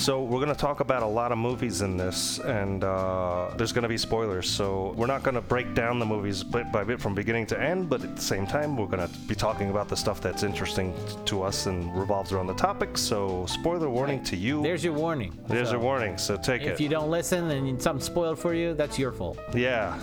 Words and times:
So 0.00 0.22
we're 0.22 0.40
gonna 0.40 0.54
talk 0.54 0.80
about 0.80 1.02
a 1.02 1.06
lot 1.06 1.30
of 1.30 1.36
movies 1.36 1.82
in 1.82 1.98
this, 1.98 2.38
and 2.38 2.82
uh, 2.82 3.50
there's 3.58 3.70
gonna 3.70 3.86
be 3.86 3.98
spoilers. 3.98 4.48
So 4.48 4.94
we're 4.96 5.06
not 5.06 5.22
gonna 5.22 5.42
break 5.42 5.74
down 5.74 5.98
the 5.98 6.06
movies 6.06 6.42
bit 6.42 6.72
by 6.72 6.84
bit 6.84 6.98
from 7.02 7.14
beginning 7.14 7.44
to 7.48 7.60
end, 7.60 7.90
but 7.90 8.02
at 8.02 8.16
the 8.16 8.22
same 8.22 8.46
time, 8.46 8.78
we're 8.78 8.86
gonna 8.86 9.10
be 9.28 9.34
talking 9.34 9.68
about 9.68 9.88
the 9.88 9.96
stuff 9.96 10.22
that's 10.22 10.42
interesting 10.42 10.94
to 11.26 11.42
us 11.42 11.66
and 11.66 11.94
revolves 11.94 12.32
around 12.32 12.46
the 12.46 12.54
topic. 12.54 12.96
So 12.96 13.44
spoiler 13.44 13.90
warning 13.90 14.24
to 14.24 14.36
you. 14.38 14.62
There's 14.62 14.82
your 14.82 14.94
warning. 14.94 15.38
There's 15.48 15.68
So, 15.68 15.76
a 15.76 15.78
warning. 15.78 16.16
So 16.16 16.38
take 16.38 16.62
If 16.62 16.68
it. 16.68 16.72
If 16.72 16.80
you 16.80 16.88
don't 16.88 17.10
listen 17.10 17.50
and 17.50 17.82
something 17.82 18.02
spoiled 18.02 18.38
for 18.38 18.54
you, 18.54 18.72
that's 18.72 18.98
your 18.98 19.12
fault. 19.12 19.38
yeah, 19.54 19.98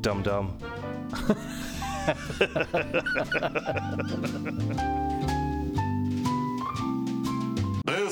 dum 0.00 0.22
dum. 0.22 0.56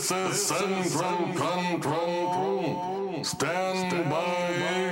This 0.09 0.12
is 0.12 0.46
Central 0.46 1.34
Control. 1.34 3.24
Stand 3.24 4.09
by. 4.09 4.85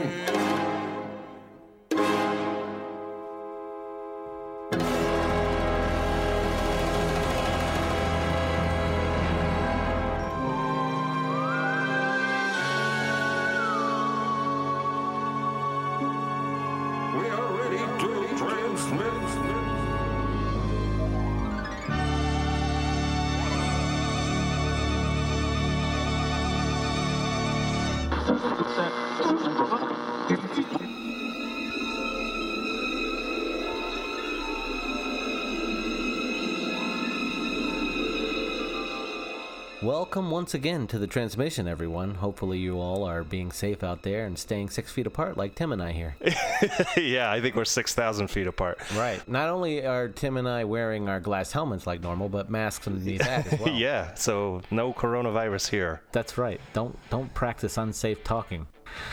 Welcome 39.95 40.33
once 40.33 40.55
again 40.55 40.89
to 40.89 40.99
the 40.99 41.07
transmission, 41.07 41.69
everyone. 41.69 42.17
Hopefully, 42.17 42.59
you 42.59 42.81
all 42.81 43.05
are 43.05 43.23
being 43.23 43.53
safe 43.53 43.85
out 43.85 44.03
there 44.03 44.27
and 44.27 44.37
staying 44.37 44.71
six 44.71 44.91
feet 44.91 45.07
apart, 45.07 45.37
like 45.37 45.55
Tim 45.55 45.71
and 45.71 45.81
I 45.81 45.93
here. 45.93 46.17
yeah, 46.97 47.31
I 47.31 47.41
think 47.41 47.55
we're 47.55 47.65
six 47.65 47.95
thousand 47.95 48.27
feet 48.27 48.49
apart. 48.49 48.81
right. 48.97 49.23
Not 49.29 49.51
only 49.51 49.87
are 49.87 50.09
Tim 50.09 50.37
and 50.37 50.49
I 50.49 50.65
wearing 50.65 51.09
our 51.09 51.21
glass 51.21 51.53
helmets 51.53 51.87
like 51.87 52.03
normal, 52.03 52.29
but 52.29 52.51
masks 52.51 52.89
underneath 52.89 53.21
that 53.21 53.47
as 53.53 53.61
well. 53.61 53.73
Yeah, 53.73 54.13
so 54.15 54.63
no 54.73 54.93
coronavirus 54.93 55.71
here. 55.71 56.03
That's 56.11 56.37
right. 56.37 56.61
Don't 56.73 56.99
don't 57.09 57.33
practice 57.33 57.79
unsafe 57.79 58.25
talking. 58.25 58.67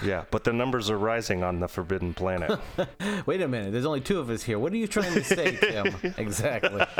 Yeah, 0.04 0.24
but 0.32 0.44
the 0.44 0.54
numbers 0.54 0.90
are 0.90 0.98
rising 0.98 1.44
on 1.44 1.60
the 1.60 1.68
Forbidden 1.68 2.14
Planet. 2.14 2.60
Wait 3.26 3.42
a 3.42 3.48
minute. 3.48 3.72
There's 3.72 3.86
only 3.86 4.02
two 4.02 4.20
of 4.20 4.30
us 4.30 4.44
here. 4.44 4.58
What 4.60 4.74
are 4.74 4.78
you 4.78 4.88
trying 4.88 5.14
to 5.14 5.24
say, 5.24 5.56
Tim? 5.58 5.96
exactly. 6.18 6.84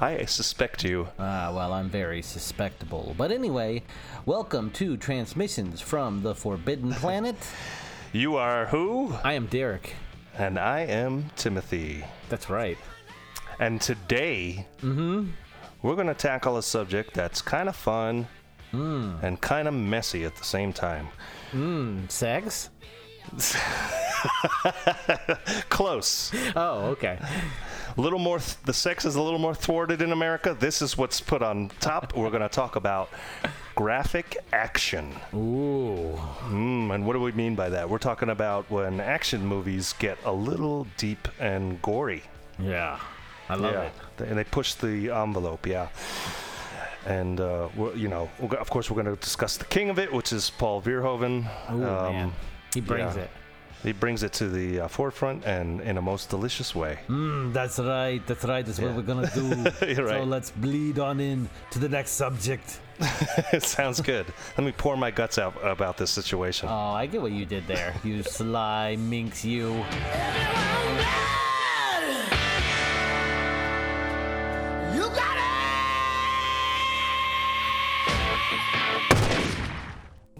I 0.00 0.24
suspect 0.26 0.84
you. 0.84 1.08
Ah, 1.18 1.52
well, 1.54 1.72
I'm 1.72 1.88
very 1.88 2.22
suspectable. 2.22 3.16
But 3.16 3.32
anyway, 3.32 3.82
welcome 4.26 4.70
to 4.72 4.96
transmissions 4.96 5.80
from 5.80 6.22
the 6.22 6.34
Forbidden 6.34 6.92
Planet. 6.92 7.36
You 8.12 8.36
are 8.36 8.66
who? 8.66 9.14
I 9.24 9.34
am 9.34 9.46
Derek. 9.46 9.94
And 10.36 10.58
I 10.58 10.80
am 10.80 11.30
Timothy. 11.36 12.04
That's 12.28 12.48
right. 12.48 12.78
And 13.60 13.80
today, 13.80 14.66
we're 14.82 15.94
going 15.94 16.06
to 16.06 16.14
tackle 16.14 16.58
a 16.58 16.62
subject 16.62 17.14
that's 17.14 17.42
kind 17.42 17.68
of 17.68 17.74
fun 17.74 18.28
and 18.72 19.40
kind 19.40 19.66
of 19.66 19.74
messy 19.74 20.24
at 20.24 20.36
the 20.36 20.44
same 20.44 20.72
time. 20.72 21.08
Mmm, 21.52 22.10
sex? 22.10 22.70
Close. 25.68 26.32
Oh, 26.56 26.86
okay. 26.86 27.18
A 27.96 28.00
little 28.00 28.18
more, 28.18 28.38
th- 28.38 28.56
the 28.64 28.72
sex 28.72 29.04
is 29.04 29.16
a 29.16 29.22
little 29.22 29.38
more 29.38 29.54
thwarted 29.54 30.02
in 30.02 30.12
America. 30.12 30.56
This 30.58 30.82
is 30.82 30.96
what's 30.96 31.20
put 31.20 31.42
on 31.42 31.70
top. 31.80 32.16
We're 32.16 32.30
going 32.30 32.42
to 32.42 32.48
talk 32.48 32.76
about 32.76 33.10
graphic 33.74 34.36
action. 34.52 35.14
Ooh. 35.34 36.18
Mm, 36.48 36.94
and 36.94 37.06
what 37.06 37.14
do 37.14 37.20
we 37.20 37.32
mean 37.32 37.54
by 37.54 37.68
that? 37.70 37.88
We're 37.88 37.98
talking 37.98 38.30
about 38.30 38.70
when 38.70 39.00
action 39.00 39.44
movies 39.44 39.94
get 39.98 40.18
a 40.24 40.32
little 40.32 40.86
deep 40.96 41.28
and 41.38 41.80
gory. 41.82 42.22
Yeah. 42.58 42.98
I 43.48 43.54
love 43.54 43.72
yeah, 43.72 43.90
it. 44.24 44.28
and 44.28 44.38
they 44.38 44.44
push 44.44 44.74
the 44.74 45.10
envelope. 45.10 45.66
Yeah, 45.66 45.88
and 47.08 47.40
uh, 47.40 47.68
we're, 47.74 47.94
you 47.96 48.08
know, 48.08 48.28
we're, 48.38 48.56
of 48.58 48.68
course, 48.70 48.90
we're 48.90 49.02
going 49.02 49.16
to 49.16 49.20
discuss 49.20 49.56
the 49.56 49.64
king 49.64 49.88
of 49.90 49.98
it, 49.98 50.12
which 50.12 50.32
is 50.32 50.50
Paul 50.50 50.82
Verhoeven. 50.82 51.48
Ooh, 51.72 51.78
man. 51.78 52.32
He 52.74 52.80
brings 52.80 53.16
yeah. 53.16 53.22
it. 53.22 53.30
He 53.82 53.92
brings 53.92 54.24
it 54.24 54.32
to 54.34 54.48
the 54.48 54.80
uh, 54.80 54.88
forefront 54.88 55.44
and 55.46 55.80
in 55.82 55.98
a 55.98 56.02
most 56.02 56.28
delicious 56.30 56.74
way. 56.74 56.98
Mm, 57.08 57.52
that's 57.52 57.78
right. 57.78 58.20
That's 58.26 58.44
right. 58.44 58.66
That's 58.66 58.78
Yeah. 58.78 58.86
what 58.86 58.96
we're 58.96 59.02
gonna 59.14 59.30
do. 59.32 59.86
You're 59.86 60.08
So 60.08 60.18
right. 60.18 60.26
let's 60.26 60.50
bleed 60.50 60.98
on 60.98 61.20
in 61.20 61.48
to 61.70 61.78
the 61.78 61.88
next 61.88 62.10
subject. 62.12 62.80
it 63.52 63.62
sounds 63.78 64.00
good. 64.00 64.26
Let 64.58 64.64
me 64.64 64.72
pour 64.72 64.96
my 64.96 65.12
guts 65.12 65.38
out 65.38 65.54
about 65.62 65.96
this 65.96 66.10
situation. 66.10 66.68
Oh, 66.68 66.90
I 67.02 67.06
get 67.06 67.22
what 67.22 67.30
you 67.30 67.46
did 67.46 67.68
there. 67.68 67.94
You 68.02 68.24
sly 68.24 68.96
minx, 68.96 69.44
you. 69.44 69.76
You 69.76 69.84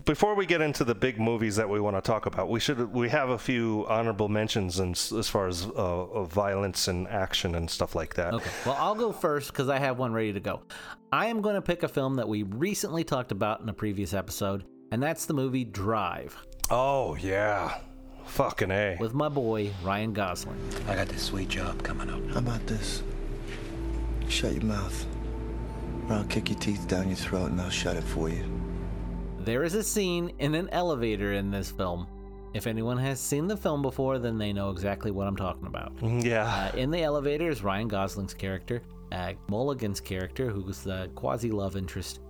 Before 0.08 0.34
we 0.34 0.46
get 0.46 0.62
into 0.62 0.84
the 0.84 0.94
big 0.94 1.20
movies 1.20 1.56
that 1.56 1.68
we 1.68 1.80
want 1.80 1.94
to 1.94 2.00
talk 2.00 2.24
about, 2.24 2.48
we 2.48 2.60
should 2.60 2.94
we 2.94 3.10
have 3.10 3.28
a 3.28 3.36
few 3.36 3.84
honorable 3.90 4.30
mentions 4.30 4.78
and 4.78 4.92
as 4.92 5.28
far 5.28 5.46
as 5.46 5.66
uh, 5.76 6.24
violence 6.24 6.88
and 6.88 7.06
action 7.08 7.54
and 7.54 7.68
stuff 7.68 7.94
like 7.94 8.14
that. 8.14 8.32
Okay. 8.32 8.50
Well, 8.64 8.76
I'll 8.78 8.94
go 8.94 9.12
first 9.12 9.52
because 9.52 9.68
I 9.68 9.78
have 9.78 9.98
one 9.98 10.14
ready 10.14 10.32
to 10.32 10.40
go. 10.40 10.62
I 11.12 11.26
am 11.26 11.42
going 11.42 11.56
to 11.56 11.60
pick 11.60 11.82
a 11.82 11.88
film 11.88 12.16
that 12.16 12.26
we 12.26 12.42
recently 12.42 13.04
talked 13.04 13.32
about 13.32 13.60
in 13.60 13.68
a 13.68 13.74
previous 13.74 14.14
episode, 14.14 14.64
and 14.92 15.02
that's 15.02 15.26
the 15.26 15.34
movie 15.34 15.64
Drive 15.64 16.42
Oh 16.70 17.14
yeah, 17.16 17.78
fucking 18.24 18.70
a. 18.70 18.96
with 18.98 19.12
my 19.12 19.28
boy 19.28 19.74
Ryan 19.82 20.14
Gosling. 20.14 20.58
I 20.88 20.94
got 20.94 21.08
this 21.08 21.22
sweet 21.22 21.50
job 21.50 21.82
coming 21.82 22.08
up. 22.08 22.26
How 22.30 22.38
about 22.38 22.66
this? 22.66 23.02
Shut 24.30 24.54
your 24.54 24.64
mouth. 24.64 25.06
Or 26.08 26.14
I'll 26.14 26.24
kick 26.24 26.48
your 26.48 26.58
teeth 26.58 26.88
down 26.88 27.08
your 27.08 27.16
throat 27.16 27.50
and 27.50 27.60
I'll 27.60 27.68
shut 27.68 27.96
it 27.96 28.04
for 28.04 28.30
you. 28.30 28.57
There 29.48 29.64
is 29.64 29.74
a 29.74 29.82
scene 29.82 30.30
in 30.40 30.54
an 30.54 30.68
elevator 30.72 31.32
in 31.32 31.50
this 31.50 31.70
film. 31.70 32.06
If 32.52 32.66
anyone 32.66 32.98
has 32.98 33.18
seen 33.18 33.46
the 33.46 33.56
film 33.56 33.80
before, 33.80 34.18
then 34.18 34.36
they 34.36 34.52
know 34.52 34.68
exactly 34.68 35.10
what 35.10 35.26
I'm 35.26 35.36
talking 35.36 35.66
about. 35.66 35.90
Yeah. 36.22 36.44
Uh, 36.44 36.76
in 36.76 36.90
the 36.90 37.00
elevator 37.00 37.48
is 37.48 37.62
Ryan 37.62 37.88
Gosling's 37.88 38.34
character, 38.34 38.82
uh, 39.10 39.32
Mulligan's 39.48 40.02
character, 40.02 40.50
who's 40.50 40.82
the 40.82 41.10
quasi 41.14 41.50
love 41.50 41.76
interest, 41.76 42.20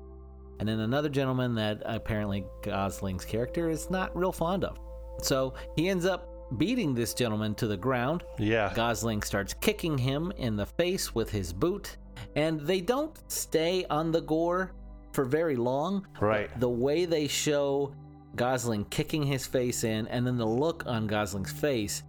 and 0.61 0.69
then 0.69 0.79
another 0.79 1.09
gentleman 1.09 1.57
that 1.57 1.83
apparently 1.87 2.45
Gosling's 2.63 3.25
character 3.25 3.69
is 3.69 3.91
not 3.91 4.17
real 4.17 4.31
fond 4.31 4.63
of. 4.63 4.79
So 5.21 5.55
he 5.75 5.89
ends 5.89 6.07
up 6.07 6.57
beating 6.57 6.95
this 6.95 7.15
gentleman 7.15 7.57
to 7.57 7.67
the 7.67 7.77
ground. 7.77 8.23
Yeah. 8.39 8.73
Gosling 8.77 9.23
starts 9.23 9.55
kicking 9.55 9.99
him 9.99 10.33
in 10.37 10.55
the 10.55 10.67
face 10.67 11.17
with 11.17 11.31
his 11.31 11.53
boot, 11.53 11.97
and 12.37 12.61
they 12.61 12.81
don't 12.81 13.19
stay 13.27 13.85
on 13.91 14.13
the 14.13 14.21
gore 14.21 14.71
for 15.19 15.25
very 15.25 15.57
long. 15.57 16.07
Right. 16.21 16.49
The 16.61 16.69
way 16.69 17.05
they 17.05 17.27
show 17.27 17.93
Gosling 18.37 18.85
kicking 18.85 19.25
his 19.25 19.49
face 19.49 19.83
in, 19.83 20.07
and 20.07 20.25
then 20.25 20.37
the 20.37 20.47
look 20.47 20.85
on 20.87 21.09
Gosling's 21.09 21.51
face, 21.51 22.05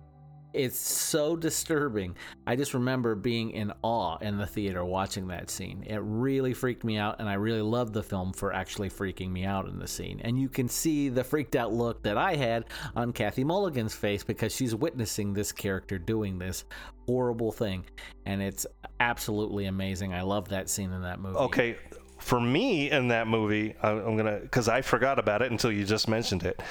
it's 0.54 0.78
so 0.78 1.36
disturbing. 1.36 2.16
I 2.46 2.56
just 2.56 2.76
remember 2.76 3.16
being 3.16 3.50
in 3.50 3.74
awe 3.82 4.18
in 4.18 4.38
the 4.38 4.46
theater 4.46 4.86
watching 4.86 5.28
that 5.30 5.50
scene. 5.50 5.84
It 5.88 6.00
really 6.04 6.54
freaked 6.54 6.84
me 6.84 6.98
out, 6.98 7.20
and 7.20 7.28
I 7.28 7.34
really 7.34 7.64
loved 7.64 7.96
the 7.96 8.04
film 8.04 8.32
for 8.32 8.54
actually 8.54 8.92
freaking 8.92 9.32
me 9.32 9.44
out 9.44 9.68
in 9.68 9.80
the 9.80 9.88
scene. 9.88 10.22
And 10.24 10.40
you 10.40 10.48
can 10.48 10.68
see 10.68 11.10
the 11.10 11.24
freaked 11.24 11.56
out 11.56 11.74
look 11.74 12.04
that 12.04 12.16
I 12.16 12.36
had 12.36 12.66
on 12.96 13.12
Kathy 13.12 13.44
Mulligan's 13.44 13.96
face 13.96 14.24
because 14.24 14.54
she's 14.56 14.76
witnessing 14.76 15.34
this 15.34 15.52
character 15.52 15.98
doing 15.98 16.38
this 16.38 16.66
horrible 17.08 17.52
thing. 17.52 17.86
And 18.28 18.40
it's 18.40 18.68
absolutely 19.00 19.66
amazing. 19.66 20.14
I 20.14 20.22
love 20.22 20.50
that 20.50 20.70
scene 20.70 20.92
in 20.92 21.02
that 21.02 21.20
movie. 21.20 21.38
Okay, 21.38 21.78
for 22.20 22.40
me 22.40 22.92
in 22.92 23.08
that 23.10 23.28
movie, 23.28 23.76
I'm 23.82 24.16
gonna 24.18 24.40
because 24.42 24.68
I 24.70 24.82
forgot 24.82 25.20
about 25.20 25.42
it 25.42 25.52
until 25.52 25.72
you 25.72 25.86
just 25.86 26.08
mentioned 26.08 26.44
it. 26.44 26.62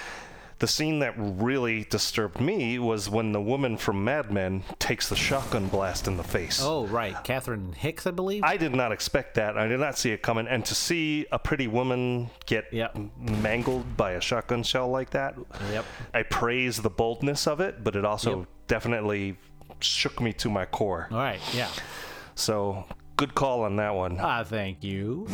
The 0.60 0.66
scene 0.66 0.98
that 0.98 1.14
really 1.16 1.84
disturbed 1.84 2.40
me 2.40 2.80
was 2.80 3.08
when 3.08 3.30
the 3.30 3.40
woman 3.40 3.76
from 3.76 4.02
Mad 4.02 4.32
Men 4.32 4.64
takes 4.80 5.08
the 5.08 5.14
shotgun 5.14 5.68
blast 5.68 6.08
in 6.08 6.16
the 6.16 6.24
face. 6.24 6.60
Oh, 6.60 6.84
right. 6.88 7.14
Catherine 7.22 7.72
Hicks, 7.74 8.08
I 8.08 8.10
believe. 8.10 8.42
I 8.42 8.56
did 8.56 8.74
not 8.74 8.90
expect 8.90 9.36
that. 9.36 9.56
I 9.56 9.68
did 9.68 9.78
not 9.78 9.96
see 9.96 10.10
it 10.10 10.20
coming. 10.20 10.48
And 10.48 10.64
to 10.64 10.74
see 10.74 11.26
a 11.30 11.38
pretty 11.38 11.68
woman 11.68 12.30
get 12.46 12.64
Yep. 12.72 12.98
mangled 13.20 13.96
by 13.96 14.12
a 14.12 14.20
shotgun 14.20 14.64
shell 14.64 14.88
like 14.88 15.10
that, 15.10 15.36
Yep. 15.70 15.84
I 16.12 16.24
praise 16.24 16.78
the 16.82 16.90
boldness 16.90 17.46
of 17.46 17.60
it, 17.60 17.84
but 17.84 17.94
it 17.94 18.04
also 18.04 18.38
Yep. 18.40 18.48
definitely 18.66 19.36
shook 19.78 20.20
me 20.20 20.32
to 20.32 20.50
my 20.50 20.64
core. 20.64 21.06
All 21.12 21.18
right. 21.18 21.38
Yeah. 21.54 21.68
So 22.34 22.84
good 23.18 23.34
call 23.34 23.62
on 23.64 23.74
that 23.76 23.92
one. 23.94 24.16
Ah, 24.20 24.44
thank 24.44 24.82
you. 24.84 25.26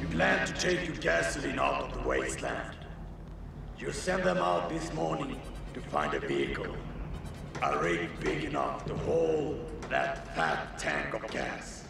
You 0.00 0.06
plan 0.10 0.46
to 0.46 0.52
take 0.54 0.86
your 0.86 0.96
gasoline 0.96 1.58
out 1.58 1.82
of 1.82 1.92
the 2.02 2.08
wasteland. 2.08 2.74
You 3.78 3.92
send 3.92 4.22
them 4.24 4.38
out 4.38 4.70
this 4.70 4.92
morning 4.94 5.38
to 5.74 5.80
find 5.80 6.14
a 6.14 6.20
vehicle. 6.20 6.74
A 7.62 7.78
rig 7.78 8.08
big 8.20 8.44
enough 8.44 8.86
to 8.86 8.94
hold 8.94 9.60
that 9.90 10.34
fat 10.34 10.78
tank 10.78 11.12
of 11.14 11.30
gas. 11.30 11.84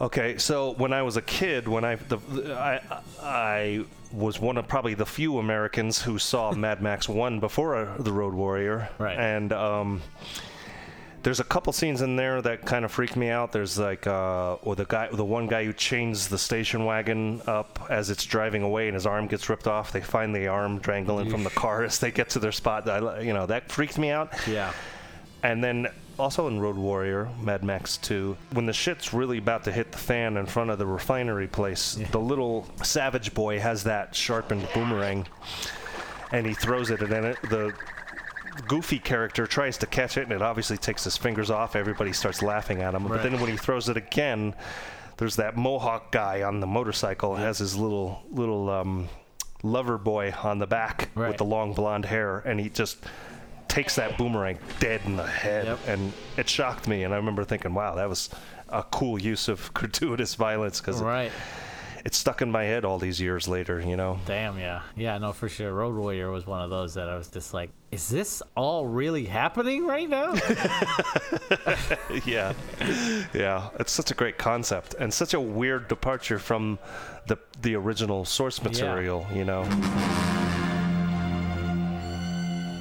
Okay, 0.00 0.36
so 0.36 0.72
when 0.72 0.92
I 0.92 1.02
was 1.02 1.16
a 1.16 1.22
kid, 1.22 1.66
when 1.68 1.84
I 1.84 1.94
the, 1.94 2.16
the- 2.16 2.54
I 2.58 2.80
I 3.22 3.84
was 4.12 4.40
one 4.40 4.56
of 4.56 4.66
probably 4.66 4.94
the 4.94 5.06
few 5.06 5.38
Americans 5.38 6.02
who 6.02 6.18
saw 6.18 6.50
Mad 6.52 6.82
Max 6.82 7.08
One 7.08 7.38
before 7.40 7.76
uh, 7.76 7.98
the 7.98 8.12
Road 8.12 8.34
Warrior, 8.34 8.88
Right. 8.98 9.16
And 9.18 9.52
um, 9.52 10.02
there's 11.28 11.40
a 11.40 11.44
couple 11.44 11.70
scenes 11.74 12.00
in 12.00 12.16
there 12.16 12.40
that 12.40 12.64
kind 12.64 12.86
of 12.86 12.90
freaked 12.90 13.14
me 13.14 13.28
out. 13.28 13.52
There's 13.52 13.78
like, 13.78 14.06
uh, 14.06 14.54
or 14.62 14.74
the 14.74 14.86
guy, 14.86 15.10
the 15.12 15.26
one 15.26 15.46
guy 15.46 15.62
who 15.62 15.74
chains 15.74 16.26
the 16.26 16.38
station 16.38 16.86
wagon 16.86 17.42
up 17.46 17.86
as 17.90 18.08
it's 18.08 18.24
driving 18.24 18.62
away, 18.62 18.88
and 18.88 18.94
his 18.94 19.04
arm 19.04 19.26
gets 19.26 19.50
ripped 19.50 19.66
off. 19.66 19.92
They 19.92 20.00
find 20.00 20.34
the 20.34 20.46
arm 20.46 20.78
dangling 20.78 21.28
from 21.28 21.44
the 21.44 21.50
car 21.50 21.84
as 21.84 21.98
they 21.98 22.10
get 22.10 22.30
to 22.30 22.38
their 22.38 22.50
spot. 22.50 22.88
I, 22.88 23.20
you 23.20 23.34
know, 23.34 23.44
that 23.44 23.70
freaked 23.70 23.98
me 23.98 24.08
out. 24.08 24.32
Yeah. 24.48 24.72
And 25.42 25.62
then 25.62 25.88
also 26.18 26.48
in 26.48 26.60
Road 26.60 26.76
Warrior, 26.76 27.28
Mad 27.42 27.62
Max 27.62 27.98
2, 27.98 28.34
when 28.54 28.64
the 28.64 28.72
shit's 28.72 29.12
really 29.12 29.36
about 29.36 29.64
to 29.64 29.70
hit 29.70 29.92
the 29.92 29.98
fan 29.98 30.38
in 30.38 30.46
front 30.46 30.70
of 30.70 30.78
the 30.78 30.86
refinery 30.86 31.46
place, 31.46 31.98
the 32.10 32.18
little 32.18 32.66
savage 32.82 33.34
boy 33.34 33.60
has 33.60 33.84
that 33.84 34.14
sharpened 34.14 34.66
boomerang 34.72 35.26
and 36.32 36.46
he 36.46 36.54
throws 36.54 36.90
it 36.90 37.02
and 37.02 37.12
then 37.12 37.24
it, 37.26 37.38
the 37.50 37.74
goofy 38.66 38.98
character 38.98 39.46
tries 39.46 39.78
to 39.78 39.86
catch 39.86 40.16
it 40.16 40.22
and 40.24 40.32
it 40.32 40.42
obviously 40.42 40.76
takes 40.76 41.04
his 41.04 41.16
fingers 41.16 41.50
off. 41.50 41.76
Everybody 41.76 42.12
starts 42.12 42.42
laughing 42.42 42.82
at 42.82 42.94
him. 42.94 43.06
But 43.06 43.22
then 43.22 43.40
when 43.40 43.50
he 43.50 43.56
throws 43.56 43.88
it 43.88 43.96
again, 43.96 44.54
there's 45.18 45.36
that 45.36 45.56
mohawk 45.56 46.10
guy 46.12 46.42
on 46.42 46.60
the 46.60 46.66
motorcycle 46.66 47.34
and 47.34 47.42
has 47.42 47.58
his 47.58 47.76
little 47.76 48.22
little 48.30 48.70
um, 48.70 49.08
lover 49.62 49.98
boy 49.98 50.32
on 50.42 50.58
the 50.58 50.66
back 50.66 51.08
Right. 51.14 51.28
with 51.28 51.38
the 51.38 51.44
long 51.44 51.72
blonde 51.74 52.04
hair 52.04 52.38
and 52.38 52.60
he 52.60 52.68
just 52.68 52.98
takes 53.66 53.96
that 53.96 54.16
boomerang 54.16 54.58
dead 54.80 55.00
in 55.04 55.16
the 55.16 55.26
head 55.26 55.66
Yep. 55.66 55.78
and 55.88 56.12
it 56.36 56.48
shocked 56.48 56.86
me 56.88 57.02
and 57.02 57.12
i 57.12 57.16
remember 57.16 57.44
thinking 57.44 57.74
wow 57.74 57.96
that 57.96 58.08
was 58.08 58.30
a 58.68 58.82
cool 58.84 59.20
use 59.20 59.48
of 59.48 59.74
gratuitous 59.74 60.36
violence 60.36 60.80
because 60.80 61.02
Right. 61.02 61.24
it, 61.26 61.32
stuck 62.10 62.42
in 62.42 62.50
my 62.50 62.64
head 62.64 62.84
all 62.84 62.98
these 62.98 63.20
years 63.20 63.48
later 63.48 63.80
you 63.80 63.96
know 63.96 64.18
Damn, 64.26 64.58
yeah. 64.58 64.82
Yeah, 64.96 65.18
no, 65.18 65.32
for 65.32 65.48
sure. 65.48 65.72
Road 65.72 65.94
Warrior 65.94 66.30
was 66.30 66.46
one 66.46 66.62
of 66.62 66.70
those 66.70 66.94
that 66.94 67.08
I 67.08 67.16
was 67.16 67.28
just 67.28 67.54
like, 67.54 67.70
is 67.90 68.08
this 68.08 68.42
all 68.56 68.86
really 68.86 69.24
happening 69.24 69.86
right 69.86 70.08
now? 70.08 70.34
yeah 72.24 72.52
yeah 73.34 73.68
it's 73.78 73.92
such 73.92 74.10
a 74.10 74.14
great 74.14 74.38
concept 74.38 74.94
and 74.98 75.12
such 75.12 75.34
a 75.34 75.40
weird 75.40 75.88
departure 75.88 76.38
from 76.38 76.78
the 77.26 77.38
the 77.62 77.74
original 77.74 78.24
source 78.24 78.62
material 78.62 79.26
you 79.34 79.44
know 79.44 79.62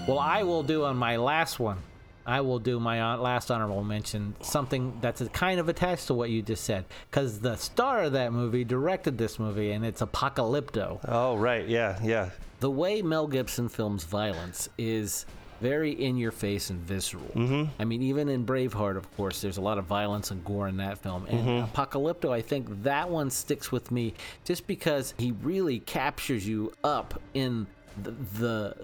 well, 0.08 0.19
I 0.19 0.44
will 0.44 0.64
do 0.64 0.86
on 0.86 0.96
my 0.96 1.18
last 1.18 1.60
one. 1.60 1.80
I 2.28 2.42
will 2.42 2.60
do 2.60 2.80
my 2.80 3.16
last 3.16 3.50
honorable 3.50 3.84
mention, 3.84 4.36
something 4.42 4.98
that's 5.02 5.22
kind 5.30 5.60
of 5.60 5.70
attached 5.70 6.08
to 6.08 6.14
what 6.14 6.30
you 6.30 6.42
just 6.42 6.66
said. 6.66 6.86
Because 7.10 7.40
the 7.40 7.56
star 7.56 8.04
of 8.04 8.12
that 8.14 8.34
movie 8.34 8.64
directed 8.64 9.18
this 9.18 9.40
movie, 9.40 9.72
and 9.72 9.86
it's 9.86 10.02
Apocalypto. 10.02 11.00
oh 11.08 11.36
right 11.38 11.68
yeah 11.68 11.98
yeah 12.04 12.30
the 12.60 12.70
way 12.70 13.02
Mel 13.02 13.28
Gibson 13.28 13.70
films 13.70 14.04
violence 14.04 14.68
is 14.78 15.26
very 15.62 15.92
in 15.92 16.18
your 16.18 16.32
face 16.32 16.70
and 16.70 16.80
visceral. 16.80 17.32
Mm-hmm. 17.34 17.82
I 17.82 17.86
mean, 17.86 18.04
even 18.04 18.30
in 18.30 18.46
Braveheart, 18.46 18.96
of 18.96 19.16
course, 19.18 19.42
there's 19.42 19.58
a 19.58 19.62
lot 19.62 19.78
of 19.78 19.86
violence 19.86 20.32
and 20.32 20.44
gore 20.46 20.68
in 20.68 20.78
that 20.78 21.00
film. 21.00 21.26
And 21.26 21.68
Apocalypto, 21.68 22.32
I 22.32 22.42
think 22.42 22.84
that 22.84 23.10
one 23.10 23.30
sticks 23.30 23.72
with 23.72 23.92
me 23.92 24.14
just 24.46 24.68
because 24.68 25.14
he 25.18 25.32
really 25.42 25.80
captures 25.80 26.48
you 26.48 26.74
up 26.84 27.20
in 27.34 27.66
the, 28.04 28.12
the 28.40 28.76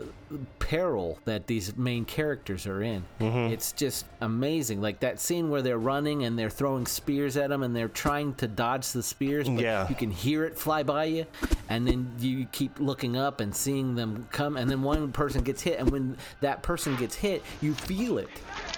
peril 0.59 1.19
that 1.25 1.47
these 1.47 1.75
main 1.77 2.05
characters 2.05 2.65
are 2.65 2.81
in. 2.81 3.03
Mm-hmm. 3.19 3.53
It's 3.53 3.71
just 3.71 4.05
amazing. 4.21 4.81
Like 4.81 4.99
that 5.01 5.19
scene 5.19 5.49
where 5.49 5.61
they're 5.61 5.77
running 5.77 6.23
and 6.23 6.37
they're 6.37 6.49
throwing 6.49 6.85
spears 6.85 7.37
at 7.37 7.49
them 7.49 7.63
and 7.63 7.75
they're 7.75 7.87
trying 7.87 8.33
to 8.35 8.47
dodge 8.47 8.91
the 8.91 9.03
spears, 9.03 9.47
but 9.49 9.59
Yeah. 9.61 9.87
you 9.89 9.95
can 9.95 10.11
hear 10.11 10.45
it 10.45 10.57
fly 10.57 10.83
by 10.83 11.05
you, 11.05 11.25
and 11.69 11.87
then 11.87 12.11
you 12.19 12.45
keep 12.51 12.79
looking 12.79 13.17
up 13.17 13.39
and 13.41 13.55
seeing 13.55 13.95
them 13.95 14.27
come, 14.31 14.57
and 14.57 14.69
then 14.69 14.81
one 14.81 15.11
person 15.11 15.43
gets 15.43 15.61
hit, 15.61 15.79
and 15.79 15.89
when 15.91 16.17
that 16.41 16.63
person 16.63 16.95
gets 16.95 17.15
hit, 17.15 17.43
you 17.61 17.73
feel 17.73 18.17
it, 18.17 18.29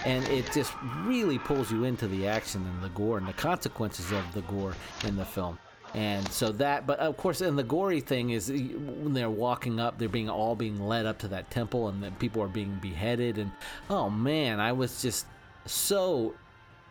and 0.06 0.26
it 0.28 0.52
just 0.54 0.74
really 1.04 1.40
pulls 1.40 1.72
you 1.72 1.84
into 1.84 2.08
the 2.08 2.28
action 2.28 2.66
and 2.66 2.84
the 2.84 2.90
gore 2.90 3.18
and 3.18 3.28
the 3.28 3.34
consequences 3.34 4.12
of 4.12 4.24
the 4.34 4.42
gore 4.42 4.74
in 5.06 5.16
the 5.16 5.26
film. 5.26 5.58
And 5.96 6.30
so 6.30 6.52
that, 6.54 6.86
but 6.86 7.00
of 7.00 7.16
course, 7.16 7.40
and 7.40 7.58
the 7.58 7.64
gory 7.64 8.02
thing 8.02 8.32
is 8.32 8.50
when 8.50 9.14
they're 9.14 9.30
walking 9.30 9.80
up, 9.80 9.98
they're 9.98 10.10
being 10.10 10.30
all 10.30 10.54
being 10.54 10.86
led 10.86 11.06
up 11.06 11.20
to 11.20 11.30
that 11.30 11.50
temple, 11.50 11.88
and 11.88 12.04
then 12.04 12.14
people 12.16 12.44
are 12.44 12.50
being 12.50 12.78
beheaded. 12.82 13.38
And 13.38 13.52
oh 13.90 14.10
man, 14.10 14.60
I 14.60 14.74
was 14.74 15.02
just 15.02 15.26
so 15.66 16.34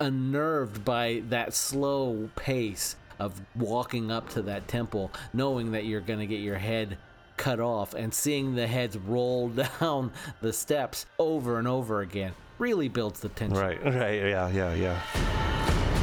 unnerved 0.01 0.87
by 0.87 1.23
that 1.29 1.53
slow 1.53 2.31
pace 2.35 2.97
of 3.19 3.41
walking 3.55 4.11
up 4.11 4.31
to 4.31 4.43
that 4.43 4.69
temple, 4.69 5.11
knowing 5.35 5.73
that 5.73 5.85
you're 5.85 6.01
going 6.01 6.21
to 6.21 6.27
get 6.27 6.41
your 6.41 6.59
head 6.59 6.97
cut 7.37 7.61
off 7.61 7.93
and 7.93 8.15
seeing 8.15 8.55
the 8.55 8.67
heads 8.67 8.97
roll 8.97 9.49
down 9.81 10.13
the 10.41 10.53
steps 10.53 11.05
over 11.19 11.59
and 11.59 11.69
over 11.69 12.01
again 12.01 12.33
really 12.59 12.89
builds 12.89 13.21
the 13.21 13.29
tension. 13.29 13.59
Right, 13.59 13.85
right, 13.85 14.15
yeah, 14.15 14.49
yeah, 14.49 14.75
yeah. 14.75 15.94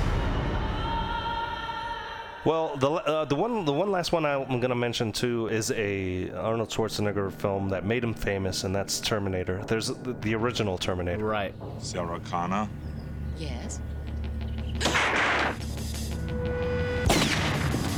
Well, 2.44 2.76
the 2.78 2.90
uh, 2.90 3.26
the 3.26 3.36
one 3.36 3.66
the 3.66 3.74
one 3.74 3.92
last 3.92 4.12
one 4.12 4.26
I'm 4.26 4.48
going 4.48 4.70
to 4.70 4.76
mention 4.76 5.12
too 5.12 5.48
is 5.50 5.72
a 5.72 6.32
Arnold 6.32 6.70
Schwarzenegger 6.70 7.32
film 7.32 7.70
that 7.70 7.86
made 7.86 8.04
him 8.04 8.16
famous, 8.16 8.64
and 8.64 8.74
that's 8.74 9.00
Terminator. 9.00 9.64
There's 9.68 9.88
the, 9.88 10.14
the 10.22 10.34
original 10.34 10.80
Terminator. 10.80 11.24
Right. 11.24 11.54
Sarah 11.80 12.20
Connor. 12.22 12.68
Yes. 13.38 13.80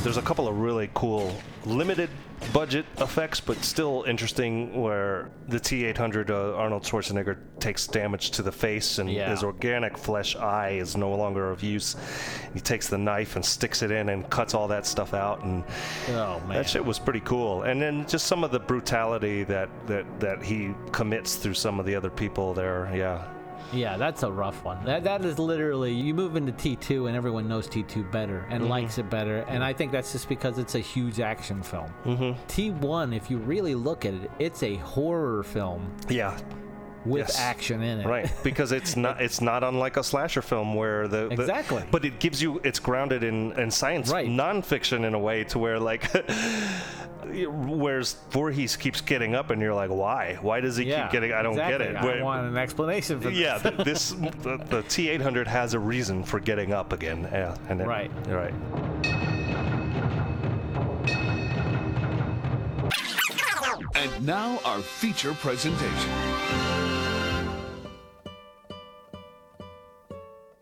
There's 0.02 0.18
a 0.18 0.22
couple 0.22 0.46
of 0.46 0.58
really 0.58 0.90
cool 0.92 1.34
limited 1.64 2.10
budget 2.52 2.84
effects, 2.98 3.40
but 3.40 3.56
still 3.64 4.04
interesting. 4.06 4.80
Where 4.80 5.30
the 5.48 5.58
T800 5.58 6.30
uh, 6.30 6.54
Arnold 6.56 6.82
Schwarzenegger 6.84 7.36
takes 7.58 7.86
damage 7.86 8.30
to 8.32 8.42
the 8.42 8.52
face, 8.52 8.98
and 8.98 9.10
Yeah. 9.10 9.30
his 9.30 9.42
organic 9.42 9.96
flesh 9.98 10.36
eye 10.36 10.70
is 10.70 10.96
no 10.96 11.14
longer 11.14 11.50
of 11.50 11.62
use. 11.62 11.96
He 12.52 12.60
takes 12.60 12.88
the 12.88 12.98
knife 12.98 13.36
and 13.36 13.44
sticks 13.44 13.82
it 13.82 13.90
in 13.90 14.08
and 14.08 14.28
cuts 14.30 14.54
all 14.54 14.68
that 14.68 14.86
stuff 14.86 15.14
out, 15.14 15.42
and 15.44 15.64
Oh 16.10 16.40
man. 16.40 16.56
that 16.58 16.68
shit 16.68 16.84
was 16.84 16.98
pretty 16.98 17.20
cool. 17.20 17.62
And 17.62 17.80
then 17.80 18.06
just 18.06 18.26
some 18.26 18.44
of 18.44 18.50
the 18.50 18.60
brutality 18.60 19.44
that 19.44 19.68
that 19.86 20.04
that 20.20 20.42
he 20.42 20.74
commits 20.92 21.36
through 21.36 21.54
some 21.54 21.80
of 21.80 21.86
the 21.86 21.94
other 21.94 22.10
people 22.10 22.54
there. 22.54 22.90
Yeah, 22.94 23.22
Yeah, 23.72 23.96
that's 23.96 24.22
a 24.22 24.30
rough 24.30 24.64
one. 24.64 24.84
That 24.84 25.04
that 25.04 25.24
is 25.24 25.38
literally 25.38 25.92
you 25.92 26.14
move 26.14 26.36
into 26.36 26.52
T2 26.52 27.08
and 27.08 27.16
everyone 27.16 27.48
knows 27.48 27.68
T2 27.68 28.10
better 28.10 28.46
and 28.50 28.68
likes 28.68 28.98
it 28.98 29.08
better, 29.10 29.44
and 29.48 29.64
I 29.64 29.72
think 29.72 29.92
that's 29.92 30.12
just 30.12 30.28
because 30.28 30.58
it's 30.58 30.74
a 30.74 30.80
huge 30.80 31.20
action 31.20 31.62
film. 31.62 31.92
Mm-hmm. 32.04 32.42
T1, 32.48 33.16
if 33.16 33.30
you 33.30 33.38
really 33.38 33.74
look 33.74 34.04
at 34.04 34.14
it, 34.14 34.30
it's 34.38 34.62
a 34.62 34.76
horror 34.76 35.42
film 35.42 35.90
yeah. 36.08 36.38
With 37.04 37.20
Yes. 37.28 37.38
action 37.38 37.82
in 37.82 38.00
it. 38.00 38.06
Right, 38.06 38.30
because 38.42 38.72
it's 38.72 38.96
not 39.04 39.20
it's 39.20 39.40
not 39.40 39.62
unlike 39.64 39.96
a 39.96 40.04
slasher 40.04 40.42
film 40.42 40.74
where 40.74 41.06
the, 41.08 41.28
the- 41.28 41.32
Exactly. 41.42 41.84
but 41.90 42.04
it 42.04 42.18
gives 42.20 42.40
you 42.42 42.60
it's 42.64 42.78
grounded 42.78 43.22
in 43.22 43.52
in 43.58 43.70
science 43.70 44.10
Right. 44.10 44.28
nonfiction 44.28 45.04
in 45.06 45.14
a 45.14 45.18
way 45.18 45.44
to 45.44 45.58
where 45.58 45.78
like. 45.78 46.10
Whereas 47.26 48.16
Voorhees 48.30 48.76
keeps 48.76 49.00
getting 49.00 49.34
up, 49.34 49.50
and 49.50 49.60
you're 49.60 49.74
like, 49.74 49.90
"Why? 49.90 50.38
Why 50.42 50.60
does 50.60 50.76
he 50.76 50.84
Yeah, 50.84 51.04
keep 51.04 51.12
getting? 51.12 51.32
I 51.32 51.42
don't 51.42 51.54
exactly. 51.54 51.78
get 51.86 51.90
it." 51.90 51.96
I 51.96 52.04
Where- 52.04 52.22
want 52.22 52.46
an 52.46 52.56
explanation 52.56 53.18
for 53.20 53.30
yeah, 53.30 53.58
this. 53.58 53.72
th- 53.72 53.84
this 53.84 54.10
the, 54.42 54.56
the 54.68 54.82
T800 54.84 55.46
has 55.46 55.72
a 55.74 55.78
reason 55.78 56.22
for 56.22 56.38
getting 56.38 56.72
up 56.72 56.92
again. 56.92 57.26
Yeah, 57.32 57.56
and 57.68 57.80
it, 57.80 57.86
Right. 57.86 58.10
right. 58.28 58.54
And 63.96 64.26
now 64.26 64.58
our 64.64 64.80
feature 64.80 65.32
presentation. 65.34 66.10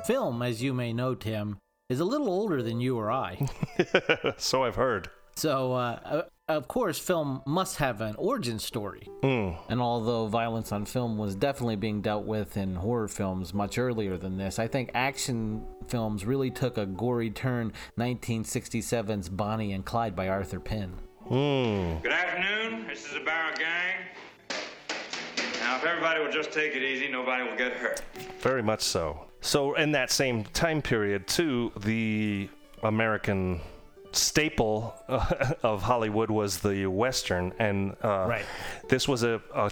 Film, 0.05 0.43
as 0.43 0.61
you 0.61 0.75
may 0.75 0.93
know, 0.93 1.15
Tim, 1.15 1.59
is 1.89 2.01
a 2.01 2.05
little 2.05 2.29
older 2.29 2.61
than 2.61 2.81
you 2.81 2.99
or 2.99 3.13
I. 3.13 3.49
so 4.37 4.65
I've 4.65 4.75
heard. 4.75 5.09
So, 5.37 5.75
uh, 5.75 5.99
uh, 6.05 6.23
of 6.49 6.67
course, 6.67 6.99
film 6.99 7.41
must 7.47 7.77
have 7.77 8.01
an 8.01 8.17
origin 8.17 8.59
story. 8.59 9.09
And 9.23 9.81
although 9.81 10.27
violence 10.27 10.73
on 10.73 10.87
film 10.87 11.19
was 11.19 11.37
definitely 11.37 11.77
being 11.77 12.03
dealt 12.03 12.25
with 12.25 12.57
in 12.57 12.75
horror 12.75 13.07
films 13.07 13.55
much 13.55 13.79
earlier 13.79 14.17
than 14.17 14.37
this, 14.37 14.59
I 14.59 14.67
think 14.67 14.91
action 14.93 15.65
films 15.87 16.25
really 16.25 16.51
took 16.51 16.79
a 16.79 16.87
gory 16.87 17.31
turn 17.31 17.73
1967's 17.97 19.29
Bonnie 19.29 19.73
and 19.73 19.85
Clyde 19.85 20.17
by 20.17 20.29
Arthur 20.29 20.59
Penn. 20.59 20.95
Good 21.29 22.13
afternoon. 22.13 22.89
This 22.89 23.07
is 23.07 23.15
the 23.15 23.21
Barrow 23.21 23.55
Gang. 23.55 24.01
Now, 25.61 25.77
if 25.77 25.85
everybody 25.85 26.21
will 26.21 26.33
just 26.33 26.51
take 26.51 26.75
it 26.75 26.83
easy, 26.83 27.09
nobody 27.09 27.49
will 27.49 27.57
get 27.57 27.73
hurt. 27.75 28.03
Very 28.41 28.65
much 28.65 28.83
so. 28.83 29.27
So, 29.45 29.75
in 29.75 29.91
that 29.93 30.13
same 30.13 30.45
time 30.45 30.83
period, 30.83 31.27
too, 31.27 31.73
the 31.77 32.49
American 32.83 33.61
staple 34.17 34.95
uh, 35.09 35.55
of 35.63 35.83
Hollywood 35.83 36.31
was 36.31 36.61
the 36.61 36.87
western, 36.87 37.53
and 37.59 37.97
uh, 38.03 38.27
Right. 38.29 38.45
this 38.89 39.07
was 39.09 39.23
a, 39.23 39.41
a, 39.55 39.71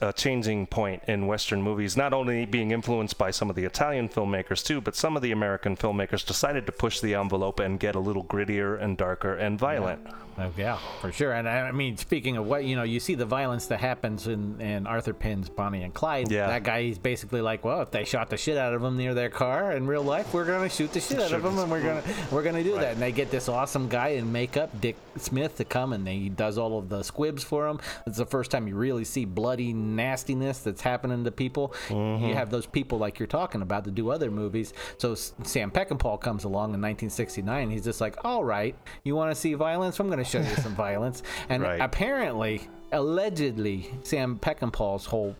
a 0.00 0.12
changing 0.12 0.66
point 0.66 1.02
in 1.08 1.26
western 1.26 1.62
movies. 1.62 1.96
Not 1.96 2.12
only 2.12 2.44
being 2.46 2.70
influenced 2.70 3.18
by 3.18 3.30
some 3.30 3.50
of 3.50 3.56
the 3.56 3.64
Italian 3.64 4.08
filmmakers 4.08 4.64
too, 4.64 4.80
but 4.80 4.94
some 4.96 5.16
of 5.16 5.22
the 5.22 5.32
American 5.32 5.76
filmmakers 5.76 6.24
decided 6.26 6.66
to 6.66 6.72
push 6.72 7.00
the 7.00 7.14
envelope 7.14 7.60
and 7.60 7.78
get 7.80 7.94
a 7.94 8.00
little 8.00 8.24
grittier 8.24 8.80
and 8.80 8.96
darker 8.96 9.34
and 9.34 9.58
violent. 9.58 10.00
Oh, 10.38 10.52
yeah, 10.54 10.78
for 11.00 11.10
sure. 11.12 11.32
And 11.32 11.48
I 11.48 11.60
I 11.68 11.72
mean, 11.72 11.96
speaking 11.96 12.36
of 12.36 12.46
what, 12.46 12.64
you 12.64 12.76
know, 12.76 12.82
you 12.82 13.00
see 13.00 13.14
the 13.14 13.24
violence 13.24 13.68
that 13.68 13.80
happens 13.80 14.26
in, 14.26 14.60
in 14.60 14.86
Arthur 14.86 15.14
Penn's 15.14 15.48
Bonnie 15.48 15.82
and 15.82 15.94
Clyde. 15.94 16.30
Yeah. 16.30 16.48
That 16.48 16.62
guy, 16.62 16.82
he's 16.82 16.98
basically 16.98 17.40
like, 17.40 17.64
well, 17.64 17.80
if 17.80 17.90
they 17.90 18.04
shot 18.04 18.28
the 18.28 18.36
shit 18.36 18.58
out 18.58 18.74
of 18.74 18.84
him 18.84 18.98
near 18.98 19.14
their 19.14 19.30
car 19.30 19.72
in 19.72 19.86
real 19.86 20.02
life, 20.02 20.34
we're 20.34 20.44
going 20.44 20.68
to 20.68 20.74
shoot 20.74 20.92
the 20.92 21.00
shit 21.00 21.20
out 21.20 21.32
of 21.32 21.42
them 21.42 21.58
and 21.58 21.70
we're 21.70 21.82
going 21.82 22.02
to 22.02 22.08
we're 22.30 22.42
gonna 22.42 22.62
do 22.62 22.74
that. 22.74 22.92
And 22.92 23.00
they 23.02 23.12
get 23.12 23.30
this 23.30 23.48
awesome 23.48 23.75
guy 23.88 24.08
in 24.08 24.32
makeup, 24.32 24.80
Dick 24.80 24.96
Smith, 25.16 25.56
to 25.58 25.64
come 25.64 25.92
and 25.92 26.08
he 26.08 26.28
does 26.30 26.56
all 26.58 26.78
of 26.78 26.88
the 26.88 27.02
squibs 27.02 27.44
for 27.44 27.68
him. 27.68 27.78
It's 28.06 28.16
the 28.16 28.24
first 28.26 28.50
time 28.50 28.66
you 28.66 28.74
really 28.76 29.04
see 29.04 29.24
bloody 29.24 29.72
nastiness 29.72 30.60
that's 30.60 30.80
happening 30.80 31.22
to 31.24 31.30
people. 31.30 31.74
You 31.90 32.34
have 32.34 32.50
those 32.50 32.66
people 32.66 32.98
like 32.98 33.18
you're 33.18 33.26
talking 33.26 33.60
about 33.62 33.84
to 33.84 33.90
do 33.90 34.10
other 34.10 34.30
movies. 34.30 34.72
So 34.98 35.14
Sam 35.14 35.70
Peckinpah 35.70 36.20
comes 36.20 36.44
along 36.44 36.74
in 36.74 36.80
1969. 36.80 37.70
He's 37.70 37.84
just 37.84 38.00
like, 38.00 38.16
all 38.24 38.42
right, 38.44 38.74
you 39.04 39.14
want 39.14 39.30
to 39.30 39.40
see 39.40 39.52
violence? 39.54 40.00
I'm 40.00 40.06
going 40.06 40.18
to 40.18 40.24
show 40.24 40.40
you 40.40 40.54
some 40.56 40.74
violence. 40.86 41.22
And 41.48 41.62
Right. 41.62 41.80
apparently, 41.80 42.68
allegedly, 42.92 43.90
Sam 44.02 44.38
Peckinpah's 44.38 45.04
whole 45.06 45.36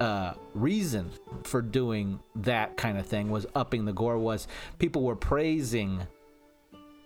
uh, 0.00 0.34
reason 0.54 1.10
for 1.42 1.60
doing 1.60 2.20
that 2.36 2.76
kind 2.76 2.98
of 2.98 3.06
thing 3.06 3.30
was 3.30 3.46
upping 3.56 3.84
the 3.84 3.92
gore 3.92 4.16
was 4.18 4.46
people 4.78 5.02
were 5.02 5.16
praising 5.16 6.00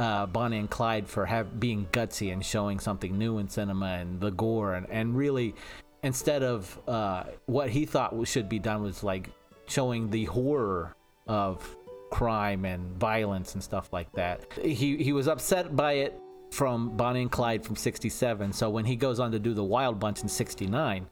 uh, 0.02 0.26
Bonnie 0.26 0.58
and 0.58 0.68
Clyde 0.68 1.08
for 1.08 1.24
have 1.24 1.60
being 1.60 1.86
gutsy 1.92 2.32
and 2.32 2.44
showing 2.44 2.80
something 2.80 3.16
new 3.16 3.38
in 3.38 3.48
cinema 3.48 3.98
and 4.00 4.20
the 4.20 4.32
gore 4.32 4.74
and, 4.74 4.88
and 4.90 5.16
really 5.16 5.54
instead 6.02 6.42
of 6.42 6.76
uh, 6.88 7.22
what 7.46 7.70
he 7.70 7.86
thought 7.86 8.26
should 8.26 8.48
be 8.48 8.58
done 8.58 8.82
was 8.82 9.04
like 9.04 9.30
showing 9.66 10.10
the 10.10 10.24
horror 10.24 10.96
of 11.28 11.76
crime 12.10 12.64
and 12.64 12.98
violence 12.98 13.54
and 13.54 13.62
stuff 13.62 13.92
like 13.92 14.10
that. 14.14 14.52
He 14.60 14.96
he 14.96 15.12
was 15.12 15.28
upset 15.28 15.76
by 15.76 15.92
it 15.92 16.18
from 16.50 16.96
Bonnie 16.96 17.22
and 17.22 17.30
Clyde 17.30 17.64
from 17.64 17.76
67. 17.76 18.52
So 18.52 18.70
when 18.70 18.84
he 18.84 18.96
goes 18.96 19.20
on 19.20 19.30
to 19.30 19.38
do 19.38 19.54
the 19.54 19.64
Wild 19.64 20.00
Bunch 20.00 20.20
in 20.22 20.28
69, 20.28 21.06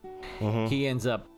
he 0.68 0.88
ends 0.88 1.06
up 1.06 1.28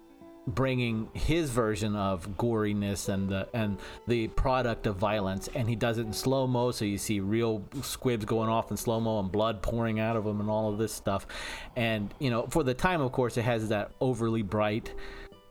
bringing 0.46 1.08
his 1.12 1.50
version 1.50 1.94
of 1.94 2.37
goriness 2.37 3.08
and 3.08 3.28
the 3.28 3.49
and 3.54 3.78
the 4.08 4.26
product 4.28 4.88
of 4.88 4.96
violence 4.96 5.49
and 5.54 5.68
he 5.68 5.76
does 5.76 5.99
it 5.99 6.02
in 6.02 6.12
slow 6.12 6.49
mo 6.49 6.72
so 6.72 6.84
you 6.84 6.99
see 6.99 7.20
real 7.20 7.62
squibs 7.82 8.25
going 8.25 8.49
off 8.49 8.70
in 8.72 8.76
slow 8.76 8.99
mo 8.99 9.20
and 9.20 9.30
blood 9.30 9.62
pouring 9.62 10.00
out 10.00 10.16
of 10.16 10.25
them 10.25 10.40
and 10.40 10.50
all 10.50 10.72
of 10.72 10.78
this 10.78 10.92
stuff. 10.92 11.26
And 11.76 12.12
you 12.18 12.30
know 12.30 12.46
for 12.50 12.64
the 12.64 12.75
time 12.75 13.00
of 13.00 13.12
course 13.12 13.37
it 13.37 13.42
has 13.42 13.68
that 13.68 13.92
overly 14.00 14.42
bright 14.42 14.92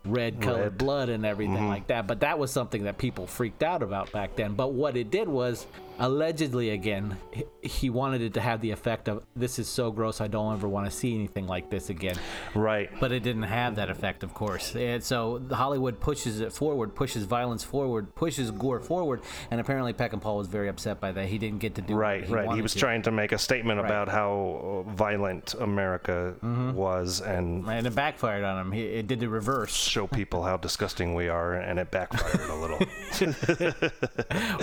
red 0.04 0.42
colored 0.42 0.62
Red. 0.62 0.78
blood 0.78 1.10
and 1.10 1.26
everything 1.26 1.56
mm-hmm. 1.56 1.68
like 1.68 1.88
that 1.88 2.08
but 2.08 2.22
that 2.22 2.40
was 2.40 2.52
something 2.52 2.86
that 2.86 2.98
people 2.98 3.28
freaked 3.28 3.64
out 3.64 3.82
about 3.84 4.12
back 4.12 4.36
then. 4.36 4.56
But 4.56 4.74
what 4.74 4.98
it 4.98 5.10
did 5.10 5.30
was 5.30 5.68
allegedly 6.02 6.72
again 6.72 7.16
he- 7.62 7.90
wanted 7.90 8.22
it 8.22 8.34
to 8.34 8.42
have 8.42 8.60
the 8.62 8.72
effect 8.72 9.08
of 9.08 9.24
this 9.36 9.60
is 9.60 9.68
so 9.68 9.92
gross 9.92 10.20
i 10.22 10.28
don't 10.28 10.54
ever 10.54 10.68
want 10.68 10.86
to 10.86 10.92
see 10.92 11.14
anything 11.16 11.46
like 11.48 11.70
this 11.70 11.90
again 11.90 12.16
Right. 12.56 12.90
but 13.00 13.12
it 13.12 13.22
didn't 13.24 13.44
have 13.44 13.76
that 13.76 13.90
effect, 13.90 14.24
of 14.24 14.34
course. 14.34 14.76
And 14.76 15.04
so 15.04 15.42
Hollywood 15.52 16.00
pushes 16.00 16.40
it 16.42 16.52
forward, 16.52 16.96
pushes 16.96 17.24
violence 17.26 17.64
forward, 17.64 18.14
pushes 18.16 18.52
gore 18.52 18.80
forward, 18.80 19.22
and 19.52 19.60
apparently 19.62 19.94
Peckinpah 19.94 20.36
was 20.36 20.48
very 20.48 20.68
upset 20.70 21.00
by 21.00 21.12
that. 21.14 21.28
He 21.28 21.38
didn't 21.38 21.60
get 21.60 21.76
to 21.76 21.82
do 21.82 21.94
Right, 21.96 22.24
he 22.26 22.34
right. 22.34 22.52
He 22.56 22.62
was 22.62 22.74
to. 22.74 22.80
trying 22.80 23.02
to 23.04 23.12
make 23.12 23.32
a 23.32 23.38
statement 23.38 23.80
Right. 23.80 23.90
Mm-hmm. 23.92 24.02
about 24.04 24.10
how 24.10 24.84
uh, 24.88 24.92
violent 24.94 25.54
America 25.60 26.36
was 26.76 27.22
and 27.22 27.66
and 27.68 27.86
it 27.88 27.96
backfired 27.96 28.44
on 28.44 28.60
him. 28.60 28.72
He, 28.72 28.82
it 28.84 29.08
did 29.08 29.20
the 29.20 29.30
reverse. 29.30 29.74
show 29.74 30.08
people 30.08 30.44
how 30.44 30.58
disgusting 30.58 31.14
we 31.16 31.30
are, 31.30 31.54
and 31.56 31.80
it 31.80 31.90
backfired 31.92 32.50
a 32.50 32.56
little. 32.56 32.80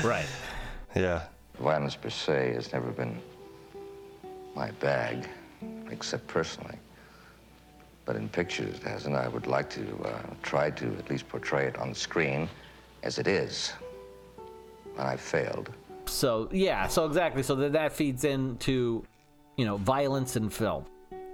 right. 0.09 0.26
Yeah. 0.99 1.23
Violence 1.61 1.95
per 1.95 2.11
se 2.11 2.55
has 2.55 2.73
never 2.73 2.90
been 2.90 3.21
my 4.57 4.73
bag, 4.73 5.28
except 5.90 6.26
personally. 6.26 6.76
But 8.05 8.17
in 8.17 8.28
pictures 8.28 8.75
it 8.78 8.83
has, 8.83 9.07
and 9.07 9.17
I 9.17 9.28
would 9.28 9.47
like 9.47 9.71
to 9.71 9.83
uh, 10.05 10.19
try 10.43 10.71
to 10.71 10.87
at 10.99 11.09
least 11.09 11.28
portray 11.28 11.67
it 11.67 11.78
on 11.78 11.90
the 11.90 11.95
screen 11.95 12.49
as 13.05 13.19
it 13.19 13.28
is. 13.28 13.73
And 14.99 15.07
I 15.07 15.17
failed. 15.17 15.71
So 16.07 16.49
yeah, 16.50 16.88
so 16.88 17.07
exactly. 17.07 17.45
So 17.45 17.55
that 17.57 17.73
that 17.73 17.93
feeds 17.93 18.25
into, 18.25 19.05
you 19.57 19.64
know, 19.64 19.76
violence 19.76 20.35
in 20.35 20.50
film, 20.50 20.85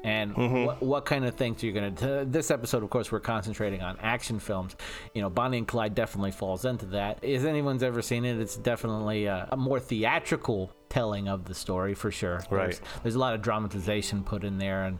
and 0.04 0.34
mm-hmm. 0.34 0.64
what, 0.66 0.82
what 0.82 1.04
kind 1.06 1.24
of 1.24 1.34
things 1.34 1.62
are 1.62 1.66
you're 1.66 1.74
gonna. 1.74 1.90
T- 1.90 2.06
uh, 2.06 2.24
this 2.26 2.50
episode, 2.50 2.82
of 2.82 2.90
course, 2.90 3.10
we're 3.10 3.20
concentrating 3.20 3.82
on 3.82 3.96
action 4.00 4.38
films. 4.38 4.76
You 5.14 5.22
know, 5.22 5.30
Bonnie 5.30 5.58
and 5.58 5.66
Clyde 5.66 5.94
definitely 5.94 6.30
falls 6.30 6.66
into 6.66 6.84
that. 6.86 7.18
If 7.22 7.44
anyone's 7.44 7.82
ever 7.82 8.02
seen 8.02 8.26
it, 8.26 8.38
it's 8.38 8.56
definitely 8.56 9.24
a, 9.24 9.48
a 9.50 9.56
more 9.56 9.80
theatrical 9.80 10.70
telling 10.90 11.26
of 11.26 11.46
the 11.46 11.54
story 11.54 11.94
for 11.94 12.10
sure. 12.10 12.44
Right. 12.50 12.66
There's, 12.66 12.80
there's 13.02 13.14
a 13.14 13.18
lot 13.18 13.34
of 13.34 13.40
dramatization 13.40 14.22
put 14.22 14.44
in 14.44 14.58
there 14.58 14.84
and 14.84 14.98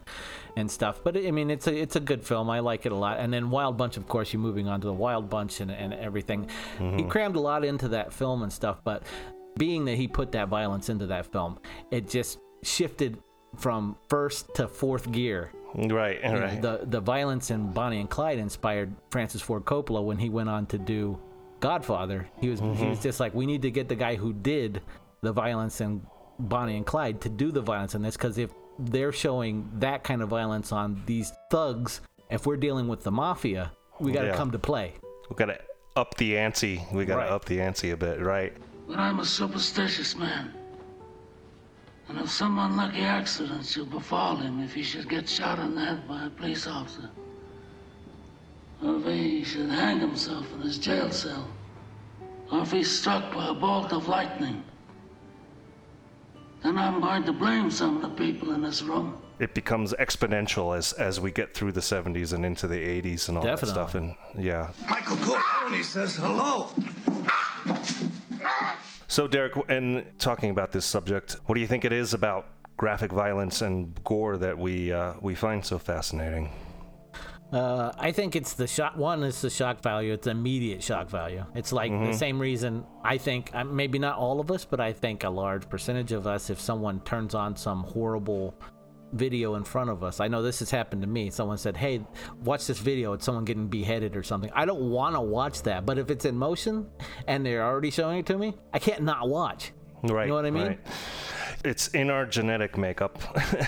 and 0.57 0.69
stuff. 0.69 1.01
But 1.03 1.15
I 1.15 1.29
mean, 1.29 1.51
it's 1.51 1.67
a 1.67 1.73
it's 1.73 1.95
a 1.95 1.99
good 1.99 2.25
film. 2.25 2.49
I 2.49 2.59
like 2.59 2.87
it 2.87 2.91
a 2.91 2.95
lot. 2.95 3.19
And 3.19 3.31
then 3.31 3.51
Wild 3.51 3.77
Bunch, 3.77 3.97
of 3.97 4.07
course, 4.07 4.33
you're 4.33 4.41
moving 4.41 4.67
on 4.67 4.81
to 4.81 4.87
the 4.87 4.93
Wild 4.93 5.29
Bunch 5.29 5.61
and, 5.61 5.69
and 5.69 5.93
everything. 5.93 6.49
He 6.79 6.83
mm-hmm. 6.83 7.09
crammed 7.09 7.35
a 7.35 7.39
lot 7.39 7.63
into 7.63 7.89
that 7.89 8.11
film 8.11 8.41
and 8.41 8.51
stuff. 8.51 8.81
But 8.83 9.03
being 9.55 9.85
that 9.85 9.97
he 9.97 10.07
put 10.07 10.31
that 10.31 10.47
violence 10.47 10.89
into 10.89 11.05
that 11.07 11.27
film, 11.31 11.59
it 11.91 12.09
just 12.09 12.39
shifted 12.63 13.19
from 13.55 13.95
first 14.09 14.53
to 14.55 14.67
fourth 14.67 15.11
gear. 15.11 15.51
Right, 15.75 16.19
You 16.23 16.31
know, 16.31 16.39
right. 16.39 16.61
The 16.61 16.81
the 16.85 17.01
violence 17.01 17.51
in 17.51 17.71
Bonnie 17.71 17.99
and 17.99 18.09
Clyde 18.09 18.39
inspired 18.39 18.93
Francis 19.09 19.41
Ford 19.41 19.65
Coppola 19.65 20.03
when 20.03 20.17
he 20.17 20.29
went 20.29 20.47
on 20.49 20.65
to 20.67 20.77
do 20.77 21.19
Godfather. 21.59 22.27
He 22.39 22.49
was 22.49 22.59
he 22.59 22.65
was 22.65 22.77
mm-hmm. 22.77 23.01
just 23.01 23.19
like, 23.19 23.33
we 23.33 23.45
need 23.45 23.61
to 23.63 23.71
get 23.71 23.89
the 23.89 23.95
guy 23.95 24.15
who 24.15 24.31
did 24.31 24.81
the 25.21 25.33
violence 25.33 25.81
in 25.81 26.01
Bonnie 26.39 26.77
and 26.77 26.85
Clyde 26.85 27.19
to 27.21 27.29
do 27.29 27.51
the 27.51 27.61
violence 27.61 27.95
in 27.95 28.01
this 28.01 28.15
because 28.15 28.37
if 28.37 28.51
they're 28.79 29.11
showing 29.11 29.69
that 29.79 30.03
kind 30.03 30.21
of 30.21 30.29
violence 30.29 30.71
on 30.71 31.01
these 31.05 31.31
thugs, 31.49 32.01
if 32.29 32.45
we're 32.45 32.57
dealing 32.57 32.87
with 32.87 33.03
the 33.03 33.11
mafia, 33.11 33.71
we 33.99 34.11
got 34.11 34.21
to 34.21 34.27
Yeah. 34.27 34.35
come 34.35 34.51
to 34.51 34.59
play. 34.59 34.93
we 35.29 35.35
gotta 35.35 35.59
up 35.95 36.15
the 36.17 36.37
ante. 36.37 36.81
We 36.91 37.05
gotta 37.05 37.21
Right. 37.21 37.29
up 37.31 37.45
the 37.45 37.59
ante 37.61 37.91
a 37.91 37.97
bit, 37.97 38.21
right? 38.21 38.53
But 38.87 38.99
I'm 38.99 39.19
a 39.19 39.25
superstitious 39.25 40.15
man. 40.15 40.53
And 42.07 42.19
if 42.19 42.29
some 42.29 42.59
unlucky 42.59 43.01
accident 43.01 43.65
should 43.65 43.89
befall 43.89 44.35
him, 44.35 44.61
if 44.61 44.73
he 44.73 44.83
should 44.83 45.09
get 45.09 45.27
shot 45.27 45.59
in 45.59 45.75
the 45.75 45.81
head 45.81 46.07
by 46.07 46.25
a 46.25 46.29
police 46.29 46.67
officer, 46.67 47.09
or 48.83 48.97
if 48.97 49.05
he 49.05 49.43
should 49.43 49.69
hang 49.69 49.99
himself 49.99 50.45
in 50.53 50.61
his 50.61 50.77
jail 50.77 51.11
cell, 51.11 51.47
or 52.51 52.61
if 52.61 52.71
he's 52.71 52.99
struck 52.99 53.33
by 53.33 53.49
a 53.49 53.53
bolt 53.53 53.91
of 53.91 54.07
lightning, 54.07 54.63
then 56.61 56.77
I'm 56.77 57.01
going 57.01 57.23
to 57.23 57.33
blame 57.33 57.71
some 57.71 57.97
of 57.97 58.01
the 58.03 58.09
people 58.09 58.51
in 58.53 58.61
this 58.61 58.81
room. 58.81 59.17
It 59.37 59.53
becomes 59.53 59.93
exponential 59.93 60.77
as 60.77 60.93
as 60.93 61.19
we 61.19 61.31
get 61.31 61.53
through 61.53 61.73
the 61.73 61.81
70s 61.81 62.33
and 62.33 62.45
into 62.45 62.67
the 62.67 62.77
80s 62.77 63.27
and 63.27 63.37
all 63.37 63.43
that 63.43 63.59
stuff. 63.59 63.95
And 63.95 64.15
yeah. 64.37 64.71
Michael 64.89 65.17
Corleone 65.17 65.83
says 65.83 66.15
hello. 66.15 66.69
So 69.15 69.29
Derek, 69.29 69.53
in 69.69 70.05
talking 70.19 70.49
about 70.49 70.73
this 70.73 70.85
subject, 70.85 71.37
what 71.45 71.55
do 71.55 71.61
you 71.61 71.67
think 71.67 71.85
it 71.85 71.93
is 71.93 72.13
about 72.13 72.47
graphic 72.75 73.13
violence 73.13 73.61
and 73.61 73.97
gore 74.03 74.35
that 74.35 74.57
we 74.57 74.91
uh, 74.91 75.13
we 75.21 75.35
find 75.35 75.65
so 75.65 75.79
fascinating? 75.79 76.49
Uh, 77.49 77.93
I 77.97 78.11
think 78.11 78.35
it's 78.35 78.55
the 78.55 78.67
shock. 78.67 78.97
One 78.97 79.23
is 79.23 79.39
the 79.39 79.49
shock 79.49 79.81
value. 79.81 80.11
It's 80.11 80.27
immediate 80.27 80.83
shock 80.83 81.09
value. 81.09 81.45
It's 81.55 81.71
like 81.71 81.91
the 81.91 82.11
same 82.11 82.37
reason 82.37 82.83
I 83.05 83.17
think 83.17 83.51
uh, 83.53 83.63
maybe 83.63 83.99
not 83.99 84.17
all 84.17 84.41
of 84.41 84.51
us, 84.51 84.65
but 84.65 84.81
I 84.81 84.91
think 84.91 85.23
a 85.23 85.29
large 85.29 85.69
percentage 85.69 86.11
of 86.11 86.27
us, 86.27 86.49
if 86.49 86.59
someone 86.59 86.99
turns 87.05 87.33
on 87.33 87.55
some 87.55 87.83
horrible 87.83 88.53
video 89.13 89.55
in 89.55 89.63
front 89.63 89.89
of 89.89 90.03
us, 90.03 90.19
I 90.19 90.27
know 90.27 90.41
this 90.41 90.59
has 90.59 90.71
happened 90.71 91.01
to 91.01 91.07
me. 91.07 91.29
Someone 91.29 91.57
said, 91.57 91.77
"Hey, 91.77 92.05
watch 92.43 92.67
this 92.67 92.79
video. 92.79 93.13
It's 93.13 93.25
someone 93.25 93.45
getting 93.45 93.67
beheaded 93.67 94.15
or 94.15 94.23
something." 94.23 94.51
I 94.53 94.65
don't 94.65 94.89
want 94.89 95.15
to 95.15 95.21
watch 95.21 95.63
that, 95.63 95.85
but 95.85 95.97
if 95.97 96.09
it's 96.09 96.25
in 96.25 96.35
motion 96.37 96.87
and 97.27 97.45
they're 97.45 97.63
already 97.63 97.91
showing 97.91 98.19
it 98.19 98.25
to 98.27 98.37
me, 98.37 98.55
I 98.73 98.79
can't 98.79 99.03
not 99.03 99.29
watch. 99.29 99.71
Right. 100.03 100.23
You 100.23 100.29
know 100.29 100.35
what 100.35 100.45
I 100.45 100.51
mean? 100.51 100.67
right. 100.67 100.79
It's 101.63 101.87
in 101.89 102.09
our 102.09 102.25
genetic 102.25 102.77
makeup. 102.77 103.19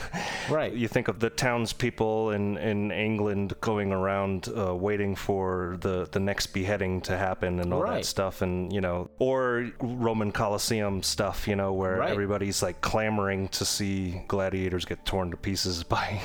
Right. 0.50 0.72
You 0.72 0.88
think 0.88 1.10
of 1.10 1.20
the 1.20 1.30
townspeople 1.30 2.32
in, 2.32 2.58
in 2.58 2.90
England 2.90 3.54
going 3.60 3.92
around 3.92 4.48
uh, 4.58 4.74
waiting 4.74 5.14
for 5.14 5.76
the, 5.82 6.08
the 6.10 6.22
next 6.22 6.48
beheading 6.48 7.02
to 7.02 7.18
happen 7.18 7.60
and 7.60 7.74
all 7.74 7.86
that 7.86 8.06
stuff, 8.06 8.42
and 8.42 8.72
you 8.72 8.80
know, 8.80 9.10
or 9.20 9.70
Roman 9.82 10.32
Colosseum 10.32 11.04
stuff, 11.04 11.46
you 11.50 11.58
know, 11.58 11.74
where 11.74 11.98
Right. 11.98 12.12
everybody's 12.12 12.64
like 12.64 12.80
clamoring 12.80 13.50
to 13.50 13.66
see 13.66 14.22
gladiators 14.30 14.86
get 14.86 15.06
torn 15.06 15.32
to 15.32 15.38
pieces 15.38 15.84
by. 15.96 16.22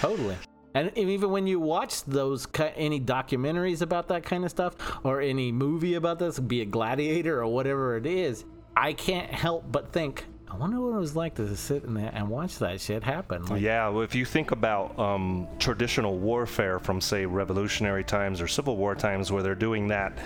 Totally. 0.00 0.36
And 0.74 0.90
even 0.96 1.30
when 1.30 1.46
you 1.46 1.60
watch 1.60 2.02
those 2.04 2.46
any 2.76 2.98
documentaries 3.00 3.82
about 3.82 4.08
that 4.08 4.22
kind 4.24 4.42
of 4.44 4.50
stuff 4.50 4.74
or 5.04 5.20
any 5.20 5.52
movie 5.52 5.94
about 5.94 6.18
this, 6.18 6.38
be 6.38 6.62
it 6.62 6.70
Gladiator 6.70 7.40
or 7.42 7.46
whatever 7.48 7.98
it 7.98 8.06
is, 8.06 8.46
I 8.74 8.94
can't 8.94 9.30
help 9.30 9.70
but 9.70 9.92
think, 9.92 10.24
wonder 10.58 10.80
what 10.80 10.94
it 10.96 10.98
was 10.98 11.14
like 11.16 11.34
to 11.36 11.56
sit 11.56 11.84
in 11.84 11.94
there 11.94 12.10
and 12.14 12.28
watch 12.28 12.58
that 12.58 12.80
shit 12.80 13.02
happen. 13.02 13.44
Like, 13.46 13.60
Yeah, 13.62 13.88
well, 13.88 14.02
if 14.02 14.14
you 14.14 14.24
think 14.24 14.50
about 14.50 14.98
um, 14.98 15.46
traditional 15.58 16.18
warfare 16.18 16.78
from, 16.78 17.00
say, 17.00 17.24
Revolutionary 17.26 18.04
times 18.04 18.40
or 18.40 18.48
Civil 18.48 18.76
War 18.76 18.94
times, 18.94 19.30
where 19.32 19.42
they're 19.42 19.54
doing 19.54 19.88
that, 19.88 20.16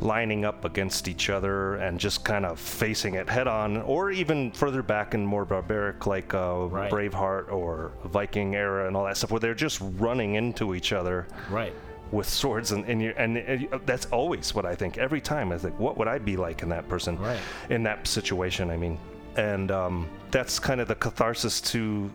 lining 0.00 0.44
up 0.44 0.64
against 0.64 1.08
each 1.08 1.30
other 1.30 1.76
and 1.76 1.98
just 2.00 2.24
kind 2.24 2.44
of 2.44 2.58
facing 2.58 3.14
it 3.14 3.28
head 3.28 3.46
on, 3.48 3.78
or 3.82 4.10
even 4.10 4.50
further 4.52 4.82
back 4.82 5.14
and 5.14 5.26
more 5.26 5.44
barbaric, 5.44 6.06
like 6.06 6.34
uh, 6.34 6.66
Right. 6.70 6.90
Braveheart 6.90 7.50
or 7.52 7.92
Viking 8.04 8.54
era 8.54 8.86
and 8.86 8.96
all 8.96 9.04
that 9.04 9.16
stuff, 9.16 9.30
where 9.30 9.40
they're 9.40 9.54
just 9.54 9.80
running 9.98 10.34
into 10.34 10.74
each 10.74 10.92
other. 10.92 11.26
Right. 11.50 11.72
With 12.12 12.28
swords 12.28 12.70
and 12.70 12.84
and, 12.84 13.02
you 13.02 13.12
and 13.16 13.36
and 13.38 13.66
that's 13.86 14.06
always 14.06 14.54
what 14.54 14.64
I 14.66 14.74
think 14.76 14.98
every 14.98 15.20
time 15.20 15.50
I 15.50 15.58
think 15.58 15.76
what 15.80 15.96
would 15.96 16.06
I 16.06 16.18
be 16.18 16.36
like 16.36 16.62
in 16.62 16.68
that 16.68 16.86
person 16.88 17.18
Right. 17.18 17.40
in 17.70 17.82
that 17.84 18.06
situation 18.06 18.70
I 18.70 18.76
mean 18.76 18.98
and 19.36 19.70
um, 19.70 20.08
that's 20.30 20.58
kind 20.58 20.80
of 20.80 20.88
the 20.88 20.94
catharsis 20.94 21.60
to 21.60 22.10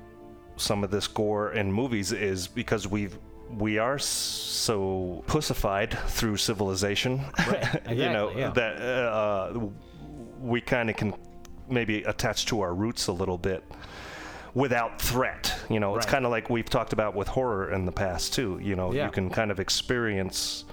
some 0.58 0.84
of 0.84 0.92
this 0.92 1.08
gore 1.08 1.54
in 1.54 1.72
movies 1.72 2.12
is 2.12 2.48
because 2.48 2.88
we've 2.88 3.18
we 3.58 3.78
are 3.80 3.98
so 3.98 5.24
pussified 5.26 5.98
through 6.10 6.38
civilization 6.38 7.20
you 7.90 7.96
know 7.96 8.32
yeah. 8.36 8.50
that 8.52 8.76
uh, 8.82 9.60
we 10.40 10.62
kind 10.62 10.90
of 10.90 10.96
can 10.96 11.14
maybe 11.70 12.04
attach 12.04 12.46
to 12.46 12.62
our 12.62 12.74
roots 12.76 13.08
a 13.08 13.12
little 13.12 13.38
bit 13.38 13.64
without 14.54 15.02
threat 15.02 15.56
you 15.70 15.80
know 15.80 15.96
it's 15.96 16.06
Right. 16.06 16.12
kind 16.12 16.26
of 16.26 16.32
like 16.32 16.50
we've 16.50 16.70
talked 16.70 16.94
about 16.94 17.16
with 17.16 17.28
horror 17.28 17.72
in 17.74 17.86
the 17.86 17.92
past 17.92 18.34
too 18.34 18.60
you 18.62 18.76
know 18.76 18.92
Yeah. 18.94 19.06
you 19.06 19.12
can 19.12 19.30
kind 19.30 19.50
of 19.52 19.60
experience 19.60 20.66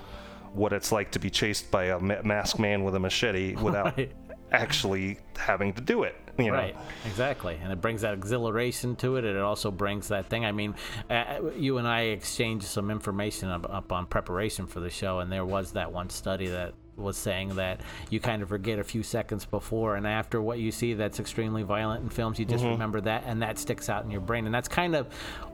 what 0.53 0.73
it's 0.73 0.91
like 0.93 1.11
to 1.13 1.19
be 1.19 1.29
chased 1.31 1.71
by 1.71 1.85
a 1.87 1.99
ma- 1.99 2.23
masked 2.25 2.59
man 2.59 2.85
with 2.85 2.95
a 2.95 3.01
machete 3.01 3.55
without 3.57 3.97
Right. 3.99 4.13
actually 4.53 5.19
having 5.37 5.73
to 5.75 5.81
do 5.83 6.03
it 6.05 6.17
you 6.39 6.47
know 6.47 6.53
Right, 6.53 6.77
exactly, 7.07 7.59
and 7.63 7.73
it 7.73 7.81
brings 7.81 8.03
that 8.03 8.15
exhilaration 8.15 8.97
to 8.97 9.17
it, 9.17 9.25
and 9.25 9.37
it 9.37 9.43
also 9.43 9.71
brings 9.71 10.09
that 10.09 10.27
thing. 10.29 10.45
I 10.45 10.53
mean, 10.53 10.75
uh, 11.11 11.41
you 11.57 11.79
and 11.79 11.87
I 11.89 12.03
exchanged 12.03 12.67
some 12.67 12.91
information 12.91 13.49
up, 13.49 13.67
up 13.73 13.93
on 13.93 14.07
preparation 14.07 14.67
for 14.67 14.81
the 14.81 14.91
show, 14.91 15.21
and 15.21 15.31
there 15.33 15.45
was 15.45 15.73
that 15.73 15.93
one 15.93 16.11
study 16.11 16.49
that 16.49 16.75
was 16.97 17.17
saying 17.19 17.55
that 17.57 17.81
you 18.09 18.19
kind 18.19 18.43
of 18.43 18.49
forget 18.49 18.79
a 18.79 18.85
few 18.85 19.03
seconds 19.03 19.45
before 19.45 19.97
and 19.97 20.07
after 20.07 20.41
what 20.41 20.59
you 20.59 20.73
see 20.73 20.95
that's 20.95 21.21
extremely 21.21 21.63
violent 21.63 22.03
in 22.03 22.09
films. 22.09 22.39
You 22.39 22.47
just 22.47 22.65
Mhm. 22.65 22.71
remember 22.71 23.03
that, 23.03 23.25
and 23.27 23.43
that 23.43 23.59
sticks 23.59 23.91
out 23.91 24.05
in 24.05 24.11
your 24.11 24.23
brain, 24.23 24.47
and 24.47 24.55
that's 24.55 24.69
kind 24.69 24.97
of 24.97 25.07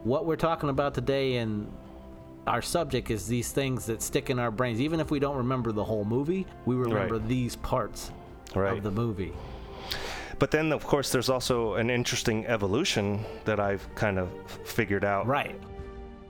what 0.03 0.25
we're 0.25 0.37
talking 0.37 0.69
about 0.69 0.93
today. 0.93 1.35
And 1.37 1.69
our 2.47 2.61
subject 2.61 3.11
is 3.11 3.27
these 3.27 3.51
things 3.51 3.85
that 3.87 4.01
stick 4.01 4.29
in 4.29 4.39
our 4.39 4.51
brains, 4.51 4.79
even 4.79 5.01
if 5.01 5.11
we 5.11 5.19
don't 5.19 5.35
remember 5.35 5.71
the 5.73 5.83
whole 5.83 6.05
movie. 6.05 6.45
We 6.65 6.75
remember 6.75 7.17
Right. 7.17 7.27
these 7.27 7.57
parts 7.57 8.11
Right. 8.55 8.77
of 8.77 8.83
the 8.83 8.91
movie. 8.91 9.33
But 10.39 10.51
then, 10.51 10.71
of 10.71 10.85
course, 10.85 11.11
there's 11.11 11.29
also 11.29 11.75
an 11.75 11.89
interesting 11.89 12.45
evolution 12.47 13.23
that 13.45 13.59
I've 13.59 13.87
kind 13.95 14.19
of 14.19 14.29
figured 14.65 15.05
out. 15.05 15.27
Right. 15.27 15.59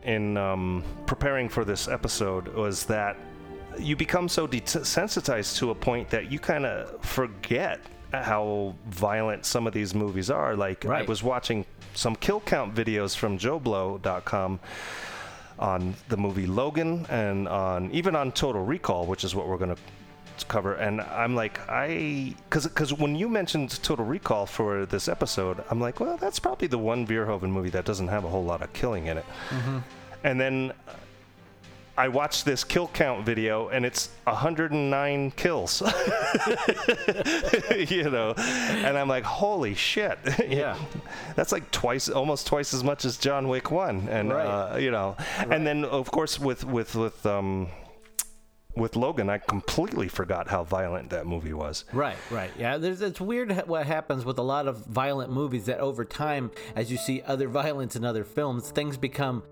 In 0.04 0.38
um, 0.38 0.84
preparing 1.06 1.48
for 1.50 1.64
this 1.64 1.88
episode, 1.88 2.50
was 2.50 2.86
that 2.86 3.18
you 3.80 3.96
become 3.96 4.30
so 4.30 4.48
desensitized 4.48 5.58
to 5.58 5.72
a 5.72 5.76
point 5.76 6.10
that 6.10 6.32
you 6.32 6.40
kind 6.40 6.66
of 6.66 7.04
forget 7.04 7.80
how 8.12 8.76
violent 8.88 9.46
some 9.46 9.66
of 9.66 9.74
these 9.74 9.96
movies 9.96 10.30
are. 10.30 10.56
Like 10.56 10.86
I 10.86 11.02
was 11.04 11.24
watching 11.24 11.66
some 11.96 12.16
kill 12.16 12.40
count 12.42 12.76
videos 12.76 13.16
from 13.16 13.38
JoBlo.com 13.38 14.60
on 15.60 15.96
the 16.10 16.18
movie 16.18 16.46
Logan 16.46 17.06
and 17.10 17.48
on 17.48 17.92
even 17.92 18.16
on 18.16 18.32
Total 18.32 18.64
Recall, 18.64 19.06
which 19.06 19.24
is 19.24 19.34
what 19.36 19.48
we're 19.48 19.58
going 19.58 19.76
to 19.76 19.82
cover. 20.48 20.74
And 20.76 21.02
I'm 21.02 21.36
like, 21.36 21.60
I 21.70 22.36
because 22.50 22.66
because 22.68 22.94
when 22.94 23.16
you 23.16 23.28
mentioned 23.30 23.82
Total 23.84 24.06
Recall 24.06 24.46
for 24.46 24.86
this 24.86 25.08
episode, 25.08 25.64
I'm 25.70 25.80
like, 25.82 26.00
well, 26.00 26.18
that's 26.18 26.40
probably 26.40 26.68
the 26.68 26.78
one 26.78 27.06
Verhoeven 27.08 27.50
movie 27.50 27.70
that 27.72 27.86
doesn't 27.86 28.08
have 28.10 28.24
a 28.26 28.30
whole 28.30 28.44
lot 28.44 28.62
of 28.62 28.72
killing 28.74 29.08
in 29.08 29.18
it. 29.18 29.26
And 30.24 30.40
then 30.40 30.72
I 31.96 32.08
watched 32.08 32.46
this 32.46 32.64
kill 32.64 32.88
count 32.88 33.24
video, 33.24 33.68
and 33.70 33.86
it's 33.86 34.10
109 34.24 35.32
kills. 35.32 35.82
you 37.78 38.10
know, 38.10 38.34
and 38.38 38.98
I'm 38.98 39.08
like, 39.08 39.24
holy 39.24 39.76
shit! 39.76 40.18
Yeah. 40.50 40.76
that's 41.36 41.52
like 41.52 41.70
twice, 41.72 42.10
almost 42.10 42.48
twice 42.48 42.74
as 42.74 42.84
much 42.84 43.06
as 43.06 43.18
John 43.18 43.48
Wick 43.48 43.70
one, 43.72 44.08
and 44.10 44.32
Right. 44.32 44.46
uh, 44.74 44.78
you 44.78 44.92
know, 44.92 45.16
and 45.50 45.66
then 45.68 45.86
of 45.86 46.10
course 46.12 46.40
with 46.40 46.64
with 46.66 46.96
with 46.96 47.26
um 47.26 47.68
with 48.76 48.96
Logan, 48.96 49.30
I 49.30 49.38
completely 49.38 50.08
forgot 50.08 50.48
how 50.48 50.64
violent 50.64 51.10
that 51.12 51.28
movie 51.28 51.54
was. 51.54 51.86
Right, 51.94 52.18
right. 52.32 52.52
Yeah, 52.58 52.78
there's 52.78 53.02
it's 53.02 53.22
weird 53.22 53.52
what 53.68 53.86
happens 53.86 54.26
with 54.26 54.40
a 54.40 54.44
lot 54.44 54.68
of 54.68 54.86
violent 54.86 55.32
movies 55.32 55.66
that 55.66 55.80
over 55.80 56.06
time 56.06 56.52
as 56.76 56.92
you 56.92 56.98
see 56.98 57.22
other 57.22 57.48
violence 57.48 57.96
in 57.96 58.04
other 58.04 58.24
films, 58.24 58.72
things 58.72 58.98
become 58.98 59.44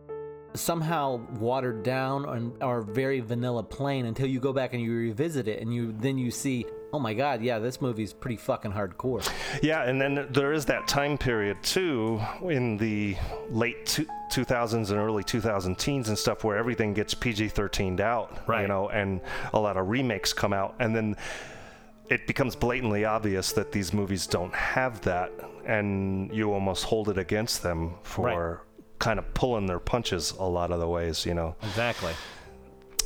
somehow 0.54 1.16
watered 1.40 1.84
down 1.84 2.28
and 2.28 2.62
are 2.62 2.82
very 2.82 3.20
vanilla 3.20 3.64
plain 3.64 4.06
until 4.06 4.28
you 4.28 4.40
go 4.40 4.52
back 4.52 4.74
and 4.74 4.82
you 4.82 4.94
revisit 4.94 5.48
it 5.48 5.62
and 5.62 5.74
you 5.74 5.94
then 6.00 6.18
you 6.18 6.32
see, 6.32 6.66
"Oh 6.94 7.00
my 7.00 7.14
god, 7.14 7.42
yeah, 7.42 7.60
this 7.60 7.82
movie's 7.82 8.14
pretty 8.14 8.38
fucking 8.38 8.72
hardcore." 8.72 9.28
Yeah, 9.62 9.84
and 9.84 10.02
then 10.02 10.28
there 10.32 10.54
is 10.54 10.66
that 10.66 10.88
time 10.88 11.18
period 11.18 11.62
too 11.64 12.22
in 12.44 12.78
the 12.78 13.16
late 13.50 13.86
two, 13.86 14.06
2000s 14.32 14.92
and 14.92 15.00
early 15.00 15.24
2000 15.24 15.78
teens 15.78 16.10
and 16.10 16.18
stuff 16.18 16.44
where 16.44 16.58
everything 16.58 16.94
gets 16.94 17.14
PG-13'd 17.14 18.00
out, 18.02 18.38
you 18.48 18.68
know, 18.68 18.90
and 18.90 19.22
a 19.54 19.60
lot 19.60 19.78
of 19.78 19.90
remakes 19.90 20.34
come 20.34 20.54
out, 20.54 20.76
and 20.80 20.96
then 20.96 21.16
it 22.10 22.28
becomes 22.28 22.56
blatantly 22.56 23.06
obvious 23.06 23.54
that 23.54 23.72
these 23.72 23.94
movies 23.94 24.28
don't 24.28 24.54
have 24.54 25.02
that, 25.02 25.32
and 25.66 26.34
you 26.34 26.52
almost 26.54 26.84
hold 26.84 27.10
it 27.10 27.18
against 27.18 27.64
them 27.64 27.96
for 28.04 28.64
kind 29.00 29.18
of 29.18 29.34
pulling 29.34 29.66
their 29.66 29.80
punches 29.80 30.32
a 30.32 30.44
lot 30.44 30.72
of 30.72 30.80
the 30.80 30.88
ways, 30.88 31.26
you 31.26 31.34
know. 31.34 31.56
Exactly. 31.64 32.14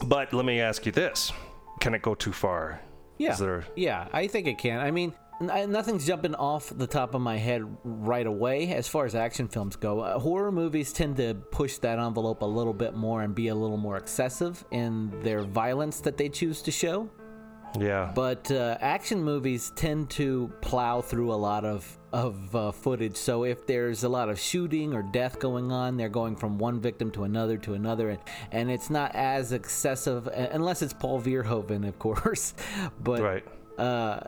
But 0.06 0.34
let 0.34 0.45
me 0.45 0.60
ask 0.60 0.86
you 0.86 0.91
this: 0.91 1.32
Can 1.80 1.93
it 1.93 2.02
go 2.02 2.15
too 2.15 2.34
far? 2.34 2.82
Yeah. 3.17 3.36
There 3.36 3.65
Yeah, 3.75 4.08
I 4.12 4.28
think 4.28 4.47
it 4.47 4.58
can. 4.58 4.80
I 4.80 4.91
mean, 4.91 5.13
n- 5.41 5.71
nothing's 5.71 6.06
jumping 6.06 6.36
off 6.36 6.71
the 6.75 6.88
top 6.88 7.13
of 7.13 7.21
my 7.21 7.38
head 7.38 7.63
right 7.84 8.25
away 8.25 8.73
as 8.73 8.88
far 8.88 9.06
as 9.06 9.15
action 9.15 9.47
films 9.47 9.75
go. 9.75 10.01
Uh, 10.01 10.19
horror 10.19 10.51
movies 10.51 10.91
tend 10.93 11.17
to 11.17 11.34
push 11.51 11.78
that 11.80 11.99
envelope 11.99 12.41
a 12.41 12.45
little 12.45 12.73
bit 12.73 12.93
more 12.95 13.21
and 13.21 13.34
be 13.34 13.47
a 13.49 13.56
little 13.56 13.78
more 13.78 13.97
excessive 13.97 14.63
in 14.71 15.12
their 15.21 15.41
violence 15.41 15.99
that 16.01 16.17
they 16.17 16.30
choose 16.30 16.62
to 16.63 16.71
show. 16.71 17.10
Yeah. 17.79 18.11
But 18.13 18.49
uh, 18.51 18.77
action 18.81 19.23
movies 19.23 19.71
tend 19.75 20.09
to 20.11 20.51
plow 20.61 21.01
through 21.01 21.33
a 21.33 21.35
lot 21.35 21.65
of 21.65 21.97
of 22.13 22.55
uh, 22.55 22.71
footage. 22.71 23.17
So 23.17 23.43
if 23.43 23.67
there's 23.67 24.03
a 24.05 24.09
lot 24.09 24.29
of 24.29 24.39
shooting 24.39 24.93
or 24.93 25.03
death 25.03 25.38
going 25.39 25.71
on, 25.71 25.97
they're 25.97 26.07
going 26.07 26.38
from 26.38 26.57
one 26.57 26.79
victim 26.79 27.11
to 27.11 27.25
another 27.25 27.57
to 27.57 27.73
another, 27.73 28.09
and, 28.11 28.19
and 28.51 28.71
it's 28.71 28.89
not 28.89 29.13
as 29.13 29.51
excessive 29.51 30.27
uh, 30.27 30.47
unless 30.51 30.81
it's 30.81 30.93
Paul 30.93 31.21
Verhoeven, 31.21 31.85
of 31.88 31.99
course. 31.99 32.53
But 33.03 33.21
Right. 33.21 33.45
uh, 33.77 34.19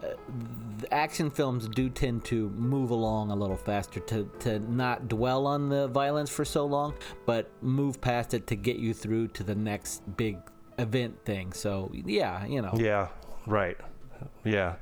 action 0.91 1.29
films 1.29 1.67
do 1.69 1.89
tend 1.89 2.25
to 2.25 2.49
move 2.49 2.89
along 2.91 3.31
a 3.31 3.35
little 3.35 3.55
faster 3.55 3.99
to, 4.01 4.29
to 4.39 4.59
not 4.59 5.07
dwell 5.07 5.47
on 5.47 5.69
the 5.69 5.87
violence 5.87 6.29
for 6.29 6.43
so 6.45 6.65
long, 6.65 6.93
but 7.25 7.49
move 7.61 8.01
past 8.01 8.33
it 8.33 8.47
to 8.47 8.55
get 8.55 8.77
you 8.77 8.93
through 8.93 9.29
to 9.29 9.43
the 9.43 9.55
next 9.55 10.01
big 10.17 10.37
event 10.77 11.23
thing. 11.25 11.53
So 11.53 11.89
yeah, 11.93 12.45
you 12.45 12.61
know. 12.61 12.73
Yeah, 12.75 13.07
right. 13.47 13.77
Yeah. 14.43 14.75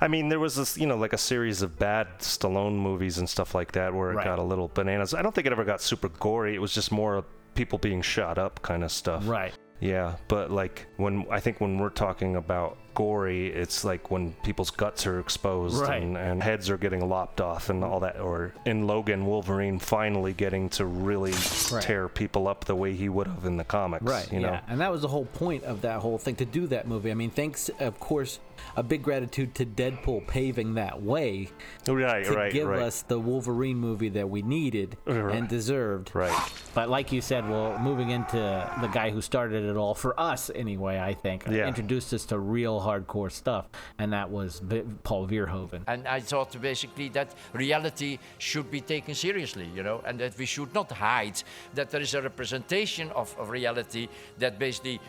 I 0.00 0.08
mean, 0.08 0.28
there 0.28 0.40
was 0.40 0.56
this, 0.56 0.76
you 0.76 0.86
know, 0.86 0.96
like 0.96 1.12
a 1.12 1.18
series 1.18 1.62
of 1.62 1.78
bad 1.78 2.08
Stallone 2.18 2.74
movies 2.76 3.18
and 3.18 3.28
stuff 3.28 3.54
like 3.54 3.72
that 3.72 3.94
where 3.94 4.10
it 4.10 4.16
Right. 4.16 4.24
got 4.24 4.38
a 4.38 4.42
little 4.42 4.68
bananas. 4.68 5.14
I 5.14 5.22
don't 5.22 5.34
think 5.34 5.46
it 5.46 5.52
ever 5.52 5.64
got 5.64 5.80
super 5.80 6.08
gory. 6.08 6.54
It 6.54 6.60
was 6.60 6.74
just 6.74 6.90
more 6.92 7.24
people 7.54 7.78
being 7.78 8.02
shot 8.02 8.36
up 8.38 8.60
kind 8.62 8.82
of 8.84 8.90
stuff. 8.90 9.26
Right. 9.26 9.54
Yeah, 9.80 10.16
but 10.28 10.50
like 10.50 10.86
when 10.96 11.26
I 11.30 11.40
think 11.40 11.60
when 11.60 11.78
we're 11.78 11.88
talking 11.90 12.36
about 12.36 12.76
gory, 12.94 13.48
it's 13.48 13.84
like 13.84 14.10
when 14.10 14.32
people's 14.42 14.70
guts 14.70 15.06
are 15.06 15.18
exposed 15.20 15.80
Right. 15.80 16.02
and, 16.02 16.16
and 16.16 16.42
heads 16.42 16.68
are 16.70 16.76
getting 16.76 17.08
lopped 17.08 17.40
off 17.40 17.70
and 17.70 17.82
all 17.84 18.00
that. 18.00 18.20
Or 18.20 18.52
in 18.64 18.86
Logan, 18.86 19.26
Wolverine 19.26 19.78
finally 19.78 20.32
getting 20.32 20.68
to 20.70 20.84
really 20.86 21.32
Right. 21.72 21.82
tear 21.82 22.08
people 22.08 22.48
up 22.48 22.64
the 22.64 22.74
way 22.74 22.94
he 22.94 23.08
would 23.08 23.26
have 23.26 23.44
in 23.44 23.56
the 23.56 23.64
comics. 23.64 24.04
Right. 24.04 24.30
You 24.32 24.40
yeah. 24.40 24.50
know. 24.50 24.58
And 24.68 24.80
that 24.80 24.90
was 24.90 25.02
the 25.02 25.08
whole 25.08 25.24
point 25.26 25.64
of 25.64 25.82
that 25.82 26.00
whole 26.00 26.18
thing 26.18 26.36
to 26.36 26.44
do 26.44 26.66
that 26.68 26.86
movie. 26.86 27.10
I 27.10 27.14
mean, 27.14 27.30
thanks, 27.30 27.70
of 27.80 27.98
course, 28.00 28.38
a 28.76 28.82
big 28.82 29.02
gratitude 29.02 29.54
to 29.56 29.66
Deadpool 29.66 30.26
paving 30.28 30.74
that 30.74 31.02
way 31.02 31.48
oh, 31.88 31.94
Right. 31.94 32.24
to 32.24 32.32
right. 32.32 32.52
give 32.52 32.68
right. 32.68 32.82
us 32.82 33.02
the 33.02 33.18
Wolverine 33.18 33.76
movie 33.76 34.10
that 34.10 34.28
we 34.30 34.42
needed 34.42 34.96
and 35.06 35.48
deserved. 35.48 36.14
Right. 36.14 36.32
But 36.74 36.88
like 36.88 37.10
you 37.12 37.20
said, 37.20 37.48
well, 37.48 37.76
moving 37.78 38.10
into 38.10 38.36
the 38.80 38.86
guy 38.88 39.10
who 39.10 39.20
started 39.20 39.64
it 39.64 39.76
all 39.76 39.94
for 39.94 40.18
us 40.18 40.50
anyway, 40.54 40.98
I 41.00 41.14
think, 41.14 41.44
Yeah. 41.50 41.66
introduced 41.66 42.12
us 42.14 42.24
to 42.26 42.38
real 42.38 42.80
hardcore 42.82 43.30
stuff, 43.30 43.68
and 43.98 44.12
that 44.12 44.30
was 44.30 44.60
Paul 45.04 45.26
Verhoeven. 45.26 45.82
And 45.86 46.06
I 46.06 46.20
thought 46.20 46.60
basically 46.60 47.08
that 47.10 47.34
reality 47.52 48.18
should 48.38 48.70
be 48.70 48.80
taken 48.80 49.14
seriously, 49.14 49.68
you 49.74 49.82
know, 49.82 50.02
and 50.06 50.18
that 50.20 50.36
we 50.38 50.46
should 50.46 50.74
not 50.74 50.90
hide 50.90 51.42
that 51.74 51.90
there 51.90 52.00
is 52.00 52.14
a 52.14 52.22
representation 52.22 53.10
of, 53.12 53.34
of 53.38 53.50
reality 53.50 54.08
that 54.38 54.58
basically 54.58 55.00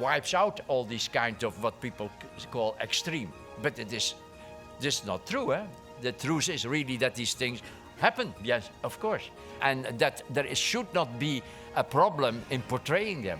wipes 0.00 0.34
out 0.34 0.60
all 0.68 0.84
these 0.84 1.08
kind 1.08 1.42
of 1.44 1.62
what 1.62 1.80
people 1.80 2.10
call 2.50 2.76
extreme. 2.80 3.32
But 3.62 3.78
it 3.78 3.92
is 3.92 4.14
this 4.80 5.00
is 5.00 5.06
not 5.06 5.26
true, 5.26 5.52
eh? 5.52 5.64
The 6.00 6.12
truth 6.12 6.48
is 6.48 6.66
really 6.66 6.96
that 6.96 7.14
these 7.14 7.34
things 7.34 7.62
happen, 7.98 8.34
yes, 8.42 8.70
of 8.82 8.98
course. 8.98 9.30
And 9.60 9.84
that 9.98 10.22
there 10.30 10.44
is, 10.44 10.58
should 10.58 10.92
not 10.92 11.18
be 11.18 11.42
a 11.76 11.84
problem 11.84 12.42
in 12.50 12.62
portraying 12.62 13.22
them. 13.22 13.38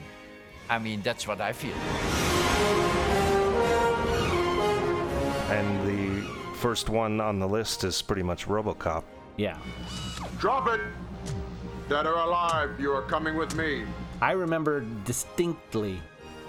I 0.71 0.79
mean, 0.79 1.03
that's 1.03 1.27
what 1.27 1.41
I 1.41 1.53
feel. 1.53 2.32
First 6.63 6.89
one 6.89 7.21
on 7.21 7.41
the 7.41 7.49
list 7.49 7.83
is 7.83 8.01
pretty 8.01 8.23
much 8.23 8.47
RoboCop. 8.47 9.03
Yeah. 9.37 9.59
Drop 10.39 10.69
it! 10.69 10.81
Dead 11.89 12.07
or 12.07 12.15
alive, 12.15 12.79
you 12.79 12.93
are 12.93 13.03
coming 13.03 13.37
with 13.37 13.57
me. 13.57 13.85
I 14.21 14.31
remember 14.33 14.87
distinctly 15.05 16.01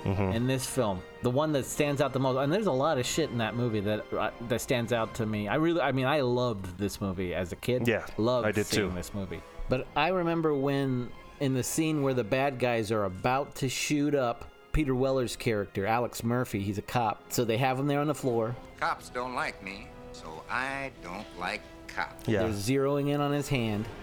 in 0.06 0.45
this 0.45 0.67
film 0.67 1.02
the 1.23 1.32
one 1.32 1.52
that 1.54 1.65
stands 1.65 1.99
out 1.99 2.13
the 2.13 2.19
most. 2.19 2.38
And 2.38 2.54
there's 2.54 2.67
a 2.67 2.71
lot 2.71 2.99
of 2.99 3.06
shit 3.08 3.32
in 3.32 3.39
that 3.39 3.56
movie 3.56 3.80
that 3.80 4.06
uh, 4.13 4.30
that 4.49 4.62
stands 4.62 4.93
out 4.93 5.15
to 5.15 5.26
me. 5.26 5.47
I 5.47 5.56
really, 5.56 5.82
I 5.82 5.91
mean, 5.91 6.06
I 6.06 6.21
loved 6.21 6.78
this 6.78 7.02
movie 7.02 7.34
as 7.34 7.52
a 7.52 7.56
kid. 7.56 7.88
Yeah, 7.88 8.06
loved 8.17 8.45
I 8.45 8.52
did 8.52 8.67
seeing 8.67 8.89
too. 8.89 8.95
this 8.95 9.15
movie. 9.15 9.41
But 9.67 9.88
I 9.95 10.10
remember 10.10 10.54
when 10.54 11.10
in 11.39 11.56
the 11.56 11.63
scene 11.63 12.04
where 12.04 12.13
the 12.13 12.23
bad 12.23 12.60
guys 12.60 12.91
are 12.91 13.06
about 13.06 13.56
to 13.56 13.69
shoot 13.69 14.13
up 14.13 14.45
Peter 14.73 14.93
Weller's 14.93 15.36
character, 15.36 15.88
Alex 15.88 16.23
Murphy. 16.23 16.60
He's 16.60 16.78
a 16.78 16.84
cop, 16.84 17.32
so 17.32 17.45
they 17.45 17.58
have 17.58 17.80
him 17.80 17.88
there 17.88 17.99
on 17.99 18.08
the 18.08 18.15
floor. 18.15 18.56
Cops 18.80 19.10
don't 19.10 19.34
like 19.34 19.63
me, 19.63 19.88
so 20.13 20.43
I 20.49 20.91
don't 21.04 21.26
like 21.39 21.62
cops. 21.88 22.28
Yeah. 22.28 22.43
They're 22.43 22.49
zeroing 22.49 23.10
in 23.10 23.21
on 23.21 23.32
his 23.32 23.47
hand. 23.47 23.86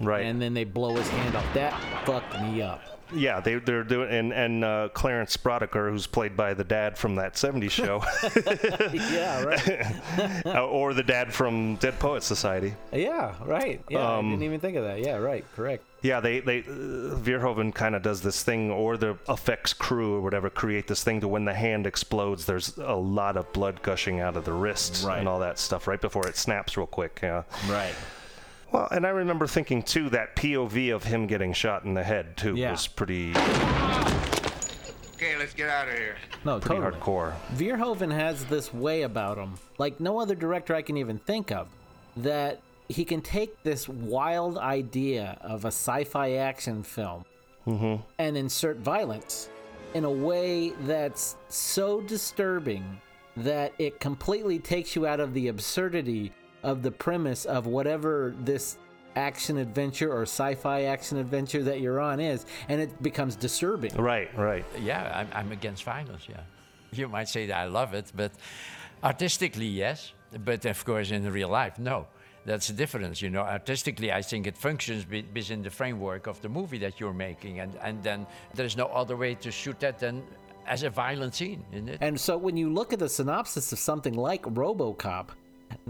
Right. 0.00 0.24
And 0.24 0.40
then 0.40 0.54
they 0.54 0.64
blow 0.64 0.96
his 0.96 1.06
hand 1.10 1.36
off. 1.36 1.44
That 1.52 1.78
fucked 2.06 2.40
me 2.40 2.62
up. 2.62 2.80
Yeah, 3.12 3.40
they, 3.40 3.56
they're 3.56 3.84
doing, 3.84 4.10
and 4.10 4.32
and 4.32 4.64
uh, 4.64 4.88
Clarence 4.94 5.36
Boddicker, 5.36 5.90
who's 5.90 6.06
played 6.06 6.36
by 6.36 6.54
the 6.54 6.64
dad 6.64 6.96
from 6.98 7.16
that 7.16 7.34
'70s 7.34 7.70
show, 7.70 8.02
yeah, 9.12 9.42
right. 9.42 9.86
Uh, 10.46 10.66
or 10.66 10.94
the 10.94 11.02
dad 11.02 11.32
from 11.32 11.76
Dead 11.76 11.98
Poets 11.98 12.26
Society. 12.26 12.74
Yeah, 12.92 13.34
right. 13.44 13.82
Yeah, 13.88 13.98
I 14.00 14.18
Um, 14.18 14.30
didn't 14.30 14.42
even 14.44 14.60
think 14.60 14.76
of 14.76 14.84
that. 14.84 15.00
Yeah, 15.00 15.16
right. 15.16 15.44
Correct. 15.54 15.84
Yeah, 16.02 16.20
they 16.20 16.40
they 16.40 16.60
uh, 16.60 17.16
Verhoeven 17.16 17.74
kind 17.74 17.94
of 17.94 18.02
does 18.02 18.20
this 18.22 18.42
thing, 18.42 18.70
or 18.70 18.96
the 18.96 19.16
effects 19.28 19.72
crew 19.72 20.14
or 20.16 20.20
whatever 20.20 20.48
create 20.50 20.86
this 20.86 21.04
thing 21.04 21.20
to 21.20 21.28
when 21.28 21.44
the 21.44 21.54
hand 21.54 21.86
explodes, 21.86 22.46
there's 22.46 22.76
a 22.78 22.94
lot 22.94 23.36
of 23.36 23.52
blood 23.52 23.82
gushing 23.82 24.20
out 24.20 24.36
of 24.36 24.44
the 24.44 24.52
wrist 24.52 25.04
and 25.04 25.28
all 25.28 25.38
that 25.40 25.58
stuff 25.58 25.86
right 25.86 26.00
before 26.00 26.26
it 26.26 26.36
snaps 26.36 26.76
real 26.76 26.86
quick. 26.86 27.20
Yeah. 27.22 27.42
Right. 27.68 27.94
Well, 28.72 28.88
and 28.90 29.04
I 29.06 29.10
remember 29.10 29.46
thinking 29.46 29.82
too 29.82 30.08
that 30.10 30.36
POV 30.36 30.94
of 30.94 31.02
him 31.04 31.26
getting 31.26 31.52
shot 31.52 31.84
in 31.84 31.94
the 31.94 32.02
head 32.04 32.36
too 32.36 32.54
Yeah. 32.54 32.70
was 32.72 32.86
pretty 32.86 33.32
Okay, 35.16 35.36
let's 35.38 35.52
get 35.52 35.68
out 35.68 35.86
of 35.88 35.94
here. 35.94 36.16
No, 36.46 36.58
pretty 36.60 36.80
totally. 36.80 36.98
hardcore. 37.00 37.34
Verhoeven 37.54 38.10
has 38.10 38.44
this 38.46 38.72
way 38.72 39.02
about 39.02 39.36
him, 39.36 39.54
like 39.76 40.00
no 40.00 40.18
other 40.18 40.34
director 40.34 40.74
I 40.74 40.80
can 40.82 40.96
even 40.96 41.18
think 41.18 41.52
of, 41.52 41.68
that 42.16 42.60
he 42.88 43.04
can 43.04 43.20
take 43.20 43.62
this 43.62 43.86
wild 43.88 44.56
idea 44.56 45.36
of 45.42 45.64
a 45.64 45.68
sci-fi 45.68 46.32
action 46.34 46.82
film 46.82 47.24
Mm-hmm. 47.66 48.02
and 48.18 48.36
insert 48.38 48.78
violence 48.78 49.50
in 49.92 50.04
a 50.06 50.10
way 50.10 50.70
that's 50.86 51.36
so 51.50 52.00
disturbing 52.00 52.98
that 53.36 53.74
it 53.78 54.00
completely 54.00 54.58
takes 54.58 54.96
you 54.96 55.06
out 55.06 55.20
of 55.20 55.34
the 55.34 55.48
absurdity 55.48 56.32
of 56.62 56.82
the 56.82 56.90
premise 56.90 57.44
of 57.44 57.66
whatever 57.66 58.34
this 58.40 58.76
action 59.16 59.58
adventure 59.58 60.12
or 60.12 60.22
sci-fi 60.22 60.84
action 60.84 61.18
adventure 61.18 61.62
that 61.64 61.80
you're 61.80 62.00
on 62.00 62.20
is 62.20 62.46
and 62.68 62.80
it 62.80 63.02
becomes 63.02 63.34
disturbing 63.34 63.92
Right, 63.96 64.28
right. 64.38 64.64
Yeah, 64.80 65.12
I'm, 65.20 65.28
I'm 65.46 65.52
against 65.52 65.82
violence, 65.84 66.26
yeah. 66.28 66.40
You 66.92 67.08
might 67.08 67.28
say 67.28 67.46
that 67.46 67.56
I 67.56 67.64
love 67.66 67.94
it, 67.94 68.12
but 68.14 68.32
artistically, 69.02 69.66
yes. 69.66 70.12
But 70.44 70.64
of 70.64 70.84
course, 70.84 71.10
in 71.10 71.30
real 71.32 71.48
life, 71.48 71.78
no. 71.78 72.06
That's 72.46 72.68
the 72.68 72.72
difference, 72.72 73.20
you 73.20 73.30
know. 73.30 73.42
Artistically, 73.42 74.12
I 74.12 74.22
think 74.22 74.46
it 74.46 74.56
functions 74.56 75.06
within 75.08 75.62
the 75.62 75.70
framework 75.70 76.26
of 76.26 76.40
the 76.40 76.48
movie 76.48 76.78
that 76.78 76.98
you're 76.98 77.12
making, 77.12 77.60
and, 77.60 77.76
and 77.82 78.02
then 78.02 78.26
there's 78.54 78.76
no 78.76 78.86
other 78.86 79.16
way 79.16 79.34
to 79.36 79.50
shoot 79.50 79.78
that 79.80 79.98
than 79.98 80.22
as 80.66 80.82
a 80.84 80.90
violent 80.90 81.34
scene, 81.34 81.64
isn't 81.72 81.88
it? 81.88 81.98
And 82.00 82.18
so 82.18 82.38
when 82.38 82.56
you 82.56 82.72
look 82.72 82.92
at 82.92 82.98
the 82.98 83.08
synopsis 83.08 83.72
of 83.72 83.78
something 83.78 84.14
like 84.14 84.42
RoboCop, 84.42 85.28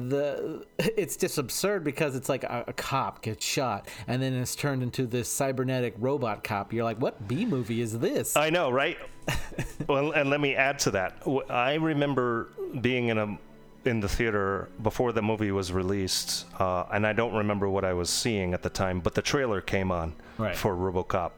the 0.08 0.64
it's 0.78 1.16
just 1.16 1.38
absurd 1.38 1.84
because 1.84 2.14
it's 2.16 2.28
like 2.28 2.44
a, 2.44 2.64
a 2.68 2.72
cop 2.72 3.22
gets 3.22 3.44
shot 3.44 3.88
and 4.06 4.22
then 4.22 4.32
it's 4.34 4.54
turned 4.54 4.82
into 4.82 5.06
this 5.06 5.28
cybernetic 5.28 5.94
robot 5.98 6.42
cop. 6.44 6.72
You're 6.72 6.84
like, 6.84 6.98
what 6.98 7.26
B 7.28 7.44
movie 7.44 7.80
is 7.80 7.98
this? 7.98 8.36
I 8.36 8.50
know, 8.50 8.70
right? 8.70 8.96
well, 9.88 10.12
and 10.12 10.30
let 10.30 10.40
me 10.40 10.54
add 10.54 10.78
to 10.80 10.90
that. 10.92 11.22
I 11.48 11.74
remember 11.74 12.48
being 12.80 13.08
in 13.08 13.18
a 13.18 13.38
in 13.86 14.00
the 14.00 14.08
theater 14.08 14.68
before 14.82 15.10
the 15.12 15.22
movie 15.22 15.50
was 15.52 15.72
released, 15.72 16.44
uh, 16.60 16.84
and 16.92 17.06
I 17.06 17.14
don't 17.14 17.34
remember 17.34 17.66
what 17.68 17.82
I 17.84 17.94
was 17.94 18.10
seeing 18.10 18.52
at 18.52 18.62
the 18.62 18.68
time, 18.68 19.00
but 19.00 19.14
the 19.14 19.22
trailer 19.22 19.60
came 19.62 19.90
on 19.90 20.14
Right. 20.36 20.54
for 20.54 20.74
RoboCop. 20.76 21.30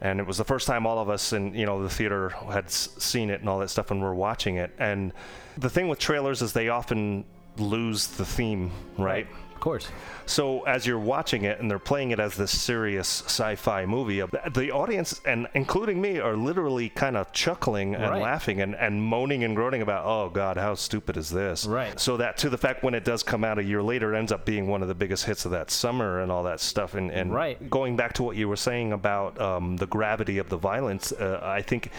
And 0.00 0.20
it 0.20 0.26
was 0.26 0.36
the 0.36 0.44
first 0.44 0.66
time 0.66 0.86
all 0.86 0.98
of 0.98 1.08
us 1.08 1.32
in 1.32 1.54
you 1.54 1.64
know 1.66 1.82
the 1.82 1.88
theater 1.88 2.28
had 2.50 2.66
s- 2.66 2.90
seen 2.98 3.30
it 3.30 3.40
and 3.40 3.48
all 3.48 3.58
that 3.60 3.70
stuff, 3.70 3.90
and 3.90 4.00
we're 4.02 4.14
watching 4.14 4.56
it. 4.56 4.70
And 4.78 5.12
the 5.56 5.70
thing 5.70 5.88
with 5.88 5.98
trailers 5.98 6.40
is 6.42 6.52
they 6.52 6.68
often 6.68 7.24
lose 7.58 8.06
the 8.08 8.24
theme, 8.24 8.70
right? 8.98 9.26
Of 9.54 9.60
course. 9.60 9.88
So 10.26 10.62
as 10.64 10.86
you're 10.86 10.98
watching 10.98 11.44
it 11.44 11.60
and 11.60 11.70
they're 11.70 11.78
playing 11.78 12.10
it 12.10 12.20
as 12.20 12.36
this 12.36 12.50
serious 12.56 13.22
sci-fi 13.26 13.86
movie, 13.86 14.20
uh, 14.20 14.26
the 14.52 14.70
audience 14.70 15.20
and 15.24 15.46
including 15.54 16.00
me 16.00 16.18
are 16.18 16.36
literally 16.36 16.88
kind 16.90 17.16
of 17.16 17.32
chuckling 17.32 17.94
and 17.94 18.04
Right. 18.10 18.22
laughing 18.22 18.60
and, 18.60 18.74
and 18.74 19.02
moaning 19.02 19.44
and 19.44 19.56
groaning 19.56 19.82
about, 19.82 20.04
oh 20.04 20.28
God, 20.28 20.56
how 20.56 20.74
stupid 20.74 21.16
is 21.16 21.30
this? 21.30 21.64
Right. 21.64 21.98
So 21.98 22.16
that 22.18 22.36
to 22.38 22.50
the 22.50 22.58
fact 22.58 22.82
when 22.82 22.92
it 22.94 23.04
does 23.04 23.22
come 23.22 23.44
out 23.44 23.58
a 23.58 23.64
year 23.64 23.82
later, 23.82 24.14
it 24.14 24.18
ends 24.18 24.30
up 24.30 24.44
being 24.44 24.66
one 24.68 24.82
of 24.82 24.88
the 24.88 24.94
biggest 24.94 25.24
hits 25.24 25.44
of 25.46 25.52
that 25.52 25.70
summer 25.70 26.20
and 26.20 26.30
all 26.30 26.42
that 26.42 26.60
stuff. 26.60 26.94
And, 26.94 27.10
and 27.10 27.32
Right. 27.32 27.70
going 27.70 27.96
back 27.96 28.12
to 28.14 28.22
what 28.24 28.36
you 28.36 28.48
were 28.48 28.56
saying 28.56 28.92
about 28.92 29.40
um, 29.40 29.76
the 29.78 29.86
gravity 29.86 30.38
of 30.38 30.48
the 30.50 30.58
violence, 30.58 31.12
uh, 31.12 31.40
I 31.42 31.62
think 31.62 31.90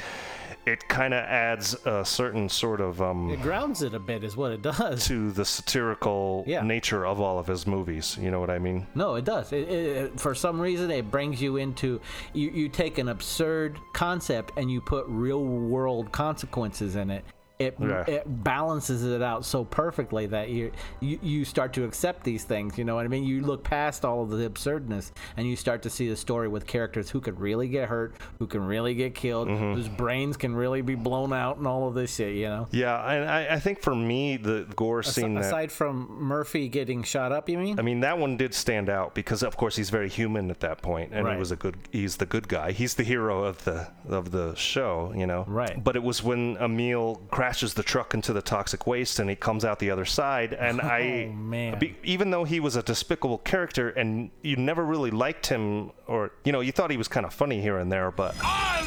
it 0.67 0.87
kind 0.89 1.13
of 1.13 1.23
adds 1.23 1.75
a 1.85 2.03
certain 2.03 2.49
sort 2.49 2.81
of 2.81 3.01
um, 3.01 3.29
It 3.31 3.41
grounds 3.41 3.81
it 3.81 3.93
a 3.93 3.99
bit, 3.99 4.23
is 4.23 4.35
what 4.35 4.51
it 4.51 4.61
does. 4.61 5.07
to 5.07 5.31
the 5.31 5.45
satirical 5.45 6.43
Yeah. 6.45 6.61
nature 6.61 7.05
of 7.05 7.21
all 7.21 7.39
of 7.39 7.47
his 7.47 7.65
movies. 7.65 8.17
You 8.19 8.31
know 8.31 8.39
what 8.41 8.49
I 8.49 8.59
mean? 8.59 8.85
No, 8.93 9.15
it 9.15 9.23
does. 9.25 9.53
It, 9.53 9.69
it, 9.69 10.19
for 10.19 10.35
some 10.35 10.59
reason, 10.59 10.91
it 10.91 11.09
brings 11.09 11.41
you 11.41 11.55
into 11.57 12.01
you. 12.33 12.49
You 12.49 12.67
take 12.69 12.97
an 12.97 13.07
absurd 13.07 13.79
concept 13.93 14.51
and 14.57 14.69
you 14.69 14.81
put 14.81 15.05
real 15.07 15.43
world 15.43 16.11
consequences 16.11 16.95
in 16.97 17.09
it. 17.11 17.23
It, 17.59 17.75
Yeah. 17.81 18.03
it 18.07 18.23
balances 18.43 19.03
it 19.03 19.21
out 19.23 19.43
so 19.43 19.63
perfectly 19.65 20.27
that 20.27 20.49
you, 20.49 20.71
you 20.99 21.17
you 21.23 21.43
start 21.45 21.73
to 21.73 21.85
accept 21.85 22.23
these 22.23 22.43
things. 22.43 22.77
You 22.77 22.83
know 22.83 22.93
what 22.95 23.05
I 23.05 23.07
mean? 23.07 23.23
You 23.23 23.41
look 23.41 23.63
past 23.63 24.05
all 24.05 24.21
of 24.21 24.29
the 24.29 24.45
absurdness 24.45 25.11
and 25.37 25.47
you 25.47 25.55
start 25.55 25.81
to 25.83 25.89
see 25.89 26.07
the 26.07 26.15
story 26.15 26.47
with 26.47 26.67
characters 26.67 27.09
who 27.09 27.19
could 27.19 27.39
really 27.39 27.67
get 27.67 27.89
hurt, 27.89 28.15
who 28.37 28.45
can 28.45 28.63
really 28.65 28.93
get 28.93 29.15
killed, 29.15 29.47
Mm-hmm. 29.47 29.73
whose 29.73 29.87
brains 29.87 30.37
can 30.37 30.55
really 30.55 30.81
be 30.81 30.93
blown 30.95 31.33
out, 31.33 31.57
and 31.57 31.65
all 31.65 31.87
of 31.87 31.95
this 31.95 32.13
shit. 32.15 32.35
You 32.35 32.47
know. 32.47 32.67
Yeah, 32.71 32.95
and 33.11 33.29
I, 33.29 33.55
I 33.55 33.59
think 33.59 33.81
for 33.81 33.95
me, 33.95 34.37
the 34.37 34.67
gore 34.75 34.99
Asi- 34.99 35.21
scene 35.21 35.33
that 35.33 35.45
aside 35.45 35.71
from 35.71 36.07
Murphy 36.21 36.67
getting 36.69 37.01
shot 37.01 37.31
up, 37.31 37.49
you 37.49 37.57
mean? 37.57 37.79
I 37.79 37.81
mean, 37.81 38.01
that 38.01 38.19
one 38.19 38.37
did 38.37 38.53
stand 38.53 38.89
out 38.89 39.15
because, 39.15 39.41
of 39.41 39.57
course, 39.57 39.75
he's 39.75 39.89
very 39.89 40.09
human 40.09 40.51
at 40.51 40.59
that 40.59 40.81
point, 40.83 41.11
and 41.13 41.25
Right. 41.25 41.33
he 41.33 41.39
was 41.39 41.51
a 41.51 41.55
good. 41.55 41.75
He's 41.91 42.17
the 42.17 42.25
good 42.27 42.47
guy. 42.47 42.71
He's 42.71 42.93
the 42.95 43.03
hero 43.03 43.43
of 43.43 43.63
the 43.63 43.87
of 44.07 44.29
the 44.31 44.53
show, 44.55 45.11
you 45.15 45.25
know. 45.25 45.43
Right. 45.47 45.83
But 45.83 45.95
it 45.95 46.03
was 46.03 46.21
when 46.21 46.57
Emil 46.57 47.21
crashes 47.47 47.73
the 47.75 47.83
truck 47.83 48.13
into 48.13 48.33
the 48.33 48.41
toxic 48.41 48.85
waste, 48.85 49.19
and 49.19 49.29
he 49.29 49.35
comes 49.35 49.63
out 49.63 49.79
the 49.79 49.89
other 49.89 50.03
side, 50.03 50.51
and 50.53 50.81
I, 50.81 51.27
Oh, 51.29 51.33
man. 51.33 51.79
be- 51.79 51.95
even 52.03 52.29
though 52.29 52.43
he 52.43 52.59
was 52.59 52.75
a 52.75 52.83
despicable 52.83 53.37
character, 53.37 53.87
and 53.91 54.31
you 54.41 54.57
never 54.57 54.83
really 54.83 55.11
liked 55.11 55.47
him, 55.47 55.91
or 56.07 56.31
you 56.43 56.51
know, 56.51 56.59
you 56.59 56.73
thought 56.73 56.91
he 56.91 56.97
was 56.97 57.07
kind 57.07 57.25
of 57.25 57.33
funny 57.33 57.61
here 57.61 57.77
and 57.77 57.89
there, 57.89 58.11
but 58.11 58.35
I 58.41 58.81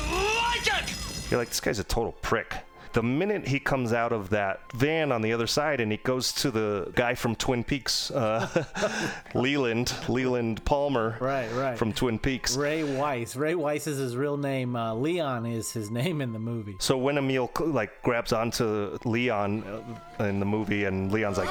like 0.59 0.67
it! 0.83 0.95
you're 1.31 1.41
like, 1.41 1.49
this 1.49 1.59
guy's 1.61 1.79
a 1.79 1.85
total 1.85 2.13
prick. 2.21 2.55
The 2.93 3.03
minute 3.05 3.47
he 3.47 3.61
comes 3.61 3.93
out 3.93 4.13
of 4.13 4.31
that 4.31 4.61
van 4.73 5.13
on 5.13 5.23
the 5.23 5.33
other 5.33 5.47
side 5.47 5.81
and 5.81 5.93
he 5.93 5.99
goes 5.99 6.33
to 6.35 6.51
the 6.51 6.91
guy 6.97 7.15
from 7.15 7.37
Twin 7.37 7.63
Peaks, 7.63 8.11
uh, 8.11 8.49
Leland, 9.35 9.95
Leland 10.09 10.65
Palmer, 10.65 11.17
Right, 11.21 11.49
right. 11.53 11.79
from 11.79 11.93
Twin 11.93 12.19
Peaks. 12.19 12.57
Ray 12.57 12.83
Wise. 12.83 13.37
Ray 13.37 13.55
Wise 13.55 13.87
is 13.87 13.99
his 13.99 14.17
real 14.17 14.37
name. 14.37 14.75
Uh, 14.75 14.93
Leon 14.95 15.47
is 15.47 15.71
his 15.73 15.91
name 15.91 16.21
in 16.21 16.33
the 16.33 16.39
movie. 16.41 16.77
So 16.81 16.99
when 16.99 17.17
Emil 17.17 17.51
like 17.61 18.03
grabs 18.03 18.33
onto 18.33 18.99
Leon 19.05 19.63
uh, 20.19 20.25
in 20.25 20.41
the 20.41 20.47
movie, 20.47 20.85
and 20.85 21.13
Leon's 21.13 21.39
like, 21.39 21.49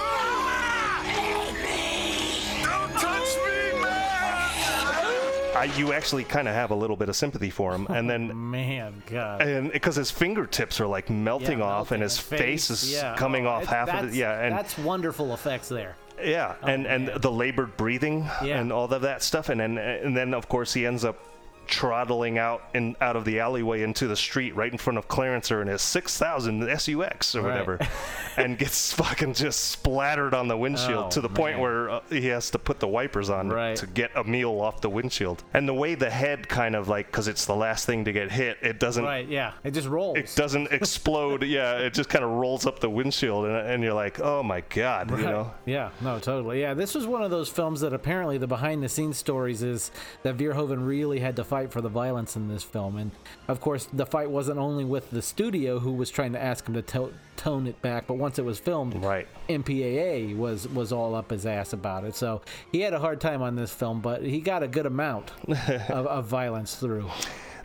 I, 5.55 5.65
you 5.77 5.93
actually 5.93 6.23
kind 6.23 6.47
of 6.47 6.53
have 6.53 6.71
a 6.71 6.75
little 6.75 6.95
bit 6.95 7.09
of 7.09 7.15
sympathy 7.15 7.49
for 7.49 7.73
him, 7.73 7.87
and 7.89 8.09
then. 8.09 8.31
Man, 8.51 9.01
God. 9.07 9.41
And 9.41 9.71
because 9.71 9.95
his 9.95 10.11
fingertips 10.11 10.79
are 10.79 10.87
like 10.87 11.09
melting 11.09 11.59
Yeah, 11.59 11.65
off, 11.65 11.91
and 11.91 11.99
melting, 11.99 12.03
his 12.03 12.19
face, 12.19 12.69
is 12.69 12.91
yeah. 12.93 13.15
coming 13.17 13.45
Oh, 13.45 13.49
off 13.51 13.65
half 13.65 13.89
of 13.89 14.09
it. 14.09 14.13
Yeah, 14.13 14.39
and 14.39 14.55
that's 14.55 14.77
wonderful 14.77 15.33
effects 15.33 15.67
there. 15.69 15.95
Yeah, 16.23 16.55
oh, 16.63 16.67
and 16.67 16.85
and 16.85 17.07
the 17.21 17.31
labored 17.31 17.77
breathing 17.77 18.23
Yeah. 18.43 18.59
and 18.59 18.71
all 18.71 18.91
of 18.93 19.01
that 19.01 19.23
stuff, 19.23 19.49
and 19.49 19.59
then 19.59 19.77
and 19.77 20.15
then 20.15 20.33
of 20.33 20.47
course 20.49 20.73
he 20.73 20.85
ends 20.85 21.03
up 21.05 21.17
trottling 21.67 22.37
out 22.39 22.63
in 22.73 22.95
out 22.99 23.15
of 23.15 23.25
the 23.25 23.39
alleyway 23.39 23.83
into 23.83 24.07
the 24.07 24.15
street 24.15 24.55
right 24.55 24.71
in 24.71 24.77
front 24.77 24.97
of 24.97 25.07
Clarencer 25.07 25.61
and 25.61 25.69
his 25.69 25.81
6000 25.83 26.67
SUX 26.79 27.35
or 27.35 27.41
Right. 27.41 27.51
whatever. 27.51 27.79
and 28.37 28.57
gets 28.57 28.91
fucking 28.99 29.33
just 29.33 29.71
splattered 29.71 30.33
on 30.33 30.47
the 30.47 30.57
windshield 30.57 31.05
Oh, 31.05 31.09
to 31.11 31.21
the 31.21 31.29
point 31.29 31.59
where 31.59 31.89
uh, 31.89 31.99
he 32.09 32.27
has 32.27 32.49
to 32.51 32.59
put 32.59 32.79
the 32.79 32.87
wipers 32.87 33.29
on 33.29 33.49
Right. 33.49 33.75
to 33.77 33.87
get 33.87 34.11
Emil 34.15 34.61
off 34.61 34.81
the 34.81 34.89
windshield. 34.89 35.43
And 35.53 35.67
the 35.67 35.73
way 35.73 35.95
the 35.95 36.09
head 36.09 36.47
kind 36.49 36.75
of 36.75 36.87
like, 36.87 37.07
because 37.07 37.27
it's 37.27 37.45
the 37.45 37.55
last 37.55 37.85
thing 37.85 38.05
to 38.05 38.11
get 38.11 38.31
hit, 38.31 38.57
it 38.61 38.79
doesn't. 38.79 39.03
Right, 39.03 39.27
yeah. 39.27 39.53
It 39.63 39.71
just 39.71 39.87
rolls. 39.87 40.17
It 40.17 40.33
doesn't 40.35 40.67
explode. 40.71 41.43
yeah, 41.43 41.77
it 41.77 41.93
just 41.93 42.09
kind 42.09 42.23
of 42.25 42.31
rolls 42.31 42.65
up 42.65 42.79
the 42.79 42.89
windshield, 42.89 43.45
and, 43.45 43.55
and 43.55 43.83
you're 43.83 43.93
like, 43.93 44.19
oh 44.19 44.43
my 44.43 44.61
god, 44.69 45.09
you 45.11 45.17
know. 45.17 45.51
Yeah, 45.65 45.89
no, 46.01 46.19
totally. 46.19 46.61
Yeah, 46.61 46.73
this 46.73 46.95
was 46.95 47.05
one 47.07 47.23
of 47.23 47.31
those 47.31 47.49
films 47.49 47.81
that 47.81 47.93
apparently 47.93 48.37
the 48.37 48.47
behind 48.47 48.83
the 48.83 48.89
scenes 48.89 49.17
stories 49.17 49.61
is 49.63 49.91
that 50.23 50.37
Verhoeven 50.37 50.85
really 50.85 51.19
had 51.19 51.35
to 51.37 51.43
fight 51.43 51.71
for 51.71 51.81
the 51.81 51.89
violence 51.89 52.35
in 52.35 52.47
this 52.47 52.63
film. 52.63 52.97
And 52.97 53.11
of 53.47 53.59
course, 53.61 53.87
the 53.91 54.05
fight 54.05 54.29
wasn't 54.29 54.59
only 54.59 54.83
with 54.85 55.09
the 55.11 55.21
studio 55.21 55.79
who 55.79 55.91
was 55.93 56.09
trying 56.09 56.33
to 56.33 56.41
ask 56.41 56.67
him 56.67 56.73
to 56.75 56.81
to- 56.81 57.13
tone 57.39 57.67
it 57.67 57.81
back, 57.81 58.05
but 58.05 58.15
once 58.15 58.37
it 58.37 58.43
was 58.45 58.59
filmed, 58.59 58.95
right. 58.95 59.25
MPAA 59.47 60.35
was 60.37 60.67
was 60.67 60.91
all 60.91 61.15
up 61.15 61.31
his 61.31 61.45
ass 61.45 61.71
about 61.73 62.03
it. 62.03 62.15
So 62.15 62.41
he 62.71 62.81
had 62.81 62.93
a 62.93 62.99
hard 62.99 63.21
time 63.21 63.41
on 63.41 63.55
this 63.55 63.71
film, 63.71 64.01
but 64.01 64.21
he 64.23 64.41
got 64.41 64.61
a 64.61 64.67
good 64.67 64.85
amount 64.85 65.31
of, 65.47 66.05
of 66.07 66.25
violence 66.25 66.75
through. 66.75 67.09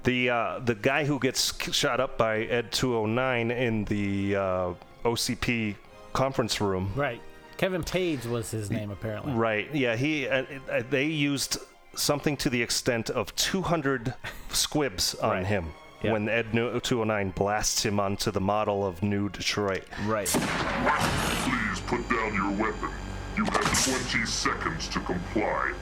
The 0.05 0.31
uh, 0.31 0.59
the 0.61 0.75
guy 0.77 1.05
who 1.05 1.19
gets 1.19 1.53
shot 1.75 1.99
up 1.99 2.17
by 2.17 2.43
Ed 2.45 2.71
209 2.73 3.51
in 3.51 3.85
the 3.87 4.37
uh, 4.37 4.75
OCP 5.05 5.75
conference 6.13 6.61
room. 6.61 6.93
Right. 6.95 7.21
Kevin 7.57 7.83
Page 7.83 8.25
was 8.27 8.51
his 8.51 8.71
name 8.71 8.91
apparently. 8.91 9.33
Right. 9.33 9.69
Yeah. 9.75 9.97
He. 9.97 10.29
Uh, 10.29 10.45
uh, 10.71 10.83
they 10.91 11.07
used 11.07 11.59
something 11.97 12.37
to 12.37 12.51
the 12.51 12.61
extent 12.63 13.11
of 13.11 13.35
200 13.37 14.15
squibs 14.51 15.15
on 15.17 15.31
Right. 15.31 15.47
him 15.47 15.67
Yeah. 16.05 16.13
when 16.13 16.29
Ed 16.29 16.53
209 16.53 17.31
blasts 17.31 17.85
him 17.85 17.99
onto 17.99 18.31
the 18.31 18.41
model 18.41 18.87
of 18.87 19.03
New 19.03 19.29
Detroit. 19.29 19.85
Right. 20.07 20.29
Please 20.29 21.81
put 21.81 22.09
down 22.09 22.35
your 22.35 22.51
weapon. 22.53 22.91
You 23.37 23.45
have 23.47 23.85
20 24.13 24.27
seconds 24.27 24.89
to 24.89 25.01
comply. 25.01 25.73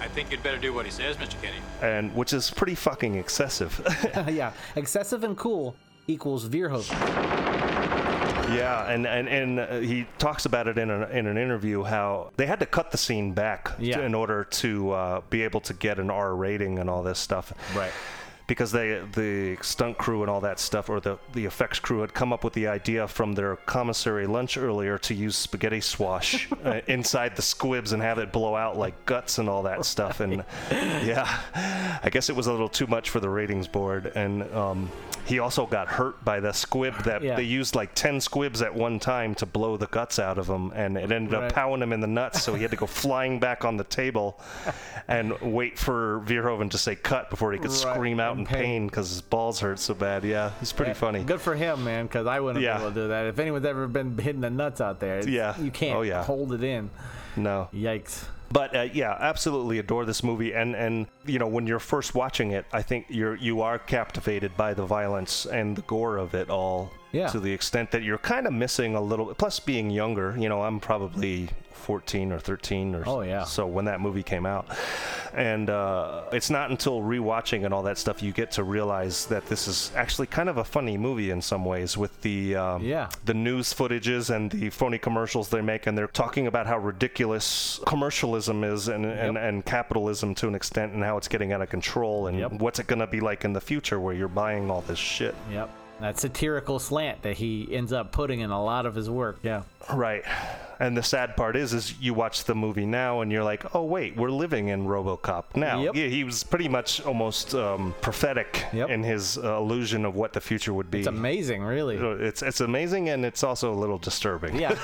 I 0.00 0.08
think 0.08 0.30
you'd 0.30 0.42
better 0.42 0.58
do 0.58 0.72
what 0.72 0.84
he 0.84 0.90
says, 0.92 1.16
Mr. 1.16 1.40
Kinney. 1.40 1.56
And 1.82 2.14
which 2.14 2.32
is 2.32 2.50
pretty 2.50 2.74
fucking 2.74 3.14
excessive. 3.16 3.80
yeah, 4.28 4.52
excessive 4.74 5.24
and 5.24 5.36
cool 5.36 5.74
equals 6.06 6.48
Verhoeven. 6.48 6.92
Yeah, 8.54 8.88
and 8.88 9.06
and, 9.06 9.28
and 9.28 9.58
uh, 9.58 9.78
he 9.80 10.06
talks 10.18 10.44
about 10.46 10.68
it 10.68 10.78
in 10.78 10.88
an, 10.90 11.10
in 11.10 11.26
an 11.26 11.36
interview 11.36 11.82
how 11.82 12.30
they 12.36 12.46
had 12.46 12.60
to 12.60 12.66
cut 12.66 12.92
the 12.92 12.96
scene 12.98 13.32
back 13.32 13.72
Yeah. 13.80 13.96
to, 13.96 14.04
in 14.04 14.14
order 14.14 14.44
to 14.44 14.90
uh, 14.92 15.20
be 15.30 15.42
able 15.42 15.60
to 15.62 15.74
get 15.74 15.98
an 15.98 16.10
R 16.10 16.34
rating 16.36 16.78
and 16.78 16.88
all 16.88 17.02
this 17.02 17.18
stuff. 17.18 17.52
Right. 17.74 17.90
Because 18.46 18.70
they 18.70 19.00
the 19.14 19.56
stunt 19.60 19.98
crew 19.98 20.22
and 20.22 20.30
all 20.30 20.40
that 20.42 20.60
stuff, 20.60 20.88
or 20.88 21.00
the 21.00 21.18
the 21.32 21.44
effects 21.46 21.80
crew 21.80 22.00
had 22.02 22.14
come 22.14 22.32
up 22.32 22.44
with 22.44 22.52
the 22.52 22.68
idea 22.68 23.08
from 23.08 23.32
their 23.32 23.56
commissary 23.56 24.24
lunch 24.26 24.56
earlier 24.56 24.98
to 24.98 25.14
use 25.14 25.34
spaghetti 25.34 25.80
swash 25.80 26.46
uh, 26.64 26.80
inside 26.86 27.34
the 27.34 27.42
squibs 27.42 27.92
and 27.92 28.00
have 28.00 28.18
it 28.18 28.32
blow 28.32 28.54
out 28.54 28.76
like 28.78 29.04
guts 29.04 29.38
and 29.38 29.48
all 29.48 29.64
that 29.64 29.84
stuff. 29.84 30.20
And 30.20 30.44
yeah, 30.70 31.40
I 32.04 32.08
guess 32.08 32.30
it 32.30 32.36
was 32.36 32.46
a 32.46 32.52
little 32.52 32.68
too 32.68 32.86
much 32.86 33.10
for 33.10 33.18
the 33.18 33.28
ratings 33.28 33.66
board. 33.66 34.12
And 34.14 34.44
um, 34.54 34.92
he 35.24 35.40
also 35.40 35.66
got 35.66 35.88
hurt 35.88 36.24
by 36.24 36.38
the 36.38 36.52
squib 36.52 36.94
that 37.02 37.22
Yeah. 37.24 37.34
they 37.34 37.42
used 37.42 37.74
like 37.74 37.94
10 37.96 38.20
squibs 38.20 38.62
at 38.62 38.72
one 38.72 39.00
time 39.00 39.34
to 39.36 39.46
blow 39.46 39.76
the 39.76 39.88
guts 39.88 40.20
out 40.20 40.38
of 40.38 40.48
him 40.48 40.70
and 40.76 40.96
it 40.96 41.10
ended 41.10 41.32
Right. 41.32 41.44
up 41.46 41.52
pounding 41.52 41.82
him 41.82 41.92
in 41.92 41.98
the 41.98 42.06
nuts 42.06 42.44
so 42.44 42.54
he 42.54 42.62
had 42.62 42.70
to 42.70 42.76
go 42.76 42.86
flying 43.04 43.40
back 43.40 43.64
on 43.64 43.76
the 43.76 43.82
table 43.82 44.38
and 45.08 45.36
wait 45.40 45.80
for 45.80 46.20
Verhoeven 46.26 46.70
to 46.70 46.78
say 46.78 46.94
cut 46.94 47.28
before 47.28 47.52
he 47.52 47.58
could 47.58 47.70
Right, 47.72 47.76
scream 47.94 48.20
out 48.20 48.35
in 48.36 48.40
in 48.40 48.46
pain. 48.46 48.62
pain 48.62 48.86
because 48.86 49.08
his 49.10 49.20
balls 49.22 49.60
hurt 49.60 49.78
so 49.78 49.94
bad 49.94 50.24
yeah 50.24 50.52
it's 50.60 50.72
pretty 50.72 50.90
Yeah, 50.90 50.94
funny 50.94 51.22
Good 51.24 51.40
for 51.40 51.54
him, 51.54 51.82
man, 51.84 52.06
because 52.06 52.26
I 52.26 52.40
wouldn't 52.40 52.62
Yeah. 52.64 52.76
be 52.78 52.82
able 52.84 52.90
to 52.94 53.00
do 53.02 53.08
that. 53.08 53.26
If 53.26 53.38
anyone's 53.38 53.64
ever 53.66 53.86
been 53.88 54.16
hitting 54.18 54.40
the 54.40 54.50
nuts 54.50 54.80
out 54.80 55.00
there, 55.00 55.26
Yeah. 55.28 55.58
you 55.60 55.70
can't 55.70 55.96
Oh, 55.96 56.02
yeah. 56.02 56.22
hold 56.24 56.52
it 56.52 56.62
in. 56.62 56.90
no 57.36 57.68
Yikes. 57.74 58.24
But 58.52 58.76
uh, 58.76 58.82
yeah, 58.92 59.16
absolutely 59.18 59.80
adore 59.80 60.04
this 60.04 60.22
movie, 60.22 60.52
and 60.54 60.76
and 60.76 61.08
you 61.26 61.38
know 61.40 61.48
when 61.48 61.66
you're 61.66 61.80
first 61.80 62.14
watching 62.14 62.52
it, 62.52 62.64
I 62.72 62.80
think 62.80 63.06
you're 63.08 63.34
you 63.34 63.60
are 63.62 63.76
captivated 63.78 64.56
by 64.56 64.72
the 64.72 64.86
violence 64.86 65.46
and 65.46 65.74
the 65.76 65.82
gore 65.82 66.16
of 66.16 66.32
it 66.34 66.48
all. 66.48 66.92
Yeah. 67.16 67.28
To 67.28 67.40
the 67.40 67.52
extent 67.52 67.90
that 67.92 68.02
you're 68.02 68.18
kind 68.18 68.46
of 68.46 68.52
missing 68.52 68.94
a 68.94 69.00
little. 69.00 69.34
Plus, 69.34 69.58
being 69.60 69.90
younger, 69.90 70.34
you 70.38 70.48
know, 70.48 70.62
I'm 70.62 70.80
probably 70.80 71.48
14 71.72 72.32
or 72.32 72.40
13 72.40 72.94
or 72.96 73.04
Oh, 73.06 73.20
yeah. 73.20 73.44
so 73.44 73.64
when 73.66 73.84
that 73.84 74.00
movie 74.00 74.22
came 74.24 74.44
out, 74.44 74.66
and 75.34 75.70
uh, 75.70 76.22
it's 76.32 76.50
not 76.50 76.70
until 76.70 77.00
rewatching 77.00 77.64
and 77.64 77.72
all 77.72 77.84
that 77.84 77.96
stuff 77.98 78.22
you 78.22 78.32
get 78.32 78.50
to 78.52 78.64
realize 78.64 79.26
that 79.26 79.46
this 79.46 79.68
is 79.68 79.92
actually 79.94 80.26
kind 80.26 80.48
of 80.48 80.56
a 80.56 80.64
funny 80.64 80.96
movie 80.98 81.30
in 81.30 81.40
some 81.40 81.64
ways 81.64 81.96
with 81.96 82.20
the 82.22 82.56
um, 82.56 82.82
Yeah. 82.82 83.08
the 83.24 83.34
news 83.34 83.72
footages 83.72 84.34
and 84.34 84.50
the 84.50 84.70
phony 84.70 84.98
commercials 84.98 85.48
they 85.48 85.60
make, 85.60 85.86
and 85.86 85.96
they're 85.96 86.08
talking 86.08 86.46
about 86.48 86.66
how 86.66 86.78
ridiculous 86.78 87.78
commercialism 87.86 88.64
is 88.64 88.88
and, 88.88 89.06
and, 89.06 89.38
and 89.38 89.64
capitalism 89.64 90.34
to 90.36 90.48
an 90.48 90.54
extent, 90.56 90.92
and 90.92 91.04
how 91.04 91.16
it's 91.16 91.28
getting 91.28 91.52
out 91.52 91.62
of 91.62 91.70
control, 91.70 92.26
and 92.26 92.38
Yep. 92.38 92.52
what's 92.54 92.78
it 92.80 92.86
going 92.88 92.98
to 93.00 93.06
be 93.06 93.20
like 93.20 93.44
in 93.44 93.52
the 93.52 93.60
future 93.60 94.00
where 94.00 94.14
you're 94.14 94.26
buying 94.28 94.70
all 94.70 94.80
this 94.82 94.98
shit. 94.98 95.34
Yep. 95.52 95.70
That 96.00 96.18
satirical 96.20 96.78
slant 96.78 97.22
that 97.22 97.38
he 97.38 97.68
ends 97.74 97.92
up 97.92 98.12
putting 98.12 98.40
in 98.40 98.50
a 98.50 98.62
lot 98.62 98.84
of 98.84 98.94
his 98.94 99.08
work. 99.08 99.38
Yeah. 99.42 99.62
Right. 99.92 100.22
And 100.78 100.94
the 100.94 101.02
sad 101.02 101.36
part 101.36 101.56
is, 101.56 101.72
is 101.72 101.98
you 101.98 102.12
watch 102.12 102.44
the 102.44 102.54
movie 102.54 102.84
now 102.84 103.22
and 103.22 103.32
you're 103.32 103.42
like, 103.44 103.74
oh 103.74 103.82
wait, 103.84 104.14
we're 104.14 104.30
living 104.30 104.68
in 104.68 104.84
RoboCop 104.84 105.56
now. 105.56 105.80
Yep. 105.80 105.94
Yeah, 105.94 106.06
he 106.08 106.22
was 106.22 106.44
pretty 106.44 106.68
much 106.68 107.00
almost 107.06 107.54
um, 107.54 107.94
prophetic 108.02 108.64
Yep. 108.74 108.90
in 108.90 109.02
his 109.02 109.38
uh, 109.38 109.56
illusion 109.56 110.04
of 110.04 110.16
what 110.16 110.34
the 110.34 110.40
future 110.40 110.74
would 110.74 110.90
be. 110.90 110.98
It's 110.98 111.06
amazing, 111.06 111.62
really. 111.62 111.96
It's 111.96 112.42
it's 112.42 112.60
amazing 112.60 113.08
and 113.08 113.24
it's 113.24 113.42
also 113.42 113.72
a 113.72 113.78
little 113.78 113.98
disturbing. 113.98 114.56
Yeah. 114.60 114.76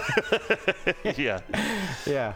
yeah. 1.16 1.40
yeah. 2.06 2.32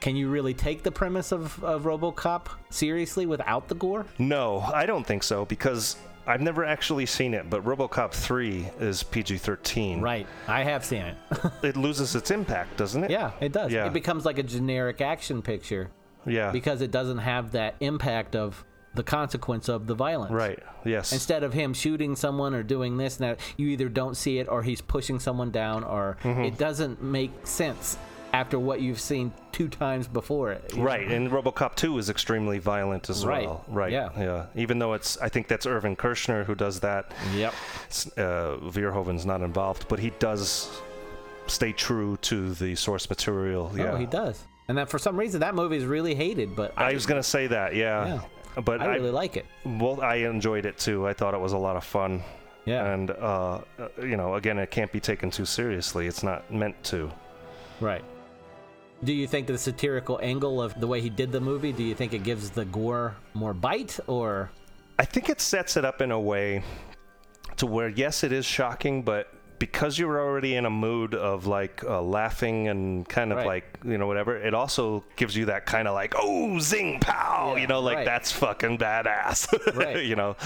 Can 0.00 0.16
you 0.16 0.28
really 0.28 0.54
take 0.54 0.82
the 0.82 0.90
premise 0.92 1.30
of, 1.32 1.62
of 1.64 1.82
RoboCop 1.84 2.46
seriously 2.70 3.26
without 3.26 3.68
the 3.68 3.74
gore? 3.74 4.06
No, 4.18 4.60
I 4.60 4.86
don't 4.86 5.06
think 5.06 5.22
so 5.22 5.44
because 5.44 5.96
I've 6.26 6.40
never 6.40 6.64
actually 6.64 7.06
seen 7.06 7.34
it, 7.34 7.50
but 7.50 7.62
RoboCop 7.64 8.12
3 8.12 8.68
is 8.80 9.02
PG-13. 9.02 10.00
Right. 10.00 10.26
I 10.48 10.62
have 10.62 10.84
seen 10.84 11.02
it. 11.02 11.16
It 11.62 11.76
loses 11.76 12.14
its 12.14 12.30
impact, 12.30 12.76
doesn't 12.76 13.04
it? 13.04 13.10
yeah, 13.10 13.32
it 13.40 13.52
does. 13.52 13.72
Yeah. 13.72 13.86
It 13.86 13.92
becomes 13.92 14.24
like 14.24 14.38
a 14.38 14.42
generic 14.42 15.00
action 15.00 15.42
picture 15.42 15.90
Yeah. 16.26 16.50
because 16.50 16.80
it 16.80 16.90
doesn't 16.90 17.18
have 17.18 17.52
that 17.52 17.74
impact 17.80 18.34
of 18.36 18.64
the 18.94 19.02
consequence 19.02 19.68
of 19.68 19.86
the 19.86 19.94
violence. 19.94 20.30
right. 20.32 20.60
Yes. 20.84 21.12
Instead 21.12 21.42
of 21.42 21.52
him 21.52 21.74
shooting 21.74 22.14
someone 22.14 22.54
or 22.54 22.62
doing 22.62 22.96
this 22.96 23.18
and 23.18 23.30
that, 23.30 23.40
you 23.56 23.68
either 23.68 23.88
don't 23.88 24.16
see 24.16 24.38
it 24.38 24.48
or 24.48 24.62
he's 24.62 24.80
pushing 24.80 25.18
someone 25.18 25.50
down 25.50 25.82
or 25.82 26.16
Mhm. 26.22 26.46
it 26.46 26.58
doesn't 26.58 27.02
make 27.02 27.32
sense 27.44 27.98
after 28.34 28.58
what 28.58 28.80
you've 28.80 29.00
seen 29.00 29.32
two 29.52 29.68
times 29.68 30.08
before 30.08 30.50
it. 30.50 30.64
you 30.72 30.78
know? 30.78 30.84
Right, 30.84 31.06
and 31.08 31.30
RoboCop 31.30 31.76
2 31.76 31.96
is 31.98 32.10
extremely 32.10 32.58
violent 32.58 33.08
as 33.08 33.24
Right, 33.24 33.46
well. 33.46 33.64
Right. 33.68 33.92
yeah. 33.92 34.08
Yeah. 34.18 34.46
Even 34.56 34.80
though 34.80 34.94
it's, 34.94 35.16
I 35.18 35.28
think 35.28 35.46
that's 35.46 35.66
Irvin 35.66 35.94
Kershner 35.94 36.44
who 36.44 36.56
does 36.56 36.80
that. 36.80 37.12
Yep. 37.34 37.54
Uh, 38.16 38.56
Verhoeven's 38.70 39.24
not 39.24 39.40
involved, 39.40 39.86
but 39.88 40.00
he 40.00 40.10
does 40.18 40.68
stay 41.46 41.72
true 41.72 42.16
to 42.22 42.54
the 42.54 42.74
source 42.74 43.08
material. 43.08 43.70
Yeah. 43.76 43.92
Oh, 43.92 43.96
he 43.96 44.06
does. 44.06 44.42
And 44.66 44.76
that 44.78 44.90
for 44.90 44.98
some 44.98 45.16
reason 45.16 45.40
that 45.40 45.54
movie 45.54 45.76
is 45.76 45.84
really 45.84 46.14
hated, 46.16 46.56
but 46.56 46.72
I 46.76 46.92
was 46.94 47.06
gonna 47.06 47.22
say 47.22 47.46
that. 47.48 47.74
Yeah. 47.76 48.20
But 48.64 48.80
I 48.80 48.94
really 48.96 49.10
like 49.10 49.36
it. 49.36 49.46
Well, 49.64 50.00
I 50.00 50.16
enjoyed 50.16 50.64
it 50.64 50.78
too. 50.78 51.06
I 51.06 51.12
thought 51.12 51.34
it 51.34 51.40
was 51.40 51.52
a 51.52 51.58
lot 51.58 51.76
of 51.76 51.84
fun. 51.84 52.22
Yeah. 52.64 52.92
And 52.94 53.10
uh, 53.10 53.60
uh, 53.78 53.88
you 54.00 54.16
know, 54.16 54.36
again, 54.36 54.58
it 54.58 54.70
can't 54.70 54.90
be 54.90 55.00
taken 55.00 55.30
too 55.30 55.44
seriously. 55.44 56.06
It's 56.06 56.22
not 56.22 56.50
meant 56.52 56.82
to. 56.84 57.10
Right. 57.80 58.02
Do 59.04 59.12
you 59.12 59.26
think 59.26 59.46
the 59.46 59.58
satirical 59.58 60.18
angle 60.22 60.62
of 60.62 60.78
the 60.80 60.86
way 60.86 61.00
he 61.00 61.10
did 61.10 61.30
the 61.30 61.40
movie, 61.40 61.72
do 61.72 61.82
you 61.82 61.94
think 61.94 62.12
it 62.14 62.22
gives 62.24 62.50
the 62.50 62.64
gore 62.64 63.14
more 63.34 63.52
bite 63.54 63.98
or 64.06 64.50
I 64.98 65.04
think 65.04 65.28
it 65.28 65.40
sets 65.40 65.76
it 65.76 65.84
up 65.84 66.00
in 66.00 66.10
a 66.10 66.20
way 66.20 66.62
to 67.56 67.66
where, 67.66 67.88
yes, 67.88 68.24
it 68.24 68.32
is 68.32 68.46
shocking, 68.46 69.02
but 69.02 69.28
because 69.58 69.98
you're 69.98 70.20
already 70.20 70.56
in 70.56 70.66
a 70.66 70.70
mood 70.70 71.14
of 71.14 71.46
like 71.46 71.82
uh, 71.84 72.00
laughing 72.02 72.68
and 72.68 73.08
kind 73.08 73.30
of 73.32 73.38
Right. 73.38 73.46
like 73.46 73.78
you 73.84 73.98
know 73.98 74.06
whatever, 74.06 74.36
it 74.36 74.52
also 74.54 75.04
gives 75.16 75.36
you 75.36 75.46
that 75.46 75.64
kind 75.66 75.86
of 75.88 75.94
like 75.94 76.14
oh 76.16 76.58
zing 76.58 76.98
pow, 77.00 77.56
you 77.56 77.66
know, 77.66 77.80
like 77.80 77.98
right. 77.98 78.04
that's 78.04 78.32
fucking 78.32 78.78
badass, 78.78 79.48
Right. 79.76 80.04
you 80.04 80.16
know. 80.16 80.36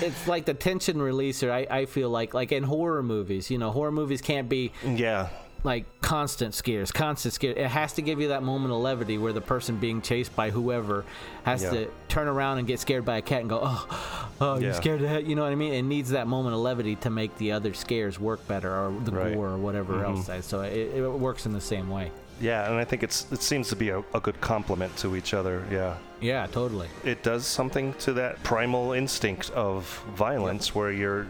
it's 0.00 0.26
like 0.28 0.44
the 0.44 0.54
tension 0.54 0.96
releaser 0.98 1.50
I, 1.50 1.66
I 1.70 1.86
feel 1.86 2.10
like 2.10 2.34
like 2.34 2.52
in 2.52 2.62
horror 2.62 3.02
movies 3.02 3.50
you 3.50 3.58
know 3.58 3.70
horror 3.70 3.92
movies 3.92 4.20
can't 4.20 4.48
be 4.48 4.72
yeah 4.84 5.28
like 5.64 5.84
constant 6.00 6.54
scares 6.54 6.92
constant 6.92 7.34
scares 7.34 7.56
it 7.56 7.66
has 7.66 7.92
to 7.94 8.02
give 8.02 8.20
you 8.20 8.28
that 8.28 8.42
moment 8.42 8.72
of 8.72 8.78
levity 8.80 9.18
where 9.18 9.32
the 9.32 9.40
person 9.40 9.76
being 9.76 10.00
chased 10.00 10.34
by 10.36 10.50
whoever 10.50 11.04
has 11.42 11.62
Yeah. 11.62 11.70
to 11.70 11.88
turn 12.08 12.28
around 12.28 12.58
and 12.58 12.66
get 12.66 12.78
scared 12.78 13.04
by 13.04 13.16
a 13.16 13.22
cat 13.22 13.40
and 13.40 13.50
go 13.50 13.60
oh 13.62 14.30
oh 14.40 14.58
you're 14.58 14.72
scared 14.74 15.00
to 15.00 15.08
heck 15.08 15.26
you 15.26 15.34
know 15.34 15.42
what 15.42 15.50
i 15.52 15.56
mean 15.56 15.72
it 15.72 15.82
needs 15.82 16.10
that 16.10 16.26
moment 16.28 16.54
of 16.54 16.60
levity 16.60 16.94
to 16.96 17.10
make 17.10 17.36
the 17.38 17.52
other 17.52 17.74
scares 17.74 18.20
work 18.20 18.46
better 18.46 18.70
or 18.72 18.92
the 19.04 19.10
Right. 19.10 19.34
gore 19.34 19.48
or 19.48 19.58
whatever 19.58 19.94
Mhm. 19.94 20.28
else 20.28 20.46
so 20.46 20.60
it, 20.60 20.72
it 20.94 21.08
works 21.10 21.44
in 21.46 21.52
the 21.52 21.60
same 21.60 21.88
way 21.90 22.10
Yeah, 22.40 22.70
and 22.70 22.76
I 22.78 22.84
think 22.84 23.02
it's 23.02 23.26
it 23.32 23.42
seems 23.42 23.68
to 23.70 23.76
be 23.76 23.88
a, 23.88 23.98
a 24.14 24.20
good 24.20 24.40
complement 24.40 24.96
to 24.98 25.16
each 25.16 25.34
other. 25.34 25.64
Yeah. 25.72 25.96
yeah 26.20 26.46
totally 26.46 26.86
It 27.04 27.24
does 27.24 27.44
something 27.46 27.94
to 28.04 28.12
that 28.12 28.40
primal 28.44 28.92
instinct 28.92 29.50
of 29.50 29.82
violence 30.16 30.72
where 30.72 30.92
you're 30.92 31.26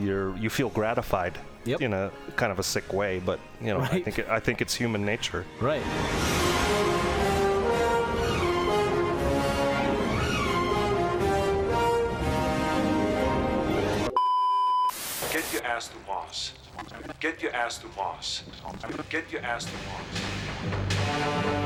you're 0.00 0.36
you 0.36 0.50
feel 0.50 0.68
gratified 0.70 1.38
Yep. 1.68 1.82
in 1.82 1.92
a 1.92 2.10
kind 2.36 2.50
of 2.50 2.58
a 2.58 2.62
sick 2.62 2.92
way. 2.92 3.18
But 3.18 3.40
you 3.60 3.68
know, 3.68 3.80
I 3.80 4.00
think 4.00 4.18
it, 4.18 4.28
I 4.28 4.40
think 4.40 4.60
it's 4.60 4.74
human 4.74 5.04
nature. 5.04 5.44
Right. 5.60 5.82
Get 15.30 15.52
your 15.52 15.64
ass 15.64 15.88
to 15.88 15.96
Mars. 16.06 16.52
Get 17.20 17.42
your 17.42 17.52
ass 17.52 17.78
to 17.78 17.86
Mars. 17.96 18.42
Get 19.10 19.30
your 19.30 19.42
ass 19.42 19.66
to 19.66 19.72
Mars. 19.88 21.57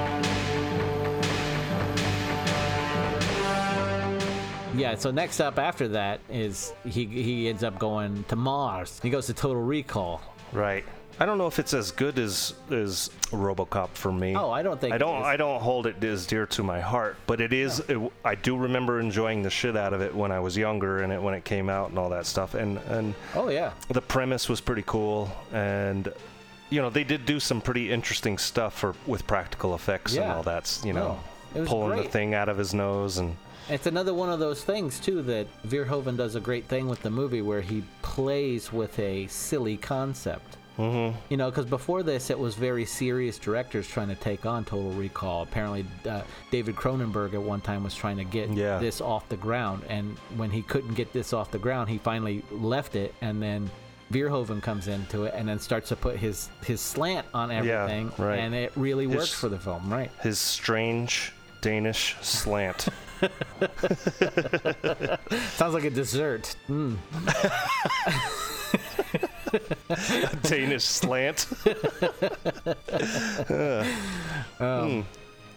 Yeah. 4.75 4.95
So 4.97 5.11
next 5.11 5.41
up 5.41 5.59
after 5.59 5.89
that 5.89 6.21
is 6.31 6.73
he 6.85 7.07
he 7.07 7.49
ends 7.49 7.63
up 7.65 7.79
going 7.79 8.25
to 8.25 8.37
Mars. 8.37 9.01
He 9.03 9.11
goes 9.11 9.27
to 9.27 9.35
Total 9.35 9.61
Recall. 9.61 10.21
Right. 10.53 10.85
I 11.21 11.27
don't 11.27 11.37
know 11.39 11.47
if 11.47 11.59
it's 11.59 11.75
as 11.75 11.91
good 11.91 12.19
as 12.19 12.55
as 12.71 13.11
RoboCop 13.31 13.91
for 13.91 14.11
me. 14.11 14.35
Oh, 14.35 14.51
I 14.51 14.63
don't 14.63 14.81
think 14.81 14.95
I 14.95 14.99
don't. 14.99 15.23
I 15.23 15.37
don't 15.37 15.61
hold 15.61 15.87
it 15.87 16.03
as 16.03 16.27
dear 16.27 16.47
to 16.47 16.63
my 16.63 16.81
heart, 16.81 17.17
but 17.27 17.41
it 17.41 17.53
is. 17.53 17.81
It, 17.81 17.99
I 18.25 18.35
do 18.35 18.57
remember 18.57 18.99
enjoying 18.99 19.43
the 19.43 19.51
shit 19.51 19.77
out 19.77 19.93
of 19.93 20.01
it 20.01 20.15
when 20.15 20.33
I 20.33 20.41
was 20.41 20.57
younger 20.57 21.03
and 21.03 21.13
it 21.13 21.23
when 21.23 21.35
it 21.35 21.45
came 21.45 21.69
out 21.69 21.91
and 21.91 21.99
all 21.99 22.09
that 22.11 22.27
stuff. 22.27 22.55
And 22.55 22.79
and 22.89 23.15
Oh 23.35 23.51
yeah. 23.51 23.73
the 23.91 24.01
premise 24.01 24.49
was 24.49 24.61
pretty 24.61 24.85
cool 24.87 25.31
and. 25.53 26.13
You 26.71 26.81
know, 26.81 26.89
they 26.89 27.05
did 27.05 27.27
do 27.27 27.39
some 27.39 27.61
pretty 27.61 27.93
interesting 27.93 28.39
stuff 28.39 28.79
for 28.79 28.95
with 29.07 29.27
practical 29.27 29.75
effects 29.75 30.15
and 30.17 30.25
all 30.25 30.43
that. 30.45 30.81
You 30.83 30.95
know, 30.95 31.21
No, 31.55 31.67
pulling 31.67 31.99
the 32.03 32.09
thing 32.09 32.33
out 32.33 32.49
of 32.49 32.57
his 32.57 32.73
nose 32.73 33.19
and 33.19 33.37
It's 33.73 33.87
another 33.87 34.13
one 34.13 34.29
of 34.29 34.39
those 34.39 34.63
things 34.63 35.01
too 35.01 35.23
that 35.23 35.47
Verhoeven 35.67 36.17
does 36.17 36.35
a 36.35 36.41
great 36.41 36.67
thing 36.67 36.89
with 36.89 37.01
the 37.03 37.11
movie 37.11 37.41
where 37.41 37.63
he 37.63 37.83
plays 38.03 38.71
with 38.73 38.99
a 38.99 39.27
silly 39.29 39.79
concept. 39.79 40.59
Mm-hmm. 40.79 41.17
You 41.31 41.37
know, 41.39 41.51
because 41.51 41.65
before 41.67 42.03
this, 42.03 42.29
it 42.31 42.39
was 42.39 42.55
very 42.55 42.85
serious 42.85 43.39
directors 43.39 43.87
trying 43.89 44.09
to 44.09 44.15
take 44.15 44.45
on 44.47 44.65
Total 44.65 44.91
Recall. 44.93 45.43
Apparently, 45.43 45.87
uh, 46.09 46.23
David 46.51 46.77
Cronenberg 46.77 47.33
at 47.35 47.43
one 47.43 47.61
time 47.63 47.83
was 47.85 47.95
trying 47.95 48.17
to 48.19 48.25
get 48.25 48.51
Yeah. 48.51 48.79
this 48.79 49.01
off 49.01 49.29
the 49.31 49.37
ground, 49.37 49.83
and 49.89 50.17
when 50.37 50.51
he 50.51 50.63
couldn't 50.63 50.95
get 50.95 51.13
this 51.13 51.33
off 51.33 51.51
the 51.51 51.59
ground, 51.59 51.89
he 51.91 51.99
finally 51.99 52.43
left 52.51 52.95
it, 52.97 53.15
and 53.21 53.43
then 53.43 53.71
Verhoeven 54.11 54.63
comes 54.63 54.89
into 54.89 55.25
it 55.25 55.33
and 55.35 55.49
then 55.49 55.59
starts 55.59 55.89
to 55.91 55.97
put 55.97 56.17
his 56.17 56.49
his 56.65 56.81
slant 56.83 57.27
on 57.33 57.51
everything, 57.51 58.11
right. 58.19 58.39
and 58.39 58.55
it 58.55 58.73
really 58.77 59.07
His- 59.07 59.17
works 59.17 59.33
for 59.35 59.49
the 59.51 59.59
film, 59.59 59.91
right? 59.93 60.11
his 60.23 60.39
strange 60.39 61.33
Danish 61.63 62.17
slant. 62.23 62.89
Sounds 65.55 65.75
like 65.75 65.85
a 65.85 65.91
dessert. 65.91 66.57
Mm. 66.69 66.97
Danish 70.43 70.85
slant. 70.85 71.47
Uh, 74.61 74.87
hmm. 74.87 75.01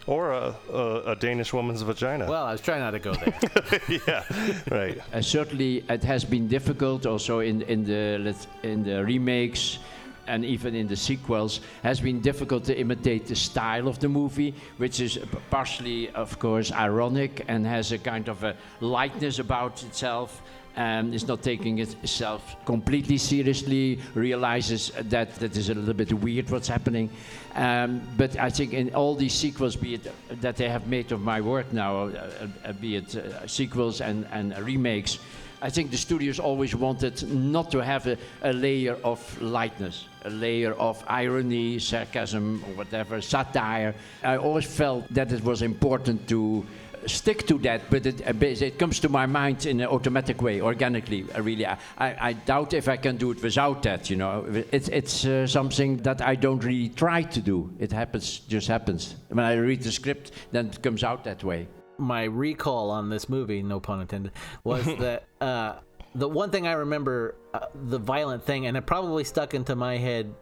Or 0.06 0.32
a, 0.32 0.54
a, 0.72 1.12
a 1.12 1.16
Danish 1.16 1.52
woman's 1.52 1.82
vagina. 1.82 2.26
Well, 2.28 2.44
I 2.44 2.52
was 2.52 2.60
trying 2.60 2.80
not 2.80 2.92
to 2.92 2.98
go 2.98 3.12
there. 3.14 3.80
yeah, 3.88 4.24
right. 4.70 4.98
Uh, 5.12 5.20
certainly, 5.20 5.84
it 5.88 6.02
has 6.02 6.24
been 6.24 6.48
difficult 6.48 7.06
also 7.06 7.40
in 7.40 7.62
in 7.62 7.84
the 7.84 8.34
in 8.62 8.82
the 8.82 9.04
remakes 9.04 9.78
and 10.26 10.44
even 10.44 10.74
in 10.74 10.86
the 10.86 10.96
sequels 10.96 11.60
has 11.82 12.00
been 12.00 12.20
difficult 12.20 12.64
to 12.64 12.78
imitate 12.78 13.26
the 13.26 13.36
style 13.36 13.88
of 13.88 13.98
the 13.98 14.08
movie, 14.08 14.54
which 14.76 15.00
is 15.00 15.18
partially, 15.50 16.10
of 16.10 16.38
course, 16.38 16.72
ironic 16.72 17.44
and 17.48 17.66
has 17.66 17.92
a 17.92 17.98
kind 17.98 18.28
of 18.28 18.44
a 18.44 18.54
lightness 18.80 19.38
about 19.38 19.82
itself. 19.82 20.42
And 20.78 21.14
is 21.14 21.26
not 21.26 21.40
taking 21.42 21.78
itself 21.78 22.54
completely 22.66 23.16
seriously, 23.16 23.98
realizes 24.12 24.92
that 25.08 25.34
that 25.36 25.56
is 25.56 25.70
a 25.70 25.74
little 25.74 25.94
bit 25.94 26.12
weird 26.12 26.50
what's 26.50 26.68
happening. 26.68 27.08
Um, 27.54 28.02
but 28.18 28.36
I 28.38 28.50
think 28.50 28.74
in 28.74 28.94
all 28.94 29.14
these 29.14 29.32
sequels, 29.32 29.74
be 29.74 29.94
it 29.94 30.12
that 30.42 30.56
they 30.56 30.68
have 30.68 30.86
made 30.86 31.12
of 31.12 31.22
my 31.22 31.40
work 31.40 31.72
now, 31.72 32.08
uh, 32.08 32.48
uh, 32.62 32.72
be 32.74 32.96
it 32.96 33.16
uh, 33.16 33.46
sequels 33.46 34.02
and, 34.02 34.26
and 34.30 34.54
remakes, 34.58 35.18
I 35.66 35.70
think 35.70 35.90
the 35.90 35.96
studios 35.96 36.38
always 36.38 36.76
wanted 36.76 37.28
not 37.28 37.72
to 37.72 37.82
have 37.82 38.06
a, 38.06 38.16
a 38.42 38.52
layer 38.52 38.96
of 39.02 39.18
lightness, 39.42 40.06
a 40.24 40.30
layer 40.30 40.74
of 40.74 41.02
irony, 41.08 41.80
sarcasm, 41.80 42.62
or 42.68 42.74
whatever, 42.74 43.20
satire. 43.20 43.92
I 44.22 44.36
always 44.36 44.64
felt 44.64 45.12
that 45.12 45.32
it 45.32 45.42
was 45.42 45.62
important 45.62 46.28
to 46.28 46.64
stick 47.06 47.48
to 47.48 47.58
that, 47.58 47.90
but 47.90 48.06
it, 48.06 48.20
uh, 48.24 48.66
it 48.66 48.78
comes 48.78 49.00
to 49.00 49.08
my 49.08 49.26
mind 49.26 49.66
in 49.66 49.80
an 49.80 49.88
automatic 49.88 50.40
way, 50.40 50.60
organically. 50.60 51.24
Really, 51.36 51.66
I, 51.66 51.78
I 51.98 52.32
doubt 52.34 52.72
if 52.72 52.88
I 52.88 52.96
can 52.96 53.16
do 53.16 53.32
it 53.32 53.42
without 53.42 53.82
that. 53.82 54.08
You 54.08 54.18
know, 54.18 54.44
it's 54.70 54.88
it's 54.88 55.24
uh, 55.24 55.48
something 55.48 55.96
that 56.04 56.22
I 56.22 56.36
don't 56.36 56.62
really 56.62 56.90
try 56.90 57.22
to 57.22 57.40
do. 57.40 57.72
It 57.80 57.90
happens, 57.90 58.38
just 58.48 58.68
happens. 58.68 59.16
When 59.30 59.44
I 59.44 59.54
read 59.54 59.82
the 59.82 59.90
script, 59.90 60.30
then 60.52 60.66
it 60.68 60.80
comes 60.80 61.02
out 61.02 61.24
that 61.24 61.42
way. 61.42 61.66
My 61.98 62.24
recall 62.24 62.90
on 62.90 63.08
this 63.08 63.28
movie, 63.28 63.62
no 63.62 63.80
pun 63.80 64.00
intended, 64.00 64.32
was 64.64 64.84
that 64.98 65.24
uh, 65.40 65.76
the 66.14 66.28
one 66.28 66.50
thing 66.50 66.66
I 66.66 66.72
remember, 66.72 67.36
uh, 67.54 67.66
the 67.74 67.98
violent 67.98 68.44
thing, 68.44 68.66
and 68.66 68.76
it 68.76 68.86
probably 68.86 69.24
stuck 69.24 69.54
into 69.54 69.76
my 69.76 69.96
head 69.96 70.34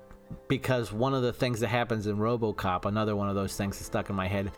because 0.49 0.93
one 0.93 1.15
of 1.15 1.23
the 1.23 1.33
things 1.33 1.61
that 1.61 1.69
happens 1.69 2.07
in 2.07 2.17
RoboCop, 2.17 2.87
another 2.87 3.15
one 3.17 3.29
of 3.29 3.35
those 3.35 3.57
things 3.57 3.79
that 3.79 3.85
stuck 3.85 4.11
in 4.11 4.17
my 4.17 4.27
head, 4.27 4.51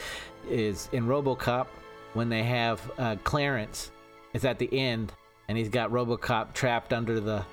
is 0.49 0.89
in 0.93 1.07
RoboCop 1.07 1.67
when 2.15 2.29
they 2.29 2.43
have 2.43 2.91
uh, 2.99 3.17
Clarence 3.25 3.91
is 4.33 4.45
at 4.45 4.59
the 4.59 4.73
end 4.73 5.13
and 5.49 5.57
he's 5.57 5.69
got 5.69 5.91
RoboCop 5.91 6.53
trapped 6.55 6.93
under 6.93 7.21
the. 7.21 7.45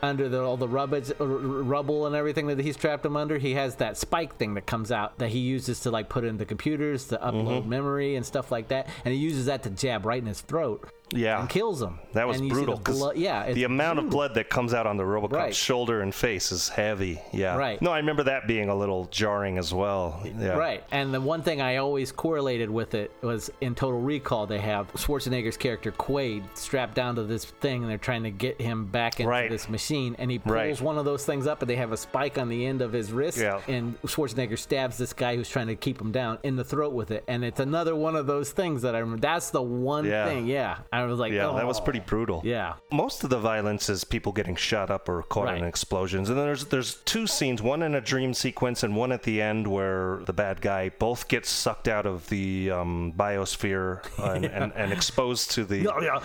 Under 0.00 0.28
the, 0.28 0.42
all 0.42 0.56
the 0.56 0.68
rubbish, 0.68 1.10
uh, 1.10 1.24
r- 1.24 1.30
r- 1.30 1.38
rubble 1.38 2.06
and 2.06 2.14
everything 2.14 2.46
that 2.46 2.58
he's 2.60 2.76
trapped 2.76 3.04
him 3.04 3.16
under, 3.16 3.38
he 3.38 3.54
has 3.54 3.76
that 3.76 3.96
spike 3.96 4.36
thing 4.36 4.54
that 4.54 4.66
comes 4.66 4.92
out 4.92 5.18
that 5.18 5.30
he 5.30 5.40
uses 5.40 5.80
to 5.80 5.90
like 5.90 6.08
put 6.08 6.24
in 6.24 6.36
the 6.36 6.44
computers 6.44 7.08
to 7.08 7.16
upload 7.16 7.60
mm-hmm. 7.60 7.68
memory 7.68 8.16
and 8.16 8.24
stuff 8.24 8.52
like 8.52 8.68
that, 8.68 8.88
and 9.04 9.12
he 9.12 9.18
uses 9.18 9.46
that 9.46 9.62
to 9.64 9.70
jab 9.70 10.06
right 10.06 10.20
in 10.20 10.26
his 10.26 10.40
throat. 10.40 10.88
Yeah. 11.12 11.40
and 11.40 11.48
kills 11.48 11.80
him. 11.82 11.98
That 12.12 12.26
was 12.26 12.38
brutal. 12.40 12.76
brutal. 12.76 12.78
'cause 13.08 13.16
yeah, 13.16 13.52
the 13.52 13.64
amount 13.64 13.98
of 13.98 14.10
blood 14.10 14.34
that 14.34 14.48
comes 14.50 14.74
out 14.74 14.86
on 14.86 14.96
the 14.96 15.04
RoboCop 15.04 15.32
Right. 15.32 15.54
shoulder 15.54 16.00
and 16.00 16.14
face 16.14 16.50
is 16.52 16.68
heavy. 16.68 17.20
Yeah. 17.32 17.56
Right. 17.56 17.80
No, 17.80 17.92
I 17.92 17.98
remember 17.98 18.24
that 18.24 18.46
being 18.46 18.68
a 18.68 18.74
little 18.74 19.06
jarring 19.10 19.58
as 19.58 19.72
well. 19.72 20.20
Yeah. 20.38 20.56
Right. 20.56 20.82
And 20.90 21.12
the 21.14 21.20
one 21.20 21.42
thing 21.42 21.60
I 21.60 21.76
always 21.76 22.12
correlated 22.12 22.70
with 22.70 22.94
it 22.94 23.10
was 23.22 23.50
in 23.60 23.74
Total 23.74 24.00
Recall, 24.00 24.46
they 24.46 24.58
have 24.58 24.92
Schwarzenegger's 24.94 25.56
character 25.56 25.92
Quaid 25.92 26.42
strapped 26.54 26.94
down 26.94 27.14
to 27.16 27.22
this 27.24 27.44
thing 27.44 27.82
and 27.82 27.90
they're 27.90 27.98
trying 27.98 28.22
to 28.24 28.30
get 28.30 28.60
him 28.60 28.86
back 28.86 29.20
into 29.20 29.30
Right. 29.30 29.50
this 29.50 29.68
machine. 29.68 30.16
And 30.18 30.30
he 30.30 30.38
pulls 30.38 30.52
Right. 30.54 30.80
one 30.80 30.98
of 30.98 31.04
those 31.04 31.24
things 31.24 31.46
up 31.46 31.60
and 31.62 31.70
they 31.70 31.76
have 31.76 31.92
a 31.92 31.96
spike 31.96 32.38
on 32.38 32.48
the 32.48 32.66
end 32.66 32.82
of 32.82 32.92
his 32.92 33.12
wrist. 33.12 33.38
Yeah. 33.38 33.60
And 33.68 34.00
Schwarzenegger 34.02 34.58
stabs 34.58 34.98
this 34.98 35.12
guy 35.12 35.36
who's 35.36 35.48
trying 35.48 35.68
to 35.68 35.76
keep 35.76 36.00
him 36.00 36.10
down 36.12 36.38
in 36.42 36.56
the 36.56 36.64
throat 36.64 36.92
with 36.92 37.10
it. 37.10 37.24
And 37.28 37.44
it's 37.44 37.60
another 37.60 37.94
one 37.94 38.16
of 38.16 38.26
those 38.26 38.50
things 38.50 38.82
that 38.82 38.94
I 38.94 38.98
remember. 38.98 39.20
That's 39.20 39.50
the 39.50 39.62
one 39.62 40.04
Yeah. 40.04 40.26
thing. 40.26 40.46
Yeah. 40.46 40.78
I 40.92 40.97
was 41.04 41.18
like, 41.18 41.32
Yeah, 41.32 41.52
that 41.54 41.66
was 41.66 41.80
"Oh." 41.80 41.84
pretty 41.84 42.00
brutal. 42.00 42.42
Yeah. 42.44 42.74
Most 42.92 43.24
of 43.24 43.30
the 43.30 43.38
violence 43.38 43.88
is 43.88 44.04
people 44.04 44.32
getting 44.32 44.56
shot 44.56 44.90
up 44.90 45.08
or 45.08 45.22
caught 45.22 45.56
in 45.56 45.64
explosions. 45.64 46.28
And 46.28 46.38
then 46.38 46.46
there's 46.46 46.66
there's 46.66 46.94
two 47.04 47.26
scenes, 47.26 47.62
one 47.62 47.82
in 47.82 47.94
a 47.94 48.00
dream 48.00 48.34
sequence 48.34 48.82
and 48.82 48.96
one 48.96 49.12
at 49.12 49.22
the 49.22 49.40
end 49.42 49.66
where 49.66 50.20
the 50.26 50.32
bad 50.32 50.60
guy 50.60 50.90
both 50.90 51.28
gets 51.28 51.48
sucked 51.50 51.88
out 51.88 52.06
of 52.06 52.28
the 52.28 52.70
um, 52.70 53.12
biosphere 53.16 54.02
and, 54.18 54.44
and, 54.58 54.72
and 54.74 54.92
exposed 54.92 55.50
to 55.52 55.64
the 55.64 55.78
Yeah, 55.78 56.00
yeah, 56.00 56.20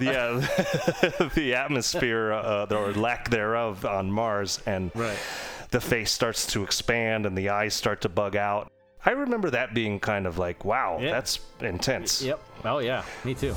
yeah. 0.00 0.40
yeah, 0.40 1.28
the 1.34 1.54
atmosphere 1.54 2.32
uh, 2.32 2.66
or 2.70 2.92
lack 2.92 3.30
thereof 3.30 3.84
on 3.84 4.10
Mars, 4.10 4.60
and 4.66 4.90
the 5.70 5.80
face 5.80 6.10
starts 6.10 6.46
to 6.48 6.62
expand 6.64 7.26
and 7.26 7.36
the 7.36 7.48
eyes 7.48 7.74
start 7.74 8.00
to 8.02 8.08
bug 8.08 8.36
out. 8.36 8.70
I 9.04 9.10
remember 9.10 9.50
that 9.50 9.72
being 9.74 9.98
kind 10.00 10.26
of 10.26 10.38
like, 10.38 10.64
wow, 10.64 10.98
Yeah. 11.00 11.12
that's 11.12 11.40
intense. 11.60 12.20
Yep. 12.22 12.40
Oh, 12.64 12.78
yeah. 12.78 13.02
Me 13.24 13.34
too. 13.34 13.54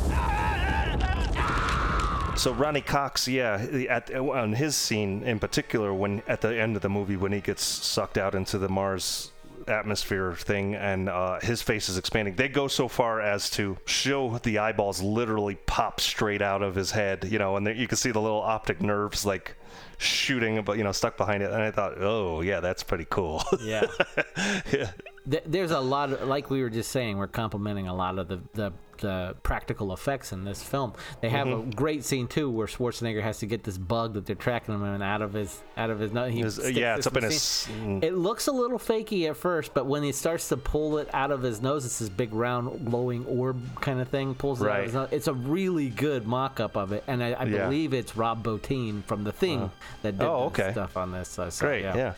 So 2.35 2.51
Ronny 2.51 2.81
Cox, 2.81 3.27
yeah, 3.27 3.63
at 3.89 4.13
on 4.13 4.53
his 4.53 4.75
scene 4.75 5.21
in 5.23 5.37
particular, 5.39 5.93
when 5.93 6.23
at 6.27 6.41
the 6.41 6.59
end 6.59 6.75
of 6.75 6.81
the 6.81 6.89
movie 6.89 7.15
when 7.15 7.31
he 7.31 7.39
gets 7.41 7.63
sucked 7.63 8.17
out 8.17 8.33
into 8.33 8.57
the 8.57 8.67
Mars 8.67 9.31
atmosphere 9.67 10.33
thing 10.33 10.73
and 10.75 11.07
uh, 11.09 11.39
his 11.41 11.61
face 11.61 11.89
is 11.89 11.97
expanding, 11.97 12.35
they 12.35 12.47
go 12.49 12.67
so 12.67 12.87
far 12.87 13.21
as 13.21 13.49
to 13.51 13.77
show 13.85 14.39
the 14.39 14.57
eyeballs 14.57 14.99
literally 15.01 15.55
pop 15.67 16.01
straight 16.01 16.41
out 16.41 16.63
of 16.63 16.73
his 16.73 16.89
head, 16.91 17.23
you 17.29 17.37
know, 17.37 17.55
and 17.55 17.67
there, 17.67 17.73
you 17.75 17.87
can 17.87 17.97
see 17.97 18.09
the 18.11 18.19
little 18.19 18.41
optic 18.41 18.81
nerves 18.81 19.25
like 19.27 19.55
shooting, 19.99 20.59
but 20.63 20.77
you 20.77 20.83
know, 20.83 20.91
stuck 20.91 21.15
behind 21.17 21.43
it. 21.43 21.51
And 21.51 21.61
I 21.61 21.69
thought, 21.69 22.01
oh 22.01 22.41
yeah, 22.41 22.59
that's 22.61 22.81
pretty 22.83 23.05
cool. 23.09 23.43
Yeah. 23.61 23.85
yeah. 24.73 24.89
Th- 25.29 25.43
There's 25.45 25.71
a 25.71 25.79
lot 25.79 26.11
of, 26.11 26.27
like 26.27 26.49
we 26.49 26.61
were 26.61 26.69
just 26.69 26.91
saying, 26.91 27.17
we're 27.17 27.27
complimenting 27.27 27.87
a 27.87 27.95
lot 27.95 28.19
of 28.19 28.27
the, 28.27 28.41
the 28.53 28.73
the 29.03 29.35
practical 29.43 29.93
effects 29.93 30.31
in 30.31 30.43
this 30.45 30.63
film. 30.63 30.93
They 31.21 31.29
have 31.29 31.45
Mhm. 31.47 31.71
a 31.71 31.75
great 31.75 32.03
scene 32.03 32.27
too 32.27 32.49
where 32.49 32.65
Schwarzenegger 32.65 33.21
has 33.21 33.37
to 33.39 33.45
get 33.45 33.63
this 33.63 33.77
bug 33.77 34.13
that 34.15 34.25
they're 34.25 34.35
tracking 34.35 34.73
him 34.73 34.83
in 34.83 35.01
out 35.03 35.21
of 35.21 35.33
his 35.33 35.61
out 35.77 35.89
of 35.91 35.99
his 35.99 36.11
nose. 36.11 36.31
He 36.33 36.39
His- 36.39 36.55
sticks 36.55 36.77
yeah, 36.77 36.95
it's 36.95 37.05
up 37.07 37.17
in 37.17 37.23
his- 37.23 37.67
It 38.01 38.15
looks 38.15 38.47
a 38.47 38.51
little 38.51 38.79
fakey 38.79 39.29
at 39.29 39.37
first, 39.37 39.73
but 39.73 39.85
when 39.85 40.01
he 40.03 40.11
starts 40.11 40.49
to 40.49 40.57
pull 40.57 40.97
it 40.97 41.09
out 41.13 41.31
of 41.31 41.41
his 41.43 41.61
nose, 41.61 41.85
it's 41.85 41.99
this 41.99 42.09
big 42.09 42.33
round 42.33 42.85
glowing 42.89 43.25
orb 43.25 43.59
kind 43.81 43.99
of 43.99 44.07
thing. 44.07 44.33
Pulls 44.35 44.61
it 44.61 44.69
out 44.69 44.79
of 44.79 44.85
his 44.85 44.93
nose. 44.93 45.09
It's 45.11 45.27
a 45.27 45.33
really 45.33 45.89
good 45.89 46.25
mock-up 46.27 46.75
of 46.77 46.91
it, 46.91 47.03
and 47.07 47.23
I, 47.23 47.33
I 47.33 47.43
Yeah. 47.45 47.65
believe 47.65 47.93
it's 47.93 48.15
Rob 48.15 48.43
Bottin 48.43 49.03
from 49.03 49.23
The 49.23 49.31
Thing 49.31 49.69
that 50.01 50.17
did 50.17 50.25
Oh, 50.25 50.49
the 50.55 50.63
okay. 50.63 50.71
stuff 50.71 50.95
on 50.97 51.11
this. 51.11 51.37
Uh, 51.37 51.49
so, 51.49 51.65
Great, 51.67 51.83
yeah. 51.83 52.13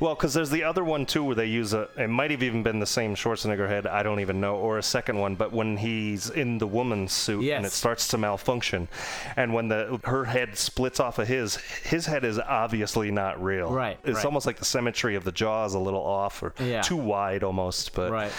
Well, 0.00 0.14
because 0.14 0.32
there's 0.34 0.50
the 0.50 0.64
other 0.64 0.82
one 0.84 1.04
too, 1.06 1.22
where 1.24 1.34
they 1.36 1.46
use 1.46 1.74
a. 1.74 1.88
It 1.98 2.08
might 2.08 2.30
have 2.30 2.42
even 2.42 2.62
been 2.62 2.78
the 2.78 2.86
same 2.86 3.14
Schwarzenegger 3.14 3.68
head. 3.68 3.86
I 3.86 4.02
don't 4.02 4.20
even 4.20 4.40
know, 4.40 4.56
or 4.56 4.78
a 4.78 4.82
second 4.82 5.18
one. 5.18 5.34
But 5.34 5.52
when 5.52 5.76
he's 6.24 6.30
in 6.36 6.58
the 6.58 6.66
woman's 6.66 7.12
suit 7.12 7.48
and 7.50 7.66
it 7.66 7.72
starts 7.72 8.08
to 8.08 8.18
malfunction, 8.18 8.88
and 9.36 9.52
when 9.54 9.68
the 9.68 10.00
her 10.04 10.24
head 10.24 10.56
splits 10.56 11.00
off 11.00 11.18
of 11.18 11.28
his, 11.28 11.56
his 11.56 12.06
head 12.06 12.24
is 12.24 12.38
obviously 12.38 13.10
not 13.10 13.42
real. 13.42 13.70
Right, 13.70 13.98
It's 14.04 14.16
right. 14.16 14.24
almost 14.26 14.46
like 14.46 14.56
the 14.58 14.64
symmetry 14.64 15.14
of 15.16 15.24
the 15.24 15.32
jaw 15.32 15.64
is 15.64 15.74
a 15.74 15.78
little 15.78 16.02
off, 16.04 16.42
or 16.42 16.54
Yeah. 16.58 16.82
too 16.82 16.96
wide 16.96 17.42
almost. 17.44 17.94
But 17.94 18.10
right. 18.12 18.32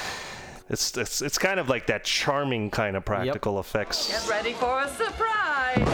It's, 0.70 0.96
it's 0.98 1.22
it's 1.22 1.38
kind 1.38 1.60
of 1.60 1.68
like 1.70 1.88
that 1.88 2.06
charming 2.06 2.70
kind 2.72 2.96
of 2.96 3.04
practical 3.04 3.60
effects. 3.60 4.08
Get 4.10 4.30
ready 4.30 4.54
for 4.54 4.82
a 4.82 4.88
surprise. 4.90 5.88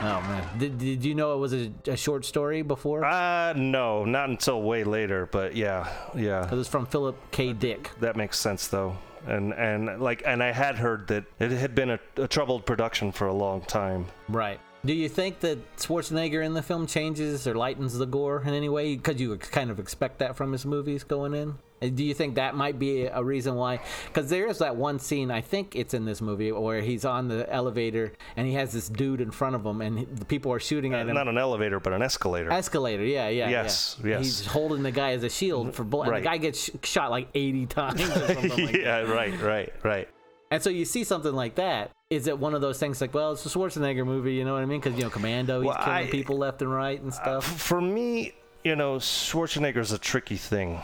Oh 0.00 0.20
man, 0.28 0.58
did, 0.58 0.78
did 0.78 1.04
you 1.04 1.14
know 1.16 1.34
it 1.34 1.38
was 1.38 1.52
a, 1.52 1.72
a 1.88 1.96
short 1.96 2.24
story 2.24 2.62
before? 2.62 3.04
Uh, 3.04 3.52
no, 3.54 4.04
not 4.04 4.28
until 4.28 4.62
way 4.62 4.84
later. 4.84 5.26
But 5.26 5.56
yeah, 5.56 5.88
yeah. 6.14 6.44
It 6.46 6.54
was 6.54 6.68
from 6.68 6.86
Philip 6.86 7.16
K. 7.32 7.52
Dick. 7.52 7.90
That 7.98 8.14
makes 8.16 8.38
sense 8.38 8.68
though. 8.68 8.96
And 9.26 9.52
and 9.54 10.00
like 10.00 10.22
and 10.26 10.42
I 10.42 10.52
had 10.52 10.76
heard 10.76 11.08
that 11.08 11.24
it 11.38 11.50
had 11.50 11.74
been 11.74 11.90
a, 11.90 12.00
a 12.16 12.28
troubled 12.28 12.66
production 12.66 13.12
for 13.12 13.26
a 13.26 13.34
long 13.34 13.62
time. 13.62 14.06
Right. 14.28 14.60
Do 14.84 14.92
you 14.92 15.08
think 15.08 15.40
that 15.40 15.76
Schwarzenegger 15.76 16.44
in 16.44 16.54
the 16.54 16.62
film 16.62 16.86
changes 16.86 17.48
or 17.48 17.54
lightens 17.54 17.98
the 17.98 18.06
gore 18.06 18.42
in 18.46 18.54
any 18.54 18.68
way? 18.68 18.94
Because 18.94 19.20
you 19.20 19.36
kind 19.36 19.70
of 19.70 19.80
expect 19.80 20.18
that 20.20 20.36
from 20.36 20.52
his 20.52 20.64
movies 20.64 21.02
going 21.02 21.34
in. 21.34 21.58
Do 21.80 22.04
you 22.04 22.14
think 22.14 22.34
that 22.36 22.54
might 22.54 22.78
be 22.78 23.04
a 23.06 23.22
reason 23.22 23.54
why? 23.54 23.80
Because 24.06 24.28
there 24.30 24.46
is 24.46 24.58
that 24.58 24.76
one 24.76 24.98
scene, 24.98 25.30
I 25.30 25.40
think 25.40 25.76
it's 25.76 25.94
in 25.94 26.04
this 26.04 26.20
movie, 26.20 26.50
where 26.52 26.80
he's 26.80 27.04
on 27.04 27.28
the 27.28 27.50
elevator 27.52 28.12
and 28.36 28.46
he 28.46 28.54
has 28.54 28.72
this 28.72 28.88
dude 28.88 29.20
in 29.20 29.30
front 29.30 29.54
of 29.54 29.64
him, 29.64 29.80
and 29.80 30.06
the 30.16 30.24
people 30.24 30.52
are 30.52 30.60
shooting 30.60 30.94
at 30.94 31.08
him. 31.08 31.14
Not 31.14 31.28
an 31.28 31.38
elevator, 31.38 31.80
but 31.80 31.92
an 31.92 32.02
escalator. 32.02 32.50
Escalator, 32.50 33.04
yeah, 33.04 33.28
yeah. 33.28 33.48
Yes, 33.48 33.96
yeah. 34.02 34.10
yes. 34.10 34.18
He's 34.24 34.46
holding 34.46 34.82
the 34.82 34.90
guy 34.90 35.12
as 35.12 35.22
a 35.22 35.30
shield 35.30 35.74
for 35.74 35.84
bullet. 35.84 36.10
Right. 36.10 36.16
And 36.18 36.24
the 36.24 36.28
guy 36.28 36.36
gets 36.38 36.64
sh- 36.64 36.70
shot 36.82 37.10
like 37.10 37.28
80 37.34 37.66
times 37.66 38.00
or 38.02 38.06
something 38.06 38.66
like 38.66 38.76
yeah, 38.76 39.00
right, 39.00 39.40
right, 39.40 39.72
right. 39.82 40.08
And 40.50 40.62
so 40.62 40.70
you 40.70 40.84
see 40.84 41.04
something 41.04 41.32
like 41.32 41.56
that. 41.56 41.90
Is 42.10 42.26
it 42.26 42.38
one 42.38 42.54
of 42.54 42.60
those 42.62 42.78
things 42.78 43.00
like, 43.00 43.12
well, 43.12 43.32
it's 43.32 43.44
a 43.44 43.50
Schwarzenegger 43.50 44.06
movie, 44.06 44.34
you 44.34 44.44
know 44.44 44.54
what 44.54 44.62
I 44.62 44.66
mean? 44.66 44.80
Because 44.80 44.96
you 44.96 45.04
know, 45.04 45.10
Commando, 45.10 45.60
he's 45.60 45.68
Well, 45.68 45.76
killing 45.76 45.90
I- 45.90 46.08
uh, 46.08 46.10
people 46.10 46.38
left 46.38 46.62
and 46.62 46.72
right 46.72 47.00
and 47.00 47.12
stuff. 47.12 47.44
For 47.60 47.80
me, 47.80 48.32
you 48.64 48.74
know, 48.74 48.96
Schwarzenegger's 48.96 49.92
a 49.92 49.98
tricky 49.98 50.36
thing 50.36 50.80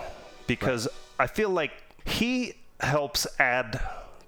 because 0.46 0.88
I 1.18 1.26
feel 1.26 1.50
like 1.50 1.72
he 2.04 2.54
helps 2.80 3.26
add 3.38 3.80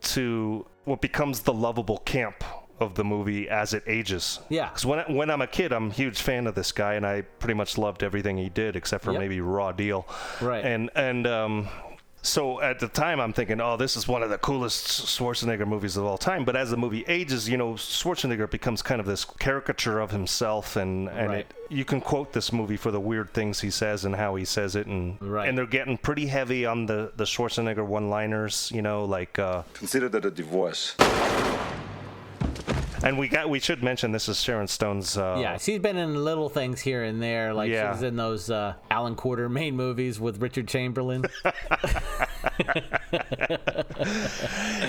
to 0.03 0.67
what 0.85 1.01
becomes 1.01 1.41
the 1.41 1.53
lovable 1.53 1.99
camp 1.99 2.45
of 2.79 2.95
the 2.95 3.03
movie 3.05 3.49
as 3.49 3.73
it 3.75 3.83
ages. 3.87 4.39
Yeah. 4.51 4.69
Because 4.69 4.85
when, 4.87 4.99
I- 5.01 5.11
when 5.11 5.31
I'm 5.31 5.41
a 5.43 5.47
kid, 5.47 5.73
I'm 5.73 5.91
a 5.91 5.93
huge 5.93 6.21
fan 6.21 6.47
of 6.47 6.55
this 6.55 6.73
guy, 6.73 6.95
and 6.95 7.07
I 7.07 7.23
pretty 7.23 7.55
much 7.55 7.79
loved 7.79 8.03
everything 8.03 8.37
he 8.37 8.49
did, 8.51 8.77
except 8.77 9.03
for 9.05 9.13
Yep. 9.13 9.21
maybe 9.21 9.41
Raw 9.41 9.73
Deal. 9.73 10.07
Right. 10.43 10.65
And 10.65 10.91
and 10.95 11.27
um, 11.27 11.69
so 12.27 12.61
at 12.61 12.79
the 12.81 12.89
time, 12.89 13.21
I'm 13.21 13.33
thinking, 13.33 13.61
oh, 13.61 13.77
this 13.77 13.97
is 13.97 14.09
one 14.09 14.23
of 14.23 14.31
the 14.31 14.39
coolest 14.39 15.07
Schwarzenegger 15.07 15.67
movies 15.67 15.97
of 15.97 16.05
all 16.05 16.19
time. 16.19 16.45
But 16.45 16.57
as 16.57 16.71
the 16.71 16.77
movie 16.77 17.05
ages, 17.09 17.49
you 17.49 17.57
know, 17.57 17.75
Schwarzenegger 17.75 18.51
becomes 18.51 18.83
kind 18.83 19.01
of 19.01 19.07
this 19.07 19.25
caricature 19.25 20.01
of 20.01 20.11
himself, 20.11 20.77
and 20.77 21.09
and 21.09 21.29
Right. 21.29 21.39
it, 21.41 21.55
you 21.69 21.85
can 21.85 22.01
quote 22.01 22.33
this 22.33 22.53
movie 22.53 22.77
for 22.77 22.91
the 22.91 23.01
weird 23.01 23.33
things 23.33 23.61
he 23.61 23.71
says 23.71 24.05
and 24.05 24.15
how 24.17 24.35
he 24.35 24.45
says 24.45 24.75
it, 24.77 24.87
and 24.87 25.17
Right. 25.21 25.49
and 25.49 25.57
they're 25.57 25.67
getting 25.67 25.97
pretty 25.99 26.27
heavy 26.27 26.67
on 26.67 26.87
the 26.87 27.13
the 27.17 27.25
Schwarzenegger 27.25 27.85
one-liners, 27.87 28.71
you 28.75 28.83
know, 28.83 29.05
like. 29.05 29.39
Uh, 29.39 29.63
Consider 29.75 30.09
that 30.09 30.25
a 30.25 30.31
divorce. 30.31 30.97
And 33.07 33.19
we 33.19 33.29
got 33.29 33.49
we 33.49 33.61
should 33.61 33.85
mention 33.85 34.11
this 34.11 34.29
is 34.29 34.41
Sharon 34.41 34.67
Stone's. 34.67 35.17
Uh, 35.17 35.39
yeah, 35.41 35.59
she's 35.59 35.79
been 35.79 35.97
in 35.97 36.25
little 36.25 36.49
things 36.49 36.81
here 36.81 37.05
and 37.05 37.23
there, 37.23 37.55
like 37.55 37.71
Yeah. 37.71 37.85
she 37.85 37.89
was 37.95 38.03
in 38.03 38.17
those 38.17 38.51
uh, 38.51 38.75
Allan 38.91 39.15
Quatermain 39.15 39.75
movies 39.75 40.19
with 40.19 40.43
Richard 40.43 40.67
Chamberlain. 40.67 41.25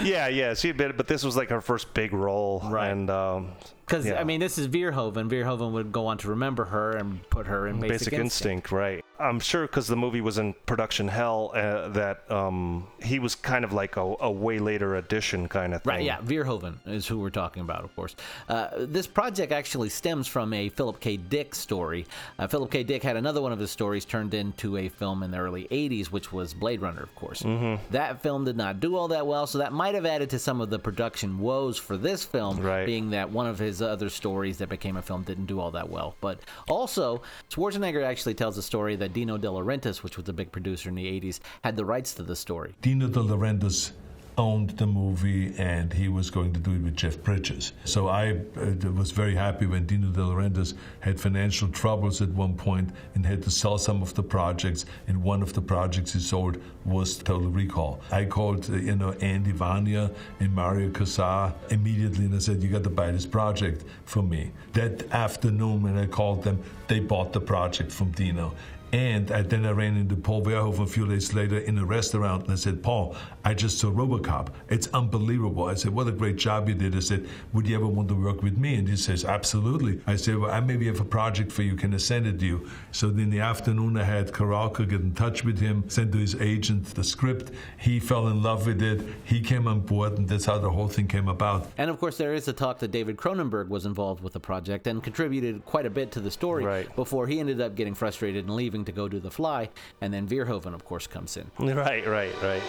yeah, 0.04 0.28
yeah, 0.28 0.54
she'd 0.56 0.78
been, 0.78 0.94
but 0.98 1.08
this 1.08 1.24
was 1.24 1.36
like 1.38 1.50
her 1.50 1.62
first 1.62 1.94
big 1.94 2.14
role, 2.14 2.62
right? 2.66 2.90
And 2.90 3.10
um, 3.10 3.52
Because 3.88 4.06
yeah. 4.06 4.20
I 4.20 4.26
mean, 4.26 4.42
this 4.42 4.58
is 4.58 4.68
Verhoeven. 4.68 5.30
Verhoeven 5.30 5.72
would 5.72 5.94
go 5.94 6.08
on 6.08 6.18
to 6.20 6.28
remember 6.28 6.66
her 6.66 6.92
and 6.92 7.28
put 7.30 7.48
her 7.48 7.68
in 7.68 7.80
Basic, 7.80 8.00
Basic, 8.00 8.14
Instinct. 8.14 8.72
right? 8.74 9.04
I'm 9.18 9.40
sure 9.40 9.66
because 9.66 9.88
the 9.88 9.96
movie 9.96 10.20
was 10.22 10.38
in 10.38 10.54
production 10.66 11.08
hell 11.08 11.52
uh, 11.56 11.88
that 11.90 12.30
um, 12.30 12.86
he 13.02 13.18
was 13.18 13.34
kind 13.34 13.64
of 13.64 13.72
like 13.74 13.96
a, 13.96 14.16
a 14.20 14.30
way 14.30 14.60
later 14.60 14.96
addition 14.98 15.48
kind 15.48 15.74
of 15.74 15.84
thing. 15.84 15.90
Right, 15.90 16.04
yeah, 16.04 16.20
Verhoeven 16.20 16.76
is 16.86 17.08
who 17.08 17.18
we're 17.18 17.30
talking 17.30 17.62
about, 17.62 17.84
of 17.86 17.96
course. 17.96 18.16
Uh, 18.50 18.68
this 18.78 19.08
project 19.08 19.52
actually 19.54 19.90
stems 19.90 20.28
from 20.28 20.54
a 20.54 20.70
Philip 20.70 21.00
K. 21.00 21.16
Dick 21.18 21.56
story. 21.56 22.06
Uh, 22.38 22.46
Philip 22.46 22.70
K. 22.70 22.84
Dick 22.84 23.02
had 23.02 23.16
another 23.16 23.42
one 23.42 23.52
of 23.54 23.58
his 23.60 23.72
stories 23.72 24.04
turned 24.06 24.34
into 24.34 24.78
a 24.78 24.90
film 24.90 25.24
in 25.24 25.32
the 25.32 25.38
early 25.38 25.68
80s, 25.72 26.08
which 26.08 26.32
was 26.34 26.54
Blade 26.54 26.82
Runner, 26.82 27.02
of 27.02 27.16
course. 27.16 27.42
Mhm. 27.42 27.80
That 27.92 28.22
film 28.22 28.44
did 28.44 28.58
not 28.58 28.80
do 28.82 28.98
all 28.98 29.08
that 29.08 29.26
well, 29.26 29.48
so 29.48 29.58
that 29.60 29.72
might 29.72 29.96
have 29.96 30.06
added 30.06 30.30
to 30.32 30.40
some 30.40 30.60
of 30.62 30.70
the 30.70 30.78
production 30.78 31.40
woes 31.40 31.78
for 31.78 31.96
this 31.98 32.24
film, 32.26 32.58
being 32.86 33.12
that 33.12 33.32
one 33.32 33.48
of 33.48 33.58
his 33.58 33.77
other 33.82 34.10
stories 34.10 34.58
that 34.60 34.70
became 34.70 34.98
a 34.98 35.02
film 35.02 35.24
didn't 35.24 35.46
do 35.46 35.60
all 35.60 35.72
that 35.72 35.90
well. 35.90 36.16
But 36.22 36.40
also, 36.70 37.22
Schwarzenegger 37.50 38.04
actually 38.04 38.36
tells 38.36 38.58
a 38.58 38.64
story 38.64 38.96
that 38.96 39.14
Dino 39.14 39.38
De 39.38 39.48
Laurentiis, 39.48 40.04
which 40.04 40.18
was 40.18 40.28
a 40.30 40.34
big 40.34 40.52
producer 40.52 40.90
in 40.90 40.96
the 40.96 41.06
80s, 41.06 41.40
had 41.64 41.76
the 41.76 41.86
rights 41.86 42.14
to 42.16 42.24
the 42.24 42.36
story. 42.36 42.76
Dino 42.82 43.08
De 43.08 43.20
Laurentiis 43.20 43.92
owned 44.38 44.70
the 44.72 44.86
movie 44.86 45.54
and 45.58 45.92
he 45.92 46.08
was 46.08 46.30
going 46.30 46.54
to 46.54 46.60
do 46.60 46.74
it 46.74 46.82
with 46.82 46.96
Jeff 46.96 47.22
Bridges. 47.24 47.74
So 47.86 48.08
I 48.08 48.32
uh, 48.32 48.92
was 48.92 49.12
very 49.12 49.36
happy 49.36 49.66
when 49.66 49.86
Dino 49.86 50.10
De 50.10 50.20
Laurentiis 50.20 50.76
had 51.00 51.20
financial 51.20 51.68
troubles 51.70 52.22
at 52.22 52.30
one 52.30 52.56
point 52.56 52.92
and 53.16 53.26
had 53.26 53.42
to 53.44 53.52
sell 53.52 53.78
some 53.78 54.02
of 54.02 54.14
the 54.14 54.24
projects. 54.24 54.86
And 55.08 55.24
one 55.24 55.42
of 55.42 55.54
the 55.54 55.62
projects 55.62 56.14
he 56.14 56.20
sold 56.20 56.62
was 56.86 57.18
Total 57.18 57.50
Recall. 57.50 58.00
I 58.12 58.26
called, 58.26 58.70
uh, 58.70 58.76
you 58.76 58.96
know, 58.96 59.12
Andy 59.22 59.54
Vajna 59.54 60.14
and 60.40 60.54
Mario 60.54 60.90
Kassar 60.90 61.54
immediately 61.70 62.26
and 62.26 62.36
I 62.36 62.40
said, 62.40 62.62
"You 62.62 62.70
got 62.70 62.84
to 62.84 62.90
buy 62.90 63.12
this 63.12 63.26
project 63.26 63.84
for 64.06 64.22
me." 64.22 64.52
That 64.74 65.12
afternoon, 65.12 65.82
when 65.82 65.98
I 65.98 66.06
called 66.06 66.44
them, 66.44 66.64
they 66.88 67.00
bought 67.00 67.34
the 67.34 67.42
project 67.42 67.92
from 67.92 68.12
Dino. 68.12 68.54
And 68.94 69.32
I, 69.32 69.42
then 69.42 69.66
I 69.66 69.72
ran 69.72 69.98
into 69.98 70.16
Paul 70.16 70.44
Verhoeven 70.44 70.84
a 70.84 70.88
few 70.88 71.06
days 71.06 71.34
later 71.34 71.58
in 71.58 71.78
a 71.78 71.86
restaurant 71.86 72.44
and 72.44 72.54
I 72.54 72.56
said, 72.56 72.82
Paul, 72.82 73.16
I 73.44 73.54
just 73.54 73.80
saw 73.80 73.92
Robocop. 73.92 74.50
It's 74.70 74.88
unbelievable. 74.94 75.66
I 75.66 75.74
said, 75.74 75.94
what 75.94 76.08
a 76.08 76.12
great 76.12 76.38
job 76.38 76.70
you 76.70 76.76
did. 76.76 76.96
I 76.96 77.00
said, 77.00 77.28
would 77.54 77.68
you 77.68 77.76
ever 77.76 77.88
want 77.88 78.08
to 78.10 78.16
work 78.16 78.42
with 78.42 78.58
me? 78.58 78.76
And 78.76 78.88
he 78.88 78.96
says, 78.96 79.26
absolutely. 79.26 80.02
I 80.08 80.16
said, 80.16 80.38
well, 80.38 80.52
I 80.52 80.62
maybe 80.62 80.88
have 80.88 81.02
a 81.02 81.06
project 81.06 81.52
for 81.52 81.64
you. 81.64 81.76
Can 81.76 81.94
I 81.94 81.98
send 81.98 82.28
it 82.28 82.40
to 82.40 82.46
you? 82.46 82.70
So 82.92 83.10
in 83.10 83.30
the 83.30 83.42
afternoon, 83.42 83.98
I 83.98 84.04
had 84.04 84.32
Carolco 84.32 84.88
get 84.90 85.02
in 85.02 85.14
touch 85.14 85.44
with 85.44 85.60
him, 85.60 85.90
send 85.90 86.14
to 86.14 86.18
his 86.18 86.36
agent 86.36 86.86
the 86.96 87.04
script. 87.04 87.52
He 87.78 88.00
fell 88.00 88.28
in 88.30 88.42
love 88.42 88.68
with 88.68 88.82
it. 88.82 89.02
He 89.26 89.42
came 89.42 89.68
on 89.68 89.82
board, 89.82 90.18
and 90.18 90.28
that's 90.28 90.46
how 90.46 90.60
the 90.60 90.70
whole 90.70 90.88
thing 90.88 91.08
came 91.08 91.28
about. 91.28 91.70
And 91.78 91.90
of 91.90 92.00
course, 92.00 92.18
there 92.18 92.34
is 92.34 92.48
a 92.48 92.54
talk 92.54 92.80
that 92.80 92.92
David 92.92 93.18
Cronenberg 93.18 93.68
was 93.68 93.86
involved 93.86 94.24
with 94.24 94.34
the 94.34 94.40
project 94.40 94.88
and 94.88 95.04
contributed 95.04 95.66
quite 95.66 95.86
a 95.86 95.90
bit 95.90 96.12
to 96.14 96.20
the 96.22 96.32
story 96.32 96.88
before 96.96 97.28
he 97.28 97.40
ended 97.40 97.60
up 97.60 97.76
getting 97.76 97.94
frustrated 97.94 98.46
and 98.46 98.56
leaving 98.56 98.77
to 98.86 98.92
go 98.92 99.08
do 99.08 99.20
The 99.20 99.32
Fly. 99.32 99.70
And 100.02 100.14
then 100.14 100.28
Verhoeven, 100.28 100.74
of 100.74 100.86
course, 100.86 101.08
comes 101.08 101.38
in. 101.38 101.50
Right, 101.60 102.08
right, 102.08 102.34
right. 102.42 102.64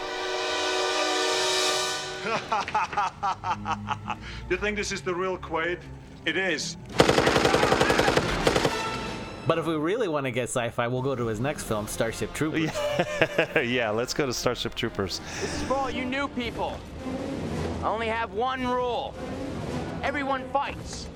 Do 2.25 2.31
you 4.51 4.57
think 4.57 4.77
this 4.77 4.93
is 4.93 5.01
the 5.03 5.15
real 5.15 5.39
Quaid? 5.39 5.79
It 6.27 6.37
is. 6.37 6.77
But 9.47 9.59
if 9.59 9.65
we 9.65 9.77
really 9.77 10.09
want 10.09 10.27
to 10.27 10.31
get 10.31 10.45
sci-fi, 10.45 10.87
we'll 10.89 11.01
go 11.01 11.15
to 11.15 11.27
his 11.27 11.41
next 11.41 11.63
film, 11.63 11.87
Starship 11.87 12.35
Troopers. 12.35 12.71
yeah, 13.65 13.89
let's 13.89 14.13
go 14.13 14.27
to 14.27 14.35
Starship 14.35 14.75
Troopers. 14.75 15.21
This 15.41 15.55
is 15.55 15.63
for 15.63 15.75
all 15.75 15.91
you 15.91 16.05
new 16.05 16.29
people. 16.29 16.79
I 17.83 17.89
only 17.89 18.09
have 18.09 18.35
one 18.35 18.67
rule. 18.67 19.15
Everyone 20.03 20.47
fights. 20.51 21.09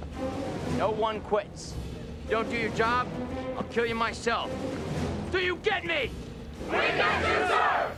No 0.78 0.90
one 0.90 1.20
quits. 1.20 1.74
Don't 2.30 2.48
do 2.48 2.56
your 2.56 2.70
job, 2.70 3.06
I'll 3.58 3.64
kill 3.64 3.84
you 3.84 3.94
myself. 3.94 4.50
Do 5.32 5.38
you 5.38 5.56
get 5.56 5.84
me? 5.84 6.10
We 6.66 6.72
get 6.76 7.20
you, 7.26 7.48
sir! 7.48 7.90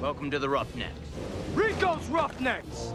Welcome 0.00 0.30
to 0.32 0.38
the 0.38 0.48
Roughnecks. 0.48 0.98
Rico's 1.54 2.04
Roughnecks! 2.08 2.92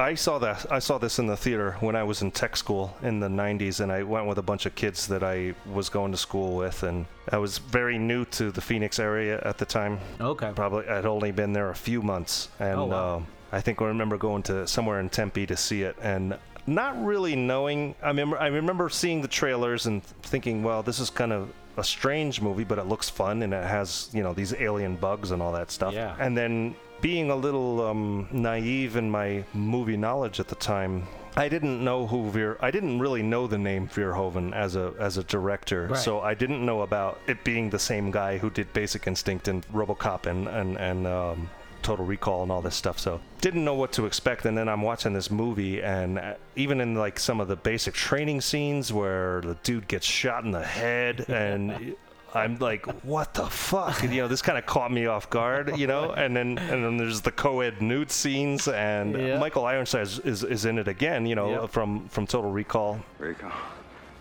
I 0.00 0.14
saw 0.14 0.38
that. 0.38 0.64
I 0.72 0.78
saw 0.78 0.96
this 0.98 1.18
in 1.18 1.26
the 1.26 1.36
theater 1.36 1.76
when 1.80 1.94
I 1.96 2.02
was 2.04 2.22
in 2.22 2.30
tech 2.30 2.56
school 2.56 2.96
in 3.02 3.20
the 3.20 3.28
90s, 3.28 3.80
and 3.80 3.92
I 3.92 4.02
went 4.04 4.26
with 4.26 4.38
a 4.38 4.42
bunch 4.42 4.64
of 4.64 4.74
kids 4.74 5.06
that 5.08 5.22
I 5.22 5.54
was 5.70 5.88
going 5.88 6.12
to 6.12 6.18
school 6.18 6.56
with, 6.56 6.82
and 6.82 7.04
I 7.30 7.36
was 7.38 7.58
very 7.58 7.98
new 7.98 8.24
to 8.26 8.50
the 8.50 8.60
Phoenix 8.60 8.98
area 8.98 9.40
at 9.44 9.58
the 9.58 9.66
time. 9.66 9.98
Okay. 10.20 10.52
Probably 10.54 10.88
I'd 10.88 11.04
only 11.04 11.30
been 11.32 11.52
there 11.52 11.70
a 11.70 11.74
few 11.76 12.00
months, 12.00 12.48
and 12.58 12.78
Oh, 12.78 12.84
wow. 12.86 13.16
um, 13.16 13.26
I 13.52 13.60
think 13.60 13.82
I 13.82 13.86
remember 13.86 14.16
going 14.16 14.42
to 14.44 14.66
somewhere 14.66 15.00
in 15.00 15.08
Tempe 15.10 15.46
to 15.46 15.56
see 15.56 15.82
it, 15.82 15.96
and 16.00 16.38
not 16.68 17.02
really 17.04 17.34
knowing. 17.34 17.94
I 18.02 18.08
remember 18.08 18.38
I 18.38 18.46
remember 18.48 18.88
seeing 18.88 19.22
the 19.22 19.28
trailers 19.28 19.86
and 19.86 20.02
thinking, 20.22 20.62
well, 20.62 20.82
this 20.82 21.00
is 21.00 21.10
kind 21.10 21.32
of 21.32 21.50
a 21.76 21.84
strange 21.84 22.40
movie, 22.40 22.64
but 22.64 22.78
it 22.78 22.84
looks 22.86 23.08
fun, 23.08 23.42
and 23.42 23.52
it 23.54 23.64
has 23.64 24.10
you 24.12 24.22
know 24.22 24.32
these 24.34 24.52
alien 24.54 24.96
bugs 24.96 25.30
and 25.30 25.40
all 25.42 25.52
that 25.52 25.70
stuff. 25.70 25.94
Yeah. 25.94 26.14
And 26.20 26.36
then 26.36 26.74
being 27.00 27.30
a 27.30 27.36
little 27.36 27.86
um, 27.86 28.28
naive 28.32 28.96
in 28.96 29.08
my 29.10 29.44
movie 29.54 29.96
knowledge 29.96 30.40
at 30.40 30.48
the 30.48 30.56
time. 30.56 31.06
I 31.36 31.48
didn't 31.48 31.84
know 31.84 32.04
who 32.04 32.30
Ver. 32.30 32.58
I 32.60 32.72
didn't 32.72 32.98
really 32.98 33.22
know 33.22 33.46
the 33.46 33.58
name 33.58 33.86
Verhoeven 33.86 34.52
as 34.52 34.74
a 34.74 34.92
as 34.98 35.18
a 35.18 35.22
director, 35.24 35.86
Right. 35.86 35.96
so 35.98 36.20
I 36.20 36.34
didn't 36.34 36.66
know 36.66 36.82
about 36.82 37.20
it 37.28 37.44
being 37.44 37.70
the 37.70 37.78
same 37.78 38.10
guy 38.10 38.38
who 38.38 38.50
did 38.50 38.72
Basic 38.72 39.06
Instinct 39.06 39.46
and 39.46 39.64
RoboCop 39.68 40.26
and 40.26 40.48
and 40.48 40.76
and 40.78 41.06
um, 41.06 41.48
Total 41.82 42.04
Recall 42.04 42.42
and 42.42 42.52
all 42.52 42.62
this 42.62 42.74
stuff. 42.76 42.98
So 42.98 43.20
didn't 43.40 43.64
know 43.64 43.74
what 43.74 43.92
to 43.92 44.06
expect. 44.06 44.44
And 44.46 44.56
then 44.56 44.68
I'm 44.68 44.82
watching 44.82 45.12
this 45.12 45.30
movie, 45.30 45.82
and 45.82 46.18
uh, 46.18 46.34
even 46.56 46.80
in 46.80 46.94
like 46.94 47.18
some 47.18 47.40
of 47.40 47.48
the 47.48 47.56
basic 47.56 47.94
training 47.94 48.40
scenes 48.40 48.92
where 48.92 49.40
the 49.40 49.54
dude 49.62 49.88
gets 49.88 50.06
shot 50.06 50.44
in 50.44 50.50
the 50.50 50.62
head, 50.64 51.24
and 51.28 51.94
I'm 52.34 52.58
like, 52.58 52.84
what 53.04 53.32
the 53.32 53.46
fuck? 53.46 54.02
And, 54.02 54.12
you 54.12 54.20
know, 54.20 54.28
this 54.28 54.42
kind 54.42 54.58
of 54.58 54.66
caught 54.66 54.92
me 54.92 55.06
off 55.06 55.30
guard, 55.30 55.78
you 55.78 55.86
know. 55.86 56.10
And 56.12 56.36
then 56.36 56.58
and 56.58 56.84
then 56.84 56.96
there's 56.98 57.20
the 57.22 57.32
co-ed 57.32 57.80
nude 57.80 58.10
scenes, 58.10 58.68
and 58.68 59.14
Yeah. 59.18 59.38
Michael 59.38 59.64
Ironside 59.64 60.02
is, 60.02 60.18
is 60.20 60.44
is 60.44 60.64
in 60.66 60.78
it 60.78 60.88
again, 60.88 61.24
you 61.26 61.34
know, 61.34 61.62
Yep. 61.62 61.70
from 61.70 62.08
from 62.08 62.26
Total 62.26 62.50
Recall. 62.50 63.00
Rico. 63.18 63.50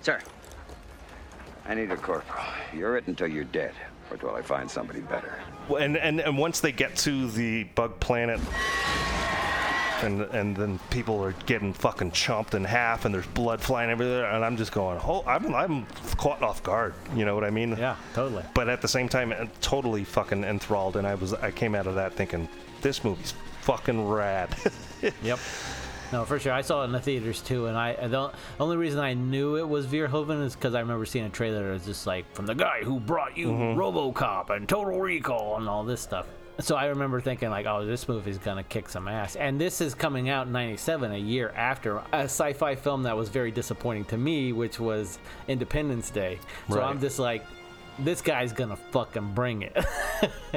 Sir. 0.02 0.20
I 1.68 1.74
need 1.76 1.92
a 1.92 1.98
corporal. 1.98 2.46
You're 2.74 2.96
it 2.96 3.08
until 3.08 3.28
you're 3.28 3.44
dead, 3.44 3.74
or 4.10 4.16
till 4.16 4.34
I 4.34 4.42
find 4.42 4.72
somebody 4.72 5.02
better. 5.02 5.34
And, 5.70 5.98
and 5.98 6.22
and 6.22 6.38
once 6.38 6.60
they 6.60 6.72
get 6.72 6.96
to 6.98 7.30
the 7.32 7.64
bug 7.64 8.00
planet, 8.00 8.40
and 10.02 10.22
and 10.22 10.56
then 10.56 10.80
people 10.90 11.24
are 11.24 11.34
getting 11.46 11.74
fucking 11.74 12.12
chomped 12.12 12.54
in 12.54 12.64
half, 12.64 13.06
and 13.06 13.14
there's 13.14 13.28
blood 13.28 13.62
flying 13.62 13.90
everywhere, 13.90 14.30
and 14.32 14.44
I'm 14.44 14.58
just 14.58 14.72
going, 14.72 15.00
oh, 15.04 15.24
I'm 15.26 15.54
I'm 15.54 15.86
caught 16.18 16.42
off 16.42 16.64
guard. 16.64 16.94
You 17.16 17.26
know 17.26 17.36
what 17.36 17.44
I 17.44 17.50
mean? 17.50 17.76
Yeah, 17.78 17.96
totally. 18.14 18.44
But 18.54 18.70
at 18.70 18.82
the 18.82 18.88
same 18.88 19.10
time, 19.10 19.32
uh, 19.32 19.46
totally 19.62 20.04
fucking 20.04 20.44
enthralled, 20.44 20.98
and 20.98 21.06
I 21.08 21.16
was 21.16 21.34
I 21.34 21.52
came 21.52 21.76
out 21.76 21.88
of 21.88 21.96
that 21.96 22.14
thinking, 22.14 22.48
this 22.82 23.04
movie's 23.04 23.34
fucking 23.62 24.08
rad. 24.08 24.56
Yep. 25.22 25.38
No, 26.14 26.24
for 26.26 26.40
sure. 26.40 26.54
I 26.54 26.62
saw 26.62 26.82
it 26.82 26.86
in 26.86 26.92
the 26.94 27.00
theaters 27.00 27.42
too, 27.42 27.66
and 27.68 27.78
I 27.78 27.96
I 28.02 28.08
don't. 28.08 28.34
Only 28.60 28.78
reason 28.78 29.00
I 29.00 29.14
knew 29.14 29.58
it 29.58 29.68
was 29.68 29.86
Verhoeven 29.88 30.44
is 30.44 30.56
because 30.56 30.74
I 30.76 30.80
remember 30.80 31.06
seeing 31.06 31.26
a 31.26 31.30
trailer 31.30 31.64
that 31.68 31.74
was 31.74 31.86
just 31.86 32.08
like 32.08 32.26
from 32.34 32.46
the 32.46 32.56
guy 32.56 32.82
who 32.84 33.00
brought 33.00 33.38
you 33.38 33.48
Mhm. 33.50 33.76
RoboCop 33.76 34.50
and 34.50 34.68
Total 34.70 35.00
Recall 35.00 35.58
and 35.58 35.68
all 35.68 35.84
this 35.84 36.00
stuff. 36.02 36.26
So 36.60 36.76
I 36.76 36.86
remember 36.88 37.22
thinking 37.22 37.50
like, 37.52 37.68
oh, 37.68 37.86
this 37.86 38.08
movie's 38.08 38.40
gonna 38.40 38.64
kick 38.64 38.90
some 38.90 39.08
ass. 39.08 39.36
And 39.36 39.62
this 39.62 39.80
is 39.80 39.94
coming 39.94 40.30
out 40.30 40.48
in 40.48 40.54
'97, 40.54 41.12
a 41.12 41.18
year 41.18 41.54
after 41.56 41.98
a 42.12 42.24
sci-fi 42.24 42.74
film 42.76 43.04
that 43.04 43.16
was 43.16 43.30
very 43.30 43.52
disappointing 43.52 44.06
to 44.06 44.18
me, 44.18 44.54
which 44.54 44.80
was 44.80 45.20
Independence 45.48 46.10
Day. 46.10 46.40
So 46.70 46.78
Right. 46.78 46.86
I'm 46.90 47.00
just 47.00 47.20
like, 47.20 47.46
this 48.00 48.22
guy's 48.22 48.54
gonna 48.54 48.76
fucking 48.76 49.34
bring 49.34 49.62
it. 49.64 49.76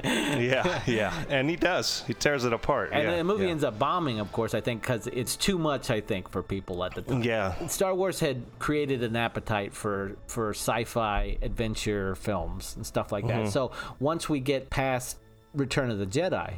yeah, 0.05 0.83
yeah, 0.87 1.25
and 1.29 1.49
he 1.49 1.57
does. 1.57 2.05
He 2.07 2.15
tears 2.15 2.45
it 2.45 2.53
apart. 2.53 2.91
And 2.93 3.03
yeah, 3.03 3.17
the 3.17 3.25
movie 3.25 3.45
yeah. 3.47 3.51
ends 3.51 3.65
up 3.65 3.79
bombing, 3.79 4.21
of 4.21 4.31
course, 4.33 4.55
I 4.55 4.61
think, 4.61 4.83
because 4.83 5.07
it's 5.07 5.37
too 5.37 5.59
much, 5.59 5.91
I 5.91 6.01
think, 6.01 6.31
for 6.31 6.43
people 6.43 6.85
at 6.85 6.95
the 6.95 7.03
time. 7.03 7.23
Yeah. 7.23 7.67
Star 7.67 7.95
Wars 7.95 8.21
had 8.21 8.43
created 8.59 9.03
an 9.03 9.17
appetite 9.17 9.73
for, 9.75 10.17
for 10.27 10.51
sci 10.51 10.85
fi 10.85 11.39
adventure 11.43 12.15
films 12.15 12.77
and 12.77 12.87
stuff 12.87 13.13
like 13.13 13.27
that. 13.29 13.45
Mhm. 13.45 13.51
So 13.51 13.73
once 13.99 14.29
we 14.29 14.41
get 14.41 14.71
past 14.71 15.19
Return 15.55 15.91
of 15.91 15.99
the 15.99 16.07
Jedi, 16.07 16.55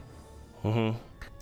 Mm-hmm. 0.65 0.97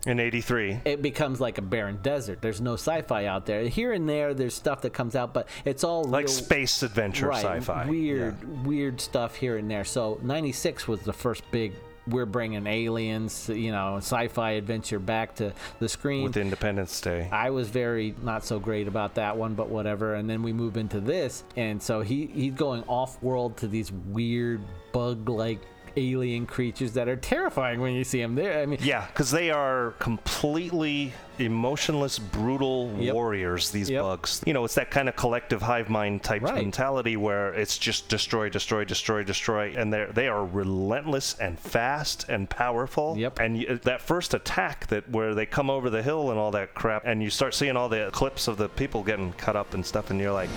In 0.06 0.18
'83. 0.18 0.80
it 0.86 1.02
becomes 1.02 1.40
like 1.40 1.58
a 1.58 1.62
barren 1.62 1.98
desert. 2.02 2.40
There's 2.40 2.60
no 2.60 2.74
sci 2.74 3.02
fi 3.02 3.26
out 3.26 3.44
there. 3.44 3.64
Here 3.68 3.92
and 3.92 4.08
there, 4.08 4.32
there's 4.32 4.54
stuff 4.54 4.80
that 4.82 4.94
comes 4.94 5.14
out, 5.14 5.34
but 5.34 5.46
it's 5.64 5.84
all 5.84 6.04
Like 6.04 6.26
real- 6.26 6.32
space 6.34 6.82
adventure 6.82 7.28
right, 7.28 7.42
sci-fi. 7.44 7.86
Weird, 7.86 8.66
weird 8.66 9.00
stuff 9.00 9.36
here 9.36 9.58
and 9.58 9.70
there. 9.70 9.84
So 9.84 10.18
'96 10.22 10.88
was 10.88 11.00
the 11.02 11.12
first 11.12 11.42
big. 11.50 11.74
We're 12.08 12.24
bringing 12.26 12.66
aliens, 12.66 13.50
you 13.50 13.70
know, 13.72 13.96
sci-fi 13.98 14.52
adventure 14.52 14.98
back 14.98 15.34
to 15.36 15.52
the 15.80 15.88
screen. 15.88 16.24
with 16.24 16.38
Independence 16.38 16.98
Day. 17.00 17.28
I 17.30 17.50
was 17.50 17.68
very 17.68 18.14
not 18.22 18.42
so 18.44 18.58
great 18.58 18.88
about 18.88 19.14
that 19.16 19.36
one, 19.36 19.54
but 19.54 19.68
whatever. 19.68 20.14
And 20.14 20.28
then 20.28 20.42
we 20.42 20.52
move 20.54 20.78
into 20.78 20.98
this, 21.00 21.44
and 21.56 21.80
so 21.80 22.00
he 22.00 22.24
he's 22.26 22.54
going 22.54 22.84
off 22.84 23.22
world 23.22 23.58
to 23.58 23.68
these 23.68 23.92
weird 23.92 24.62
bug-like 24.92 25.60
alien 25.96 26.46
creatures 26.46 26.92
that 26.92 27.08
are 27.08 27.16
terrifying 27.16 27.80
when 27.80 27.92
you 27.94 28.04
see 28.04 28.20
them 28.20 28.34
there. 28.34 28.60
I 28.62 28.66
mean, 28.66 28.78
Yeah, 28.82 29.06
because 29.06 29.30
they 29.30 29.50
are 29.50 29.92
completely 29.98 31.12
emotionless, 31.38 32.18
brutal 32.18 32.92
Yep. 32.98 33.14
warriors. 33.14 33.70
These 33.70 33.88
Yep. 33.90 34.02
bugs. 34.02 34.42
You 34.46 34.52
know, 34.52 34.64
it's 34.64 34.74
that 34.74 34.90
kind 34.90 35.08
of 35.08 35.16
collective 35.16 35.62
hive 35.62 35.88
mind 35.88 36.22
type 36.22 36.42
Right. 36.42 36.54
mentality 36.54 37.16
where 37.16 37.52
it's 37.54 37.78
just 37.78 38.08
destroy, 38.08 38.48
destroy, 38.50 38.84
destroy, 38.84 39.22
destroy, 39.24 39.72
and 39.76 39.92
they 39.92 40.06
they 40.12 40.28
are 40.28 40.44
relentless 40.44 41.34
and 41.40 41.58
fast 41.58 42.26
and 42.28 42.48
powerful. 42.50 43.16
Yep. 43.16 43.38
And 43.38 43.56
you, 43.58 43.80
that 43.84 44.02
first 44.02 44.34
attack 44.34 44.86
that 44.88 45.08
where 45.10 45.34
they 45.34 45.46
come 45.46 45.70
over 45.70 45.88
the 45.88 46.02
hill 46.02 46.30
and 46.30 46.38
all 46.38 46.50
that 46.50 46.74
crap, 46.74 47.02
and 47.06 47.22
you 47.22 47.30
start 47.30 47.54
seeing 47.54 47.76
all 47.76 47.88
the 47.88 48.10
clips 48.12 48.46
of 48.48 48.56
the 48.58 48.68
people 48.68 49.02
getting 49.02 49.32
cut 49.34 49.56
up 49.56 49.72
and 49.74 49.84
stuff, 49.86 50.10
and 50.10 50.20
you're 50.20 50.32
like. 50.32 50.50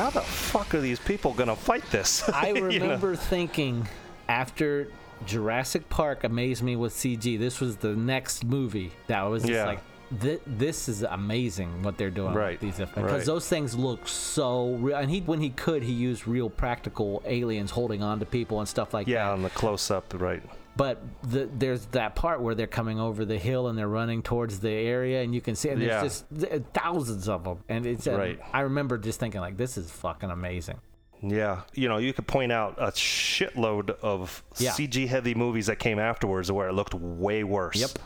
How 0.00 0.08
the 0.08 0.22
fuck 0.22 0.74
are 0.74 0.80
these 0.80 0.98
people 0.98 1.34
gonna 1.34 1.54
fight 1.54 1.84
this? 1.90 2.26
I 2.30 2.48
You 2.48 2.54
know? 2.54 2.66
remember 2.66 3.14
thinking 3.16 3.86
after 4.28 4.88
Jurassic 5.26 5.90
Park 5.90 6.24
amazed 6.24 6.62
me 6.62 6.74
with 6.74 6.94
CG. 6.94 7.38
This 7.38 7.60
was 7.60 7.76
the 7.76 7.94
next 7.94 8.44
movie 8.44 8.92
that 9.08 9.22
was 9.24 9.42
just 9.42 9.52
Yeah. 9.52 9.66
like. 9.66 9.80
Th- 10.22 10.40
this 10.46 10.88
is 10.88 11.02
amazing 11.02 11.82
what 11.84 11.96
they're 11.98 12.10
doing 12.10 12.32
Right, 12.34 12.52
with 12.52 12.60
these 12.62 12.80
effects 12.80 12.94
because 12.96 13.12
right. 13.12 13.26
those 13.26 13.46
things 13.48 13.76
look 13.76 14.08
so 14.08 14.70
real. 14.76 14.96
And 14.96 15.08
he, 15.10 15.20
when 15.20 15.40
he 15.40 15.50
could, 15.50 15.82
he 15.84 15.92
used 15.92 16.26
real 16.26 16.50
practical 16.50 17.22
aliens 17.26 17.70
holding 17.70 18.02
on 18.02 18.18
to 18.18 18.24
people 18.26 18.58
and 18.58 18.68
stuff 18.68 18.92
like 18.92 19.06
that. 19.06 19.12
Yeah, 19.12 19.30
on 19.30 19.42
the 19.42 19.50
close 19.50 19.88
up, 19.90 20.12
right. 20.18 20.42
But 20.80 21.02
the, 21.22 21.46
there's 21.58 21.84
that 21.88 22.14
part 22.14 22.40
where 22.40 22.54
they're 22.54 22.66
coming 22.66 22.98
over 22.98 23.26
the 23.26 23.36
hill 23.36 23.68
and 23.68 23.76
they're 23.78 23.86
running 23.86 24.22
towards 24.22 24.60
the 24.60 24.70
area, 24.70 25.20
and 25.22 25.34
you 25.34 25.42
can 25.42 25.54
see, 25.54 25.68
and 25.68 25.78
there's 25.78 25.90
Yeah. 25.90 26.02
just 26.02 26.24
th- 26.40 26.62
thousands 26.72 27.28
of 27.28 27.44
them. 27.44 27.58
And 27.68 27.84
it's, 27.84 28.06
uh, 28.06 28.16
Right. 28.16 28.38
I 28.54 28.60
remember 28.60 28.96
just 28.96 29.20
thinking 29.20 29.42
like, 29.42 29.58
this 29.58 29.76
is 29.76 29.90
fucking 29.90 30.30
amazing. 30.30 30.78
Yeah, 31.22 31.60
you 31.74 31.86
know, 31.90 31.98
you 31.98 32.14
could 32.14 32.26
point 32.26 32.50
out 32.50 32.76
a 32.78 32.92
shitload 32.92 33.90
of 34.00 34.42
Yeah. 34.56 34.70
CG 34.70 35.04
heavy 35.06 35.34
movies 35.34 35.66
that 35.66 35.78
came 35.78 35.98
afterwards 35.98 36.50
where 36.50 36.68
it 36.68 36.72
looked 36.72 36.94
way 36.94 37.44
worse. 37.44 37.76
Yep. 37.76 37.98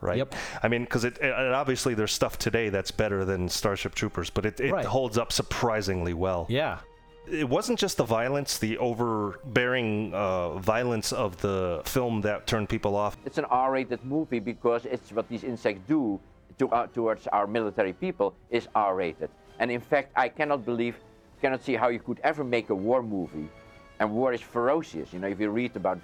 Right. 0.00 0.18
Yep. 0.18 0.34
I 0.62 0.68
mean, 0.68 0.82
because 0.84 1.04
it, 1.04 1.18
it 1.20 1.32
obviously 1.32 1.94
there's 1.94 2.12
stuff 2.12 2.38
today 2.38 2.68
that's 2.68 2.92
better 2.92 3.24
than 3.24 3.48
Starship 3.48 3.96
Troopers, 3.96 4.30
but 4.30 4.46
it, 4.46 4.60
it 4.60 4.72
Right. 4.72 4.84
holds 4.84 5.18
up 5.18 5.32
surprisingly 5.32 6.14
well. 6.14 6.46
Yeah. 6.48 6.78
It 7.30 7.48
wasn't 7.48 7.78
just 7.78 7.96
the 7.96 8.04
violence, 8.04 8.58
the 8.58 8.78
overbearing 8.78 10.12
uh, 10.12 10.58
violence 10.58 11.12
of 11.12 11.40
the 11.40 11.82
film 11.84 12.20
that 12.22 12.46
turned 12.46 12.68
people 12.68 12.96
off. 12.96 13.16
It's 13.24 13.38
an 13.38 13.44
R-rated 13.44 14.04
movie 14.04 14.40
because 14.40 14.86
it's 14.86 15.12
what 15.12 15.28
these 15.28 15.44
insects 15.44 15.82
do 15.86 16.20
to, 16.58 16.68
uh, 16.70 16.88
towards 16.88 17.26
our 17.28 17.46
military 17.46 17.92
people 17.92 18.34
is 18.50 18.68
R-rated. 18.74 19.30
And 19.60 19.70
in 19.70 19.80
fact, 19.80 20.12
I 20.16 20.28
cannot 20.28 20.64
believe, 20.64 20.96
cannot 21.40 21.62
see 21.62 21.74
how 21.74 21.88
you 21.88 22.00
could 22.00 22.18
ever 22.24 22.42
make 22.42 22.70
a 22.70 22.74
war 22.74 23.02
movie. 23.02 23.48
And 24.00 24.10
war 24.10 24.32
is 24.32 24.40
ferocious. 24.40 25.12
You 25.12 25.20
know, 25.20 25.28
if 25.28 25.38
you 25.38 25.50
read 25.50 25.76
about 25.76 26.00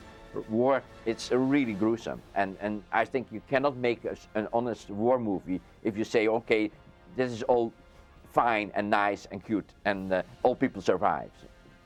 war, 0.48 0.82
it's 1.04 1.32
really 1.32 1.72
gruesome. 1.72 2.22
And 2.36 2.56
and 2.60 2.82
I 2.92 3.04
think 3.04 3.26
you 3.32 3.42
cannot 3.50 3.76
make 3.76 4.04
a 4.04 4.16
an 4.36 4.46
honest 4.52 4.90
war 4.90 5.18
movie 5.18 5.60
if 5.82 5.96
you 5.98 6.04
say, 6.04 6.28
okay, 6.28 6.70
this 7.16 7.32
is 7.32 7.42
all 7.42 7.72
fine 8.38 8.70
and 8.76 8.88
nice 8.88 9.26
and 9.32 9.38
cute, 9.48 9.70
and 9.84 10.12
uh, 10.12 10.22
all 10.44 10.54
people 10.54 10.80
survive. 10.80 11.30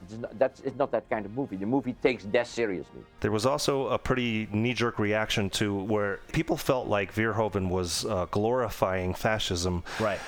It's 0.03 0.19
not, 0.23 0.39
that's 0.39 0.59
it's 0.69 0.79
not 0.83 0.91
that 0.97 1.09
kind 1.09 1.25
of 1.25 1.33
movie. 1.41 1.57
The 1.57 1.71
movie 1.77 1.95
takes 2.03 2.25
death 2.25 2.49
seriously. 2.49 3.03
There 3.21 3.35
was 3.39 3.47
also 3.47 3.73
a 3.89 3.99
pretty 3.99 4.49
knee-jerk 4.53 4.99
reaction 4.99 5.49
to 5.61 5.67
where 5.95 6.13
people 6.33 6.57
felt 6.57 6.87
like 6.97 7.09
Verhoeven 7.15 7.71
was 7.79 8.05
uh, 8.05 8.27
glorifying 8.39 9.15
fascism, 9.15 9.83
right? 10.01 10.21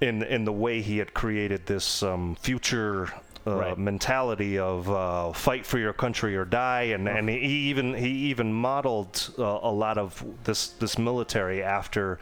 In 0.00 0.22
in 0.22 0.44
the 0.44 0.56
way 0.64 0.82
he 0.90 0.98
had 1.02 1.10
created 1.22 1.60
this 1.66 2.02
um, 2.02 2.36
future. 2.36 3.08
Uh, 3.46 3.74
mentality 3.76 4.58
of 4.58 4.88
uh, 4.88 5.30
fight 5.46 5.66
for 5.66 5.78
your 5.78 5.92
country 5.92 6.34
or 6.34 6.46
die, 6.46 6.94
and, 6.94 7.06
and 7.06 7.28
he 7.28 7.68
even 7.70 7.92
he 7.92 8.08
even 8.30 8.50
modeled 8.50 9.34
uh, 9.38 9.70
a 9.70 9.70
lot 9.84 9.98
of 9.98 10.24
this 10.44 10.68
this 10.80 10.96
military 10.96 11.62
after 11.62 12.18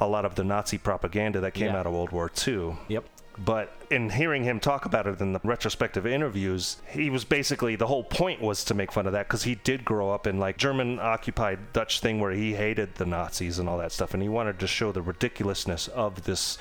a 0.00 0.06
lot 0.08 0.24
of 0.24 0.34
the 0.34 0.42
Nazi 0.42 0.78
propaganda 0.78 1.38
that 1.40 1.54
came 1.54 1.66
Yeah. 1.68 1.78
out 1.78 1.86
of 1.86 1.92
World 1.92 2.10
War 2.10 2.28
II. 2.48 2.76
Yep. 2.88 3.04
But 3.38 3.72
in 3.90 4.10
hearing 4.10 4.44
him 4.44 4.58
talk 4.60 4.84
about 4.84 5.06
it 5.06 5.20
in 5.20 5.32
the 5.32 5.40
retrospective 5.44 6.06
interviews, 6.06 6.78
he 6.88 7.08
was 7.10 7.24
basically 7.24 7.76
the 7.76 7.86
whole 7.86 8.02
point 8.04 8.40
was 8.40 8.64
to 8.64 8.74
make 8.74 8.90
fun 8.92 9.06
of 9.06 9.12
that 9.12 9.28
because 9.28 9.44
he 9.44 9.54
did 9.54 9.84
grow 9.84 10.10
up 10.10 10.26
in 10.26 10.38
like 10.38 10.56
German 10.58 10.98
occupied 10.98 11.72
Dutch 11.72 12.00
thing 12.00 12.18
where 12.20 12.32
he 12.32 12.54
hated 12.54 12.96
the 12.96 13.06
Nazis 13.06 13.58
and 13.58 13.68
all 13.68 13.78
that 13.78 13.92
stuff, 13.92 14.12
and 14.14 14.22
he 14.22 14.28
wanted 14.28 14.58
to 14.58 14.66
show 14.66 14.90
the 14.92 15.00
ridiculousness 15.02 15.86
of 15.88 16.24
this 16.24 16.58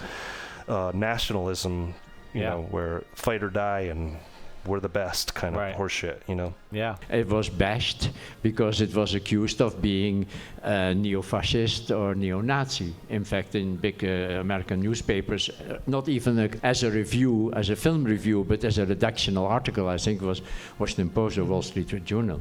uh, 0.67 0.91
nationalism, 0.93 1.95
you 2.33 2.41
Yeah. 2.41 2.49
know, 2.51 2.61
where 2.69 3.03
fight 3.15 3.41
or 3.43 3.49
die 3.49 3.81
and 3.81 4.17
we're 4.65 4.79
the 4.79 4.89
best 4.89 5.33
kind 5.33 5.55
of 5.55 5.61
Right. 5.61 5.75
horseshit, 5.75 6.17
you 6.27 6.35
know. 6.35 6.53
Yeah. 6.71 6.95
It 7.09 7.27
was 7.27 7.49
bashed 7.49 8.09
because 8.43 8.81
it 8.81 8.93
was 8.95 9.13
accused 9.15 9.61
of 9.61 9.81
being 9.81 10.25
uh, 10.63 10.93
neo-fascist 10.93 11.91
or 11.91 12.13
neo-Nazi. 12.15 12.93
In 13.09 13.23
fact, 13.23 13.55
in 13.55 13.75
big 13.77 14.03
uh, 14.03 14.39
American 14.41 14.81
newspapers, 14.81 15.49
uh, 15.49 15.79
not 15.87 16.07
even 16.09 16.37
a, 16.39 16.49
as 16.63 16.83
a 16.83 16.91
review, 16.91 17.51
as 17.53 17.69
a 17.69 17.75
film 17.75 18.03
review, 18.03 18.43
but 18.43 18.63
as 18.63 18.77
a 18.77 18.85
redactional 18.85 19.49
article, 19.49 19.87
I 19.87 19.97
think 19.97 20.21
it 20.21 20.25
was 20.25 20.41
Washington 20.77 21.09
Post 21.09 21.37
or 21.37 21.45
Wall 21.45 21.61
Street 21.61 21.87
Journal, 22.05 22.39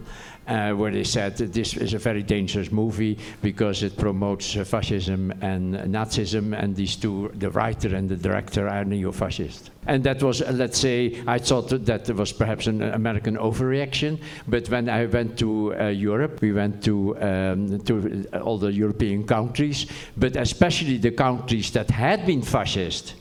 uh, 0.48 0.72
where 0.72 0.90
they 0.90 1.04
said 1.04 1.36
this 1.36 1.76
is 1.76 1.94
a 1.94 1.98
very 1.98 2.22
dangerous 2.22 2.72
movie 2.72 3.18
because 3.42 3.82
it 3.82 3.96
promotes 3.96 4.56
uh, 4.56 4.64
fascism 4.64 5.30
and 5.42 5.74
Nazism, 5.74 6.58
and 6.58 6.74
these 6.74 6.96
two, 6.96 7.30
the 7.34 7.50
writer 7.50 7.94
and 7.94 8.08
the 8.08 8.16
director, 8.16 8.68
are 8.68 8.84
neo-fascist. 8.84 9.70
And 9.86 10.02
that 10.04 10.22
was, 10.22 10.42
uh, 10.42 10.50
let's 10.52 10.78
say, 10.78 11.22
I 11.26 11.38
thought 11.38 11.68
that 11.68 12.10
was 12.10 12.32
perhaps 12.32 12.66
an 12.66 12.82
American 12.82 13.36
overreaction. 13.36 14.20
But 14.46 14.68
when 14.68 14.88
I 14.88 15.06
went 15.06 15.38
to 15.38 15.74
uh, 15.74 15.88
Europe, 15.88 16.40
we 16.40 16.52
went 16.52 16.82
to 16.84 17.16
um, 17.20 17.78
to 17.80 18.26
all 18.42 18.58
the 18.58 18.72
European 18.72 19.24
countries, 19.24 19.86
but 20.16 20.36
especially 20.36 20.98
the 20.98 21.12
countries 21.12 21.70
that 21.72 21.90
had 21.90 22.26
been 22.26 22.42
fascist, 22.42 23.14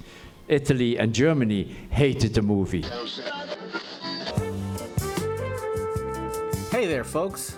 Italy 0.47 0.97
and 0.97 1.13
Germany, 1.13 1.75
hated 1.89 2.33
the 2.33 2.41
movie. 2.41 2.83
Hey 6.77 6.85
there, 6.85 7.03
folks. 7.03 7.57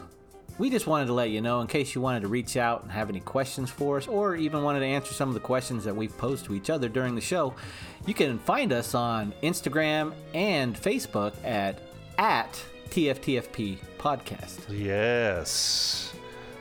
We 0.58 0.70
just 0.70 0.88
wanted 0.88 1.08
to 1.08 1.14
let 1.14 1.30
you 1.30 1.42
know 1.42 1.60
in 1.60 1.68
case 1.68 1.94
you 1.94 2.00
wanted 2.00 2.22
to 2.22 2.30
reach 2.30 2.56
out 2.56 2.84
and 2.84 2.92
have 2.94 3.10
any 3.10 3.20
questions 3.20 3.70
for 3.70 3.98
us, 3.98 4.08
or 4.08 4.38
even 4.38 4.64
wanted 4.64 4.80
to 4.80 4.86
answer 4.86 5.14
some 5.14 5.28
of 5.28 5.34
the 5.34 5.42
questions 5.42 5.84
that 5.84 5.94
we've 5.94 6.18
posed 6.18 6.46
to 6.46 6.56
each 6.56 6.70
other 6.70 6.88
during 6.88 7.16
the 7.16 7.22
show, 7.22 7.54
you 8.06 8.14
can 8.14 8.40
find 8.40 8.72
us 8.72 8.96
on 8.96 9.34
Instagram 9.44 10.14
and 10.34 10.74
Facebook 10.74 11.34
at 11.44 11.82
at 12.18 12.64
TFTFP 12.92 13.80
Podcast. 13.98 14.60
Yes. 14.70 16.14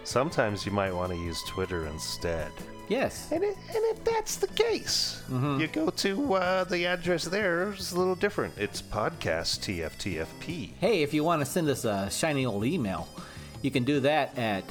Sometimes 0.03 0.67
you 0.67 0.73
might 0.73 0.93
want 0.93 1.13
to 1.13 1.17
use 1.17 1.41
Twitter 1.47 1.87
instead. 1.87 2.51
Yes. 2.89 3.29
And, 3.31 3.45
it, 3.45 3.57
and 3.57 3.85
if 3.97 4.03
that's 4.05 4.37
the 4.37 4.47
case, 4.49 5.23
you 5.31 5.67
go 5.69 5.91
to 5.91 6.35
uh, 6.35 6.65
the 6.65 6.87
address 6.87 7.25
there. 7.25 7.73
It's 7.73 7.93
a 7.93 7.97
little 7.99 8.15
different. 8.15 8.55
It's 8.57 8.81
podcast 8.81 9.61
TFTFP. 9.61 10.73
Hey, 10.81 11.03
if 11.03 11.13
you 11.13 11.23
want 11.25 11.41
to 11.41 11.47
send 11.47 11.69
us 11.69 11.85
a 11.85 12.09
shiny 12.11 12.47
old 12.47 12.65
email, 12.65 13.07
you 13.63 13.71
can 13.71 13.85
do 13.85 14.01
that 14.01 14.37
at 14.39 14.65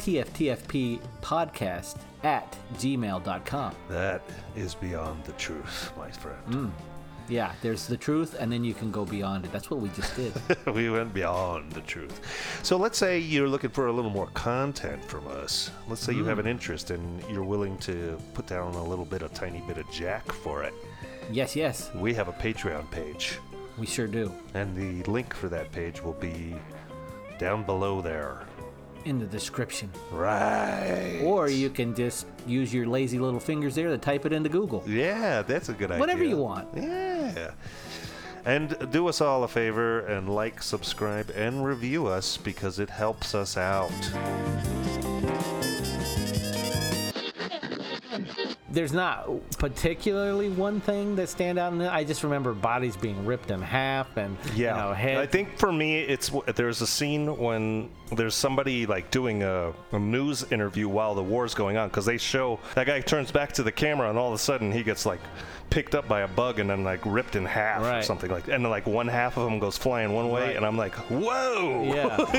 tftfppodcast 0.00 1.98
at 2.22 2.56
gmail.com. 2.74 3.74
That 3.88 4.22
is 4.56 4.74
beyond 4.74 5.24
the 5.24 5.32
truth, 5.32 5.92
my 5.96 6.10
friend. 6.10 6.38
Mm. 6.48 6.70
Yeah, 7.30 7.52
there's 7.62 7.86
the 7.86 7.96
truth, 7.96 8.34
and 8.38 8.50
then 8.52 8.64
you 8.64 8.74
can 8.74 8.90
go 8.90 9.04
beyond 9.04 9.44
it. 9.44 9.52
That's 9.52 9.70
what 9.70 9.78
we 9.80 9.88
just 9.90 10.14
did. 10.16 10.32
we 10.74 10.90
went 10.90 11.14
beyond 11.14 11.70
the 11.72 11.80
truth. 11.82 12.20
So 12.64 12.76
let's 12.76 12.98
say 12.98 13.18
you're 13.20 13.48
looking 13.48 13.70
for 13.70 13.86
a 13.86 13.92
little 13.92 14.10
more 14.10 14.26
content 14.34 15.02
from 15.04 15.26
us. 15.28 15.70
Let's 15.88 16.02
say 16.02 16.12
you 16.12 16.24
have 16.24 16.38
Mm. 16.38 16.40
an 16.40 16.46
interest 16.48 16.90
and 16.90 17.22
you're 17.30 17.44
willing 17.44 17.78
to 17.78 18.18
put 18.34 18.46
down 18.48 18.74
a 18.74 18.82
little 18.84 19.04
bit, 19.04 19.22
a 19.22 19.28
tiny 19.28 19.60
bit 19.68 19.78
of 19.78 19.88
jack 19.92 20.30
for 20.32 20.64
it. 20.64 20.74
yes, 21.30 21.54
yes, 21.54 21.90
We 21.94 22.12
have 22.14 22.26
a 22.28 22.32
Patreon 22.32 22.90
page, 22.90 23.38
we 23.78 23.86
sure 23.86 24.08
do. 24.08 24.32
and 24.54 24.76
the 24.76 25.08
link 25.08 25.32
for 25.32 25.48
that 25.50 25.70
page 25.70 26.02
will 26.02 26.14
be 26.14 26.56
down 27.38 27.62
below 27.62 28.00
there. 28.02 28.42
In 29.04 29.18
the 29.18 29.26
description. 29.26 29.90
Right. 30.10 31.22
Or 31.24 31.48
you 31.48 31.70
can 31.70 31.94
just 31.94 32.26
use 32.46 32.72
your 32.72 32.86
lazy 32.86 33.18
little 33.18 33.40
fingers 33.40 33.74
there 33.74 33.88
to 33.88 33.98
type 33.98 34.26
it 34.26 34.32
into 34.32 34.48
Google. 34.48 34.84
Yeah, 34.86 35.42
that's 35.42 35.68
a 35.70 35.72
good 35.72 35.90
idea. 35.90 36.00
Whatever 36.00 36.24
you 36.24 36.36
want. 36.36 36.68
Yeah. 36.76 37.52
And 38.44 38.76
do 38.90 39.06
us 39.08 39.20
all 39.20 39.44
a 39.44 39.48
favor 39.48 40.00
and 40.00 40.28
like, 40.28 40.62
subscribe, 40.62 41.30
and 41.34 41.64
review 41.64 42.06
us 42.06 42.36
because 42.36 42.78
it 42.78 42.90
helps 42.90 43.34
us 43.34 43.56
out. 43.56 43.90
There's 48.72 48.92
not 48.92 49.28
particularly 49.58 50.48
one 50.48 50.80
thing 50.80 51.16
that 51.16 51.28
stand 51.28 51.58
out. 51.58 51.72
In 51.72 51.80
it. 51.80 51.88
I 51.90 52.04
just 52.04 52.22
remember 52.22 52.52
bodies 52.54 52.96
being 52.96 53.26
ripped 53.26 53.50
in 53.50 53.60
half 53.60 54.16
and 54.16 54.36
Yeah, 54.54 54.76
you 54.76 54.82
know, 54.82 54.92
head. 54.94 55.16
I 55.18 55.26
think 55.26 55.58
for 55.58 55.72
me, 55.72 55.98
it's 55.98 56.30
there's 56.54 56.80
a 56.80 56.86
scene 56.86 57.36
when 57.36 57.90
there's 58.12 58.34
somebody 58.36 58.86
like 58.86 59.10
doing 59.10 59.42
a, 59.42 59.72
a 59.92 59.98
news 59.98 60.44
interview 60.52 60.88
while 60.88 61.16
the 61.16 61.22
war's 61.22 61.52
going 61.54 61.76
on 61.76 61.88
because 61.88 62.04
they 62.06 62.16
show 62.18 62.60
that 62.76 62.86
guy 62.86 63.00
turns 63.00 63.32
back 63.32 63.52
to 63.54 63.62
the 63.64 63.72
camera 63.72 64.08
and 64.08 64.16
all 64.18 64.28
of 64.28 64.34
a 64.34 64.38
sudden 64.38 64.70
he 64.70 64.82
gets 64.84 65.04
like 65.04 65.20
picked 65.70 65.94
up 65.96 66.06
by 66.08 66.20
a 66.20 66.28
bug 66.28 66.58
and 66.58 66.68
then 66.70 66.82
like 66.84 67.00
ripped 67.06 67.34
in 67.36 67.44
half 67.44 67.82
or 67.82 68.02
something 68.02 68.30
like 68.30 68.44
and 68.48 68.64
then 68.64 68.70
like 68.70 68.86
one 68.86 69.06
half 69.06 69.36
of 69.36 69.48
him 69.48 69.58
goes 69.60 69.76
flying 69.78 70.12
one 70.12 70.28
way 70.30 70.42
Right. 70.48 70.56
and 70.56 70.66
I'm 70.66 70.76
like 70.76 70.94
whoa 71.08 71.84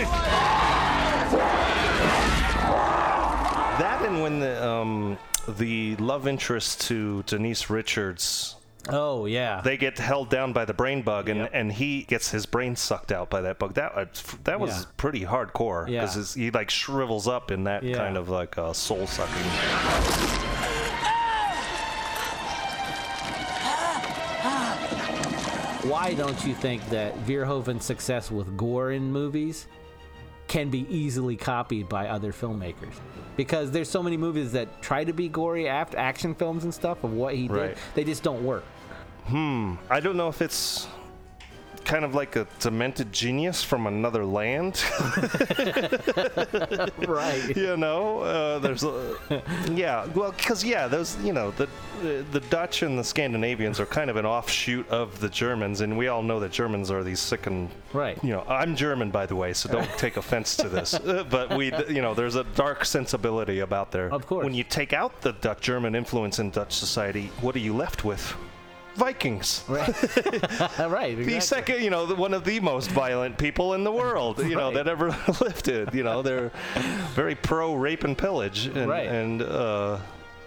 that 3.79 4.01
and 4.05 4.21
when 4.21 4.39
the 4.39 4.65
um 4.65 5.17
the 5.47 5.95
love 5.97 6.27
interest 6.27 6.81
to 6.81 7.23
Denise 7.23 7.69
Richards 7.69 8.55
Oh 8.89 9.25
yeah. 9.25 9.61
they 9.61 9.77
get 9.77 9.99
held 9.99 10.29
down 10.29 10.53
by 10.53 10.65
the 10.65 10.73
brain 10.73 11.03
bug, 11.03 11.29
and, 11.29 11.47
and 11.53 11.71
he 11.71 12.01
gets 12.03 12.31
his 12.31 12.45
brain 12.47 12.75
sucked 12.75 13.11
out 13.11 13.29
by 13.29 13.41
that 13.41 13.59
bug. 13.59 13.75
That 13.75 13.91
uh, 13.95 14.05
that 14.43 14.59
was 14.59 14.71
Yeah. 14.71 14.85
pretty 14.97 15.21
hardcore 15.21 15.87
Yeah. 15.87 16.01
because 16.01 16.33
he 16.33 16.49
like 16.51 16.69
shrivels 16.71 17.27
up 17.27 17.51
in 17.51 17.65
that 17.65 17.83
Yeah. 17.83 17.97
kind 17.97 18.17
of 18.17 18.29
like 18.29 18.57
uh, 18.57 18.73
soul 18.73 19.05
sucking. 19.05 20.51
Why 25.83 26.13
don't 26.13 26.45
you 26.45 26.53
think 26.53 26.87
that 26.89 27.15
Verhoeven's 27.25 27.83
success 27.85 28.29
with 28.29 28.55
gore 28.55 28.91
in 28.91 29.11
movies 29.11 29.67
can 30.51 30.69
be 30.69 30.85
easily 30.89 31.37
copied 31.37 31.87
by 31.87 32.09
other 32.09 32.33
filmmakers? 32.33 32.93
Because 33.37 33.71
there's 33.71 33.89
so 33.89 34.03
many 34.03 34.17
movies 34.17 34.51
that 34.51 34.81
try 34.81 35.05
to 35.05 35.13
be 35.13 35.29
gory 35.29 35.69
after 35.69 35.97
action 35.97 36.35
films 36.35 36.65
and 36.65 36.73
stuff 36.73 37.05
of 37.05 37.13
what 37.13 37.35
he 37.35 37.47
did, 37.47 37.77
they 37.95 38.03
just 38.03 38.21
don't 38.21 38.43
work. 38.43 38.65
Hmm. 39.27 39.75
I 39.89 40.01
don't 40.01 40.17
know 40.17 40.27
if 40.27 40.41
it's 40.41 40.87
kind 41.85 42.05
of 42.05 42.15
like 42.15 42.35
a 42.35 42.47
demented 42.59 43.11
genius 43.11 43.63
from 43.63 43.87
another 43.87 44.25
land. 44.25 44.83
right. 47.07 47.41
You 47.61 47.77
know, 47.77 48.19
uh, 48.19 48.59
there's, 48.59 48.83
a, 48.83 49.15
yeah, 49.71 50.05
well, 50.15 50.31
because 50.31 50.63
yeah, 50.63 50.87
those, 50.87 51.17
you 51.23 51.31
know, 51.33 51.51
the 51.51 51.67
the 52.31 52.39
Dutch 52.49 52.81
and 52.81 52.97
the 52.97 53.03
Scandinavians 53.03 53.79
are 53.79 53.85
kind 53.85 54.09
of 54.09 54.15
an 54.15 54.25
offshoot 54.25 54.87
of 54.89 55.19
the 55.19 55.29
Germans, 55.29 55.81
and 55.81 55.97
we 55.97 56.07
all 56.07 56.23
know 56.23 56.39
that 56.39 56.51
Germans 56.51 56.89
are 56.89 57.03
these 57.03 57.19
sick 57.19 57.45
and 57.47 57.69
right. 57.93 58.21
You 58.23 58.31
know, 58.31 58.43
I'm 58.47 58.75
German 58.75 59.11
by 59.11 59.25
the 59.25 59.35
way, 59.35 59.53
so 59.53 59.69
don't 59.71 59.89
take 59.97 60.17
offense 60.17 60.55
to 60.57 60.69
this, 60.69 60.93
Uh, 60.95 61.23
but 61.29 61.55
we, 61.55 61.71
you 61.87 62.01
know, 62.01 62.13
there's 62.13 62.35
a 62.35 62.43
dark 62.55 62.85
sensibility 62.85 63.59
about 63.59 63.91
there. 63.91 64.11
Of 64.11 64.25
course. 64.25 64.43
When 64.43 64.53
you 64.53 64.63
take 64.63 64.93
out 64.93 65.21
the 65.21 65.33
Dutch 65.33 65.61
German 65.61 65.93
influence 65.95 66.39
in 66.39 66.49
Dutch 66.51 66.73
society, 66.73 67.29
what 67.41 67.55
are 67.55 67.59
you 67.59 67.75
left 67.75 68.03
with? 68.03 68.35
Vikings. 68.95 69.63
Right. 69.69 69.87
right. 70.79 71.17
The 71.17 71.39
second, 71.39 71.81
you 71.83 71.89
know, 71.89 72.05
the, 72.05 72.15
one 72.15 72.33
of 72.33 72.43
the 72.43 72.59
most 72.59 72.89
violent 72.91 73.37
people 73.37 73.73
in 73.73 73.83
the 73.83 73.91
world, 73.91 74.39
you 74.39 74.55
know, 74.55 74.71
that 74.77 74.87
ever 74.87 75.15
lived. 75.39 75.67
It, 75.67 75.93
you 75.93 76.03
know, 76.03 76.21
they're 76.21 76.51
very 77.15 77.35
pro 77.35 77.73
rape 77.75 78.03
and 78.03 78.17
pillage, 78.17 78.65
and, 78.67 78.89
Right. 78.89 79.07
and 79.07 79.41
uh, 79.41 79.97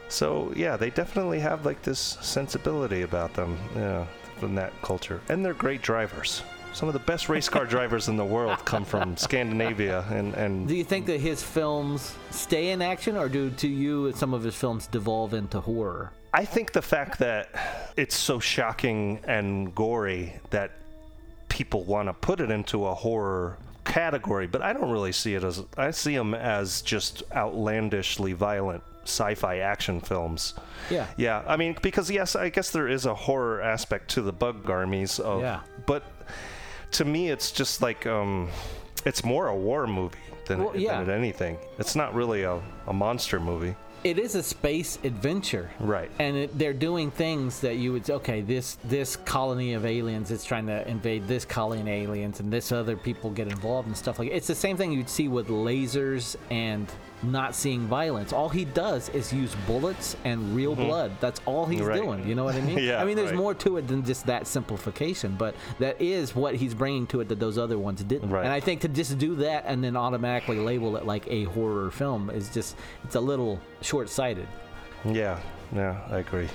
so 0.08 0.52
yeah, 0.54 0.76
they 0.76 0.90
definitely 0.90 1.40
have 1.40 1.64
like 1.64 1.82
this 1.82 2.18
sensibility 2.20 3.02
about 3.02 3.32
them, 3.34 3.56
yeah, 3.74 4.06
from 4.38 4.54
that 4.56 4.72
culture, 4.82 5.20
and 5.28 5.44
they're 5.44 5.54
great 5.54 5.80
drivers. 5.82 6.42
Some 6.74 6.88
of 6.88 6.92
the 6.92 7.00
best 7.00 7.28
race 7.28 7.48
car 7.48 7.64
drivers 7.64 8.08
in 8.08 8.16
the 8.16 8.24
world 8.24 8.58
come 8.64 8.84
from 8.84 9.16
Scandinavia, 9.16 10.04
and 10.10 10.34
and 10.34 10.66
Do 10.68 10.74
you 10.74 10.84
think 10.84 11.06
that 11.06 11.20
his 11.20 11.42
films 11.42 12.14
stay 12.30 12.70
in 12.70 12.82
action, 12.82 13.16
or 13.16 13.28
do 13.28 13.48
to 13.50 13.68
you 13.68 14.12
some 14.16 14.34
of 14.34 14.42
his 14.42 14.54
films 14.56 14.86
devolve 14.88 15.34
into 15.34 15.60
horror? 15.60 16.12
I 16.34 16.44
think 16.44 16.72
the 16.72 16.82
fact 16.82 17.20
that 17.20 17.48
it's 17.96 18.16
so 18.16 18.40
shocking 18.40 19.20
and 19.26 19.72
gory 19.74 20.34
that 20.50 20.72
people 21.48 21.84
want 21.84 22.08
to 22.08 22.12
put 22.12 22.40
it 22.40 22.50
into 22.50 22.86
a 22.86 22.94
horror 22.94 23.56
category, 23.84 24.46
but 24.48 24.60
I 24.60 24.72
don't 24.72 24.90
really 24.90 25.12
see 25.12 25.34
it 25.34 25.44
as 25.44 25.62
I 25.76 25.92
see 25.92 26.16
them 26.16 26.34
as 26.34 26.82
just 26.82 27.22
outlandishly 27.34 28.32
violent 28.32 28.82
sci-fi 29.04 29.58
action 29.58 30.00
films. 30.00 30.54
Yeah. 30.90 31.06
Yeah, 31.16 31.44
I 31.46 31.56
mean 31.56 31.76
because 31.82 32.10
yes, 32.10 32.34
I 32.34 32.48
guess 32.48 32.70
there 32.70 32.88
is 32.88 33.06
a 33.06 33.14
horror 33.14 33.62
aspect 33.62 34.10
to 34.12 34.22
the 34.22 34.32
bug 34.32 34.68
armies 34.68 35.20
of 35.20 35.40
Yeah. 35.40 35.60
but 35.86 36.02
to 36.92 37.04
me 37.04 37.30
it's 37.30 37.52
just 37.52 37.80
like 37.82 38.06
um 38.06 38.48
it's 39.06 39.22
more 39.24 39.48
a 39.48 39.54
war 39.56 39.86
movie 39.86 40.18
than, 40.46 40.64
Well, 40.64 40.76
yeah. 40.76 41.04
than 41.04 41.10
anything. 41.14 41.58
It's 41.78 41.94
not 41.94 42.14
really 42.14 42.42
a, 42.42 42.60
a 42.88 42.92
monster 42.92 43.38
movie. 43.38 43.76
It 44.04 44.18
is 44.18 44.34
a 44.34 44.42
space 44.42 44.98
adventure 45.02 45.70
Right. 45.80 46.10
and 46.18 46.36
it, 46.36 46.58
they're 46.58 46.72
doing 46.74 47.10
things 47.10 47.60
that 47.60 47.76
you 47.76 47.92
would 47.92 48.08
okay 48.10 48.42
this 48.42 48.76
this 48.84 49.16
colony 49.16 49.72
of 49.72 49.86
aliens 49.86 50.30
is 50.30 50.44
trying 50.44 50.66
to 50.66 50.86
invade 50.88 51.26
this 51.26 51.44
colony 51.44 51.80
of 51.80 51.88
aliens 51.88 52.40
and 52.40 52.52
this 52.52 52.70
other 52.70 52.96
people 52.96 53.30
get 53.30 53.48
involved 53.48 53.88
and 53.88 53.96
stuff 53.96 54.18
like 54.18 54.30
it's 54.30 54.46
the 54.46 54.54
same 54.54 54.76
thing 54.76 54.92
you'd 54.92 55.08
see 55.08 55.28
with 55.28 55.48
lasers 55.48 56.36
and 56.50 56.86
not 57.22 57.54
seeing 57.54 57.86
violence 57.86 58.34
all 58.34 58.50
he 58.50 58.66
does 58.66 59.08
is 59.10 59.32
use 59.32 59.54
bullets 59.66 60.14
and 60.24 60.54
real 60.54 60.74
Mhm. 60.76 60.86
blood 60.86 61.12
that's 61.20 61.40
all 61.46 61.64
he's 61.64 61.80
Right. 61.80 62.02
doing 62.02 62.28
you 62.28 62.34
know 62.34 62.44
what 62.44 62.54
i 62.56 62.60
mean 62.60 62.76
Yeah, 62.84 63.00
i 63.00 63.04
mean 63.06 63.16
there's 63.16 63.30
right. 63.30 63.38
more 63.38 63.54
to 63.54 63.78
it 63.78 63.88
than 63.88 64.04
just 64.04 64.26
that 64.26 64.46
simplification 64.46 65.34
but 65.38 65.54
that 65.78 65.98
is 66.02 66.36
what 66.36 66.54
he's 66.54 66.74
bringing 66.74 67.06
to 67.08 67.20
it 67.20 67.28
that 67.28 67.40
those 67.40 67.56
other 67.56 67.78
ones 67.78 68.02
didn't 68.04 68.28
Right. 68.28 68.44
and 68.44 68.52
i 68.52 68.60
think 68.60 68.82
to 68.82 68.88
just 68.88 69.16
do 69.18 69.36
that 69.36 69.64
and 69.66 69.82
then 69.82 69.96
automatically 69.96 70.58
label 70.58 70.96
it 70.96 71.06
like 71.06 71.26
a 71.30 71.44
horror 71.44 71.90
film 71.90 72.28
is 72.28 72.50
just 72.50 72.76
it's 73.04 73.14
a 73.14 73.20
little 73.20 73.58
short-sighted 73.94 74.48
Yeah, 75.04 75.38
yeah, 75.72 75.94
I 76.10 76.18
agree. 76.18 76.48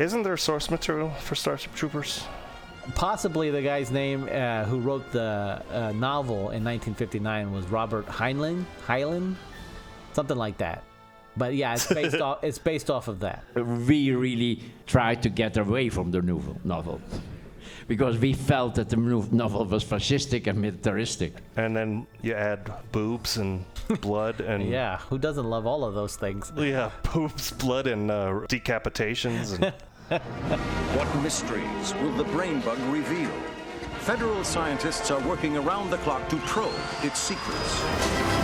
Isn't 0.00 0.24
there 0.24 0.36
source 0.36 0.70
material 0.70 1.10
for 1.26 1.34
Starship 1.36 1.72
Troopers? 1.74 2.24
possibly 2.94 3.50
the 3.50 3.60
guy's 3.60 3.90
name 3.90 4.28
uh, 4.32 4.64
who 4.64 4.78
wrote 4.80 5.12
the 5.12 5.62
uh, 5.70 5.92
novel 5.92 6.50
in 6.56 6.64
1959 6.64 7.52
was 7.52 7.66
Robert 7.66 8.06
Heinlein, 8.06 8.64
Heinlein, 8.86 9.34
something 10.14 10.38
like 10.38 10.56
that. 10.58 10.82
But 11.36 11.54
yeah, 11.54 11.74
it's 11.74 11.86
based 11.86 12.20
off. 12.26 12.42
It's 12.42 12.58
based 12.58 12.90
off 12.90 13.06
of 13.08 13.20
that. 13.20 13.44
we 13.54 14.12
really 14.12 14.62
tried 14.86 15.22
to 15.24 15.28
get 15.28 15.58
away 15.58 15.90
from 15.90 16.10
the 16.10 16.22
novel, 16.22 16.56
novel 16.64 17.00
because 17.88 18.18
we 18.18 18.32
felt 18.34 18.74
that 18.76 18.88
the 18.90 18.96
no- 18.96 19.26
novel 19.32 19.64
was 19.64 19.84
fascistic 19.84 20.46
and 20.46 20.60
militaristic. 20.60 21.32
And 21.56 21.74
then 21.76 22.06
you 22.22 22.34
add 22.34 22.70
boobs 22.92 23.38
and 23.38 23.64
blood 24.00 24.40
and 24.50 24.68
Yeah, 24.68 24.98
who 25.10 25.18
doesn't 25.18 25.48
love 25.48 25.66
all 25.66 25.82
of 25.84 25.94
those 25.94 26.14
things? 26.16 26.52
yeah, 26.56 26.90
boobs, 27.12 27.50
blood, 27.50 27.86
and 27.86 28.10
uh, 28.10 28.46
decapitations. 28.48 29.58
And 29.60 29.72
What 30.96 31.22
mysteries 31.22 31.92
will 32.00 32.12
the 32.12 32.24
brain 32.24 32.60
bug 32.60 32.78
reveal? 32.90 33.30
Federal 34.00 34.42
scientists 34.44 35.10
are 35.10 35.20
working 35.28 35.56
around 35.58 35.90
the 35.90 35.98
clock 35.98 36.28
to 36.30 36.36
probe 36.46 36.72
its 37.02 37.18
secrets. 37.18 38.37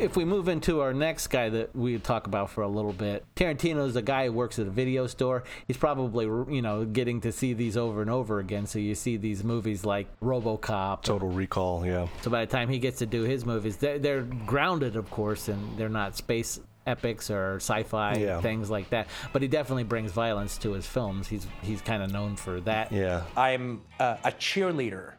If 0.00 0.16
we 0.16 0.24
move 0.24 0.48
into 0.48 0.80
our 0.80 0.94
next 0.94 1.26
guy 1.26 1.50
that 1.50 1.76
we 1.76 1.98
talk 1.98 2.26
about 2.26 2.50
for 2.50 2.62
a 2.62 2.68
little 2.68 2.94
bit, 2.94 3.22
Tarantino 3.36 3.86
is 3.86 3.96
a 3.96 4.02
guy 4.02 4.26
who 4.26 4.32
works 4.32 4.58
at 4.58 4.66
a 4.66 4.70
video 4.70 5.06
store. 5.06 5.44
He's 5.66 5.76
probably, 5.76 6.24
you 6.24 6.62
know, 6.62 6.86
getting 6.86 7.20
to 7.20 7.32
see 7.32 7.52
these 7.52 7.76
over 7.76 8.00
and 8.00 8.10
over 8.10 8.38
again. 8.38 8.66
So 8.66 8.78
you 8.78 8.94
see 8.94 9.18
these 9.18 9.44
movies 9.44 9.84
like 9.84 10.06
RoboCop, 10.20 11.02
Total 11.02 11.28
Recall, 11.28 11.84
yeah. 11.84 12.08
So 12.22 12.30
by 12.30 12.46
the 12.46 12.50
time 12.50 12.70
he 12.70 12.78
gets 12.78 12.98
to 13.00 13.06
do 13.06 13.22
his 13.24 13.44
movies, 13.44 13.76
they're, 13.76 13.98
they're 13.98 14.22
grounded, 14.22 14.96
of 14.96 15.10
course, 15.10 15.48
and 15.48 15.76
they're 15.76 15.90
not 15.90 16.16
space 16.16 16.58
epics 16.86 17.30
or 17.30 17.56
sci-fi 17.56 18.14
Yeah. 18.14 18.40
things 18.40 18.70
like 18.70 18.88
that. 18.90 19.06
But 19.34 19.42
he 19.42 19.48
definitely 19.48 19.84
brings 19.84 20.12
violence 20.12 20.56
to 20.58 20.72
his 20.72 20.86
films. 20.86 21.28
He's 21.28 21.46
he's 21.60 21.82
kind 21.82 22.02
of 22.02 22.10
known 22.10 22.36
for 22.36 22.58
that. 22.62 22.90
Yeah. 22.90 23.24
I'm 23.36 23.82
uh, 24.00 24.16
a 24.24 24.32
cheerleader 24.32 25.12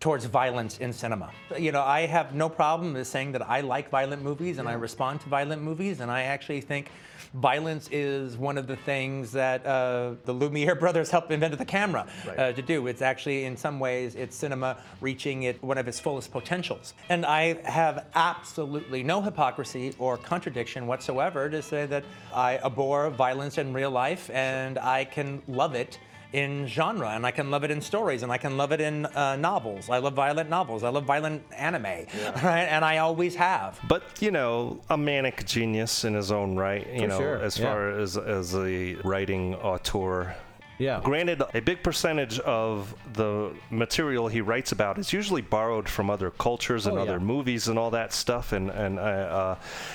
towards 0.00 0.24
violence 0.26 0.78
in 0.78 0.92
cinema. 0.92 1.30
You 1.58 1.72
know, 1.72 1.82
I 1.82 2.06
have 2.06 2.34
no 2.34 2.48
problem 2.48 2.92
with 2.92 3.06
saying 3.06 3.32
that 3.32 3.48
I 3.48 3.62
like 3.62 3.88
violent 3.90 4.22
movies 4.22 4.58
and 4.58 4.68
I 4.68 4.74
respond 4.74 5.20
to 5.22 5.28
violent 5.28 5.62
movies, 5.62 6.00
and 6.00 6.10
I 6.10 6.22
actually 6.22 6.60
think 6.60 6.90
violence 7.34 7.88
is 7.90 8.36
one 8.36 8.58
of 8.58 8.66
the 8.66 8.76
things 8.76 9.32
that 9.32 9.64
uh, 9.66 10.14
the 10.24 10.32
Lumiere 10.32 10.74
brothers 10.78 11.10
helped 11.10 11.30
invent 11.30 11.56
the 11.56 11.64
camera 11.64 12.06
uh, 12.36 12.52
to 12.52 12.62
do. 12.62 12.86
It's 12.86 13.02
actually, 13.02 13.44
in 13.44 13.56
some 13.56 13.80
ways, 13.80 14.14
it's 14.14 14.36
cinema 14.36 14.78
reaching 15.00 15.44
it 15.44 15.62
one 15.62 15.78
of 15.78 15.88
its 15.88 15.98
fullest 15.98 16.30
potentials. 16.30 16.94
And 17.08 17.24
I 17.24 17.60
have 17.68 18.06
absolutely 18.14 19.02
no 19.02 19.22
hypocrisy 19.22 19.94
or 19.98 20.16
contradiction 20.16 20.86
whatsoever 20.86 21.48
to 21.48 21.62
say 21.62 21.86
that 21.86 22.04
I 22.34 22.58
abhor 22.58 23.10
violence 23.10 23.58
in 23.58 23.72
real 23.72 23.90
life 23.90 24.30
and 24.30 24.78
I 24.78 25.04
can 25.04 25.42
love 25.48 25.74
it 25.74 25.98
in 26.36 26.66
genre 26.66 27.10
and 27.10 27.24
I 27.24 27.30
can 27.30 27.50
love 27.50 27.64
it 27.64 27.70
in 27.70 27.80
stories 27.80 28.22
and 28.22 28.30
I 28.30 28.36
can 28.38 28.56
love 28.58 28.70
it 28.72 28.80
in 28.80 29.06
uh, 29.06 29.36
novels. 29.36 29.88
I 29.88 29.98
love 29.98 30.12
violent 30.12 30.50
novels. 30.50 30.82
I 30.84 30.90
love 30.90 31.04
violent 31.04 31.42
anime, 31.56 31.82
right? 32.42 32.66
And 32.74 32.84
I 32.84 32.98
always 32.98 33.34
have. 33.36 33.80
But 33.88 34.02
you 34.20 34.30
know, 34.30 34.80
a 34.90 34.98
manic 34.98 35.46
genius 35.46 36.04
in 36.04 36.12
his 36.14 36.30
own 36.30 36.54
right. 36.56 36.86
You 36.92 37.00
For 37.02 37.06
know, 37.08 37.18
sure, 37.18 37.36
as 37.42 37.58
yeah. 37.58 37.64
far 37.64 37.90
as 37.90 38.16
as 38.18 38.54
a 38.54 38.96
writing 38.96 39.54
auteur. 39.56 40.36
Yeah. 40.78 41.00
Granted, 41.02 41.40
a 41.54 41.62
big 41.62 41.82
percentage 41.82 42.38
of 42.40 42.94
the 43.14 43.50
material 43.70 44.28
he 44.28 44.42
writes 44.42 44.72
about 44.72 44.98
is 44.98 45.10
usually 45.10 45.40
borrowed 45.40 45.88
from 45.88 46.10
other 46.10 46.30
cultures 46.30 46.86
and 46.86 46.98
Oh, 46.98 47.00
other 47.00 47.12
yeah. 47.12 47.32
movies 47.34 47.68
and 47.68 47.78
all 47.78 47.90
that 47.92 48.12
stuff, 48.12 48.52
and 48.52 48.68
and 48.70 48.98
uh, 48.98 49.02
uh, 49.02 49.54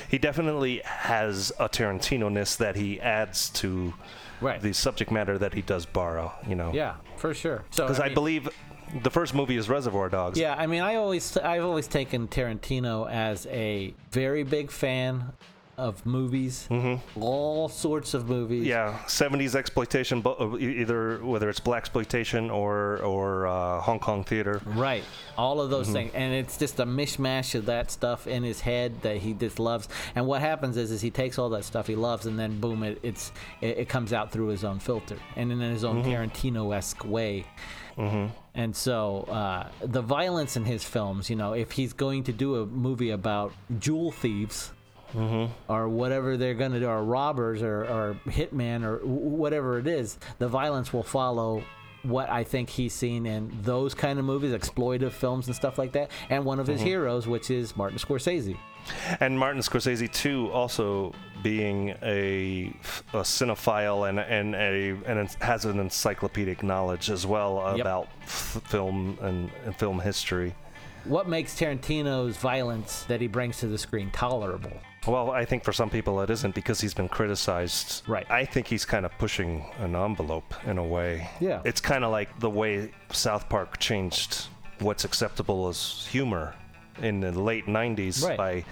he 0.09 0.17
definitely 0.17 0.81
has 0.83 1.51
a 1.59 1.69
Tarantino-ness 1.69 2.55
that 2.55 2.75
he 2.75 2.99
adds 2.99 3.49
to 3.61 3.93
the 4.41 4.73
subject 4.73 5.11
matter 5.11 5.37
that 5.37 5.53
he 5.53 5.61
does 5.61 5.85
borrow. 5.85 6.31
You 6.47 6.55
know. 6.55 6.71
Yeah, 6.73 6.95
for 7.17 7.33
sure. 7.33 7.63
So 7.71 7.83
Because 7.85 7.99
I, 7.99 8.05
mean- 8.05 8.13
believe 8.13 8.49
the 9.03 9.11
first 9.11 9.33
movie 9.33 9.57
is 9.57 9.69
Reservoir 9.69 10.09
Dogs. 10.09 10.37
Yeah, 10.37 10.55
I 10.57 10.67
mean, 10.67 10.81
I 10.81 10.95
always 10.95 11.37
I've 11.37 11.63
always 11.63 11.87
taken 11.87 12.27
Tarantino 12.27 13.09
as 13.09 13.45
a 13.47 13.93
very 14.11 14.43
big 14.43 14.71
fan 14.71 15.33
of 15.77 16.05
movies, 16.05 16.67
mm-hmm. 16.69 17.23
all 17.23 17.67
sorts 17.67 18.13
of 18.13 18.29
movies. 18.29 18.65
Yeah, 18.65 18.99
70s 19.07 19.55
exploitation, 19.55 20.21
uh, 20.25 20.57
either 20.57 21.17
whether 21.23 21.49
it's 21.49 21.59
black 21.59 21.81
exploitation 21.81 22.51
or 22.51 22.99
or 22.99 23.47
uh, 23.47 23.50
Hong 23.81 23.99
Kong 23.99 24.23
theater. 24.23 24.61
Right. 24.65 25.03
All 25.37 25.59
of 25.59 25.69
those 25.69 25.89
Mhm. 25.89 25.93
things, 25.93 26.11
and 26.13 26.33
it's 26.33 26.57
just 26.57 26.79
a 26.79 26.85
mishmash 26.85 27.55
of 27.55 27.65
that 27.65 27.91
stuff 27.91 28.27
in 28.27 28.43
his 28.43 28.61
head 28.61 29.01
that 29.01 29.17
he 29.17 29.33
just 29.33 29.59
loves. 29.59 29.89
And 30.15 30.27
what 30.27 30.41
happens 30.41 30.77
is, 30.77 30.91
is 30.91 31.01
he 31.01 31.09
takes 31.11 31.37
all 31.39 31.49
that 31.49 31.65
stuff 31.65 31.87
he 31.87 31.95
loves, 31.95 32.25
and 32.25 32.37
then 32.39 32.59
boom, 32.59 32.83
it, 32.83 32.99
it's 33.03 33.31
it, 33.61 33.79
it 33.79 33.89
comes 33.89 34.13
out 34.13 34.31
through 34.31 34.47
his 34.47 34.63
own 34.63 34.79
filter 34.79 35.17
and 35.35 35.51
in 35.51 35.59
his 35.59 35.83
own 35.83 36.03
Mhm. 36.03 36.05
Tarantino-esque 36.05 37.03
way. 37.05 37.45
Mm-hmm. 37.97 38.27
And 38.55 38.75
so 38.75 39.21
uh, 39.29 39.67
the 39.85 40.01
violence 40.01 40.55
in 40.55 40.65
his 40.65 40.83
films, 40.83 41.29
you 41.29 41.35
know, 41.35 41.53
if 41.53 41.71
he's 41.73 41.93
going 41.93 42.23
to 42.25 42.31
do 42.33 42.55
a 42.61 42.65
movie 42.65 43.09
about 43.11 43.51
jewel 43.79 44.11
thieves. 44.11 44.71
Or 45.67 45.89
whatever 45.89 46.37
they're 46.37 46.53
going 46.53 46.71
to 46.71 46.79
do, 46.79 46.87
or 46.87 47.03
robbers, 47.03 47.61
or, 47.61 47.81
or 47.83 48.15
hitman, 48.27 48.85
or 48.85 48.99
w- 48.99 49.09
whatever 49.43 49.77
it 49.77 49.85
is, 49.85 50.17
the 50.39 50.47
violence 50.47 50.93
will 50.93 51.03
follow 51.03 51.63
what 52.03 52.29
I 52.29 52.43
think 52.43 52.69
he's 52.69 52.93
seen 52.93 53.25
in 53.25 53.51
those 53.61 53.93
kind 53.93 54.17
of 54.19 54.25
movies, 54.25 54.51
exploitive 54.53 55.11
films 55.11 55.47
and 55.47 55.55
stuff 55.55 55.77
like 55.77 55.91
that. 55.93 56.09
And 56.29 56.45
one 56.45 56.59
of 56.59 56.67
his 56.67 56.81
Mhm. 56.81 56.85
heroes, 56.85 57.27
which 57.27 57.51
is 57.51 57.75
Martin 57.77 57.97
Scorsese. 57.99 58.57
And 59.19 59.37
Martin 59.37 59.61
Scorsese 59.61 60.11
too, 60.11 60.49
also 60.51 61.13
being 61.43 61.89
a, 62.01 62.73
a 63.13 63.17
cinephile 63.21 64.09
and 64.09 64.19
and 64.19 64.55
a 64.55 64.97
and 65.05 65.29
has 65.41 65.65
an 65.65 65.79
encyclopedic 65.79 66.63
knowledge 66.63 67.09
as 67.11 67.25
well 67.27 67.61
Yep. 67.75 67.81
about 67.81 68.07
f- 68.23 68.61
film 68.65 69.17
and, 69.21 69.51
and 69.65 69.75
film 69.75 69.99
history. 69.99 70.55
What 71.05 71.27
makes 71.27 71.53
Tarantino's 71.59 72.37
violence 72.37 73.03
that 73.03 73.21
he 73.21 73.27
brings 73.27 73.59
to 73.59 73.67
the 73.67 73.77
screen 73.77 74.09
tolerable? 74.11 74.73
Well, 75.07 75.31
I 75.31 75.45
think 75.45 75.63
for 75.63 75.73
some 75.73 75.89
people 75.89 76.21
it 76.21 76.29
isn't 76.29 76.53
because 76.53 76.79
he's 76.79 76.93
been 76.93 77.09
criticized. 77.09 78.03
Right. 78.07 78.29
I 78.29 78.45
think 78.45 78.67
he's 78.67 78.85
kind 78.85 79.05
of 79.05 79.11
pushing 79.17 79.65
an 79.79 79.95
envelope 79.95 80.53
in 80.65 80.77
a 80.77 80.83
way. 80.85 81.27
Yeah. 81.39 81.61
It's 81.65 81.81
kind 81.81 82.03
of 82.03 82.11
like 82.11 82.39
the 82.39 82.49
way 82.49 82.91
South 83.11 83.49
Park 83.49 83.79
changed 83.79 84.45
what's 84.79 85.03
acceptable 85.03 85.67
as 85.67 86.07
humor 86.11 86.53
in 87.01 87.19
the 87.21 87.31
late 87.31 87.65
90s 87.65 88.23
Right. 88.23 88.37
by 88.37 88.65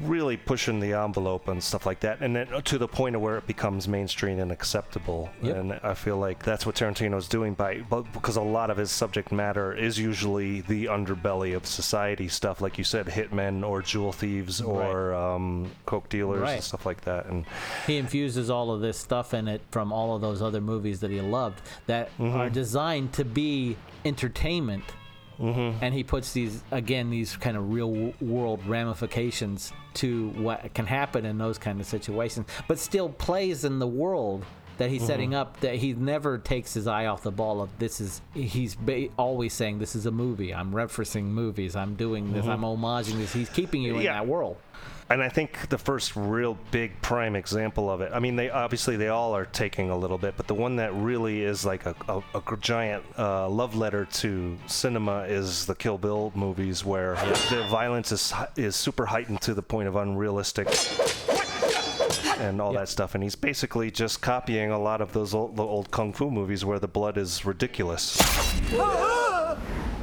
really 0.00 0.36
pushing 0.36 0.80
the 0.80 0.92
envelope 0.92 1.48
and 1.48 1.62
stuff 1.62 1.84
like 1.86 2.00
that 2.00 2.20
and 2.20 2.34
then 2.34 2.46
to 2.62 2.78
the 2.78 2.88
point 2.88 3.14
of 3.14 3.20
where 3.22 3.36
it 3.36 3.46
becomes 3.46 3.86
mainstream 3.86 4.38
and 4.38 4.50
acceptable 4.52 5.28
Yep. 5.42 5.56
and 5.56 5.72
i 5.82 5.94
feel 5.94 6.16
like 6.16 6.42
that's 6.42 6.64
what 6.64 6.74
tarantino's 6.74 7.28
doing 7.28 7.54
by 7.54 7.80
but 7.88 8.10
because 8.12 8.36
a 8.36 8.40
lot 8.42 8.70
of 8.70 8.76
his 8.76 8.90
subject 8.90 9.32
matter 9.32 9.72
is 9.74 9.98
usually 9.98 10.62
the 10.62 10.86
underbelly 10.86 11.54
of 11.54 11.66
society 11.66 12.28
stuff 12.28 12.60
like 12.60 12.78
you 12.78 12.84
said 12.84 13.06
hitmen 13.06 13.66
or 13.66 13.82
jewel 13.82 14.12
thieves 14.12 14.60
or 14.60 15.14
um, 15.14 15.70
coke 15.86 16.08
dealers 16.08 16.40
Right. 16.40 16.54
and 16.54 16.64
stuff 16.64 16.86
like 16.86 17.02
that 17.02 17.26
and 17.26 17.44
He 17.86 17.98
infuses 17.98 18.50
all 18.50 18.70
of 18.72 18.80
this 18.80 18.98
stuff 18.98 19.34
in 19.34 19.46
it 19.48 19.60
from 19.70 19.92
all 19.92 20.14
of 20.14 20.20
those 20.22 20.40
other 20.42 20.60
movies 20.60 21.00
that 21.00 21.10
he 21.10 21.20
loved 21.20 21.60
that 21.86 22.10
are 22.20 22.48
designed 22.50 23.12
to 23.14 23.24
be 23.24 23.76
entertainment. 24.04 24.84
And 25.80 25.92
he 25.94 26.04
puts 26.04 26.32
these, 26.32 26.62
again, 26.70 27.10
these 27.10 27.36
kind 27.36 27.56
of 27.56 27.72
real 27.72 28.12
world 28.20 28.60
ramifications 28.66 29.72
to 29.94 30.28
what 30.30 30.72
can 30.74 30.86
happen 30.86 31.24
in 31.26 31.38
those 31.38 31.58
kind 31.58 31.80
of 31.80 31.86
situations, 31.86 32.46
but 32.68 32.78
still 32.78 33.08
plays 33.08 33.64
in 33.64 33.78
the 33.78 33.86
world 33.86 34.44
that 34.78 34.88
he's 34.90 35.04
setting 35.04 35.34
up 35.34 35.60
that 35.60 35.74
he 35.76 35.92
never 35.92 36.38
takes 36.38 36.72
his 36.74 36.86
eye 36.86 37.06
off 37.06 37.22
the 37.22 37.30
ball 37.30 37.60
of 37.60 37.68
this 37.78 38.00
is 38.00 38.22
he's 38.34 38.74
ba- 38.74 39.08
always 39.18 39.52
saying 39.52 39.78
this 39.78 39.94
is 39.94 40.06
a 40.06 40.10
movie. 40.10 40.52
I'm 40.54 40.72
referencing 40.72 41.24
movies. 41.24 41.76
I'm 41.76 41.94
doing 41.94 42.32
this. 42.32 42.46
Mhm. 42.46 42.48
i'm 42.48 42.60
homaging 42.62 43.18
this. 43.18 43.32
He's 43.32 43.50
keeping 43.50 43.82
you 43.82 43.96
in 43.98 44.04
that 44.14 44.26
world 44.26 44.56
And 45.12 45.22
I 45.22 45.28
think 45.28 45.68
the 45.68 45.76
first 45.76 46.16
real 46.16 46.56
big 46.70 46.90
prime 47.02 47.36
example 47.36 47.90
of 47.90 48.00
it. 48.00 48.12
I 48.14 48.18
mean, 48.18 48.34
they 48.34 48.48
obviously 48.48 48.96
they 48.96 49.08
all 49.08 49.36
are 49.36 49.44
taking 49.44 49.90
a 49.90 49.96
little 49.96 50.16
bit, 50.16 50.38
but 50.38 50.46
the 50.46 50.54
one 50.54 50.76
that 50.76 50.94
really 50.94 51.42
is 51.42 51.66
like 51.66 51.84
a, 51.84 51.94
a, 52.08 52.22
a 52.34 52.56
giant 52.62 53.04
uh, 53.18 53.46
love 53.46 53.76
letter 53.76 54.06
to 54.06 54.56
cinema 54.66 55.24
is 55.24 55.66
the 55.66 55.74
Kill 55.74 55.98
Bill 55.98 56.32
movies, 56.34 56.82
where 56.82 57.16
the 57.50 57.66
violence 57.68 58.10
is 58.10 58.32
is 58.56 58.74
super 58.74 59.04
heightened 59.04 59.42
to 59.42 59.52
the 59.52 59.60
point 59.60 59.86
of 59.86 59.96
unrealistic. 59.96 60.66
And 62.38 62.58
all 62.58 62.72
that 62.72 62.88
stuff, 62.88 63.14
and 63.14 63.22
he's 63.22 63.36
basically 63.36 63.90
just 63.90 64.22
copying 64.22 64.70
a 64.70 64.78
lot 64.78 65.02
of 65.02 65.12
those 65.12 65.34
old, 65.34 65.56
the 65.56 65.62
old 65.62 65.90
kung 65.90 66.14
fu 66.14 66.30
movies 66.30 66.64
where 66.64 66.78
the 66.78 66.88
blood 66.88 67.18
is 67.18 67.44
ridiculous. 67.44 68.16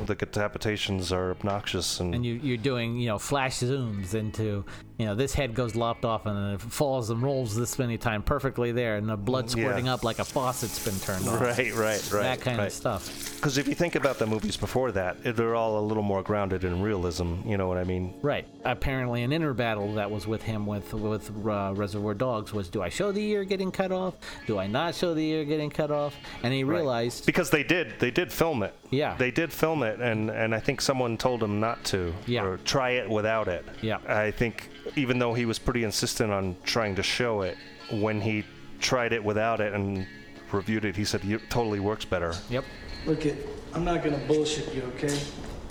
The 0.05 0.15
decapitations 0.15 1.11
are 1.11 1.31
obnoxious, 1.31 1.99
and, 1.99 2.13
and 2.13 2.25
you, 2.25 2.35
you're 2.35 2.57
doing 2.57 2.97
you 2.97 3.07
know 3.07 3.17
flash 3.17 3.57
zooms 3.57 4.13
into 4.13 4.65
you 4.99 5.05
know 5.05 5.15
this 5.15 5.33
head 5.33 5.55
goes 5.55 5.75
lopped 5.75 6.05
off 6.05 6.25
and 6.27 6.37
then 6.37 6.53
it 6.55 6.61
falls 6.61 7.09
and 7.09 7.23
rolls 7.23 7.55
this 7.55 7.79
many 7.79 7.97
times 7.97 8.23
perfectly 8.25 8.71
there 8.71 8.97
and 8.97 9.09
the 9.09 9.17
blood 9.17 9.49
squirting 9.49 9.85
Yeah. 9.87 9.95
up 9.95 10.03
like 10.03 10.19
a 10.19 10.25
faucet's 10.25 10.83
been 10.85 10.99
turned 10.99 11.27
on 11.27 11.39
Right, 11.39 11.73
right, 11.73 12.11
right. 12.11 12.23
that 12.23 12.41
kind 12.41 12.57
right. 12.59 12.67
of 12.67 12.73
stuff 12.73 13.35
Because 13.37 13.57
if 13.57 13.67
you 13.67 13.73
think 13.73 13.95
about 13.95 14.19
the 14.19 14.27
movies 14.27 14.57
before 14.57 14.91
that, 14.91 15.23
they're 15.23 15.55
all 15.55 15.79
a 15.79 15.85
little 15.89 16.03
more 16.03 16.21
grounded 16.21 16.65
in 16.65 16.81
realism. 16.81 17.35
You 17.47 17.57
know 17.57 17.67
what 17.69 17.77
I 17.77 17.85
mean? 17.85 18.13
Right. 18.21 18.45
Apparently, 18.65 19.23
an 19.23 19.31
inner 19.31 19.53
battle 19.53 19.93
that 19.93 20.11
was 20.11 20.27
with 20.27 20.41
him 20.43 20.65
with 20.65 20.93
with 20.93 21.31
uh, 21.47 21.71
Reservoir 21.73 22.13
Dogs 22.13 22.51
was: 22.53 22.67
Do 22.67 22.81
I 22.81 22.89
show 22.89 23.13
the 23.13 23.23
ear 23.23 23.45
getting 23.45 23.71
cut 23.71 23.93
off? 23.93 24.15
Do 24.45 24.59
I 24.59 24.67
not 24.67 24.93
show 24.93 25.13
the 25.13 25.25
ear 25.25 25.45
getting 25.45 25.69
cut 25.69 25.89
off? 25.89 26.13
And 26.43 26.53
he 26.53 26.65
realized 26.65 27.25
Because 27.25 27.49
they 27.49 27.63
did, 27.63 27.93
they 27.99 28.11
did 28.11 28.29
film 28.33 28.61
it. 28.63 28.73
Yeah. 28.89 29.15
They 29.17 29.31
did 29.31 29.53
film 29.53 29.83
it, 29.83 30.01
and 30.01 30.29
and 30.29 30.53
I 30.53 30.59
think 30.59 30.81
someone 30.81 31.15
told 31.17 31.41
him 31.41 31.61
not 31.61 31.81
to. 31.85 32.13
Yeah. 32.27 32.43
Or 32.43 32.57
try 32.57 32.89
it 32.91 33.09
without 33.09 33.47
it. 33.47 33.65
Yeah. 33.81 33.99
I 34.05 34.31
think 34.31 34.69
even 34.95 35.19
though 35.19 35.33
he 35.33 35.45
was 35.45 35.59
pretty 35.59 35.83
insistent 35.83 36.31
on 36.31 36.55
trying 36.63 36.95
to 36.95 37.03
show 37.03 37.41
it, 37.41 37.57
when 37.91 38.21
he 38.21 38.43
tried 38.79 39.13
it 39.13 39.23
without 39.23 39.59
it 39.61 39.73
and 39.73 40.05
reviewed 40.51 40.85
it, 40.85 40.95
he 40.95 41.05
said 41.05 41.23
it 41.23 41.41
totally 41.49 41.79
works 41.79 42.05
better. 42.05 42.33
Yep. 42.49 42.65
Look 43.05 43.25
it, 43.25 43.47
I'm 43.73 43.85
not 43.85 44.03
gonna 44.03 44.19
bullshit 44.27 44.73
you, 44.73 44.83
okay? 44.95 45.17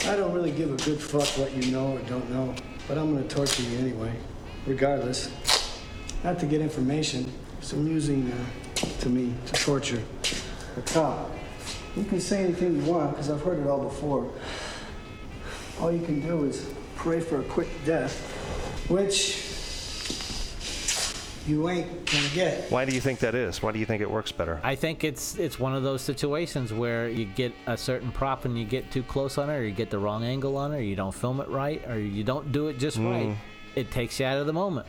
I 0.07 0.17
don't 0.17 0.33
really 0.33 0.53
give 0.53 0.73
a 0.73 0.77
good 0.85 1.01
fuck 1.01 1.27
what 1.39 1.53
you 1.53 1.73
know 1.73 1.93
or 1.93 1.99
don't 2.01 2.31
know, 2.31 2.55
but 2.87 2.97
I'm 2.97 3.15
gonna 3.15 3.27
torture 3.29 3.63
you 3.63 3.79
anyway, 3.79 4.13
regardless. 4.67 5.31
Not 6.25 6.39
to 6.41 6.47
get 6.47 6.61
information, 6.61 7.31
it's 7.59 7.73
amusing 7.73 8.33
uh, 8.33 8.87
to 9.01 9.09
me 9.09 9.35
to 9.47 9.53
torture 9.53 10.03
a 10.77 10.81
cop. 10.83 11.31
You 11.97 12.05
can 12.05 12.21
say 12.21 12.45
anything 12.45 12.77
you 12.77 12.91
want, 12.91 13.11
because 13.11 13.31
I've 13.31 13.43
heard 13.43 13.59
it 13.59 13.67
all 13.67 13.83
before. 13.83 14.31
All 15.81 15.91
you 15.91 16.05
can 16.05 16.21
do 16.21 16.45
is 16.45 16.69
pray 16.97 17.21
for 17.21 17.41
a 17.41 17.45
quick 17.45 17.69
death, 17.85 18.35
which 18.89 19.45
you 21.47 21.69
ain't 21.69 22.07
gonna 22.07 22.29
get. 22.35 22.71
Why 22.71 22.85
do 22.85 22.95
you 22.95 23.01
think 23.01 23.21
that 23.21 23.35
is? 23.35 23.63
Why 23.63 23.73
do 23.73 23.79
you 23.79 23.87
think 23.87 24.03
it 24.03 24.11
works 24.11 24.33
better? 24.33 24.61
I 24.63 24.75
think 24.75 25.03
it's 25.03 25.37
it's 25.37 25.59
one 25.59 25.75
of 25.75 25.83
those 25.83 26.03
situations 26.03 26.73
where 26.73 27.09
you 27.09 27.25
get 27.25 27.55
a 27.67 27.77
certain 27.77 28.13
prop 28.13 28.45
and 28.45 28.59
you 28.59 28.65
get 28.65 28.91
too 28.91 29.03
close 29.03 29.39
on 29.39 29.49
it, 29.49 29.55
or 29.55 29.65
you 29.65 29.73
get 29.73 29.91
the 29.91 29.99
wrong 29.99 30.25
angle 30.25 30.57
on 30.57 30.73
it, 30.73 30.79
or 30.79 30.83
you 30.83 30.97
don't 30.97 31.15
film 31.15 31.41
it 31.41 31.49
right, 31.49 31.87
or 31.89 31.99
you 31.99 32.23
don't 32.23 32.53
do 32.53 32.69
it 32.69 32.79
just 32.79 32.99
right. 32.99 33.29
Mm. 33.29 33.37
It 33.77 33.91
takes 33.91 34.21
you 34.21 34.27
out 34.27 34.39
of 34.39 34.47
the 34.47 34.53
moment. 34.53 34.87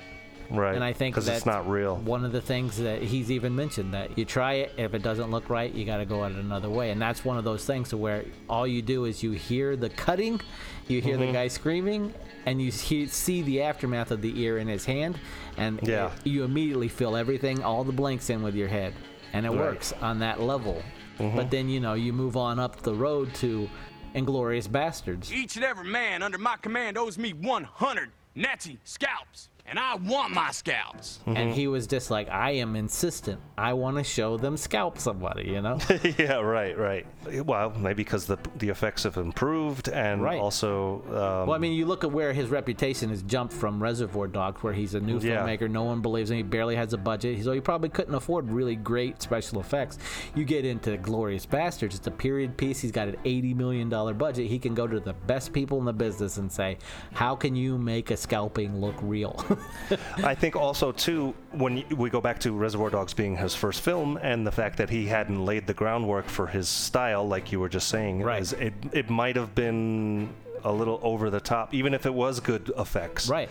Right. 0.49 0.73
And 0.73 0.83
I 0.83 0.93
think 0.93 1.13
because 1.13 1.27
it's 1.27 1.43
that's 1.43 1.45
not 1.45 1.69
real. 1.69 1.97
One 1.97 2.25
of 2.25 2.31
the 2.31 2.41
things 2.41 2.77
that 2.77 3.01
he's 3.01 3.29
even 3.29 3.55
mentioned 3.55 3.93
that 3.93 4.17
you 4.17 4.25
try 4.25 4.53
it, 4.53 4.73
if 4.77 4.93
it 4.93 5.03
doesn't 5.03 5.29
look 5.29 5.49
right, 5.49 5.71
you 5.71 5.85
got 5.85 5.97
to 5.97 6.05
go 6.05 6.25
at 6.25 6.31
it 6.31 6.37
another 6.37 6.69
way. 6.69 6.89
And 6.89 7.01
that's 7.01 7.23
one 7.23 7.37
of 7.37 7.43
those 7.43 7.65
things 7.65 7.93
where 7.93 8.25
all 8.49 8.65
you 8.65 8.81
do 8.81 9.05
is 9.05 9.21
you 9.21 9.31
hear 9.31 9.75
the 9.75 9.89
cutting, 9.89 10.41
you 10.89 11.01
hear 11.01 11.17
the 11.17 11.25
Mhm. 11.25 11.33
guy 11.33 11.47
screaming, 11.47 12.13
and 12.45 12.61
you 12.61 12.71
see, 12.71 13.07
see 13.07 13.41
the 13.41 13.61
aftermath 13.61 14.11
of 14.11 14.21
the 14.21 14.41
ear 14.41 14.57
in 14.57 14.67
his 14.67 14.85
hand, 14.85 15.19
and 15.55 15.79
Yeah. 15.83 16.11
you 16.23 16.43
immediately 16.43 16.87
fill 16.87 17.15
everything, 17.15 17.63
all 17.63 17.83
the 17.83 17.93
blanks 17.93 18.29
in 18.29 18.41
with 18.41 18.55
your 18.55 18.67
head, 18.67 18.93
and 19.33 19.45
it 19.45 19.49
Right. 19.49 19.59
works 19.59 19.93
on 20.01 20.19
that 20.19 20.41
level. 20.41 20.81
Mhm. 21.19 21.35
But 21.35 21.51
then 21.51 21.69
you 21.69 21.79
know 21.79 21.93
you 21.93 22.11
move 22.11 22.35
on 22.35 22.59
up 22.59 22.81
the 22.81 22.93
road 22.93 23.33
to 23.35 23.69
Inglourious 24.15 24.67
Basterds. 24.67 25.31
Each 25.31 25.55
and 25.55 25.63
every 25.63 25.85
man 25.85 26.23
under 26.23 26.37
my 26.39 26.55
command 26.57 26.97
owes 26.97 27.17
me 27.17 27.33
100 27.33 28.11
Nazi 28.33 28.79
scalps, 28.83 29.48
and 29.69 29.77
I 29.79 29.95
want 29.95 30.33
my 30.33 30.51
scalps. 30.51 31.19
And 31.25 31.51
he 31.53 31.67
was 31.67 31.85
just 31.87 32.09
like, 32.11 32.29
I 32.29 32.51
am 32.51 32.75
insistent. 32.75 33.39
I 33.57 33.73
want 33.73 33.97
to 33.97 34.03
show 34.03 34.37
them 34.37 34.57
scalp 34.57 34.97
somebody, 34.97 35.49
you 35.49 35.61
know? 35.61 35.77
yeah, 36.17 36.35
right, 36.39 36.77
right. 36.77 37.05
Well, 37.45 37.71
maybe 37.71 38.03
because 38.03 38.25
the 38.25 38.37
the 38.57 38.69
effects 38.69 39.03
have 39.03 39.17
improved, 39.17 39.89
and 39.89 40.21
Right. 40.23 40.39
also. 40.39 41.01
Um, 41.07 41.47
well, 41.47 41.53
I 41.53 41.57
mean, 41.57 41.73
you 41.73 41.85
look 41.85 42.03
at 42.03 42.11
where 42.11 42.33
his 42.33 42.49
reputation 42.49 43.09
has 43.09 43.21
jumped 43.23 43.53
from 43.53 43.81
Reservoir 43.81 44.27
Dogs, 44.27 44.63
where 44.63 44.73
he's 44.73 44.95
a 44.95 44.99
new 44.99 45.19
Yeah. 45.19 45.45
filmmaker, 45.45 45.69
no 45.69 45.83
one 45.83 46.01
believes 46.01 46.31
him, 46.31 46.37
he 46.37 46.43
barely 46.43 46.75
has 46.75 46.93
a 46.93 46.97
budget, 46.97 47.43
so 47.43 47.51
he 47.51 47.59
probably 47.61 47.89
couldn't 47.89 48.15
afford 48.15 48.49
really 48.51 48.75
great 48.75 49.21
special 49.21 49.59
effects. 49.59 49.97
You 50.35 50.45
get 50.45 50.65
into 50.65 50.97
Glorious 50.97 51.45
Bastards, 51.45 51.95
it's 51.95 52.07
a 52.07 52.11
period 52.11 52.57
piece, 52.57 52.79
he's 52.79 52.91
got 52.91 53.07
an 53.09 53.17
$80 53.25 53.55
million 53.55 53.89
budget, 53.89 54.47
he 54.47 54.57
can 54.59 54.73
go 54.73 54.87
to 54.87 54.99
the 54.99 55.13
best 55.13 55.53
people 55.53 55.77
in 55.79 55.85
the 55.85 55.93
business 55.93 56.37
and 56.37 56.51
say, 56.51 56.77
how 57.13 57.35
can 57.35 57.55
you 57.55 57.77
make 57.77 58.11
a 58.11 58.17
scalping 58.17 58.79
look 58.81 58.95
real? 59.01 59.43
I 60.17 60.35
think 60.35 60.55
also 60.55 60.91
too 60.91 61.33
when 61.51 61.83
we 61.89 62.09
go 62.09 62.21
back 62.21 62.39
to 62.41 62.51
Reservoir 62.51 62.89
Dogs 62.89 63.13
being 63.13 63.35
his 63.35 63.55
first 63.55 63.81
film 63.81 64.17
and 64.21 64.45
the 64.45 64.51
fact 64.51 64.77
that 64.77 64.89
he 64.89 65.05
hadn't 65.05 65.43
laid 65.43 65.67
the 65.67 65.73
groundwork 65.73 66.27
for 66.27 66.47
his 66.47 66.69
style, 66.69 67.27
like 67.27 67.51
you 67.51 67.59
were 67.59 67.69
just 67.69 67.89
saying, 67.89 68.21
right. 68.21 68.41
is 68.41 68.53
it 68.53 68.73
it 68.91 69.09
might 69.09 69.35
have 69.35 69.55
been 69.55 70.29
a 70.63 70.71
little 70.71 70.99
over 71.03 71.29
the 71.29 71.39
top, 71.39 71.73
even 71.73 71.93
if 71.93 72.05
it 72.05 72.13
was 72.13 72.39
good 72.39 72.71
effects. 72.77 73.29
Right. 73.29 73.49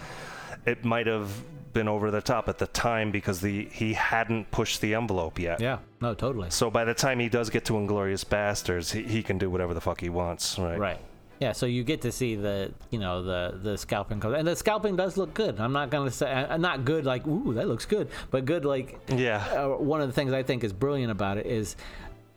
It 0.67 0.85
might 0.85 1.07
have 1.07 1.31
been 1.73 1.89
over 1.89 2.11
the 2.11 2.21
top 2.21 2.49
at 2.49 2.59
the 2.59 2.67
time 2.67 3.11
because 3.11 3.41
the 3.41 3.67
he 3.67 3.93
hadn't 3.95 4.51
pushed 4.51 4.81
the 4.81 4.95
envelope 4.95 5.39
yet. 5.39 5.61
Yeah, 5.61 5.79
no, 6.01 6.15
totally. 6.15 6.51
So 6.51 6.71
by 6.71 6.85
the 6.85 6.95
time 6.95 7.21
he 7.21 7.29
does 7.29 7.51
get 7.51 7.65
to 7.67 7.75
Inglourious 7.75 8.25
Basterds, 8.25 8.93
he, 8.93 9.03
he 9.03 9.23
can 9.23 9.39
do 9.39 9.49
whatever 9.51 9.75
the 9.75 9.81
fuck 9.81 10.01
he 10.01 10.09
wants, 10.09 10.59
right? 10.59 10.79
Right. 10.79 11.01
Yeah, 11.41 11.53
so 11.53 11.67
you 11.67 11.85
get 11.85 12.01
to 12.03 12.11
see 12.13 12.35
the, 12.35 12.73
you 12.91 12.99
know, 12.99 13.23
the 13.23 13.59
the 13.63 13.79
scalping 13.79 14.23
and 14.25 14.47
the 14.49 14.57
scalping 14.57 14.97
does 14.97 15.17
look 15.17 15.35
good. 15.35 15.61
I'm 15.61 15.73
not 15.73 15.91
gonna 15.91 16.11
say 16.11 16.31
uh, 16.33 16.57
not 16.57 16.85
good 16.85 17.07
like 17.07 17.27
ooh 17.27 17.55
that 17.55 17.69
looks 17.69 17.87
good, 17.87 18.09
but 18.31 18.45
good 18.45 18.65
like 18.65 18.99
yeah. 19.09 19.47
Uh, 19.57 19.69
one 19.77 20.01
of 20.01 20.09
the 20.09 20.13
things 20.13 20.33
I 20.33 20.43
think 20.43 20.65
is 20.65 20.73
brilliant 20.73 21.13
about 21.13 21.39
it 21.39 21.47
is 21.47 21.77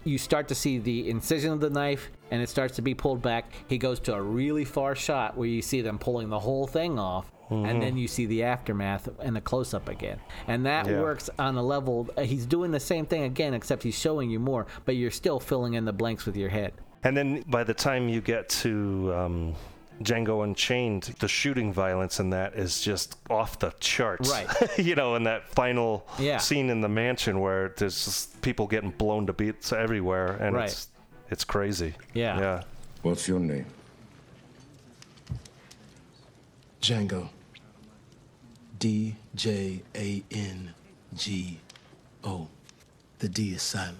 you 0.03 0.17
start 0.17 0.47
to 0.49 0.55
see 0.55 0.77
the 0.79 1.09
incision 1.09 1.51
of 1.51 1.59
the 1.59 1.69
knife, 1.69 2.09
and 2.31 2.41
it 2.41 2.49
starts 2.49 2.75
to 2.77 2.81
be 2.81 2.93
pulled 2.93 3.21
back. 3.21 3.51
He 3.67 3.77
goes 3.77 3.99
to 4.01 4.13
a 4.15 4.21
really 4.21 4.65
far 4.65 4.95
shot 4.95 5.37
where 5.37 5.47
you 5.47 5.61
see 5.61 5.81
them 5.81 5.97
pulling 5.99 6.29
the 6.29 6.39
whole 6.39 6.65
thing 6.67 6.97
off. 6.99 7.31
Mhm. 7.51 7.67
And 7.69 7.81
then 7.83 7.97
you 7.97 8.07
see 8.07 8.25
the 8.27 8.43
aftermath 8.43 9.09
and 9.19 9.35
the 9.35 9.41
close 9.41 9.73
up 9.73 9.89
again. 9.89 10.19
And 10.47 10.65
that 10.65 10.87
Yeah. 10.87 11.01
works 11.01 11.29
on 11.37 11.57
a 11.57 11.61
level. 11.61 12.07
uh, 12.17 12.21
He's 12.21 12.45
doing 12.45 12.71
the 12.71 12.79
same 12.79 13.05
thing 13.05 13.23
again, 13.23 13.53
except 13.53 13.83
he's 13.83 13.97
showing 13.99 14.29
you 14.31 14.39
more, 14.39 14.65
but 14.85 14.95
you're 14.95 15.11
still 15.11 15.39
filling 15.39 15.73
in 15.73 15.83
the 15.85 15.91
blanks 15.91 16.25
with 16.25 16.37
your 16.37 16.49
head. 16.49 16.71
And 17.03 17.15
then 17.17 17.43
by 17.47 17.63
the 17.63 17.73
time 17.73 18.07
you 18.09 18.21
get 18.21 18.47
to 18.49 19.11
um, 19.15 19.55
Django 20.03 20.43
Unchained, 20.43 21.15
the 21.19 21.27
shooting 21.27 21.73
violence 21.73 22.19
in 22.19 22.29
that 22.31 22.53
is 22.53 22.81
just 22.81 23.17
off 23.29 23.57
the 23.59 23.71
charts. 23.79 24.29
Right. 24.29 24.47
you 24.77 24.95
know, 24.95 25.15
in 25.15 25.23
that 25.23 25.47
final 25.49 26.07
Yeah. 26.19 26.37
scene 26.37 26.69
in 26.69 26.81
the 26.81 26.89
mansion 26.89 27.39
where 27.39 27.73
there's 27.77 28.05
just 28.05 28.41
people 28.41 28.67
getting 28.67 28.91
blown 28.91 29.25
to 29.27 29.33
bits 29.33 29.73
everywhere, 29.73 30.33
and 30.33 30.55
Right. 30.55 30.69
it's 30.69 30.87
it's 31.31 31.43
crazy. 31.43 31.93
Yeah. 32.13 32.39
Yeah. 32.39 32.63
What's 33.03 33.27
your 33.27 33.39
name? 33.39 33.65
Django. 36.81 37.29
D 38.79 39.15
J 39.35 39.81
A 39.95 40.23
N 40.31 40.73
G 41.15 41.59
O. 42.23 42.47
The 43.19 43.29
D 43.29 43.53
is 43.53 43.61
silent. 43.61 43.99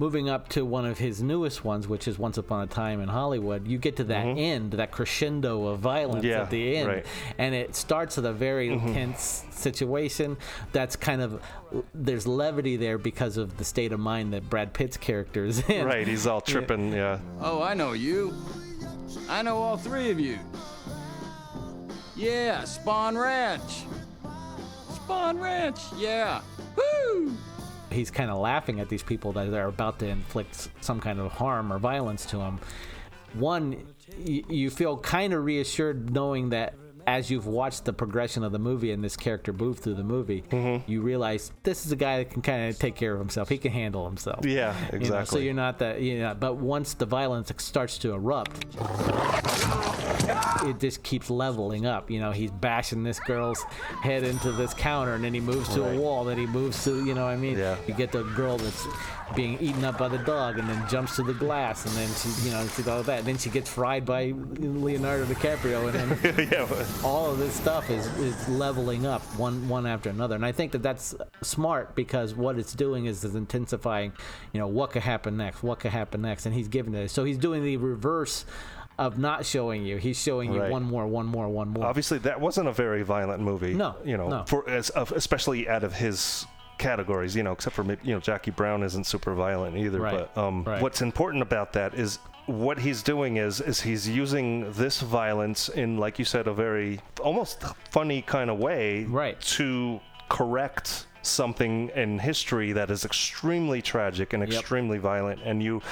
Moving 0.00 0.30
up 0.30 0.48
to 0.50 0.64
one 0.64 0.86
of 0.86 0.96
his 0.96 1.22
newest 1.22 1.62
ones, 1.62 1.86
which 1.86 2.08
is 2.08 2.18
Once 2.18 2.38
Upon 2.38 2.62
a 2.62 2.66
Time 2.66 3.02
in 3.02 3.08
Hollywood, 3.10 3.68
you 3.68 3.76
get 3.76 3.96
to 3.96 4.04
that 4.04 4.24
end, 4.24 4.72
that 4.72 4.90
crescendo 4.90 5.66
of 5.66 5.80
violence 5.80 6.24
Mm-hmm. 6.24 6.26
Yeah, 6.30 6.40
at 6.42 6.48
the 6.50 6.76
end, 6.78 6.88
right. 6.88 7.06
and 7.36 7.54
it 7.54 7.76
starts 7.76 8.16
with 8.16 8.24
a 8.24 8.32
very 8.32 8.70
Mhm. 8.70 8.94
tense 8.94 9.44
situation. 9.50 10.38
That's 10.72 10.96
kind 10.96 11.20
of 11.20 11.42
there's 11.94 12.26
levity 12.26 12.76
there 12.78 12.96
because 12.96 13.36
of 13.36 13.58
the 13.58 13.64
state 13.64 13.92
of 13.92 14.00
mind 14.00 14.32
that 14.32 14.48
Brad 14.48 14.72
Pitt's 14.72 14.96
character 14.96 15.44
is 15.44 15.60
in. 15.68 15.84
Right. 15.86 16.08
He's 16.08 16.26
all 16.26 16.40
tripping. 16.52 16.94
Yeah. 16.94 17.18
Oh, 17.38 17.62
I 17.62 17.74
know 17.74 17.92
you. 17.92 18.32
I 19.28 19.42
know 19.42 19.58
all 19.58 19.76
three 19.76 20.10
of 20.10 20.18
you. 20.18 20.38
Yeah, 22.16 22.62
Spahn 22.62 23.22
Ranch. 23.22 23.84
Spahn 24.92 25.38
Ranch, 25.40 25.78
yeah. 25.98 26.40
Woo! 26.74 27.34
He's 27.90 28.10
kind 28.10 28.30
of 28.30 28.38
laughing 28.38 28.80
at 28.80 28.88
these 28.88 29.02
people 29.02 29.32
that 29.32 29.52
are 29.52 29.68
about 29.68 29.98
to 30.00 30.06
inflict 30.08 30.68
some 30.80 31.00
kind 31.00 31.18
of 31.18 31.32
harm 31.32 31.72
or 31.72 31.78
violence 31.78 32.24
to 32.26 32.40
him. 32.40 32.58
One, 33.34 33.76
y- 34.26 34.42
you 34.48 34.70
feel 34.70 34.96
kind 34.96 35.32
of 35.32 35.44
reassured 35.44 36.10
knowing 36.10 36.50
that 36.50 36.74
as 37.06 37.30
you've 37.30 37.46
watched 37.46 37.84
the 37.84 37.92
progression 37.92 38.44
of 38.44 38.52
the 38.52 38.58
movie 38.58 38.90
and 38.92 39.02
this 39.02 39.16
character 39.16 39.52
move 39.52 39.78
through 39.78 39.94
the 39.94 40.04
movie, 40.04 40.42
Mm-hmm. 40.50 40.90
you 40.90 41.00
realize 41.02 41.52
this 41.62 41.84
is 41.86 41.92
a 41.92 41.96
guy 41.96 42.18
that 42.18 42.30
can 42.30 42.42
kind 42.42 42.68
of 42.70 42.78
take 42.78 42.94
care 42.96 43.12
of 43.12 43.18
himself. 43.18 43.48
He 43.48 43.58
can 43.58 43.72
handle 43.72 44.04
himself. 44.06 44.44
Yeah, 44.44 44.74
You 44.92 44.98
know, 45.00 45.04
so 45.06 45.14
exactly. 45.18 45.44
you're 45.44 45.54
not 45.54 45.78
that, 45.78 46.00
you 46.00 46.18
know, 46.20 46.34
but 46.38 46.56
once 46.56 46.94
the 46.94 47.06
violence 47.06 47.52
starts 47.58 47.98
to 47.98 48.12
erupt, 48.12 48.64
it 50.64 50.78
just 50.78 51.02
keeps 51.02 51.30
leveling 51.30 51.86
up. 51.86 52.10
You 52.10 52.20
know, 52.20 52.30
he's 52.32 52.50
bashing 52.50 53.02
this 53.02 53.18
girl's 53.20 53.62
head 54.02 54.22
into 54.22 54.52
this 54.52 54.74
counter, 54.74 55.14
and 55.14 55.24
then 55.24 55.34
he 55.34 55.40
moves 55.40 55.68
to 55.74 55.82
Right. 55.82 55.96
a 55.96 56.00
wall. 56.00 56.24
Then 56.24 56.38
he 56.38 56.46
moves 56.46 56.84
to, 56.84 57.04
you 57.04 57.14
know, 57.14 57.24
what 57.24 57.30
I 57.32 57.36
mean, 57.36 57.58
Yeah. 57.58 57.76
you 57.86 57.94
get 57.94 58.12
the 58.12 58.22
girl 58.22 58.56
that's 58.58 58.86
being 59.34 59.58
eaten 59.60 59.84
up 59.84 59.98
by 59.98 60.08
the 60.08 60.18
dog, 60.18 60.58
and 60.58 60.68
then 60.68 60.88
jumps 60.88 61.16
to 61.16 61.22
the 61.22 61.34
glass, 61.34 61.84
and 61.86 61.94
then 61.94 62.08
she, 62.16 62.46
you 62.48 62.50
know, 62.52 62.66
she 62.68 62.88
all 62.88 63.02
that. 63.02 63.24
Then 63.24 63.38
she 63.38 63.50
gets 63.50 63.70
fried 63.70 64.04
by 64.04 64.32
Leonardo 64.34 65.24
DiCaprio, 65.26 65.92
and 65.92 66.12
then 66.12 66.48
yeah, 66.52 66.66
all 67.04 67.30
of 67.30 67.38
this 67.38 67.54
stuff 67.54 67.90
is, 67.90 68.06
is 68.18 68.48
leveling 68.48 69.06
up 69.06 69.22
one 69.38 69.68
one 69.68 69.86
after 69.86 70.10
another. 70.10 70.34
And 70.34 70.44
I 70.44 70.52
think 70.52 70.72
that 70.72 70.82
that's 70.82 71.14
smart 71.42 71.94
because 71.94 72.34
what 72.34 72.58
it's 72.58 72.74
doing 72.74 73.06
is 73.06 73.24
is 73.24 73.34
intensifying, 73.34 74.12
you 74.52 74.60
know, 74.60 74.68
what 74.68 74.90
could 74.90 75.02
happen 75.02 75.36
next, 75.36 75.62
what 75.62 75.80
could 75.80 75.92
happen 75.92 76.22
next, 76.22 76.46
and 76.46 76.54
he's 76.54 76.68
giving 76.68 76.94
it. 76.94 77.10
So 77.10 77.24
he's 77.24 77.38
doing 77.38 77.62
the 77.62 77.76
reverse 77.76 78.44
of 78.98 79.18
not 79.18 79.46
showing 79.46 79.84
you. 79.84 79.96
He's 79.96 80.20
showing 80.20 80.52
you 80.52 80.60
Right. 80.60 80.70
one 80.70 80.82
more, 80.82 81.06
one 81.06 81.26
more, 81.26 81.48
one 81.48 81.68
more. 81.68 81.86
Obviously, 81.86 82.18
that 82.18 82.38
wasn't 82.38 82.68
a 82.68 82.72
very 82.72 83.02
violent 83.02 83.42
movie. 83.42 83.72
No, 83.72 83.96
you 84.04 84.16
know, 84.18 84.28
no. 84.28 84.44
for 84.46 84.68
as, 84.68 84.90
especially 84.94 85.66
out 85.68 85.84
of 85.84 85.94
his 85.94 86.46
categories, 86.80 87.36
you 87.36 87.44
know, 87.44 87.52
except 87.52 87.76
for 87.76 87.84
maybe, 87.84 88.00
you 88.02 88.14
know 88.14 88.20
Jackie 88.20 88.50
Brown 88.50 88.82
isn't 88.82 89.04
super 89.04 89.34
violent 89.34 89.76
either. 89.76 90.00
Right, 90.00 90.26
But 90.34 90.40
um, 90.40 90.64
right. 90.64 90.82
what's 90.82 91.02
important 91.02 91.42
about 91.42 91.72
that 91.74 91.94
is 91.94 92.18
what 92.46 92.78
he's 92.78 93.02
doing 93.02 93.36
is 93.36 93.60
is 93.60 93.80
he's 93.80 94.08
using 94.08 94.72
this 94.72 95.00
violence 95.00 95.68
in, 95.68 95.98
like 95.98 96.18
you 96.18 96.24
said, 96.24 96.48
a 96.48 96.54
very 96.54 97.00
almost 97.20 97.62
funny 97.90 98.22
kind 98.22 98.50
of 98.50 98.58
way, 98.58 99.04
right. 99.04 99.40
to 99.42 100.00
correct 100.28 101.06
something 101.22 101.90
in 101.94 102.18
history 102.18 102.72
that 102.72 102.90
is 102.90 103.04
extremely 103.04 103.82
tragic 103.82 104.32
and 104.32 104.42
Yep. 104.42 104.52
extremely 104.60 104.98
violent 104.98 105.40
and 105.44 105.62
you 105.62 105.82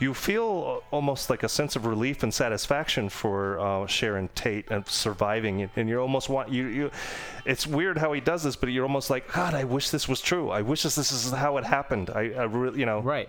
you 0.00 0.14
feel 0.14 0.82
almost 0.90 1.30
like 1.30 1.42
a 1.42 1.48
sense 1.48 1.76
of 1.76 1.84
relief 1.86 2.22
and 2.22 2.32
satisfaction 2.32 3.08
for 3.08 3.58
uh, 3.60 3.86
Sharon 3.86 4.28
Tate 4.34 4.70
and 4.70 4.86
surviving 4.86 5.60
it 5.60 5.70
and 5.76 5.88
you're 5.88 6.00
almost 6.00 6.28
want 6.28 6.50
you 6.50 6.66
you 6.66 6.90
it's 7.44 7.66
weird 7.66 7.98
how 7.98 8.12
he 8.12 8.20
does 8.20 8.42
this 8.42 8.56
but 8.56 8.70
you're 8.70 8.84
almost 8.84 9.10
like 9.10 9.30
god 9.32 9.54
I 9.54 9.64
wish 9.64 9.90
this 9.90 10.08
was 10.08 10.20
true 10.20 10.50
I 10.50 10.62
wish 10.62 10.82
this, 10.82 10.94
this 10.94 11.12
is 11.12 11.30
how 11.32 11.56
it 11.58 11.64
happened 11.64 12.10
I, 12.10 12.30
I 12.30 12.44
really 12.44 12.80
you 12.80 12.86
know 12.86 13.00
Right. 13.00 13.28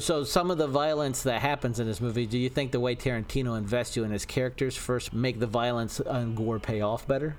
So 0.00 0.24
some 0.24 0.50
of 0.50 0.58
the 0.58 0.66
violence 0.66 1.22
that 1.22 1.40
happens 1.40 1.78
in 1.80 1.86
this 1.86 2.00
movie, 2.00 2.26
do 2.26 2.36
you 2.38 2.48
think 2.48 2.72
the 2.72 2.80
way 2.80 2.96
Tarantino 2.96 3.56
invests 3.56 3.96
you 3.96 4.04
in 4.04 4.10
his 4.10 4.24
characters 4.26 4.76
first 4.76 5.12
make 5.12 5.38
the 5.38 5.46
violence 5.46 6.00
and 6.00 6.36
gore 6.36 6.58
pay 6.58 6.80
off 6.80 7.06
better? 7.06 7.36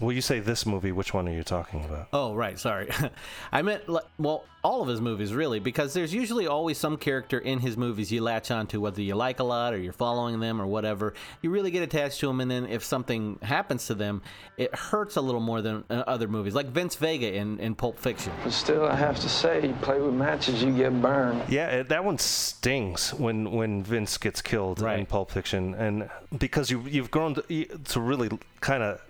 Well, 0.00 0.12
you 0.12 0.20
say 0.20 0.40
this 0.40 0.66
movie. 0.66 0.92
Which 0.92 1.14
one 1.14 1.26
are 1.28 1.32
you 1.32 1.42
talking 1.42 1.84
about? 1.84 2.08
Oh, 2.12 2.34
right. 2.34 2.58
Sorry. 2.58 2.90
I 3.52 3.62
meant, 3.62 3.84
well, 4.18 4.44
all 4.62 4.82
of 4.82 4.88
his 4.88 5.00
movies, 5.00 5.32
really, 5.32 5.60
because 5.60 5.94
there's 5.94 6.12
usually 6.12 6.46
always 6.46 6.76
some 6.76 6.96
character 6.96 7.38
in 7.38 7.60
his 7.60 7.76
movies 7.76 8.10
you 8.10 8.20
latch 8.20 8.50
onto, 8.50 8.80
whether 8.80 9.00
you 9.00 9.14
like 9.14 9.38
a 9.38 9.44
lot 9.44 9.72
or 9.72 9.78
you're 9.78 9.92
following 9.92 10.40
them 10.40 10.60
or 10.60 10.66
whatever. 10.66 11.14
You 11.40 11.50
really 11.50 11.70
get 11.70 11.82
attached 11.82 12.20
to 12.20 12.26
them, 12.26 12.40
and 12.40 12.50
then 12.50 12.66
if 12.66 12.84
something 12.84 13.38
happens 13.42 13.86
to 13.86 13.94
them, 13.94 14.22
it 14.58 14.74
hurts 14.74 15.16
a 15.16 15.20
little 15.20 15.40
more 15.40 15.62
than 15.62 15.84
uh, 15.88 16.02
other 16.06 16.26
movies, 16.28 16.54
like 16.54 16.66
Vince 16.66 16.96
Vega 16.96 17.32
in, 17.32 17.60
in 17.60 17.74
Pulp 17.74 17.98
Fiction. 17.98 18.32
But 18.42 18.52
still, 18.52 18.84
I 18.84 18.96
have 18.96 19.20
to 19.20 19.28
say, 19.28 19.68
you 19.68 19.74
play 19.82 20.00
with 20.00 20.14
matches, 20.14 20.62
you 20.62 20.76
get 20.76 21.00
burned. 21.00 21.42
Yeah, 21.48 21.84
that 21.84 22.04
one 22.04 22.18
stings 22.18 23.14
when 23.14 23.52
when 23.52 23.82
Vince 23.82 24.18
gets 24.18 24.42
killed 24.42 24.82
in 24.82 25.06
Pulp 25.06 25.30
Fiction, 25.30 25.74
and 25.74 26.10
because 26.36 26.70
you 26.70 26.82
you've 26.82 27.10
grown 27.10 27.36
to, 27.36 27.64
to 27.64 28.00
really 28.00 28.30
kind 28.60 28.82
of 28.82 29.00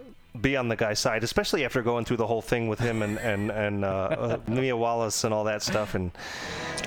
be 0.41 0.57
on 0.57 0.68
the 0.68 0.76
guy's 0.76 0.99
side, 0.99 1.24
especially 1.24 1.64
after 1.64 1.82
going 1.82 2.05
through 2.05 2.18
the 2.18 2.26
whole 2.26 2.43
thing 2.43 2.68
with 2.68 2.78
him 2.78 3.03
and 3.03 3.18
and 3.18 3.51
and 3.51 3.84
uh, 3.84 3.89
uh, 3.89 4.39
Mia 4.49 4.76
Wallace 4.76 5.24
and 5.24 5.32
all 5.32 5.45
that 5.45 5.62
stuff, 5.62 5.95
and 5.95 6.11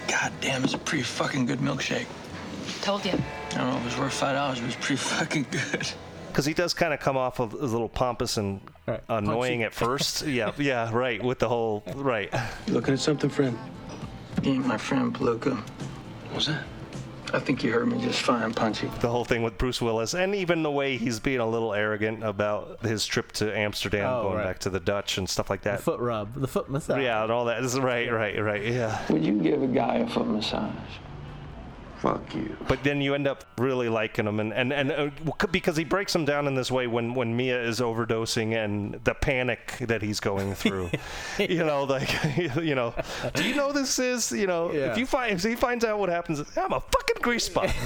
God 0.07 0.31
damn, 0.41 0.63
it's 0.63 0.73
a 0.73 0.77
pretty 0.77 1.03
fucking 1.03 1.45
good 1.45 1.59
milkshake. 1.59 2.07
Told 2.81 3.05
you. 3.05 3.11
I 3.51 3.57
don't 3.57 3.69
know 3.71 3.77
if 3.77 3.81
it 3.81 3.85
was 3.85 3.97
worth 3.97 4.13
five 4.13 4.35
dollars, 4.35 4.59
but 4.59 4.67
it's 4.67 4.75
pretty 4.75 4.97
fucking 4.97 5.47
good. 5.51 5.87
because 6.27 6.45
he 6.45 6.53
does 6.53 6.73
kind 6.73 6.93
of 6.93 6.99
come 6.99 7.17
off 7.17 7.39
of 7.39 7.53
a 7.53 7.65
little 7.65 7.89
pompous 7.89 8.37
and 8.37 8.61
annoying 9.09 9.59
Punchy. 9.59 9.63
at 9.63 9.73
first. 9.73 10.21
yeah, 10.27 10.51
yeah, 10.57 10.89
right. 10.93 11.21
With 11.21 11.39
the 11.39 11.49
whole 11.49 11.83
right. 11.95 12.33
You 12.67 12.73
looking 12.73 12.93
at 12.93 12.99
something, 12.99 13.29
friend? 13.29 13.57
You 14.43 14.53
ain't 14.53 14.65
my 14.65 14.77
friend, 14.77 15.13
Palooka. 15.13 15.57
What's 16.31 16.45
that? 16.47 16.63
I 17.33 17.39
think 17.39 17.63
you 17.63 17.71
heard 17.71 17.87
me 17.87 18.01
just 18.01 18.21
fine, 18.21 18.53
Punchy. 18.53 18.87
The 19.01 19.09
whole 19.09 19.25
thing 19.25 19.43
with 19.43 19.57
Bruce 19.57 19.81
Willis, 19.81 20.13
and 20.13 20.33
even 20.33 20.63
the 20.63 20.71
way 20.71 20.97
he's 20.97 21.19
being 21.19 21.39
a 21.39 21.47
little 21.47 21.73
arrogant 21.73 22.23
about 22.23 22.81
his 22.83 23.05
trip 23.05 23.31
to 23.33 23.55
Amsterdam, 23.57 24.05
Oh, 24.11 24.23
going 24.23 24.37
right. 24.37 24.43
back 24.45 24.59
to 24.59 24.69
the 24.69 24.79
Dutch 24.79 25.17
and 25.17 25.29
stuff 25.29 25.49
like 25.49 25.61
that. 25.61 25.77
The 25.77 25.83
foot 25.83 25.99
rub, 25.99 26.33
the 26.35 26.47
foot 26.47 26.69
massage. 26.69 27.01
Yeah, 27.03 27.21
and 27.23 27.31
all 27.31 27.45
that 27.45 27.63
is 27.63 27.79
right, 27.79 28.11
right, 28.11 28.41
right. 28.41 28.63
Yeah. 28.65 28.99
Would 29.09 29.23
you 29.25 29.39
give 29.39 29.61
a 29.61 29.67
guy 29.67 29.97
a 29.97 30.07
foot 30.09 30.27
massage? 30.27 30.73
Fuck 32.01 32.33
you. 32.33 32.55
But 32.67 32.83
then 32.83 33.01
you 33.01 33.13
end 33.13 33.27
up 33.27 33.43
really 33.57 33.89
liking 33.89 34.25
him, 34.25 34.39
and 34.39 34.53
and 34.53 34.71
and 34.71 34.91
uh, 34.91 35.09
because 35.51 35.75
he 35.75 35.83
breaks 35.83 36.15
him 36.15 36.23
down 36.25 36.47
in 36.47 36.55
this 36.55 36.71
way 36.71 36.87
when 36.87 37.13
when 37.13 37.35
Mia 37.35 37.61
is 37.61 37.81
overdosing 37.81 38.55
and 38.55 38.93
the 39.03 39.13
panic 39.13 39.75
that 39.81 40.01
he's 40.01 40.19
going 40.21 40.55
through. 40.55 40.89
you 41.39 41.63
know, 41.65 41.83
like 41.83 42.09
you 42.37 42.75
know, 42.75 42.93
do 43.33 43.43
you 43.43 43.53
know 43.55 43.71
this 43.73 43.99
is? 43.99 44.31
You 44.31 44.47
know, 44.47 44.71
Yeah. 44.71 44.91
if 44.91 44.97
you 44.97 45.05
find 45.05 45.33
if 45.33 45.43
he 45.43 45.55
finds 45.55 45.83
out 45.83 45.99
what 45.99 46.09
happens, 46.09 46.39
I'm 46.55 46.71
a 46.71 46.79
fucking 46.79 47.21
grease 47.21 47.45
spot. 47.45 47.73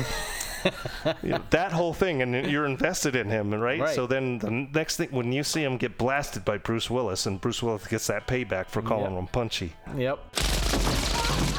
You 1.22 1.32
know, 1.32 1.41
that 1.49 1.74
whole 1.74 1.93
thing, 1.93 2.22
and 2.22 2.49
you're 2.49 2.66
invested 2.66 3.18
in 3.18 3.30
him, 3.30 3.53
right? 3.53 3.82
Right. 3.82 3.93
So 3.95 4.07
then 4.07 4.38
the 4.39 4.49
next 4.49 4.95
thing, 4.95 5.09
when 5.11 5.34
you 5.34 5.43
see 5.43 5.61
him 5.61 5.76
get 5.76 5.97
blasted 5.97 6.45
by 6.45 6.57
Bruce 6.57 6.89
Willis, 6.89 7.26
and 7.26 7.41
Bruce 7.41 7.61
Willis 7.61 7.86
gets 7.86 8.07
that 8.07 8.28
payback 8.28 8.68
for 8.70 8.82
calling 8.82 9.11
Yep. 9.11 9.20
him 9.20 9.28
punchy, 9.28 9.74
Yep. 9.97 10.20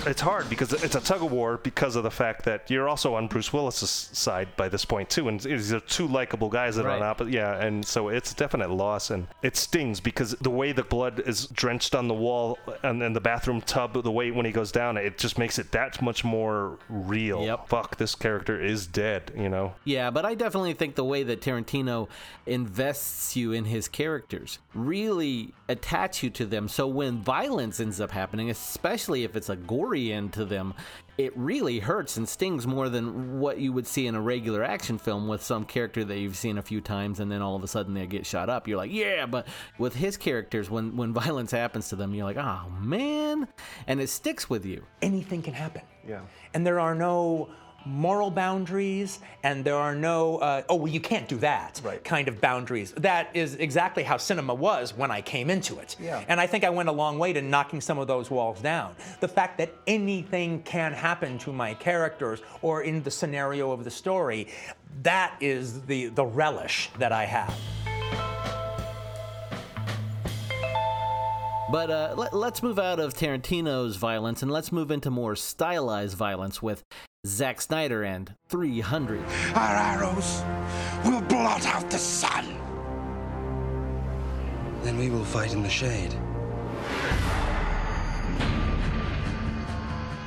It's 0.07 0.21
hard 0.21 0.49
because 0.51 0.73
it's 0.73 0.95
a 0.95 1.01
tug 1.01 1.23
of 1.23 1.33
war 1.33 1.59
because 1.59 1.97
of 1.97 2.03
the 2.03 2.11
fact 2.11 2.45
that 2.45 2.71
you're 2.71 2.89
also 2.89 3.15
on 3.15 3.27
Bruce 3.27 3.53
Willis's 3.53 3.91
side 3.91 4.55
by 4.57 4.69
this 4.69 4.85
point 4.85 5.09
too, 5.09 5.29
and 5.29 5.41
these 5.41 5.73
are 5.73 5.81
two 5.81 6.07
likable 6.07 6.49
guys 6.49 6.77
that 6.77 6.85
are 6.85 6.91
on 6.91 7.01
Right. 7.01 7.07
opposite. 7.09 7.33
Yeah, 7.33 7.57
and 7.59 7.85
so 7.87 8.09
it's 8.09 8.33
a 8.33 8.37
definite 8.37 8.71
loss, 8.71 9.11
and 9.11 9.27
it 9.43 9.57
stings 9.57 10.01
because 10.01 10.33
the 10.41 10.51
way 10.51 10.73
the 10.73 10.83
blood 10.83 11.23
is 11.27 11.47
drenched 11.47 11.95
on 11.95 12.09
the 12.09 12.15
wall 12.15 12.59
and 12.83 13.01
then 13.01 13.13
the 13.15 13.21
bathroom 13.21 13.61
tub, 13.63 14.03
the 14.03 14.11
way 14.11 14.31
when 14.31 14.45
he 14.47 14.53
goes 14.53 14.71
down, 14.71 14.97
it 14.97 15.17
just 15.19 15.39
makes 15.39 15.59
it 15.59 15.73
that 15.73 16.01
much 16.03 16.23
more 16.25 16.79
real. 16.89 17.43
Yep. 17.45 17.69
Fuck, 17.69 17.97
this 17.97 18.15
character 18.15 18.61
is 18.63 18.87
dead. 18.87 19.33
You 19.37 19.49
know. 19.49 19.75
Yeah, 19.85 20.11
but 20.11 20.25
I 20.25 20.35
definitely 20.35 20.75
think 20.75 20.95
the 20.97 21.05
way 21.05 21.23
that 21.23 21.41
Tarantino 21.41 22.09
invests 22.55 23.37
you 23.37 23.53
in 23.53 23.65
his 23.65 23.89
characters 23.89 24.59
really 24.75 25.53
attach 25.69 26.23
you 26.23 26.31
to 26.31 26.45
them. 26.47 26.69
So 26.69 26.87
when 26.87 27.23
violence 27.23 27.81
ends 27.81 28.01
up 28.01 28.11
happening, 28.11 28.51
especially 28.51 29.25
if 29.25 29.35
it's 29.35 29.49
a 29.49 29.57
gory 29.67 30.13
end 30.13 30.33
to 30.35 30.45
them, 30.45 30.75
it 31.17 31.37
really 31.37 31.79
hurts 31.79 32.17
and 32.17 32.29
stings 32.29 32.67
more 32.67 32.89
than 32.89 33.39
what 33.39 33.59
you 33.59 33.73
would 33.73 33.87
see 33.87 34.07
in 34.07 34.15
a 34.15 34.21
regular 34.21 34.65
action 34.65 34.99
film 34.99 35.29
with 35.29 35.43
some 35.43 35.65
character 35.65 36.05
that 36.05 36.19
you've 36.19 36.37
seen 36.37 36.59
a 36.59 36.63
few 36.63 36.81
times 36.81 37.21
and 37.21 37.31
then 37.31 37.41
all 37.41 37.55
of 37.55 37.63
a 37.63 37.69
sudden 37.69 37.95
they 37.95 38.07
get 38.07 38.27
shot 38.27 38.49
up. 38.49 38.67
You're 38.67 38.79
like, 38.79 38.93
yeah, 38.93 39.27
but 39.27 39.47
with 39.79 39.95
his 39.95 40.17
characters, 40.17 40.69
when 40.69 40.97
when 40.97 41.13
violence 41.25 41.51
happens 41.51 41.89
to 41.91 41.97
them, 41.97 42.15
you're 42.15 42.25
like, 42.25 42.37
oh 42.37 42.71
man, 42.81 43.49
and 43.87 44.01
it 44.01 44.09
sticks 44.09 44.51
with 44.51 44.65
you. 44.65 44.85
Anything 45.03 45.43
can 45.43 45.55
happen. 45.55 45.83
Yeah. 46.07 46.23
And 46.53 46.67
there 46.67 46.81
are 46.81 46.95
no 46.95 47.49
moral 47.87 48.31
boundaries 48.31 49.21
and 49.43 49.65
there 49.65 49.77
are 49.77 49.95
no 49.95 50.39
uh, 50.39 50.63
oh 50.69 50.77
well 50.77 50.93
you 50.93 51.01
can't 51.01 51.29
do 51.29 51.37
that 51.39 51.81
kind 52.05 52.29
of 52.29 52.41
boundaries. 52.41 52.93
That 52.93 53.31
is 53.35 53.55
exactly 53.57 54.03
how 54.03 54.17
cinema 54.17 54.55
was 54.55 54.95
when 54.97 55.11
i 55.11 55.21
came 55.21 55.51
into 55.51 55.79
it. 55.79 55.97
Yeah. 56.01 56.25
and 56.29 56.41
i 56.41 56.47
think 56.47 56.65
i 56.65 56.71
went 56.71 56.89
a 56.89 56.93
long 56.93 57.19
way 57.19 57.33
to 57.33 57.43
knocking 57.43 57.81
some 57.81 57.99
of 57.99 58.07
those 58.07 58.31
walls 58.31 58.61
down. 58.61 58.95
The 59.21 59.29
fact 59.29 59.59
that 59.59 59.75
anything 59.87 60.63
can 60.63 60.93
happen 60.93 61.39
to 61.39 61.53
my 61.53 61.75
characters 61.75 62.41
or 62.63 62.83
in 62.83 63.03
the 63.03 63.11
scenario 63.11 63.71
of 63.71 63.85
the 63.85 63.91
story 63.91 64.49
that 65.03 65.35
is 65.41 65.83
the 65.83 66.07
the 66.09 66.25
relish 66.25 66.91
that 66.99 67.13
i 67.13 67.25
have. 67.25 67.55
But 71.73 71.91
uh, 71.91 72.15
let, 72.17 72.33
let's 72.33 72.63
move 72.63 72.79
out 72.79 73.01
of 73.01 73.15
Tarantino's 73.15 73.97
violence 73.97 74.43
and 74.43 74.51
let's 74.53 74.71
move 74.71 74.93
into 74.93 75.11
more 75.11 75.35
stylized 75.35 76.17
violence 76.17 76.63
with 76.63 76.85
Zack 77.27 77.63
Snyder 77.63 78.05
and 78.05 78.35
300. 78.51 79.25
Our 79.55 79.77
arrows 79.77 80.43
will 81.07 81.23
blot 81.23 81.65
out 81.67 81.91
the 81.91 81.99
sun. 81.99 82.45
Then 84.83 84.99
we 84.99 85.09
will 85.09 85.25
fight 85.25 85.55
in 85.55 85.63
the 85.63 85.71
shade. 85.71 86.15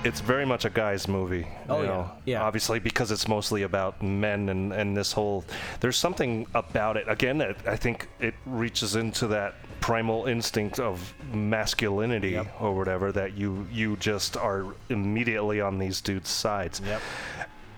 It's 0.08 0.22
very 0.22 0.46
much 0.46 0.64
a 0.66 0.70
guy's 0.70 1.08
movie. 1.08 1.46
Oh, 1.68 1.82
yeah. 1.82 1.88
know, 1.88 2.12
Yeah. 2.26 2.44
Obviously, 2.44 2.80
because 2.80 3.12
it's 3.12 3.28
mostly 3.28 3.64
about 3.64 4.02
men 4.02 4.50
and, 4.50 4.72
and 4.72 4.96
this 4.96 5.12
whole. 5.12 5.44
There's 5.82 5.98
something 5.98 6.48
about 6.56 6.96
it. 6.98 7.06
Again, 7.08 7.42
it, 7.42 7.58
I 7.68 7.76
think 7.76 8.08
it 8.20 8.34
reaches 8.46 8.96
into 8.96 9.28
that 9.28 9.56
primal 9.82 10.26
instinct 10.26 10.80
of 10.80 11.14
masculinity 11.34 12.40
or 12.60 12.76
whatever 12.76 13.12
that 13.12 13.38
you 13.38 13.68
you 13.72 13.96
just 13.98 14.36
are 14.36 14.66
immediately 14.90 15.62
on 15.62 15.78
these 15.78 16.02
dudes' 16.02 16.30
sides. 16.30 16.82
Yep. 16.86 17.02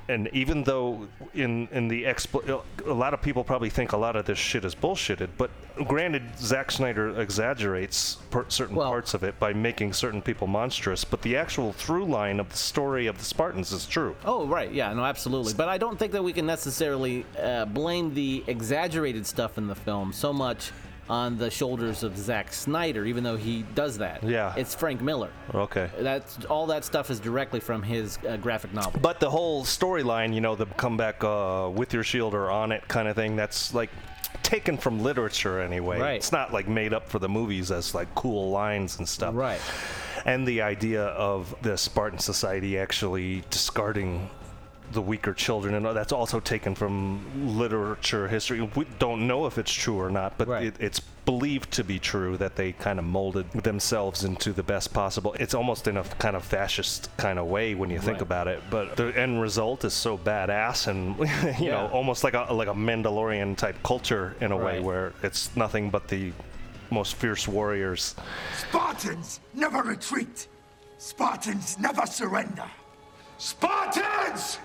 And 0.10 0.28
even 0.34 0.64
though 0.64 1.08
in 1.34 1.68
in 1.72 1.88
the 1.88 2.04
expl- 2.04 2.64
a 2.86 2.94
lot 2.94 3.14
of 3.14 3.22
people 3.22 3.44
probably 3.44 3.70
think 3.70 3.92
a 3.92 3.98
lot 3.98 4.16
of 4.16 4.26
this 4.26 4.40
shit 4.40 4.66
is 4.66 4.76
bullshitted, 4.76 5.30
but 5.38 5.52
granted, 5.88 6.24
Zack 6.38 6.72
Snyder 6.72 7.22
exaggerates 7.22 8.16
per- 8.32 8.46
certain 8.50 8.76
parts 8.76 9.14
of 9.14 9.24
it 9.24 9.40
by 9.40 9.54
making 9.54 9.94
certain 9.94 10.22
people 10.22 10.48
monstrous, 10.48 11.06
but 11.06 11.22
the 11.22 11.38
actual 11.38 11.72
through 11.74 12.06
line 12.06 12.40
of 12.40 12.50
the 12.50 12.58
story 12.58 13.08
of 13.08 13.18
the 13.20 13.24
Spartans 13.24 13.72
is 13.72 13.86
true. 13.86 14.16
Oh, 14.26 14.48
right. 14.48 14.72
Yeah, 14.72 14.92
no, 14.94 15.06
absolutely. 15.06 15.54
But 15.54 15.70
I 15.70 15.78
don't 15.78 15.98
think 15.98 16.12
that 16.14 16.24
we 16.24 16.34
can 16.34 16.46
necessarily 16.46 17.26
uh, 17.42 17.66
blame 17.66 18.14
the 18.14 18.44
exaggerated 18.48 19.26
stuff 19.28 19.58
in 19.58 19.68
the 19.68 19.76
film 19.76 20.12
so 20.12 20.34
much 20.34 20.72
on 21.10 21.38
the 21.38 21.50
shoulders 21.50 22.04
of 22.04 22.18
Zack 22.18 22.54
Snyder, 22.54 23.06
even 23.06 23.24
though 23.24 23.36
he 23.36 23.64
does 23.74 23.98
that. 23.98 24.24
Yeah. 24.24 24.54
It's 24.56 24.76
Frank 24.76 25.02
Miller. 25.02 25.32
Okay. 25.54 25.90
That's 26.00 26.46
all 26.46 26.68
that 26.68 26.86
stuff 26.86 27.10
is 27.10 27.20
directly 27.20 27.60
from 27.60 27.82
his 27.82 28.20
uh, 28.28 28.38
graphic 28.38 28.74
novel. 28.74 29.00
But 29.02 29.20
the 29.20 29.30
whole 29.30 29.64
storyline, 29.64 30.34
you 30.34 30.42
know, 30.42 30.56
the 30.56 30.68
comeback 30.68 31.24
uh, 31.24 31.70
with 31.74 31.94
your 31.94 32.04
shield 32.04 32.34
or 32.34 32.52
on 32.52 32.72
it 32.72 32.88
kind 32.88 33.08
of 33.08 33.16
thing, 33.16 33.36
that's 33.36 33.74
like 33.74 33.90
taken 34.44 34.78
from 34.78 35.02
literature 35.02 35.60
anyway. 35.60 36.00
Right. 36.00 36.16
It's 36.16 36.32
not 36.32 36.54
like 36.54 36.68
made 36.68 36.94
up 36.94 37.10
for 37.10 37.20
the 37.20 37.30
movies 37.30 37.72
as 37.72 37.96
like 37.96 38.14
cool 38.16 38.52
lines 38.52 39.00
and 39.00 39.08
stuff. 39.08 39.34
Right. 39.34 39.60
And 40.26 40.48
the 40.48 40.62
idea 40.62 41.06
of 41.06 41.56
the 41.62 41.78
Spartan 41.78 42.20
society 42.20 42.78
actually 42.78 43.44
discarding 43.50 44.30
the 44.92 45.02
weaker 45.02 45.34
children, 45.34 45.76
and 45.76 45.86
that's 45.86 46.12
also 46.12 46.40
taken 46.40 46.76
from 46.76 47.58
literature, 47.58 48.28
history. 48.28 48.62
We 48.62 48.86
don't 48.98 49.28
know 49.28 49.46
if 49.46 49.58
it's 49.58 49.72
true 49.72 50.00
or 50.00 50.10
not, 50.10 50.38
but 50.38 50.48
it, 50.64 50.76
it's 50.80 51.00
believed 51.00 51.72
to 51.72 51.84
be 51.84 52.00
true 52.00 52.38
that 52.38 52.56
they 52.56 52.72
kind 52.72 52.98
of 52.98 53.06
molded 53.06 53.52
themselves 53.52 54.24
into 54.24 54.52
the 54.52 54.64
best 54.64 54.92
possible. 54.94 55.34
It's 55.40 55.54
almost 55.54 55.88
in 55.88 55.98
a 55.98 56.04
kind 56.04 56.36
of 56.36 56.44
fascist 56.44 57.10
kind 57.18 57.38
of 57.38 57.46
way 57.46 57.76
when 57.76 57.90
you 57.92 58.00
think 58.00 58.14
Right. 58.16 58.22
about 58.24 58.48
it, 58.48 58.64
but 58.72 58.96
the 58.96 59.08
end 59.16 59.40
result 59.42 59.86
is 59.86 59.94
so 59.94 60.18
badass 60.18 60.88
and 60.88 61.16
you 61.60 61.70
know 61.70 61.88
almost 61.94 62.24
like 62.24 62.34
a 62.34 62.52
like 62.52 62.68
a 62.68 62.74
Mandalorian 62.74 63.56
type 63.56 63.76
culture 63.84 64.36
in 64.42 64.52
a 64.52 64.58
way 64.58 64.80
where 64.80 65.14
it's 65.22 65.56
nothing 65.56 65.90
but 65.92 66.08
the 66.08 66.32
most 66.90 67.14
fierce 67.16 67.48
warriors. 67.48 68.16
Spartans 68.68 69.40
never 69.54 69.84
retreat. 69.84 70.48
Spartans 70.98 71.78
never 71.78 72.06
surrender. 72.08 72.66
Spartans! 73.38 74.58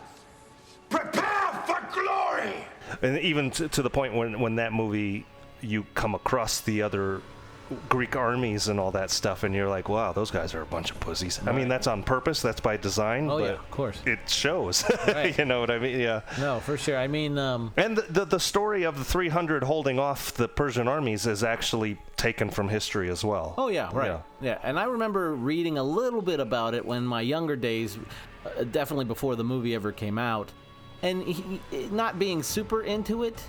Prepare 0.95 1.63
for 1.67 1.87
glory! 1.93 2.55
and 3.03 3.19
even 3.19 3.51
to, 3.51 3.69
to 3.69 3.83
the 3.83 3.91
point 3.91 4.15
when 4.15 4.39
when 4.41 4.57
that 4.57 4.73
movie 4.73 5.27
you 5.61 5.87
come 5.95 6.15
across 6.15 6.61
the 6.61 6.83
other 6.83 7.21
Greek 7.89 8.15
armies 8.15 8.69
and 8.69 8.79
all 8.79 8.91
that 8.91 9.11
stuff, 9.11 9.43
and 9.43 9.55
you're 9.55 9.69
like, 9.69 9.89
wow, 9.89 10.13
those 10.13 10.31
guys 10.31 10.55
are 10.55 10.61
a 10.61 10.67
bunch 10.67 10.91
of 10.91 11.01
pussies. 11.01 11.41
I 11.47 11.53
mean, 11.53 11.67
that's 11.67 11.87
on 11.87 12.03
purpose. 12.03 12.43
That's 12.43 12.61
by 12.61 12.77
design. 12.77 13.31
Oh, 13.31 13.39
but 13.39 13.45
yeah, 13.45 13.51
of 13.53 13.71
course. 13.71 13.99
It 14.05 14.19
shows. 14.29 14.85
Right. 15.07 15.37
you 15.39 15.45
know 15.47 15.61
what 15.61 15.71
I 15.71 15.79
mean? 15.79 15.99
Yeah. 15.99 16.21
No, 16.39 16.61
for 16.61 16.77
sure. 16.77 16.99
I 16.99 17.09
mean, 17.09 17.39
um, 17.39 17.73
And 17.79 17.97
the, 17.97 18.03
the 18.03 18.25
the 18.27 18.41
story 18.41 18.85
of 18.85 18.99
the 18.99 19.05
300 19.05 19.63
holding 19.65 19.99
off 19.99 20.35
the 20.35 20.47
Persian 20.49 20.87
armies 20.89 21.27
is 21.27 21.43
actually 21.43 21.97
taken 22.17 22.51
from 22.51 22.69
history 22.69 23.09
as 23.11 23.25
well. 23.25 23.55
Oh 23.57 23.69
yeah, 23.69 23.91
right. 23.95 24.21
Yeah. 24.43 24.59
and 24.63 24.79
I 24.79 24.85
remember 24.85 25.35
reading 25.35 25.79
a 25.79 25.83
little 25.85 26.23
bit 26.23 26.41
about 26.41 26.75
it 26.75 26.85
when 26.85 27.05
my 27.05 27.23
younger 27.23 27.57
days, 27.57 27.99
uh, 28.45 28.65
definitely 28.65 29.07
before 29.07 29.37
the 29.37 29.45
movie 29.45 29.75
ever 29.75 29.91
came 29.93 30.19
out, 30.19 30.53
and 31.03 31.23
he, 31.23 31.61
not 31.91 32.19
being 32.19 32.43
super 32.43 32.83
into 32.83 33.23
it. 33.25 33.43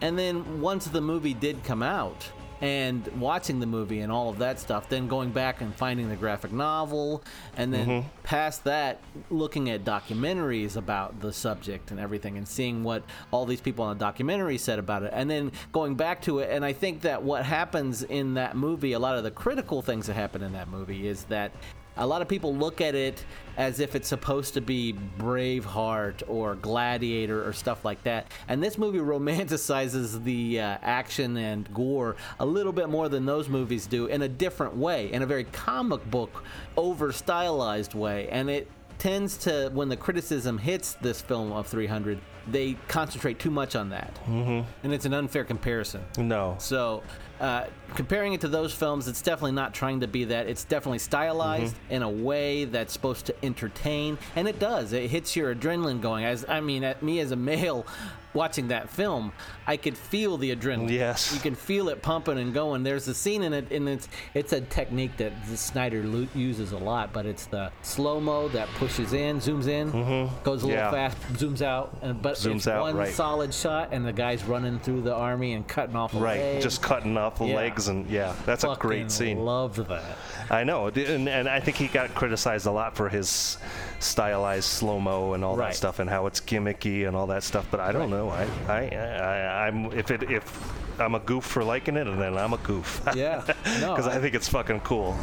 And 0.00 0.18
then 0.18 0.60
once 0.60 0.86
the 0.86 1.00
movie 1.00 1.34
did 1.34 1.64
come 1.64 1.82
out, 1.82 2.30
and 2.60 3.06
watching 3.20 3.60
the 3.60 3.66
movie 3.66 4.00
and 4.00 4.10
all 4.10 4.28
of 4.30 4.38
that 4.38 4.58
stuff, 4.58 4.88
then 4.88 5.06
going 5.06 5.30
back 5.30 5.60
and 5.60 5.72
finding 5.72 6.08
the 6.08 6.16
graphic 6.16 6.50
novel, 6.50 7.22
and 7.56 7.72
then 7.72 7.86
Mhm. 7.86 8.04
past 8.24 8.64
that, 8.64 9.00
looking 9.30 9.70
at 9.70 9.84
documentaries 9.84 10.76
about 10.76 11.20
the 11.20 11.32
subject 11.32 11.92
and 11.92 12.00
everything, 12.00 12.36
and 12.36 12.48
seeing 12.48 12.82
what 12.82 13.04
all 13.30 13.46
these 13.46 13.60
people 13.60 13.84
on 13.84 13.96
the 13.96 14.04
documentary 14.04 14.58
said 14.58 14.80
about 14.80 15.04
it, 15.04 15.12
and 15.14 15.30
then 15.30 15.52
going 15.70 15.94
back 15.94 16.20
to 16.22 16.40
it. 16.40 16.50
And 16.50 16.64
I 16.64 16.72
think 16.72 17.02
that 17.02 17.22
what 17.22 17.44
happens 17.44 18.02
in 18.02 18.34
that 18.34 18.56
movie, 18.56 18.92
a 18.92 18.98
lot 18.98 19.16
of 19.16 19.22
the 19.22 19.30
critical 19.30 19.80
things 19.80 20.08
that 20.08 20.14
happen 20.14 20.42
in 20.42 20.52
that 20.54 20.68
movie, 20.68 21.06
is 21.06 21.22
that 21.24 21.52
a 21.98 22.06
lot 22.06 22.22
of 22.22 22.28
people 22.28 22.54
look 22.54 22.80
at 22.80 22.94
it 22.94 23.24
as 23.56 23.80
if 23.80 23.96
it's 23.96 24.08
supposed 24.08 24.54
to 24.54 24.60
be 24.60 24.94
Braveheart 25.18 26.22
or 26.28 26.54
Gladiator 26.54 27.46
or 27.46 27.52
stuff 27.52 27.84
like 27.84 28.02
that. 28.04 28.32
And 28.46 28.62
this 28.62 28.78
movie 28.78 28.98
romanticizes 29.00 30.22
the 30.22 30.60
uh, 30.60 30.78
action 30.80 31.36
and 31.36 31.72
gore 31.74 32.16
a 32.38 32.46
little 32.46 32.72
bit 32.72 32.88
more 32.88 33.08
than 33.08 33.26
those 33.26 33.48
movies 33.48 33.86
do 33.86 34.06
in 34.06 34.22
a 34.22 34.28
different 34.28 34.76
way, 34.76 35.12
in 35.12 35.22
a 35.22 35.26
very 35.26 35.44
comic 35.44 36.08
book, 36.10 36.44
over 36.76 37.12
stylized 37.12 37.94
way. 37.94 38.28
And 38.28 38.48
it 38.48 38.70
tends 38.98 39.36
to, 39.38 39.70
when 39.72 39.88
the 39.88 39.96
criticism 39.96 40.58
hits 40.58 40.94
this 40.94 41.20
film 41.20 41.52
of 41.52 41.66
300, 41.66 42.18
they 42.50 42.76
concentrate 42.88 43.38
too 43.38 43.50
much 43.50 43.76
on 43.76 43.90
that. 43.90 44.14
Mm-hmm. 44.26 44.68
And 44.82 44.92
it's 44.92 45.04
an 45.04 45.14
unfair 45.14 45.44
comparison. 45.44 46.02
No. 46.16 46.56
So, 46.58 47.02
uh, 47.40 47.66
comparing 47.94 48.32
it 48.32 48.40
to 48.40 48.48
those 48.48 48.74
films, 48.74 49.06
it's 49.06 49.22
definitely 49.22 49.52
not 49.52 49.72
trying 49.72 50.00
to 50.00 50.08
be 50.08 50.24
that. 50.24 50.48
It's 50.48 50.64
definitely 50.64 50.98
stylized 50.98 51.76
in 51.88 52.02
a 52.02 52.10
way 52.10 52.64
that's 52.64 52.92
supposed 52.92 53.26
to 53.26 53.44
entertain, 53.44 54.18
and 54.34 54.48
it 54.48 54.58
does. 54.58 54.92
It 54.92 55.10
hits 55.10 55.36
your 55.36 55.54
adrenaline 55.54 56.00
going. 56.00 56.24
As 56.24 56.44
I 56.48 56.60
mean, 56.60 56.82
at 56.82 57.02
me 57.02 57.20
as 57.20 57.30
a 57.30 57.36
male 57.36 57.86
watching 58.34 58.68
that 58.68 58.88
film, 58.90 59.32
I 59.66 59.76
could 59.76 59.96
feel 59.96 60.36
the 60.36 60.54
adrenaline. 60.54 60.90
Yes. 60.90 61.32
you 61.34 61.40
can 61.40 61.54
feel 61.54 61.88
it 61.88 62.02
pumping 62.02 62.38
and 62.38 62.52
going. 62.54 62.82
There's 62.82 63.08
a 63.08 63.14
scene 63.14 63.42
in 63.42 63.52
it, 63.52 63.70
and 63.72 63.88
it's 63.88 64.08
it's 64.34 64.52
a 64.52 64.60
technique 64.60 65.16
that 65.18 65.32
Snyder 65.54 66.02
uses 66.34 66.72
a 66.72 66.78
lot, 66.78 67.12
but 67.12 67.26
it's 67.26 67.46
the 67.46 67.70
slow 67.82 68.20
mo 68.20 68.48
that 68.48 68.68
pushes 68.74 69.12
in, 69.12 69.38
zooms 69.40 69.66
in, 69.66 69.92
mm-hmm. 69.92 70.42
goes 70.44 70.62
a 70.62 70.66
little 70.66 70.82
Yeah. 70.82 70.90
fast, 70.90 71.16
zooms 71.34 71.62
out, 71.62 71.96
and 72.02 72.20
but 72.22 72.34
Zooms 72.36 72.56
it's 72.56 72.68
out, 72.68 72.82
one 72.82 72.96
right. 72.96 73.12
solid 73.12 73.52
shot, 73.52 73.88
and 73.92 74.06
the 74.06 74.12
guy's 74.12 74.44
running 74.44 74.78
through 74.78 75.02
the 75.02 75.14
army 75.14 75.52
and 75.54 75.66
cutting 75.66 75.96
off 75.96 76.12
Right, 76.14 76.40
leg. 76.40 76.62
just 76.62 76.82
cutting 76.82 77.16
off 77.16 77.38
the 77.38 77.46
Yeah. 77.46 77.56
legs 77.56 77.88
and 77.88 78.08
yeah, 78.08 78.34
that's 78.46 78.64
a 78.64 78.76
great 78.78 79.10
scene. 79.10 79.38
Loved 79.44 79.76
that. 79.88 80.16
I 80.50 80.64
know, 80.64 80.86
and, 80.88 81.28
and 81.28 81.48
I 81.48 81.60
think 81.60 81.76
he 81.76 81.88
got 81.88 82.14
criticized 82.14 82.66
a 82.66 82.70
lot 82.70 82.96
for 82.96 83.08
his 83.08 83.58
stylized 84.00 84.64
slow 84.64 84.98
mo 85.00 85.32
and 85.34 85.44
all 85.44 85.56
Right. 85.56 85.68
that 85.70 85.76
stuff, 85.76 85.98
and 85.98 86.08
how 86.08 86.26
it's 86.26 86.40
gimmicky 86.40 87.06
and 87.06 87.16
all 87.16 87.26
that 87.28 87.42
stuff. 87.42 87.66
But 87.70 87.80
I 87.80 87.92
don't 87.92 88.10
know. 88.10 88.17
I, 88.28 88.46
I, 88.68 88.88
I, 88.96 89.66
I'm 89.68 89.86
if 89.92 90.10
it 90.10 90.24
if 90.30 91.00
I'm 91.00 91.14
a 91.14 91.20
goof 91.20 91.44
for 91.44 91.62
liking 91.62 91.96
it, 91.96 92.06
and 92.08 92.20
then 92.20 92.36
I'm 92.36 92.52
a 92.52 92.58
goof. 92.58 93.00
Yeah, 93.14 93.42
no, 93.80 93.94
because 93.94 94.08
I, 94.08 94.16
I- 94.16 94.20
think 94.20 94.34
it's 94.34 94.48
fucking 94.48 94.80
cool. 94.80 95.16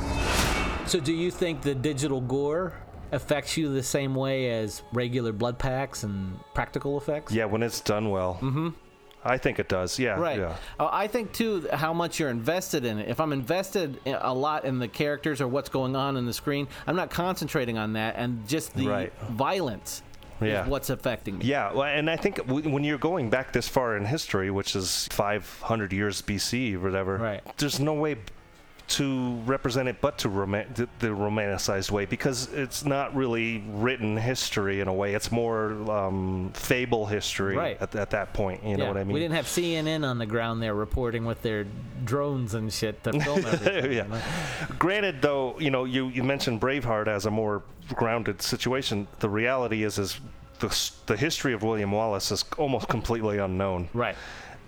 So, 0.88 1.00
do 1.00 1.14
you 1.14 1.32
think 1.32 1.62
the 1.62 1.76
digital 1.76 2.22
gore 2.22 2.74
affects 3.12 3.58
you 3.58 3.74
the 3.74 3.84
same 3.84 4.14
way 4.16 4.52
as 4.52 4.84
regular 4.94 5.32
blood 5.34 5.58
packs 5.60 6.04
and 6.04 6.40
practical 6.54 6.98
effects? 6.98 7.34
Yeah, 7.34 7.46
when 7.46 7.62
it's 7.64 7.82
done 7.82 8.10
well. 8.10 8.36
Mm-hmm. 8.42 8.70
I 9.28 9.40
think 9.40 9.58
it 9.58 9.68
does. 9.68 9.98
Yeah. 9.98 10.20
Right. 10.20 10.38
Yeah. 10.38 10.56
Uh, 10.80 10.88
I 10.92 11.08
think 11.08 11.34
too 11.34 11.68
how 11.74 11.94
much 11.94 12.20
you're 12.20 12.30
invested 12.30 12.86
in 12.86 13.00
it. 13.00 13.10
If 13.10 13.20
I'm 13.20 13.34
invested 13.34 14.00
a 14.06 14.32
lot 14.32 14.66
in 14.66 14.78
the 14.78 14.88
characters 14.88 15.42
or 15.42 15.48
what's 15.48 15.70
going 15.70 15.96
on 15.96 16.16
in 16.16 16.28
the 16.28 16.34
screen, 16.34 16.68
I'm 16.86 16.96
not 16.96 17.10
concentrating 17.10 17.80
on 17.80 17.94
that, 17.94 18.14
and 18.18 18.48
just 18.48 18.76
the 18.76 18.88
Right. 18.88 19.14
violence 19.32 20.04
Yeah. 20.42 20.68
what's 20.68 20.90
affecting 20.90 21.38
me. 21.38 21.46
Yeah, 21.46 21.72
well, 21.74 21.84
and 21.84 22.10
I 22.10 22.18
think 22.18 22.38
w- 22.38 22.70
when 22.70 22.84
you're 22.84 22.98
going 22.98 23.30
back 23.30 23.54
this 23.54 23.68
far 23.68 23.96
in 23.98 24.06
history, 24.06 24.52
which 24.52 24.76
is 24.76 25.08
500 25.12 25.94
years 25.94 26.22
BC 26.22 26.76
or 26.76 26.80
whatever, 26.80 27.18
Right. 27.18 27.42
there's 27.58 27.80
no 27.80 27.94
way 27.94 28.16
to 28.88 29.36
represent 29.46 29.88
it 29.88 30.00
but 30.00 30.18
to 30.20 30.30
roman- 30.30 30.72
the, 30.76 30.88
the 31.00 31.08
romanticized 31.08 31.90
way 31.90 32.06
because 32.06 32.52
it's 32.54 32.86
not 32.86 33.16
really 33.16 33.64
written 33.70 34.16
history 34.16 34.80
in 34.80 34.88
a 34.88 34.94
way. 34.94 35.14
It's 35.16 35.32
more 35.32 35.72
um, 35.92 36.52
fable 36.54 37.06
history 37.08 37.56
Right. 37.56 37.82
at, 37.82 37.96
at 37.96 38.12
that 38.12 38.34
point. 38.34 38.64
You 38.64 38.78
know 38.78 38.88
what 38.88 38.98
I 38.98 39.04
mean? 39.04 39.14
We 39.14 39.20
didn't 39.20 39.36
have 39.36 39.46
CNN 39.48 40.06
on 40.08 40.18
the 40.20 40.26
ground 40.28 40.62
there 40.62 40.76
reporting 40.76 41.26
with 41.26 41.42
their 41.42 41.66
drones 42.04 42.54
and 42.54 42.72
shit 42.72 43.04
to 43.06 43.20
film 43.20 43.40
everything. 43.46 43.92
yeah. 43.94 44.04
you 44.04 44.10
know? 44.10 44.22
Granted, 44.78 45.22
though, 45.22 45.60
you 45.60 45.72
know, 45.72 45.86
you, 45.86 46.10
you 46.10 46.24
mentioned 46.24 46.62
Braveheart 46.62 47.08
as 47.08 47.26
a 47.26 47.32
more 47.32 47.64
grounded 47.96 48.42
situation. 48.42 49.08
The 49.20 49.30
reality 49.30 49.84
is, 49.84 49.98
is 49.98 50.20
the, 50.60 50.92
the 51.08 51.18
history 51.18 51.54
of 51.54 51.64
William 51.64 51.92
Wallace 51.92 52.32
is 52.32 52.46
almost 52.58 52.88
completely 52.88 53.40
unknown. 53.40 53.90
Right. 53.94 54.16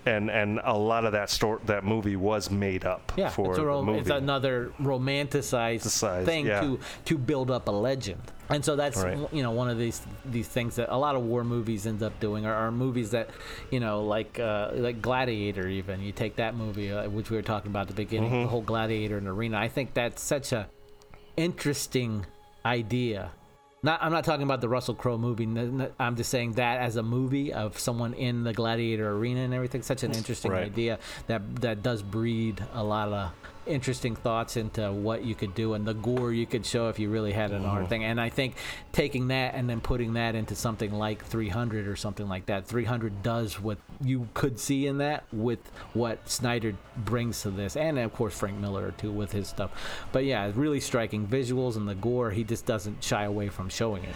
And 0.06 0.30
and 0.30 0.60
a 0.64 0.76
lot 0.76 1.04
of 1.04 1.12
that 1.12 1.28
story, 1.28 1.60
that 1.66 1.84
movie 1.84 2.16
was 2.16 2.50
made 2.50 2.84
up 2.86 3.12
Yeah, 3.16 3.28
for 3.28 3.50
it's, 3.50 3.58
ro- 3.58 3.82
movie. 3.84 3.98
it's 4.00 4.10
another 4.10 4.72
romanticized 4.80 5.82
Romanticized, 5.84 6.24
thing 6.24 6.46
yeah. 6.46 6.60
to 6.60 6.80
to 7.06 7.18
build 7.18 7.50
up 7.50 7.68
a 7.68 7.70
legend. 7.72 8.22
And 8.48 8.64
so 8.64 8.76
that's 8.76 8.96
Right. 8.96 9.18
you 9.32 9.42
know 9.42 9.50
one 9.50 9.68
of 9.68 9.76
these 9.76 10.00
these 10.24 10.48
things 10.48 10.76
that 10.76 10.88
a 10.88 10.96
lot 10.96 11.14
of 11.16 11.22
war 11.22 11.44
movies 11.44 11.86
end 11.86 12.02
up 12.02 12.18
doing 12.20 12.46
are, 12.46 12.54
are 12.54 12.70
movies 12.72 13.10
that 13.10 13.28
you 13.70 13.80
know 13.80 14.02
like 14.02 14.38
uh, 14.40 14.70
like 14.74 15.02
Gladiator 15.02 15.68
even 15.68 16.00
you 16.00 16.12
take 16.12 16.36
that 16.36 16.54
movie 16.54 16.90
uh, 16.90 17.08
which 17.10 17.28
we 17.30 17.36
were 17.36 17.42
talking 17.42 17.70
about 17.70 17.82
at 17.82 17.88
the 17.88 17.94
beginning 17.94 18.30
Mm-hmm. 18.30 18.42
the 18.44 18.48
whole 18.48 18.62
Gladiator 18.62 19.18
and 19.18 19.28
arena 19.28 19.58
I 19.58 19.68
think 19.68 19.92
that's 19.94 20.22
such 20.22 20.52
a 20.52 20.68
interesting 21.36 22.24
idea. 22.64 23.30
Not, 23.82 24.02
I'm 24.02 24.10
not 24.10 24.24
talking 24.24 24.42
about 24.42 24.60
the 24.60 24.68
Russell 24.68 24.94
Crowe 24.94 25.18
movie. 25.18 25.44
I'm 26.00 26.16
just 26.16 26.30
saying 26.30 26.52
that 26.54 26.80
as 26.80 26.96
a 26.96 27.02
movie 27.02 27.52
of 27.52 27.78
someone 27.78 28.12
in 28.14 28.42
the 28.42 28.52
gladiator 28.52 29.10
arena 29.12 29.40
and 29.40 29.54
everything. 29.54 29.82
Such 29.82 30.02
an 30.02 30.12
interesting 30.12 30.50
Right. 30.50 30.64
idea 30.64 30.98
that 31.28 31.60
that 31.60 31.82
does 31.82 32.02
breed 32.02 32.64
a 32.74 32.82
lot 32.82 33.08
of 33.08 33.30
interesting 33.68 34.16
thoughts 34.16 34.56
into 34.56 34.90
what 34.92 35.24
you 35.24 35.34
could 35.34 35.54
do 35.54 35.74
and 35.74 35.86
the 35.86 35.94
gore 35.94 36.32
you 36.32 36.46
could 36.46 36.64
show 36.66 36.88
if 36.88 36.98
you 36.98 37.10
really 37.10 37.32
had 37.32 37.50
an 37.52 37.64
art 37.64 37.84
Mhm. 37.84 37.88
thing. 37.88 38.04
And 38.04 38.20
I 38.20 38.28
think 38.28 38.54
taking 38.92 39.28
that 39.28 39.54
and 39.54 39.68
then 39.68 39.80
putting 39.80 40.14
that 40.14 40.34
into 40.34 40.54
something 40.54 40.92
like 40.92 41.24
300 41.24 41.86
or 41.86 41.96
something 41.96 42.28
like 42.28 42.46
that, 42.46 42.66
300 42.66 43.22
does 43.22 43.60
what 43.60 43.78
you 44.02 44.28
could 44.34 44.58
see 44.58 44.86
in 44.86 44.98
that 44.98 45.24
with 45.32 45.58
what 45.92 46.28
Snyder 46.28 46.74
brings 46.96 47.42
to 47.42 47.50
this, 47.50 47.76
and 47.76 47.98
of 47.98 48.12
course 48.14 48.36
Frank 48.36 48.58
Miller 48.58 48.92
too 48.96 49.12
with 49.12 49.32
his 49.32 49.48
stuff. 49.48 49.70
But 50.12 50.24
yeah, 50.24 50.50
really 50.54 50.80
striking 50.80 51.26
visuals 51.26 51.76
and 51.76 51.88
the 51.88 51.94
gore. 51.94 52.30
He 52.30 52.44
just 52.44 52.66
doesn't 52.66 53.02
shy 53.04 53.24
away 53.24 53.48
from 53.48 53.68
showing 53.68 54.04
it. 54.04 54.14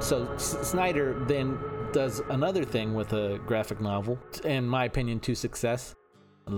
So 0.00 0.26
S- 0.36 0.56
Snyder 0.62 1.14
then 1.26 1.58
does 1.92 2.20
another 2.30 2.64
thing 2.64 2.94
with 2.94 3.12
a 3.12 3.38
graphic 3.46 3.80
novel, 3.80 4.18
in 4.44 4.66
my 4.66 4.84
opinion, 4.84 5.20
to 5.20 5.34
success. 5.34 5.94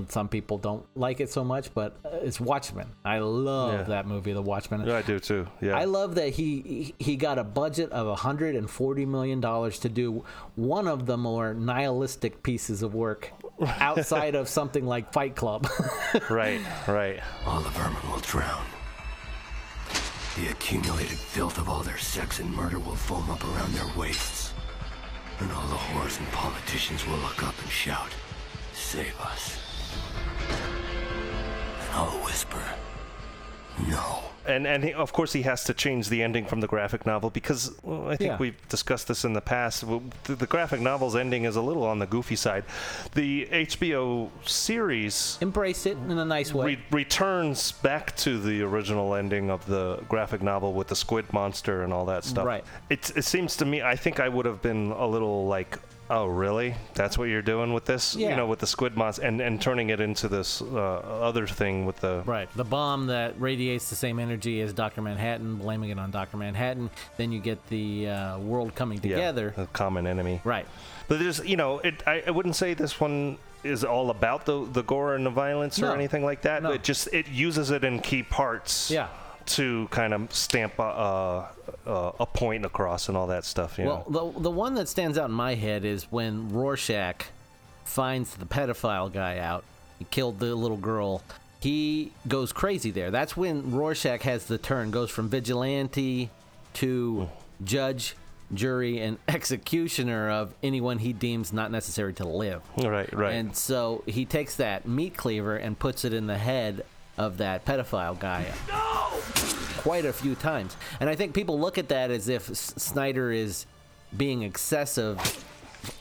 Some 0.09 0.29
people 0.29 0.57
don't 0.57 0.87
like 0.97 1.19
it 1.19 1.33
so 1.33 1.43
much, 1.43 1.75
but 1.75 1.97
uh, 2.05 2.11
it's 2.23 2.39
Watchmen. 2.41 2.87
I 3.05 3.19
love 3.19 3.73
Yeah. 3.75 3.83
that 3.83 4.07
movie, 4.07 4.33
The 4.33 4.41
Watchmen. 4.41 4.87
Yeah, 4.87 4.99
I 4.99 5.03
do 5.03 5.19
too. 5.19 5.49
Yeah. 5.61 5.77
I 5.77 5.83
love 5.85 6.15
that 6.15 6.29
he 6.29 6.95
he 7.01 7.17
got 7.17 7.41
a 7.41 7.45
budget 7.45 7.91
of 7.91 8.07
140 8.07 9.07
million 9.07 9.41
dollars 9.41 9.81
to 9.81 9.89
do 9.89 10.25
one 10.55 10.87
of 10.87 11.07
the 11.07 11.17
more 11.17 11.55
nihilistic 11.55 12.41
pieces 12.45 12.85
of 12.85 12.95
work 12.95 13.33
outside 13.81 14.37
of 14.37 14.49
something 14.49 14.87
like 14.87 15.13
Fight 15.13 15.35
Club. 15.35 15.67
right, 16.31 16.61
right. 16.87 17.19
All 17.45 17.59
the 17.61 17.71
vermin 17.71 17.97
will 18.13 18.21
drown. 18.21 18.65
The 20.37 20.53
accumulated 20.53 21.19
filth 21.19 21.59
of 21.59 21.69
all 21.69 21.83
their 21.83 21.99
sex 21.99 22.39
and 22.39 22.49
murder 22.55 22.79
will 22.79 22.95
foam 22.95 23.29
up 23.29 23.43
around 23.45 23.75
their 23.75 23.91
waists. 23.99 24.50
And 25.41 25.51
all 25.53 25.67
the 25.69 25.75
whores 25.77 26.19
and 26.19 26.29
politicians 26.33 27.07
will 27.07 27.17
look 27.19 27.43
up 27.43 27.55
and 27.63 27.71
shout, 27.71 28.15
Save 28.75 29.19
us. 29.21 29.59
And 30.49 31.91
I'll 31.93 32.25
whisper, 32.25 32.63
No. 33.89 34.21
And 34.47 34.67
and 34.67 34.83
he, 34.83 34.93
of 34.95 35.13
course 35.13 35.33
he 35.35 35.43
has 35.43 35.65
to 35.65 35.75
change 35.75 36.09
the 36.09 36.23
ending 36.23 36.47
from 36.47 36.61
the 36.61 36.67
graphic 36.67 37.05
novel 37.05 37.29
because 37.31 37.73
well, 37.83 38.09
I 38.09 38.17
think 38.17 38.31
Yeah. 38.31 38.37
we've 38.39 38.69
discussed 38.69 39.07
this 39.07 39.25
in 39.25 39.35
the 39.35 39.41
past. 39.41 39.83
W- 39.83 40.03
The, 40.25 40.35
the 40.35 40.47
graphic 40.47 40.81
novel's 40.81 41.15
ending 41.15 41.45
is 41.45 41.57
a 41.57 41.61
little 41.61 41.85
on 41.85 41.99
the 41.99 42.07
goofy 42.07 42.37
side. 42.37 42.65
The 43.15 43.47
HBO 43.53 44.31
series 44.47 45.39
embraced 45.43 45.87
it 45.87 45.99
in 46.09 46.19
a 46.19 46.25
nice 46.25 46.55
way. 46.55 46.67
Re- 46.67 46.79
returns 46.91 47.73
back 47.73 48.17
to 48.17 48.39
the 48.41 48.63
original 48.63 49.15
ending 49.15 49.51
of 49.51 49.65
the 49.67 49.97
graphic 50.09 50.43
novel 50.43 50.73
with 50.73 50.89
the 50.89 50.97
squid 50.97 51.31
monster 51.33 51.83
and 51.83 51.93
all 51.93 52.07
that 52.07 52.25
stuff. 52.25 52.47
Right. 52.47 52.65
It 52.89 53.13
it 53.17 53.25
seems 53.27 53.57
to 53.57 53.67
me 53.67 53.83
I 53.83 53.95
think 53.95 54.21
I 54.21 54.29
would 54.29 54.47
have 54.47 54.63
been 54.63 54.91
a 54.93 55.07
little 55.07 55.47
like. 55.47 55.79
Oh 56.11 56.27
really? 56.27 56.75
That's 56.95 57.17
what 57.17 57.27
you're 57.27 57.41
doing 57.41 57.73
with 57.73 57.85
this? 57.85 58.17
Yeah. 58.17 58.31
You 58.31 58.37
know, 58.37 58.47
with 58.47 58.59
the 58.59 58.67
squid 58.67 58.97
monster 58.97 59.23
and, 59.23 59.41
and 59.41 59.63
turning 59.63 59.91
it 59.91 60.01
into 60.01 60.27
this 60.27 60.61
uh, 60.61 60.67
other 60.67 61.47
thing 61.47 61.87
with 61.87 62.01
the 62.01 62.25
Right. 62.27 62.49
The 62.57 62.65
bomb 62.65 63.07
that 63.07 63.41
radiates 63.41 63.89
the 63.91 63.97
same 63.97 64.19
energy 64.19 64.61
as 64.61 64.73
Dr. 64.73 65.03
Manhattan, 65.03 65.57
blaming 65.57 65.91
it 65.91 66.01
on 66.01 66.11
Dr. 66.11 66.37
Manhattan. 66.37 66.91
Then 67.17 67.31
you 67.31 67.39
get 67.39 67.65
the 67.69 68.09
uh, 68.09 68.39
world 68.41 68.75
coming 68.75 68.99
together. 68.99 69.55
Yeah, 69.57 69.65
a 69.65 69.67
common 69.69 70.09
enemy. 70.09 70.41
Right. 70.43 70.67
But 71.07 71.21
there's, 71.21 71.39
you 71.45 71.57
know, 71.57 71.79
it, 71.79 72.03
I, 72.07 72.25
I 72.27 72.31
wouldn't 72.33 72.57
say 72.57 72.75
this 72.75 72.99
one 72.99 73.39
is 73.63 73.85
all 73.85 74.11
about 74.11 74.47
the 74.47 74.65
the 74.73 74.83
gore 74.83 75.15
and 75.15 75.27
the 75.27 75.31
violence 75.31 75.83
or 75.83 75.95
anything 75.95 76.25
like 76.25 76.43
that. 76.43 76.63
No. 76.63 76.73
It 76.73 76.83
just 76.83 77.13
it 77.13 77.29
uses 77.29 77.71
it 77.71 77.85
in 77.85 78.01
key 78.01 78.23
parts. 78.23 78.91
Yeah. 78.91 79.09
To 79.57 79.89
kind 79.91 80.15
of 80.15 80.33
stamp 80.33 80.79
a, 80.79 80.83
uh, 80.83 81.49
uh, 81.87 82.13
a 82.21 82.27
point 82.27 82.65
across 82.65 83.09
and 83.09 83.17
all 83.17 83.27
that 83.29 83.45
stuff. 83.45 83.79
You 83.79 83.85
know. 83.85 84.05
Well, 84.07 84.33
the 84.33 84.41
the 84.41 84.51
one 84.51 84.75
that 84.75 84.89
stands 84.89 85.19
out 85.19 85.29
in 85.29 85.35
my 85.35 85.55
head 85.55 85.85
is 85.85 86.05
when 86.05 86.51
Rorschach 86.51 87.27
finds 87.85 88.35
the 88.37 88.47
pedophile 88.47 89.13
guy 89.13 89.39
out. 89.39 89.65
He 89.99 90.05
killed 90.05 90.39
the 90.39 90.55
little 90.55 90.77
girl. 90.77 91.23
He 91.61 92.13
goes 92.27 92.53
crazy 92.53 92.91
there. 92.91 93.11
That's 93.11 93.37
when 93.37 93.71
Rorschach 93.73 94.23
has 94.23 94.47
the 94.47 94.57
turn, 94.57 94.91
goes 94.91 95.11
from 95.11 95.29
vigilante 95.29 96.31
to 96.75 97.29
judge, 97.63 98.17
jury, 98.55 99.01
and 99.01 99.19
executioner 99.29 100.31
of 100.31 100.55
anyone 100.63 100.99
he 100.99 101.13
deems 101.13 101.53
not 101.53 101.71
necessary 101.71 102.15
to 102.15 102.25
live. 102.27 102.63
Right, 102.79 103.13
right. 103.13 103.35
And 103.35 103.55
so 103.55 104.03
he 104.07 104.25
takes 104.25 104.57
that 104.57 104.89
meat 104.89 105.17
cleaver 105.17 105.57
and 105.57 105.79
puts 105.79 106.05
it 106.05 106.15
in 106.15 106.27
the 106.27 106.39
head 106.39 106.85
of 107.21 107.37
that 107.37 107.65
pedophile 107.67 108.19
guy 108.19 108.47
quite 109.79 110.05
a 110.05 110.13
few 110.13 110.35
times. 110.35 110.77
And 111.01 111.09
I 111.11 111.15
think 111.15 111.35
people 111.35 111.59
look 111.61 111.79
at 111.79 111.89
that 111.89 112.11
as 112.11 112.29
if 112.29 112.51
S- 112.51 112.75
Snyder 112.77 113.31
is 113.31 113.67
being 114.17 114.43
excessive 114.43 115.19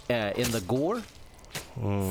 uh, 0.09 0.31
in 0.35 0.49
the 0.51 0.61
gore 0.67 1.01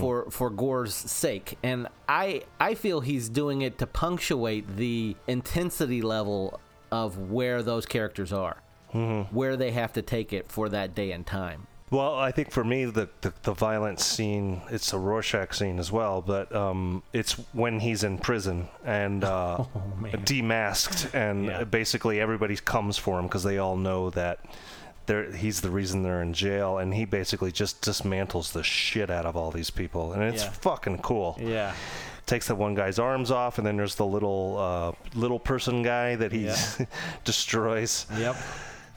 for 0.00 0.30
for 0.30 0.50
gore's 0.50 0.94
sake. 0.94 1.58
And 1.62 1.88
I 2.08 2.42
I 2.60 2.74
feel 2.74 3.00
he's 3.00 3.28
doing 3.28 3.62
it 3.62 3.78
to 3.78 3.86
punctuate 3.86 4.76
the 4.76 5.16
intensity 5.26 6.02
level 6.02 6.60
of 6.90 7.18
where 7.30 7.62
those 7.62 7.84
characters 7.86 8.32
are, 8.32 8.56
where 9.30 9.56
they 9.56 9.70
have 9.72 9.92
to 9.94 10.02
take 10.02 10.32
it 10.32 10.50
for 10.50 10.68
that 10.70 10.94
day 10.94 11.12
and 11.12 11.26
time. 11.26 11.66
Well, 11.90 12.14
I 12.16 12.32
think 12.32 12.50
for 12.50 12.62
me, 12.64 12.84
the, 12.84 13.08
the, 13.22 13.32
the 13.44 13.54
violent 13.54 13.98
scene, 14.00 14.60
it's 14.70 14.92
a 14.92 14.98
Rorschach 14.98 15.54
scene 15.54 15.78
as 15.78 15.90
well, 15.90 16.20
but 16.20 16.54
um, 16.54 17.02
it's 17.14 17.32
when 17.54 17.80
he's 17.80 18.04
in 18.04 18.18
prison 18.18 18.68
and 18.84 19.24
uh, 19.24 19.64
demasked, 20.24 21.14
and 21.14 21.70
basically 21.70 22.20
everybody 22.20 22.56
comes 22.56 22.98
for 22.98 23.18
him 23.18 23.26
because 23.26 23.42
they 23.42 23.56
all 23.58 23.76
know 23.76 24.10
that 24.10 24.38
they're, 25.06 25.32
he's 25.32 25.62
the 25.62 25.70
reason 25.70 26.02
they're 26.02 26.20
in 26.20 26.34
jail, 26.34 26.76
and 26.76 26.92
he 26.92 27.06
basically 27.06 27.50
just 27.52 27.80
dismantles 27.80 28.52
the 28.52 28.62
shit 28.62 29.10
out 29.10 29.24
of 29.24 29.36
all 29.36 29.50
these 29.50 29.70
people, 29.70 30.12
and 30.12 30.22
it's 30.22 30.44
Yeah. 30.44 30.50
fucking 30.50 30.98
cool. 30.98 31.38
Yeah. 31.40 31.72
Takes 32.26 32.48
that 32.48 32.56
one 32.56 32.74
guy's 32.74 32.98
arms 32.98 33.30
off, 33.30 33.56
and 33.56 33.66
then 33.66 33.78
there's 33.78 33.94
the 33.94 34.04
little 34.04 34.58
uh, 34.58 34.92
little 35.18 35.38
person 35.38 35.82
guy 35.82 36.14
that 36.16 36.30
he 36.32 36.52
destroys. 37.24 38.04
Yep. 38.18 38.36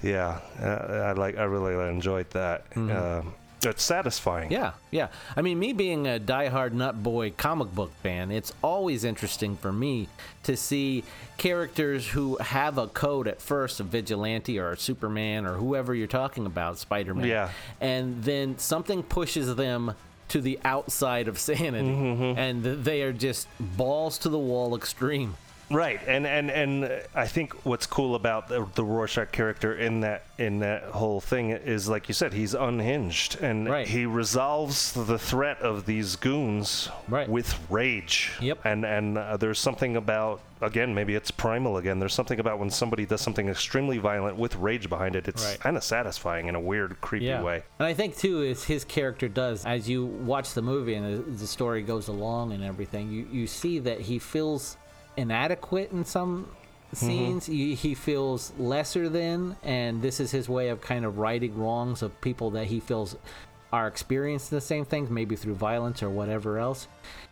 Yeah, 0.03 0.39
uh, 0.61 0.65
I 0.65 1.11
like. 1.13 1.37
I 1.37 1.43
really 1.43 1.73
enjoyed 1.89 2.29
that. 2.31 2.65
Uh, 2.75 3.21
it's 3.63 3.83
satisfying. 3.83 4.45
Mm-hmm. 4.49 4.53
Yeah, 4.53 4.71
yeah. 4.89 5.07
I 5.35 5.43
mean, 5.43 5.59
me 5.59 5.71
being 5.73 6.07
a 6.07 6.19
diehard 6.19 6.71
nut 6.73 7.03
boy 7.03 7.29
comic 7.31 7.73
book 7.75 7.91
fan, 8.01 8.31
it's 8.31 8.51
always 8.63 9.03
interesting 9.03 9.55
for 9.55 9.71
me 9.71 10.07
to 10.43 10.57
see 10.57 11.03
characters 11.37 12.07
who 12.07 12.37
have 12.37 12.79
a 12.79 12.87
code 12.87 13.27
at 13.27 13.39
first, 13.39 13.79
a 13.79 13.83
vigilante 13.83 14.57
or 14.57 14.71
a 14.71 14.77
Superman 14.77 15.45
or 15.45 15.53
whoever 15.53 15.93
you're 15.93 16.07
talking 16.07 16.47
about, 16.47 16.79
Spider 16.79 17.13
Man. 17.13 17.27
Yeah. 17.27 17.49
And 17.79 18.23
then 18.23 18.57
something 18.57 19.03
pushes 19.03 19.55
them 19.55 19.93
to 20.29 20.41
the 20.41 20.57
outside 20.63 21.27
of 21.27 21.37
sanity, 21.37 21.87
Mm-hmm. 21.89 22.39
and 22.39 22.63
they 22.63 23.03
are 23.03 23.13
just 23.13 23.47
balls 23.59 24.17
to 24.19 24.29
the 24.29 24.39
wall 24.39 24.75
extreme. 24.75 25.35
Right, 25.71 25.99
and 26.07 26.27
and 26.27 26.51
and 26.51 27.01
I 27.15 27.27
think 27.27 27.53
what's 27.65 27.85
cool 27.85 28.15
about 28.15 28.47
the, 28.47 28.67
the 28.75 28.83
Rorschach 28.83 29.31
character 29.31 29.75
in 29.75 30.01
that 30.01 30.23
in 30.37 30.59
that 30.59 30.83
whole 30.83 31.21
thing 31.21 31.51
is, 31.51 31.87
like 31.87 32.07
you 32.07 32.13
said, 32.13 32.33
he's 32.33 32.53
unhinged, 32.53 33.39
and 33.41 33.87
he 33.87 34.05
resolves 34.05 34.91
the 34.93 35.19
threat 35.19 35.59
of 35.61 35.85
these 35.85 36.15
goons 36.15 36.89
with 37.27 37.57
rage. 37.69 38.31
Yep. 38.41 38.65
And 38.65 38.85
and 38.85 39.17
uh, 39.17 39.37
there's 39.37 39.59
something 39.59 39.95
about 39.95 40.41
again, 40.61 40.93
maybe 40.93 41.15
it's 41.15 41.31
primal 41.31 41.77
again. 41.77 41.97
There's 41.99 42.13
something 42.13 42.39
about 42.39 42.59
when 42.59 42.69
somebody 42.69 43.05
does 43.05 43.21
something 43.21 43.47
extremely 43.49 43.97
violent 43.97 44.37
with 44.37 44.55
rage 44.55 44.89
behind 44.89 45.15
it. 45.15 45.27
It's 45.27 45.43
Right. 45.43 45.59
kind 45.59 45.75
of 45.75 45.83
satisfying 45.83 46.47
in 46.47 46.53
a 46.55 46.59
weird, 46.59 47.01
creepy 47.01 47.33
way. 47.33 47.63
And 47.79 47.87
I 47.87 47.93
think 47.95 48.15
too 48.15 48.43
is 48.43 48.63
his 48.65 48.83
character 48.85 49.27
does 49.27 49.65
as 49.65 49.89
you 49.89 50.05
watch 50.05 50.53
the 50.53 50.61
movie 50.61 50.93
and 50.93 51.25
the, 51.25 51.31
the 51.31 51.47
story 51.47 51.81
goes 51.81 52.07
along 52.09 52.51
and 52.51 52.63
everything, 52.63 53.11
you 53.11 53.27
you 53.31 53.47
see 53.47 53.79
that 53.79 54.01
he 54.01 54.19
feels 54.19 54.77
inadequate 55.17 55.91
in 55.91 56.05
some 56.05 56.45
mm-hmm. 56.45 56.95
scenes. 56.95 57.45
He, 57.45 57.75
he 57.75 57.93
feels 57.95 58.51
lesser 58.57 59.09
than, 59.09 59.57
and 59.63 60.01
this 60.01 60.19
is 60.19 60.31
his 60.31 60.49
way 60.49 60.69
of 60.69 60.81
kind 60.81 61.05
of 61.05 61.17
righting 61.17 61.57
wrongs 61.57 62.01
of 62.01 62.19
people 62.21 62.51
that 62.51 62.67
he 62.67 62.79
feels 62.79 63.15
are 63.71 63.87
experiencing 63.87 64.55
the 64.57 64.61
same 64.61 64.85
things, 64.85 65.09
maybe 65.09 65.35
through 65.35 65.55
violence 65.55 66.03
or 66.03 66.09
whatever 66.09 66.59
else. 66.59 66.87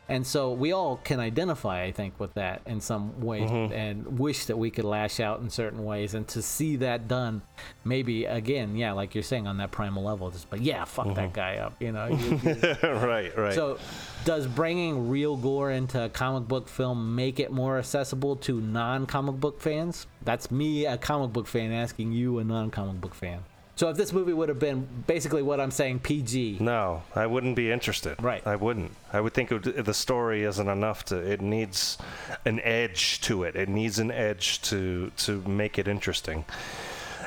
And 0.10 0.26
so 0.26 0.52
we 0.52 0.72
all 0.72 0.98
can 1.04 1.20
identify, 1.20 1.84
I 1.84 1.92
think, 1.92 2.20
with 2.20 2.34
that 2.34 2.62
in 2.66 2.82
some 2.82 3.22
ways 3.22 3.50
Mhm. 3.50 3.72
and 3.72 4.20
wish 4.20 4.46
that 4.46 4.58
we 4.58 4.72
could 4.72 4.86
lash 4.86 5.20
out 5.20 5.40
in 5.40 5.50
certain 5.50 5.86
ways. 5.86 6.16
And 6.16 6.28
to 6.30 6.42
see 6.42 6.76
that 6.78 7.08
done, 7.08 7.44
maybe 7.86 8.26
again, 8.26 8.76
yeah, 8.76 8.92
like 8.94 9.14
you're 9.14 9.24
saying 9.24 9.46
on 9.48 9.58
that 9.58 9.72
primal 9.72 10.04
level, 10.04 10.32
just, 10.32 10.50
but 10.50 10.62
yeah, 10.62 10.84
fuck 10.86 11.14
that 11.16 11.32
guy 11.34 11.58
up, 11.58 11.74
you 11.80 11.92
know? 11.92 12.08
You- 12.20 12.40
you- 12.44 12.90
right, 12.90 13.38
right. 13.38 13.54
so, 13.54 13.78
does 14.26 14.48
bringing 14.48 15.10
real 15.10 15.38
gore 15.38 15.72
into 15.72 16.04
a 16.04 16.10
comic 16.10 16.48
book 16.48 16.68
film 16.68 17.16
make 17.16 17.40
it 17.40 17.52
more 17.52 17.78
accessible 17.78 18.36
to 18.38 18.60
non-comic 18.60 19.40
book 19.40 19.62
fans? 19.62 20.08
That's 20.24 20.50
me, 20.52 20.86
a 20.86 20.98
comic 20.98 21.32
book 21.34 21.48
fan, 21.48 21.72
asking 21.72 22.12
you, 22.14 22.40
a 22.40 22.44
non-comic 22.44 23.00
book 23.00 23.14
fan. 23.14 23.40
So, 23.80 23.88
if 23.88 23.96
this 23.96 24.12
movie 24.12 24.34
would 24.34 24.50
have 24.50 24.60
been 24.60 24.90
basically 25.08 25.42
what 25.42 25.62
I'm 25.62 25.72
saying, 25.72 26.00
PG, 26.00 26.58
No, 26.60 27.02
I 27.16 27.26
wouldn't 27.28 27.56
be 27.56 27.72
interested. 27.72 28.22
Right. 28.22 28.46
I 28.46 28.58
wouldn't. 28.58 28.92
I 29.14 29.22
would 29.22 29.34
think 29.34 29.54
it 29.54 29.66
would, 29.66 29.86
the 29.86 29.94
story 29.94 30.44
isn't 30.44 30.68
enough 30.68 31.06
to. 31.06 31.16
It 31.16 31.40
needs 31.40 31.98
an 32.44 32.60
edge 32.60 33.22
to 33.22 33.44
it. 33.44 33.56
It 33.56 33.70
needs 33.70 33.98
an 33.98 34.12
edge 34.12 34.62
to 34.64 35.14
to 35.20 35.42
make 35.44 35.80
it 35.80 35.88
interesting. 35.88 36.44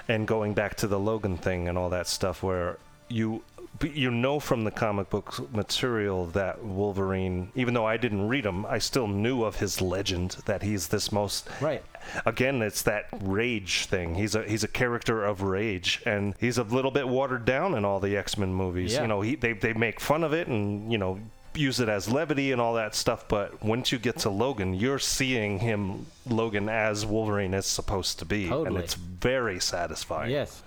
And 0.09 0.29
going 0.29 0.53
back 0.53 0.75
to 0.77 0.87
the 0.87 0.99
Logan 0.99 1.39
thing 1.39 1.69
and 1.69 1.79
all 1.79 1.89
that 1.89 2.07
stuff, 2.07 2.43
where 2.43 2.77
you 3.09 3.45
you 3.83 4.11
know 4.11 4.39
from 4.39 4.65
the 4.65 4.71
comic 4.71 5.11
book 5.11 5.53
material 5.53 6.27
that 6.27 6.63
Wolverine, 6.63 7.51
even 7.55 7.75
though 7.75 7.87
I 7.87 7.97
didn't 7.97 8.29
read 8.29 8.45
them, 8.45 8.65
I 8.67 8.79
still 8.79 9.09
knew 9.09 9.45
of 9.45 9.57
his 9.57 9.81
legend 9.81 10.37
that 10.47 10.63
he's 10.63 10.89
this 10.89 11.11
most 11.11 11.49
right. 11.61 11.83
Again, 12.27 12.63
it's 12.63 12.83
that 12.83 13.07
rage 13.21 13.87
thing. 13.87 14.15
He's 14.15 14.35
a 14.35 14.43
he's 14.45 14.65
a 14.65 14.69
character 14.69 15.25
of 15.25 15.43
rage, 15.43 16.03
and 16.05 16.35
he's 16.39 16.59
a 16.59 16.65
little 16.65 16.91
bit 16.91 17.09
watered 17.09 17.45
down 17.45 17.75
in 17.75 17.85
all 17.85 18.01
the 18.01 18.17
X 18.17 18.37
Men 18.37 18.53
movies. 18.53 18.93
Yeah. 18.95 19.03
You 19.03 19.07
know, 19.09 19.21
he 19.21 19.35
they 19.37 19.53
they 19.53 19.73
make 19.73 20.01
fun 20.01 20.23
of 20.25 20.33
it, 20.33 20.49
and 20.49 20.91
you 20.93 20.99
know 20.99 21.19
use 21.55 21.81
it 21.81 21.89
as 21.89 22.11
levity 22.11 22.51
and 22.51 22.63
all 22.63 22.73
that 22.73 22.95
stuff 22.95 23.29
but 23.29 23.63
once 23.63 23.93
you 23.93 23.99
get 23.99 24.17
to 24.17 24.31
Logan 24.31 24.73
you're 24.73 24.99
seeing 24.99 25.59
him 25.59 26.07
Logan 26.27 26.67
as 26.71 27.05
Wolverine 27.05 27.53
is 27.53 27.67
supposed 27.67 28.19
to 28.21 28.25
be 28.25 28.49
and 28.49 28.75
it's 28.79 28.95
very 28.95 29.61
satisfying 29.61 30.31
Yes. 30.31 30.63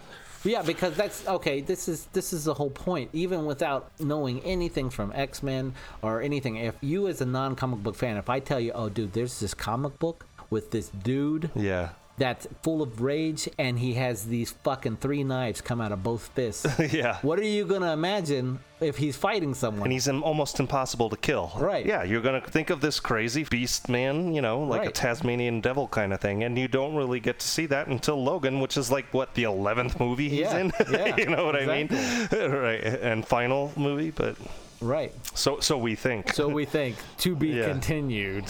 Yeah, 0.45 0.61
because 0.61 0.95
that's 0.95 1.27
okay. 1.27 1.61
This 1.61 1.87
is 1.87 2.05
this 2.13 2.31
is 2.31 2.45
the 2.45 2.53
whole 2.53 2.69
point. 2.69 3.09
Even 3.13 3.45
without 3.45 3.91
knowing 3.99 4.41
anything 4.41 4.89
from 4.89 5.11
X 5.15 5.43
Men 5.43 5.73
or 6.01 6.21
anything, 6.21 6.57
if 6.57 6.75
you 6.81 7.07
as 7.07 7.19
a 7.21 7.25
non 7.25 7.55
comic 7.55 7.81
book 7.83 7.95
fan, 7.95 8.17
if 8.17 8.29
I 8.29 8.39
tell 8.39 8.59
you, 8.59 8.71
oh, 8.73 8.89
dude, 8.89 9.13
there's 9.13 9.39
this 9.39 9.53
comic 9.53 9.99
book 9.99 10.25
with 10.49 10.71
this 10.71 10.89
dude 10.89 11.49
yeah 11.55 11.89
that's 12.17 12.47
full 12.63 12.81
of 12.81 13.01
rage 13.01 13.49
and 13.59 13.77
he 13.77 13.95
has 13.95 14.25
these 14.27 14.51
fucking 14.63 14.97
three 14.97 15.23
knives 15.23 15.59
come 15.61 15.81
out 15.81 15.91
of 15.91 16.01
both 16.01 16.27
fists. 16.29 16.65
yeah. 16.93 17.17
What 17.21 17.39
are 17.39 17.43
you 17.43 17.65
gonna 17.65 17.91
imagine 17.91 18.59
if 18.79 18.95
he's 18.97 19.17
fighting 19.17 19.53
someone? 19.53 19.83
and 19.83 19.91
he's 19.91 20.07
almost 20.07 20.59
impossible 20.61 21.09
to 21.09 21.17
kill. 21.17 21.51
Right. 21.57 21.85
Yeah, 21.85 22.03
you're 22.03 22.21
gonna 22.21 22.39
think 22.39 22.69
of 22.69 22.79
this 22.79 22.99
crazy 23.01 23.43
beast 23.43 23.89
man, 23.89 24.33
you 24.33 24.41
know, 24.41 24.61
like 24.63 24.87
a 24.87 24.91
Tasmanian 24.91 25.59
devil 25.59 25.87
kind 25.89 26.13
of 26.13 26.21
thing, 26.21 26.43
and 26.43 26.57
you 26.57 26.67
don't 26.69 26.95
really 26.95 27.19
get 27.19 27.39
to 27.39 27.47
see 27.47 27.65
that 27.67 27.87
until 27.87 28.23
Logan, 28.23 28.61
which 28.61 28.77
is 28.77 28.89
like 28.89 29.13
what 29.13 29.33
the 29.33 29.43
eleventh 29.43 29.99
movie 29.99 30.29
he's 30.29 30.39
Yeah, 30.39 30.57
in. 30.59 30.71
yeah, 30.91 31.17
you 31.17 31.25
know 31.27 31.45
what 31.45 31.55
I 31.57 31.65
mean? 31.65 31.87
right. 32.31 32.81
And 32.83 33.25
final 33.27 33.73
movie, 33.75 34.11
but 34.11 34.37
right. 34.79 35.11
So 35.37 35.59
so 35.59 35.77
we 35.77 35.95
think. 35.95 36.31
So 36.33 36.47
we 36.47 36.63
think 36.63 36.95
to 37.19 37.35
be 37.35 37.49
Yeah. 37.49 37.67
continued. 37.67 38.45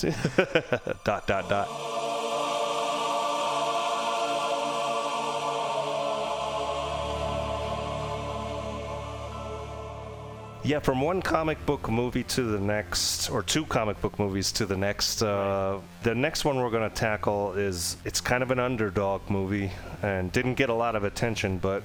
dot 1.03 1.25
dot 1.25 1.49
dot. 1.49 1.67
Yeah, 10.65 10.79
from 10.79 10.99
one 10.99 11.21
comic 11.21 11.63
book 11.67 11.91
movie 11.91 12.23
to 12.23 12.41
the 12.43 12.59
next, 12.59 13.29
or 13.29 13.43
two 13.43 13.65
comic 13.67 14.01
book 14.01 14.17
movies 14.17 14.51
to 14.53 14.65
the 14.65 14.75
next. 14.75 15.21
Uh, 15.21 15.79
the 16.01 16.15
next 16.15 16.43
one 16.43 16.55
we're 16.57 16.71
going 16.71 16.89
to 16.89 16.95
tackle 16.95 17.53
is 17.53 17.97
it's 18.03 18.19
kind 18.19 18.41
of 18.41 18.49
an 18.49 18.57
underdog 18.57 19.21
movie 19.29 19.71
and 20.01 20.31
didn't 20.31 20.55
get 20.55 20.69
a 20.69 20.73
lot 20.73 20.95
of 20.95 21.03
attention, 21.03 21.59
but 21.59 21.83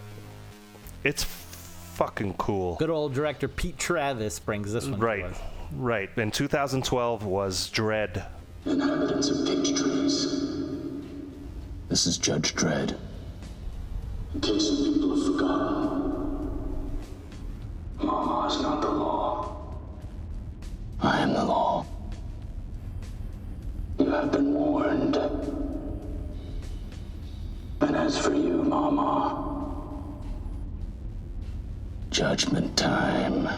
it's 1.04 1.24
fucking 1.24 2.34
cool. 2.34 2.76
Good 2.76 2.88
old 2.88 3.12
director 3.12 3.48
Pete 3.48 3.76
Travis 3.76 4.38
brings 4.38 4.72
this 4.72 4.84
one. 4.86 4.98
to 4.98 5.04
Right, 5.04 5.24
us. 5.24 5.38
right. 5.72 6.08
In 6.16 6.30
2012 6.30 7.22
was 7.24 7.68
Dredd. 7.70 8.24
Inhabitants 8.64 9.28
of 9.28 9.46
Peach 9.46 9.78
Trees. 9.78 10.24
This 11.90 12.06
is 12.06 12.16
Judge 12.16 12.54
Dredd. 12.54 12.96
In 14.34 14.40
case 14.40 14.68
some 14.68 14.84
people 14.94 15.14
have 15.16 15.26
forgotten, 15.26 16.19
Mama 18.02 18.46
is 18.48 18.60
not 18.62 18.80
the 18.80 18.90
law. 18.90 19.56
I 21.00 21.20
am 21.20 21.32
the 21.32 21.44
law. 21.44 21.86
You 23.98 24.10
have 24.10 24.32
been 24.32 24.54
warned. 24.54 25.16
And 27.80 27.96
as 27.96 28.18
for 28.18 28.34
you, 28.34 28.62
Mama, 28.62 29.72
judgment 32.10 32.76
time. 32.76 33.48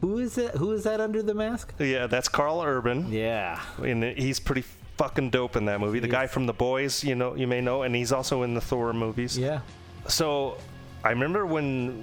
Who 0.00 0.18
is 0.18 0.38
it? 0.38 0.56
Who 0.56 0.72
is 0.72 0.84
that 0.84 1.00
under 1.00 1.22
the 1.22 1.34
mask? 1.34 1.74
Yeah, 1.78 2.06
that's 2.06 2.28
Karl 2.28 2.62
Urban. 2.62 3.12
Yeah. 3.12 3.60
And 3.82 4.02
he's 4.02 4.40
pretty 4.40 4.64
fucking 4.96 5.30
dope 5.30 5.56
in 5.56 5.66
that 5.66 5.80
movie. 5.80 6.00
The 6.00 6.08
guy 6.08 6.26
from 6.26 6.46
The 6.46 6.52
Boys, 6.52 7.04
you 7.04 7.14
know, 7.14 7.34
you 7.34 7.46
may 7.46 7.60
know, 7.60 7.82
and 7.82 7.94
he's 7.94 8.12
also 8.12 8.42
in 8.42 8.54
the 8.54 8.60
Thor 8.60 8.92
movies. 8.92 9.38
Yeah. 9.38 9.60
So, 10.08 10.56
I 11.04 11.10
remember 11.10 11.46
when 11.46 12.02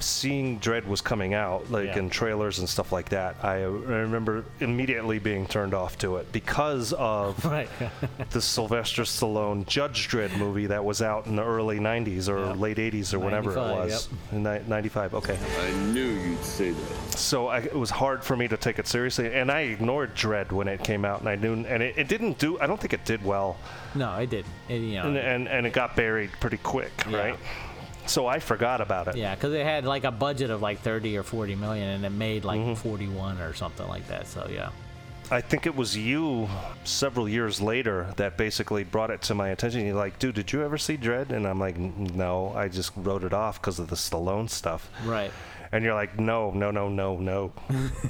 seeing 0.00 0.60
Dredd 0.60 0.86
was 0.86 1.00
coming 1.00 1.34
out, 1.34 1.70
like 1.70 1.86
Yeah. 1.86 1.98
in 1.98 2.10
trailers 2.10 2.58
and 2.58 2.68
stuff 2.68 2.92
like 2.92 3.08
that. 3.10 3.36
I, 3.42 3.54
I 3.56 3.62
remember 3.62 4.44
immediately 4.60 5.18
being 5.18 5.46
turned 5.46 5.74
off 5.74 5.98
to 5.98 6.16
it 6.16 6.30
because 6.32 6.92
of 6.92 7.44
Right. 7.44 7.68
the 8.30 8.40
Sylvester 8.40 9.02
Stallone 9.02 9.66
Judge 9.66 10.08
Dredd 10.08 10.36
movie 10.38 10.66
that 10.66 10.84
was 10.84 11.02
out 11.02 11.26
in 11.26 11.36
the 11.36 11.44
early 11.44 11.78
90s 11.78 12.28
or 12.28 12.54
late 12.54 12.76
80s 12.78 13.14
or 13.14 13.18
whenever 13.18 13.52
it 13.52 13.56
95, 13.56 13.84
was. 13.86 14.08
In 14.32 14.42
ni- 14.42 14.60
95, 14.66 15.14
okay. 15.14 15.38
I 15.60 15.70
knew 15.92 16.04
you'd 16.08 16.44
say 16.44 16.70
that. 16.70 17.12
So 17.18 17.48
I, 17.48 17.58
it 17.60 17.74
was 17.74 17.90
hard 17.90 18.22
for 18.24 18.36
me 18.36 18.48
to 18.48 18.56
take 18.56 18.78
it 18.78 18.86
seriously, 18.86 19.32
and 19.32 19.50
I 19.50 19.60
ignored 19.62 20.14
Dredd 20.14 20.52
when 20.52 20.68
it 20.68 20.82
came 20.84 21.04
out, 21.04 21.20
and 21.20 21.28
I 21.28 21.36
knew, 21.36 21.52
and 21.54 21.82
it, 21.82 21.94
it 21.96 22.08
didn't 22.08 22.38
do. 22.38 22.58
I 22.60 22.66
don't 22.66 22.80
think 22.80 22.92
it 22.92 23.04
did 23.04 23.24
well, 23.24 23.56
No, 23.94 24.10
I 24.10 24.26
did. 24.26 24.44
It, 24.68 24.76
you 24.82 24.94
know, 24.96 25.06
and, 25.06 25.16
and 25.16 25.48
and 25.48 25.66
it 25.66 25.72
got 25.72 25.96
buried 25.96 26.30
pretty 26.40 26.58
quick, 26.58 26.92
right? 27.08 27.38
So 28.06 28.26
I 28.26 28.38
forgot 28.38 28.80
about 28.80 29.08
it. 29.08 29.16
yeah, 29.16 29.34
because 29.34 29.52
it 29.52 29.64
had 29.64 29.84
like 29.84 30.04
a 30.04 30.10
budget 30.10 30.50
of 30.50 30.62
like 30.62 30.80
30 30.80 31.16
or 31.16 31.22
40 31.22 31.54
million 31.56 31.88
and 31.88 32.04
it 32.04 32.10
made 32.10 32.44
like 32.44 32.60
Mm-hmm. 32.60 32.74
41 32.74 33.38
or 33.40 33.52
something 33.54 33.86
like 33.88 34.06
that. 34.08 34.26
So, 34.26 34.48
yeah. 34.50 34.70
I 35.30 35.40
think 35.40 35.66
it 35.66 35.74
was 35.74 35.96
you 35.96 36.48
several 36.84 37.28
years 37.28 37.60
later 37.60 38.06
that 38.16 38.36
basically 38.36 38.84
brought 38.84 39.10
it 39.10 39.22
to 39.22 39.34
my 39.34 39.48
attention. 39.48 39.84
You're 39.84 39.96
like, 39.96 40.18
dude, 40.20 40.36
did 40.36 40.52
you 40.52 40.62
ever 40.62 40.78
see 40.78 40.96
Dredd? 40.96 41.30
And 41.30 41.46
I'm 41.48 41.58
like, 41.58 41.76
no, 41.76 42.52
I 42.54 42.68
just 42.68 42.92
wrote 42.96 43.24
it 43.24 43.32
off 43.32 43.60
because 43.60 43.80
of 43.80 43.88
the 43.88 43.96
Stallone 43.96 44.48
stuff. 44.48 44.88
Right. 45.04 45.32
And 45.72 45.84
you're 45.84 45.94
like, 45.94 46.16
no, 46.20 46.52
no, 46.52 46.70
no, 46.70 46.88
no, 46.88 47.16
no. 47.18 47.52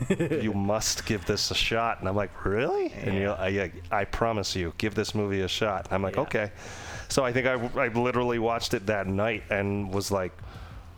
you 0.43 0.52
must 0.52 1.06
give 1.06 1.24
this 1.24 1.51
a 1.51 1.55
shot. 1.55 2.01
And 2.01 2.09
I'm 2.09 2.14
like, 2.14 2.44
really? 2.44 2.93
And 2.93 3.16
you're, 3.16 3.32
I, 3.32 3.73
I 3.90 4.05
promise 4.05 4.55
you, 4.55 4.74
give 4.77 4.94
this 4.94 5.14
movie 5.14 5.40
a 5.40 5.48
shot. 5.48 5.89
I'm 5.90 6.02
like, 6.02 6.18
okay. 6.18 6.51
So 7.09 7.24
I 7.24 7.33
think 7.33 7.47
I, 7.47 7.55
I 7.81 7.89
literally 7.89 8.39
watched 8.39 8.74
it 8.74 8.87
that 8.87 9.07
night 9.07 9.45
and 9.51 9.93
was 9.93 10.11
like, 10.11 10.33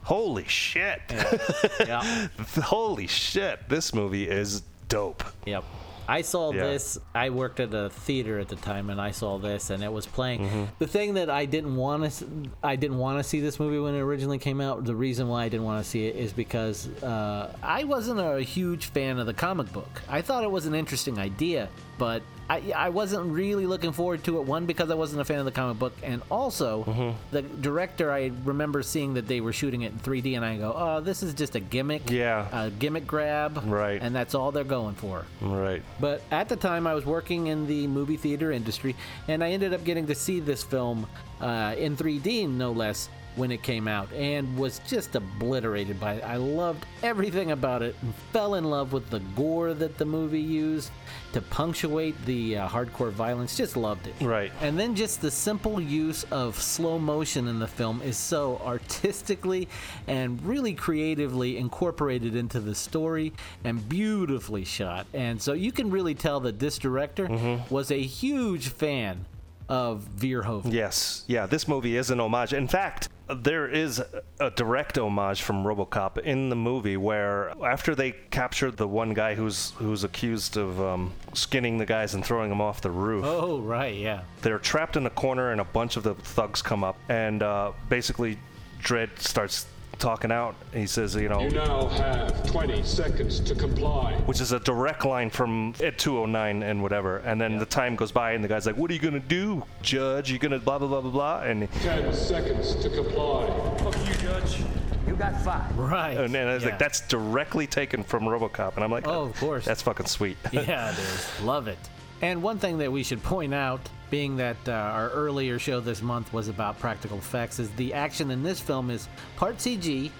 holy 0.02 0.44
shit. 0.46 1.00
Yeah. 1.86 2.28
holy 2.62 3.06
shit. 3.06 3.68
This 3.68 3.94
movie 3.94 4.28
is 4.28 4.62
dope. 4.88 5.22
Yep. 5.46 5.64
I 6.10 6.22
saw 6.22 6.52
Yeah. 6.52 6.62
this. 6.64 6.98
I 7.14 7.28
worked 7.28 7.60
at 7.60 7.74
a 7.74 7.90
theater 7.90 8.38
at 8.38 8.48
the 8.48 8.56
time, 8.56 8.88
and 8.88 8.98
I 8.98 9.10
saw 9.10 9.36
this, 9.38 9.68
and 9.68 9.82
it 9.84 9.92
was 9.92 10.06
playing. 10.06 10.40
Mm-hmm. 10.40 10.64
The 10.78 10.86
thing 10.86 11.14
that 11.14 11.28
I 11.28 11.44
didn't 11.44 11.76
want 11.76 12.10
to, 12.10 12.26
I 12.62 12.76
didn't 12.76 12.96
want 12.96 13.18
to 13.18 13.22
see 13.24 13.40
this 13.40 13.60
movie 13.60 13.78
when 13.78 13.94
it 13.94 13.98
originally 14.00 14.38
came 14.38 14.62
out. 14.62 14.84
The 14.86 14.94
reason 14.94 15.28
why 15.28 15.44
I 15.44 15.48
didn't 15.50 15.66
want 15.66 15.84
to 15.84 15.88
see 15.90 16.06
it 16.06 16.16
is 16.16 16.32
because 16.32 16.88
uh, 17.02 17.54
I 17.62 17.84
wasn't 17.84 18.20
a 18.20 18.40
huge 18.40 18.86
fan 18.86 19.18
of 19.18 19.26
the 19.26 19.34
comic 19.34 19.70
book. 19.70 20.00
I 20.08 20.22
thought 20.22 20.44
it 20.44 20.50
was 20.50 20.64
an 20.64 20.74
interesting 20.74 21.18
idea, 21.18 21.68
but 21.98 22.22
I, 22.50 22.72
I 22.74 22.88
wasn't 22.88 23.30
really 23.30 23.66
looking 23.66 23.92
forward 23.92 24.24
to 24.24 24.38
it. 24.38 24.44
One 24.46 24.64
because 24.64 24.90
I 24.90 24.94
wasn't 24.94 25.20
a 25.20 25.24
fan 25.24 25.38
of 25.38 25.44
the 25.44 25.50
comic 25.52 25.78
book, 25.78 25.92
and 26.02 26.22
also 26.30 26.84
Mm-hmm. 26.84 27.10
the 27.30 27.42
director. 27.42 28.10
I 28.10 28.30
remember 28.44 28.82
seeing 28.82 29.14
that 29.14 29.26
they 29.28 29.40
were 29.40 29.52
shooting 29.52 29.82
it 29.82 29.92
in 29.92 29.98
3D, 29.98 30.34
and 30.36 30.44
I 30.44 30.56
go, 30.56 30.72
"Oh, 30.76 31.00
this 31.00 31.22
is 31.22 31.34
just 31.34 31.54
a 31.56 31.60
gimmick, 31.60 32.10
Yeah. 32.10 32.46
a 32.66 32.70
gimmick 32.70 33.06
grab, 33.06 33.62
Right. 33.66 34.00
And 34.02 34.14
that's 34.16 34.34
all 34.34 34.50
they're 34.52 34.64
going 34.64 34.94
for." 34.94 35.24
Right. 35.42 35.82
But 36.00 36.22
at 36.30 36.48
the 36.48 36.56
time, 36.56 36.86
I 36.86 36.94
was 36.94 37.04
working 37.04 37.48
in 37.48 37.66
the 37.66 37.86
movie 37.86 38.16
theater 38.16 38.50
industry, 38.50 38.96
and 39.28 39.44
I 39.44 39.50
ended 39.50 39.74
up 39.74 39.84
getting 39.84 40.06
to 40.06 40.14
see 40.14 40.40
this 40.40 40.62
film 40.62 41.06
uh, 41.40 41.74
in 41.78 41.96
3D, 41.96 42.48
no 42.48 42.72
less, 42.72 43.08
when 43.38 43.50
it 43.50 43.62
came 43.62 43.88
out, 43.88 44.12
and 44.12 44.58
was 44.58 44.80
just 44.86 45.14
obliterated 45.14 45.98
by 45.98 46.14
it. 46.14 46.24
I 46.24 46.36
loved 46.36 46.84
everything 47.02 47.52
about 47.52 47.82
it, 47.82 47.94
and 48.02 48.14
fell 48.32 48.56
in 48.56 48.64
love 48.64 48.92
with 48.92 49.08
the 49.08 49.20
gore 49.34 49.72
that 49.74 49.96
the 49.96 50.04
movie 50.04 50.40
used 50.40 50.90
to 51.32 51.40
punctuate 51.40 52.14
the 52.26 52.58
uh, 52.58 52.68
hardcore 52.68 53.10
violence. 53.10 53.56
Just 53.56 53.76
loved 53.76 54.06
it. 54.06 54.14
Right. 54.20 54.50
And 54.60 54.78
then 54.78 54.94
just 54.94 55.20
the 55.20 55.30
simple 55.30 55.80
use 55.80 56.24
of 56.30 56.60
slow 56.60 56.98
motion 56.98 57.48
in 57.48 57.58
the 57.58 57.68
film 57.68 58.02
is 58.02 58.16
so 58.16 58.60
artistically 58.64 59.68
and 60.06 60.42
really 60.44 60.74
creatively 60.74 61.58
incorporated 61.58 62.34
into 62.34 62.60
the 62.60 62.74
story 62.74 63.32
and 63.64 63.88
beautifully 63.88 64.64
shot. 64.64 65.06
And 65.14 65.40
so 65.40 65.52
you 65.52 65.70
can 65.70 65.90
really 65.90 66.14
tell 66.14 66.40
that 66.40 66.58
this 66.58 66.78
director 66.78 67.28
was 67.70 67.90
a 67.90 68.00
huge 68.00 68.68
fan 68.68 69.26
of 69.68 70.08
Verhoeven. 70.16 70.72
Yes, 70.72 71.24
yeah, 71.26 71.44
this 71.44 71.68
movie 71.68 71.96
is 71.96 72.10
an 72.10 72.20
homage. 72.20 72.54
In 72.54 72.66
fact, 72.66 73.10
there 73.34 73.68
is 73.68 74.02
a 74.40 74.50
direct 74.50 74.96
homage 74.98 75.42
from 75.42 75.64
RoboCop 75.64 76.18
in 76.18 76.48
the 76.48 76.56
movie 76.56 76.96
where 76.96 77.50
after 77.64 77.94
they 77.94 78.12
capture 78.30 78.70
the 78.70 78.88
one 78.88 79.14
guy 79.14 79.34
who's 79.34 79.72
who's 79.72 80.04
accused 80.04 80.56
of 80.56 80.80
um, 80.80 81.12
skinning 81.34 81.78
the 81.78 81.86
guys 81.86 82.14
and 82.14 82.24
throwing 82.24 82.48
them 82.48 82.60
off 82.60 82.80
the 82.80 82.90
roof. 82.90 83.24
Oh, 83.26 83.60
right, 83.60 83.94
yeah. 83.94 84.22
They're 84.42 84.58
trapped 84.58 84.96
in 84.96 85.06
a 85.06 85.10
corner, 85.10 85.52
and 85.52 85.60
a 85.60 85.64
bunch 85.64 85.96
of 85.96 86.02
the 86.02 86.14
thugs 86.14 86.62
come 86.62 86.82
up, 86.84 86.96
and 87.08 87.42
uh, 87.42 87.72
basically, 87.88 88.38
Dredd 88.82 89.18
starts 89.18 89.66
talking 89.98 90.30
out. 90.32 90.54
He 90.72 90.86
says, 90.86 91.14
you 91.14 91.28
know, 91.28 91.40
You 91.40 91.50
now 91.50 91.88
have 91.88 92.46
20 92.50 92.82
seconds 92.82 93.40
to 93.40 93.54
comply. 93.54 94.14
which 94.26 94.40
is 94.40 94.52
a 94.52 94.60
direct 94.60 95.04
line 95.04 95.30
from 95.30 95.74
ED-209 95.80 96.62
and 96.62 96.82
whatever. 96.82 97.18
And 97.18 97.40
then 97.40 97.58
the 97.58 97.66
time 97.66 97.96
goes 97.96 98.12
by, 98.12 98.32
and 98.32 98.42
the 98.42 98.48
guy's 98.48 98.66
like, 98.66 98.76
"What 98.76 98.90
are 98.90 98.94
you 98.94 99.00
gonna 99.00 99.18
do, 99.20 99.62
Judge? 99.82 100.30
You're 100.30 100.38
gonna 100.38 100.58
blah 100.58 100.78
blah 100.78 100.88
blah 100.88 101.00
blah 101.00 101.10
blah?" 101.10 101.40
And 101.42 101.70
10 101.82 102.12
seconds 102.12 102.74
to 102.76 102.88
comply. 102.90 103.46
Fuck 103.78 103.96
you, 104.08 104.14
Judge. 104.14 104.58
You 105.06 105.14
got 105.16 105.40
five. 105.42 105.76
Right. 105.78 106.16
And, 106.18 106.34
and 106.36 106.48
I 106.50 106.54
was 106.54 106.62
Yeah. 106.64 106.70
like, 106.70 106.78
that's 106.78 107.00
directly 107.08 107.66
taken 107.66 108.02
from 108.04 108.24
RoboCop, 108.24 108.74
and 108.76 108.84
I'm 108.84 108.90
like, 108.90 109.06
Oh, 109.08 109.22
of 109.24 109.40
course. 109.40 109.64
that's 109.64 109.80
fucking 109.82 110.06
sweet. 110.06 110.36
yeah, 110.52 110.90
it 110.92 110.98
is. 110.98 111.40
Love 111.42 111.66
it. 111.66 111.78
And 112.20 112.42
one 112.42 112.58
thing 112.58 112.78
that 112.78 112.92
we 112.92 113.02
should 113.02 113.22
point 113.22 113.54
out, 113.54 113.80
being 114.10 114.36
that 114.36 114.56
uh, 114.66 114.72
our 114.72 115.10
earlier 115.10 115.58
show 115.58 115.80
this 115.80 116.02
month 116.02 116.32
was 116.32 116.48
about 116.48 116.78
practical 116.78 117.18
effects, 117.18 117.58
is 117.58 117.70
the 117.72 117.92
action 117.94 118.30
in 118.30 118.42
this 118.42 118.60
film 118.60 118.90
is 118.90 119.08
part 119.36 119.56
CG 119.58 120.10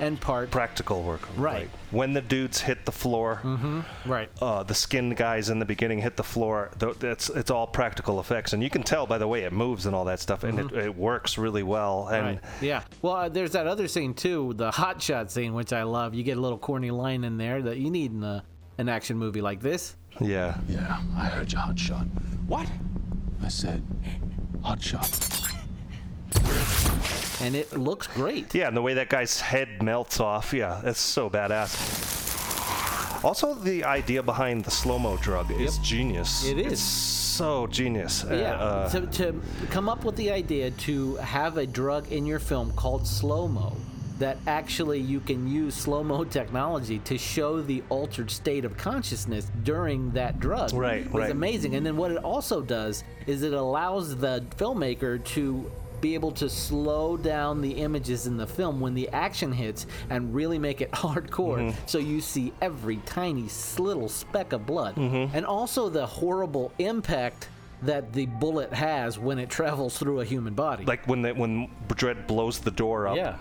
and 0.00 0.20
part 0.20 0.50
practical 0.50 1.02
work. 1.02 1.20
Right. 1.36 1.68
When 1.90 2.12
the 2.12 2.22
dudes 2.22 2.60
hit 2.60 2.84
the 2.86 2.92
floor, 2.92 3.40
Mm-hmm. 3.44 4.10
Right. 4.10 4.30
uh, 4.40 4.62
the 4.62 4.74
skinned 4.74 5.16
guys 5.16 5.50
in 5.50 5.58
the 5.58 5.64
beginning 5.66 5.98
hit 6.00 6.16
the 6.16 6.24
floor. 6.24 6.70
That's 6.78 7.28
it's 7.28 7.50
all 7.50 7.66
practical 7.66 8.18
effects, 8.18 8.52
and 8.52 8.62
you 8.62 8.70
can 8.70 8.82
tell 8.82 9.06
by 9.06 9.18
the 9.18 9.28
way 9.28 9.42
it 9.42 9.52
moves 9.52 9.86
and 9.86 9.94
all 9.94 10.06
that 10.06 10.18
stuff, 10.18 10.44
and 10.44 10.58
it, 10.58 10.72
it 10.72 10.96
works 10.96 11.36
really 11.38 11.62
well. 11.62 12.08
And 12.08 12.26
Right. 12.26 12.40
Yeah. 12.60 12.82
Well, 13.02 13.14
uh, 13.14 13.28
there's 13.28 13.52
that 13.52 13.66
other 13.66 13.86
scene 13.86 14.14
too, 14.14 14.54
the 14.56 14.70
hot 14.70 15.00
shot 15.02 15.30
scene, 15.30 15.52
which 15.54 15.72
I 15.72 15.82
love. 15.84 16.14
You 16.14 16.22
get 16.24 16.36
a 16.38 16.40
little 16.40 16.58
corny 16.58 16.90
line 16.90 17.22
in 17.22 17.36
there 17.36 17.60
that 17.62 17.76
you 17.76 17.90
need 17.90 18.12
in 18.12 18.24
a, 18.24 18.42
an 18.78 18.88
action 18.88 19.18
movie 19.18 19.42
like 19.42 19.60
this. 19.60 19.94
yeah, 20.20 20.56
Yeah, 20.68 21.00
I 21.16 21.26
heard 21.26 21.52
you, 21.52 21.58
hot 21.58 21.78
shot. 21.78 22.06
What? 22.48 22.66
I 23.42 23.48
said, 23.48 23.82
hot 24.62 24.80
shot. 24.82 25.10
And 27.40 27.56
it 27.56 27.72
looks 27.76 28.06
great. 28.06 28.54
yeah, 28.54 28.68
and 28.68 28.76
the 28.76 28.82
way 28.82 28.94
that 28.94 29.08
guy's 29.08 29.40
head 29.40 29.82
melts 29.82 30.20
off, 30.20 30.52
yeah, 30.52 30.80
that's 30.84 31.00
so 31.00 31.28
badass. 31.28 33.24
Also, 33.24 33.54
the 33.54 33.84
idea 33.84 34.22
behind 34.22 34.64
the 34.64 34.70
slow 34.70 34.98
mo 34.98 35.16
drug 35.16 35.50
is 35.52 35.78
genius. 35.78 36.44
It 36.44 36.58
is. 36.58 36.72
It's 36.72 36.82
so 36.82 37.66
genius. 37.66 38.24
Uh, 38.24 38.34
Yeah. 38.34 38.54
uh, 38.54 38.88
to, 38.90 39.06
to 39.06 39.40
come 39.70 39.88
up 39.88 40.04
with 40.04 40.16
the 40.16 40.30
idea 40.30 40.70
to 40.86 41.16
have 41.16 41.56
a 41.56 41.66
drug 41.66 42.10
in 42.12 42.26
your 42.26 42.38
film 42.40 42.72
called 42.72 43.06
slow 43.06 43.48
mo. 43.48 43.76
That 44.22 44.36
actually 44.46 45.00
you 45.00 45.18
can 45.18 45.48
use 45.48 45.74
slow 45.74 46.04
mo 46.04 46.22
technology 46.22 47.00
to 47.00 47.18
show 47.18 47.60
the 47.60 47.82
altered 47.88 48.30
state 48.30 48.64
of 48.64 48.76
consciousness 48.76 49.50
during 49.64 50.12
that 50.12 50.38
drug. 50.38 50.72
Right, 50.72 51.04
is 51.06 51.12
right. 51.12 51.28
amazing. 51.32 51.74
And 51.74 51.84
then 51.84 51.96
what 51.96 52.12
it 52.12 52.18
also 52.18 52.60
does 52.62 53.02
is 53.26 53.42
it 53.42 53.52
allows 53.52 54.14
the 54.16 54.44
filmmaker 54.56 55.24
to 55.34 55.68
be 56.00 56.14
able 56.14 56.30
to 56.32 56.48
slow 56.48 57.16
down 57.16 57.60
the 57.60 57.72
images 57.72 58.28
in 58.28 58.36
the 58.36 58.46
film 58.46 58.80
when 58.80 58.94
the 58.94 59.08
action 59.08 59.50
hits 59.50 59.86
and 60.08 60.32
really 60.32 60.58
make 60.58 60.80
it 60.80 60.90
hardcore 61.02 61.58
Mhm. 61.58 61.74
so 61.86 61.98
you 61.98 62.20
see 62.20 62.52
every 62.60 62.98
tiny 63.06 63.48
little 63.78 64.08
speck 64.08 64.52
of 64.52 64.64
blood 64.66 64.94
Mhm. 64.94 65.30
and 65.34 65.44
also 65.44 65.88
the 65.88 66.06
horrible 66.06 66.70
impact 66.78 67.48
that 67.82 68.12
the 68.12 68.26
bullet 68.26 68.72
has 68.72 69.18
when 69.18 69.38
it 69.40 69.48
travels 69.50 69.98
through 69.98 70.20
a 70.20 70.24
human 70.24 70.54
body 70.54 70.84
like 70.84 71.06
when 71.08 71.22
the, 71.22 71.32
when 71.34 71.68
Dredd 71.88 72.26
blows 72.28 72.58
the 72.60 72.70
door 72.70 73.06
up. 73.08 73.16
yeah 73.16 73.36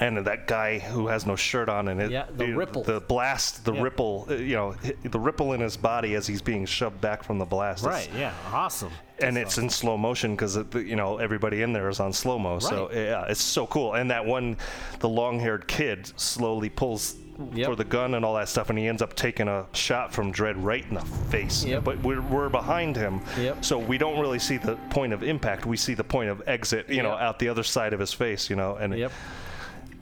and 0.00 0.16
that 0.26 0.46
guy 0.46 0.78
who 0.78 1.06
has 1.08 1.26
no 1.26 1.34
shirt 1.36 1.68
on 1.68 1.88
and 1.88 2.00
it, 2.00 2.10
Yeah, 2.10 2.26
the 2.36 2.52
ripple. 2.52 2.82
the 2.84 3.00
blast 3.00 3.64
the 3.64 3.72
Yeah. 3.72 3.82
ripple 3.82 4.26
uh, 4.30 4.34
you 4.34 4.54
know, 4.56 4.74
the 5.02 5.18
ripple 5.18 5.52
in 5.54 5.60
his 5.60 5.76
body 5.76 6.14
as 6.14 6.26
he's 6.26 6.42
being 6.42 6.66
shoved 6.66 7.00
back 7.00 7.22
from 7.24 7.38
the 7.38 7.44
blast 7.44 7.84
It's- 7.84 8.06
right 8.08 8.18
yeah 8.18 8.32
awesome 8.52 8.90
and 9.20 9.36
it's 9.36 9.58
in 9.58 9.68
slow 9.68 9.96
motion 9.96 10.36
because 10.36 10.56
you 10.74 10.94
know 10.94 11.18
everybody 11.18 11.62
in 11.62 11.72
there 11.72 11.88
is 11.88 11.98
on 11.98 12.12
slow 12.12 12.38
mo 12.38 12.58
so 12.60 12.88
yeah 12.92 13.24
it's 13.28 13.42
so 13.42 13.66
cool 13.66 13.94
and 13.94 14.10
that 14.10 14.24
one 14.24 14.56
the 15.00 15.08
long-haired 15.08 15.66
kid 15.66 16.12
slowly 16.16 16.68
pulls 16.68 17.16
for 17.64 17.76
the 17.76 17.84
gun 17.84 18.14
and 18.14 18.24
all 18.24 18.34
that 18.34 18.48
stuff 18.48 18.68
and 18.70 18.78
he 18.78 18.86
ends 18.88 19.00
up 19.02 19.14
taking 19.14 19.46
a 19.46 19.64
shot 19.72 20.12
from 20.12 20.32
Dredd 20.32 20.54
right 20.58 20.84
in 20.88 20.94
the 20.94 21.00
face 21.30 21.64
Yep. 21.64 21.84
but 21.84 21.98
we're, 22.02 22.20
we're 22.20 22.48
behind 22.48 22.96
him 22.96 23.20
Yep. 23.38 23.64
so 23.64 23.78
we 23.78 23.96
don't 23.98 24.18
really 24.20 24.38
see 24.40 24.56
the 24.56 24.74
point 24.90 25.12
of 25.12 25.22
impact 25.22 25.64
we 25.66 25.76
see 25.76 25.94
the 25.94 26.02
point 26.04 26.30
of 26.30 26.42
exit 26.48 26.88
you 26.88 27.02
know 27.02 27.12
out 27.12 27.38
the 27.38 27.48
other 27.48 27.62
side 27.64 27.92
of 27.92 28.00
his 28.00 28.12
face 28.12 28.48
you 28.50 28.56
know 28.56 28.74
and 28.76 28.96
Yep. 28.96 29.12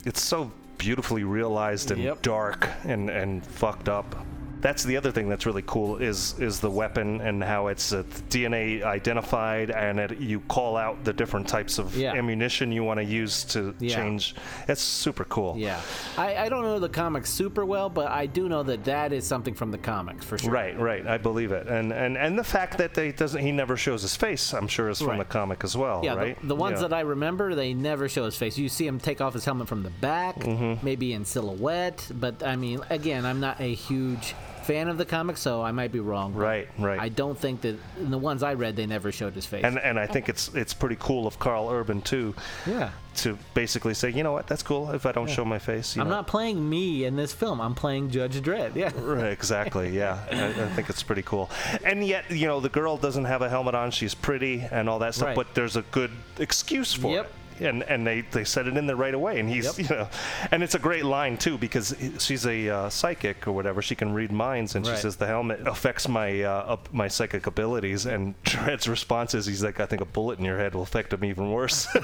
It's 0.06 0.22
so 0.22 0.50
beautifully 0.78 1.24
realized 1.24 1.90
and 1.90 2.00
Yep. 2.02 2.22
dark 2.22 2.68
and, 2.84 3.10
and 3.10 3.44
fucked 3.44 3.88
up. 3.88 4.14
That's 4.60 4.82
the 4.84 4.96
other 4.96 5.12
thing 5.12 5.28
that's 5.28 5.46
really 5.46 5.62
cool 5.66 5.96
is 5.98 6.38
is 6.40 6.60
the 6.60 6.70
weapon 6.70 7.20
and 7.20 7.42
how 7.44 7.68
it's 7.68 7.92
uh, 7.92 8.02
DNA 8.30 8.82
identified 8.82 9.70
and 9.70 9.98
it, 10.00 10.18
you 10.18 10.40
call 10.40 10.76
out 10.76 11.04
the 11.04 11.12
different 11.12 11.46
types 11.48 11.78
of 11.78 11.96
Yeah. 11.96 12.14
ammunition 12.14 12.72
you 12.72 12.82
want 12.84 12.98
to 12.98 13.04
use 13.04 13.44
to 13.44 13.74
Yeah. 13.78 13.94
change. 13.96 14.34
It's 14.68 14.80
super 14.82 15.24
cool. 15.24 15.54
yeah 15.56 15.80
I, 16.16 16.36
I 16.36 16.48
don't 16.48 16.62
know 16.62 16.78
the 16.78 16.88
comics 16.88 17.30
super 17.30 17.64
well 17.64 17.88
but 17.88 18.08
i 18.10 18.26
do 18.26 18.48
know 18.48 18.62
that 18.62 18.84
that 18.84 19.12
is 19.12 19.26
something 19.26 19.54
from 19.54 19.70
the 19.70 19.78
comics 19.78 20.24
for 20.24 20.38
sure 20.38 20.50
Right, 20.50 20.78
right. 20.78 21.06
I 21.06 21.18
believe 21.18 21.52
it, 21.52 21.66
and 21.68 21.92
and 21.92 22.16
and 22.16 22.38
the 22.38 22.44
fact 22.44 22.78
that 22.78 22.94
they 22.94 23.12
doesn't 23.12 23.40
he 23.42 23.52
never 23.52 23.76
shows 23.76 24.02
his 24.02 24.16
face, 24.16 24.52
I'm 24.54 24.68
sure 24.68 24.88
is 24.88 24.98
from 24.98 25.08
Right. 25.10 25.18
the 25.18 25.24
comic 25.26 25.64
as 25.64 25.76
well, 25.76 26.00
Yeah, 26.04 26.14
right? 26.14 26.40
the, 26.40 26.46
the 26.48 26.56
ones 26.56 26.80
Yeah. 26.80 26.88
that 26.88 26.94
I 26.96 27.00
remember, 27.00 27.54
they 27.54 27.74
never 27.74 28.08
show 28.08 28.24
his 28.24 28.36
face. 28.36 28.56
You 28.58 28.68
see 28.68 28.86
him 28.86 28.98
take 28.98 29.20
off 29.20 29.34
his 29.34 29.44
helmet 29.44 29.68
from 29.68 29.82
the 29.82 29.90
back, 29.90 30.36
Mm-hmm. 30.40 30.84
maybe 30.84 31.12
in 31.12 31.24
silhouette. 31.24 32.10
But 32.14 32.42
I 32.42 32.56
mean, 32.56 32.80
again, 32.90 33.24
I'm 33.26 33.40
not 33.40 33.60
a 33.60 33.74
huge 33.74 34.34
fan 34.66 34.88
of 34.88 34.98
the 34.98 35.04
comics, 35.04 35.40
so 35.40 35.62
I 35.62 35.72
might 35.72 35.92
be 35.92 36.00
wrong. 36.00 36.34
Right, 36.34 36.68
right. 36.78 36.98
I 37.00 37.08
don't 37.08 37.38
think 37.38 37.60
that 37.62 37.76
in 37.98 38.10
the 38.10 38.18
ones 38.18 38.42
I 38.42 38.54
read, 38.54 38.76
they 38.76 38.86
never 38.86 39.12
showed 39.12 39.34
his 39.34 39.46
face. 39.46 39.64
And 39.64 39.78
and 39.78 39.98
I 39.98 40.06
think 40.06 40.28
it's 40.28 40.48
it's 40.54 40.74
pretty 40.74 40.96
cool 40.98 41.26
of 41.26 41.38
Karl 41.38 41.70
Urban 41.70 42.02
too. 42.02 42.34
Yeah. 42.66 42.90
To 43.16 43.38
basically 43.54 43.94
say, 43.94 44.10
you 44.10 44.22
know 44.22 44.32
what, 44.32 44.46
that's 44.46 44.62
cool 44.62 44.90
if 44.90 45.06
I 45.06 45.12
don't 45.12 45.28
Yeah. 45.28 45.34
show 45.36 45.44
my 45.46 45.58
face. 45.58 45.96
You 45.96 46.02
I'm 46.02 46.08
know? 46.08 46.16
not 46.16 46.26
playing 46.26 46.68
me 46.68 47.04
in 47.06 47.16
this 47.16 47.32
film. 47.32 47.62
I'm 47.62 47.74
playing 47.74 48.10
Judge 48.10 48.40
Dredd. 48.42 48.74
Yeah. 48.76 48.90
Right, 49.00 49.32
exactly. 49.32 49.88
Yeah, 49.96 50.18
I, 50.30 50.48
I 50.64 50.68
think 50.74 50.90
it's 50.90 51.02
pretty 51.02 51.22
cool. 51.22 51.48
And 51.84 52.04
yet, 52.04 52.30
you 52.30 52.46
know, 52.46 52.60
the 52.60 52.68
girl 52.68 52.98
doesn't 52.98 53.24
have 53.24 53.40
a 53.40 53.48
helmet 53.48 53.74
on. 53.74 53.90
She's 53.90 54.14
pretty 54.14 54.66
and 54.70 54.88
all 54.88 54.98
that 54.98 55.14
stuff. 55.14 55.28
Right. 55.28 55.36
But 55.36 55.54
there's 55.54 55.76
a 55.76 55.82
good 55.92 56.10
excuse 56.38 56.92
for 56.92 57.12
Yep. 57.12 57.24
it. 57.26 57.32
And 57.60 57.82
and 57.84 58.06
they, 58.06 58.20
they 58.22 58.44
set 58.44 58.66
it 58.66 58.76
in 58.76 58.86
there 58.86 58.96
right 58.96 59.14
away. 59.14 59.40
And 59.40 59.48
he's 59.48 59.78
Yep. 59.78 59.78
you 59.90 59.96
know, 59.96 60.08
and 60.50 60.62
it's 60.62 60.74
a 60.74 60.78
great 60.78 61.04
line 61.04 61.36
too 61.36 61.56
because 61.58 61.94
she's 62.18 62.46
a 62.46 62.68
uh, 62.68 62.88
psychic 62.90 63.46
or 63.46 63.52
whatever. 63.52 63.80
She 63.82 63.94
can 63.94 64.12
read 64.12 64.30
minds, 64.32 64.74
and 64.74 64.84
she 64.86 64.96
says 64.96 65.16
the 65.16 65.26
helmet 65.26 65.66
affects 65.66 66.08
my 66.08 66.42
uh, 66.42 66.50
up 66.74 66.92
my 66.92 67.08
psychic 67.08 67.46
abilities. 67.46 68.06
And 68.06 68.34
Dredd's 68.44 68.88
response 68.88 69.34
is 69.34 69.46
he's 69.46 69.64
like, 69.64 69.80
I 69.80 69.86
think 69.86 70.02
a 70.02 70.06
bullet 70.06 70.38
in 70.38 70.44
your 70.44 70.58
head 70.58 70.74
will 70.74 70.82
affect 70.82 71.12
him 71.12 71.24
even 71.24 71.50
worse. 71.50 71.86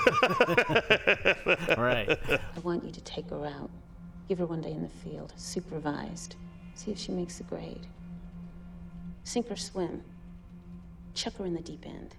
right. 1.76 2.18
I 2.28 2.60
want 2.62 2.84
you 2.84 2.90
to 2.92 3.00
take 3.02 3.30
her 3.30 3.46
out. 3.46 3.70
Give 4.28 4.38
her 4.38 4.46
one 4.46 4.60
day 4.60 4.72
in 4.72 4.82
the 4.82 4.88
field, 4.88 5.32
supervised. 5.36 6.36
See 6.74 6.90
if 6.90 6.98
she 6.98 7.12
makes 7.12 7.38
the 7.38 7.44
grade. 7.44 7.86
Sink 9.24 9.50
or 9.50 9.56
swim. 9.56 10.02
Chuck 11.14 11.36
her 11.36 11.44
in 11.46 11.54
the 11.54 11.60
deep 11.60 11.84
end. 11.86 12.16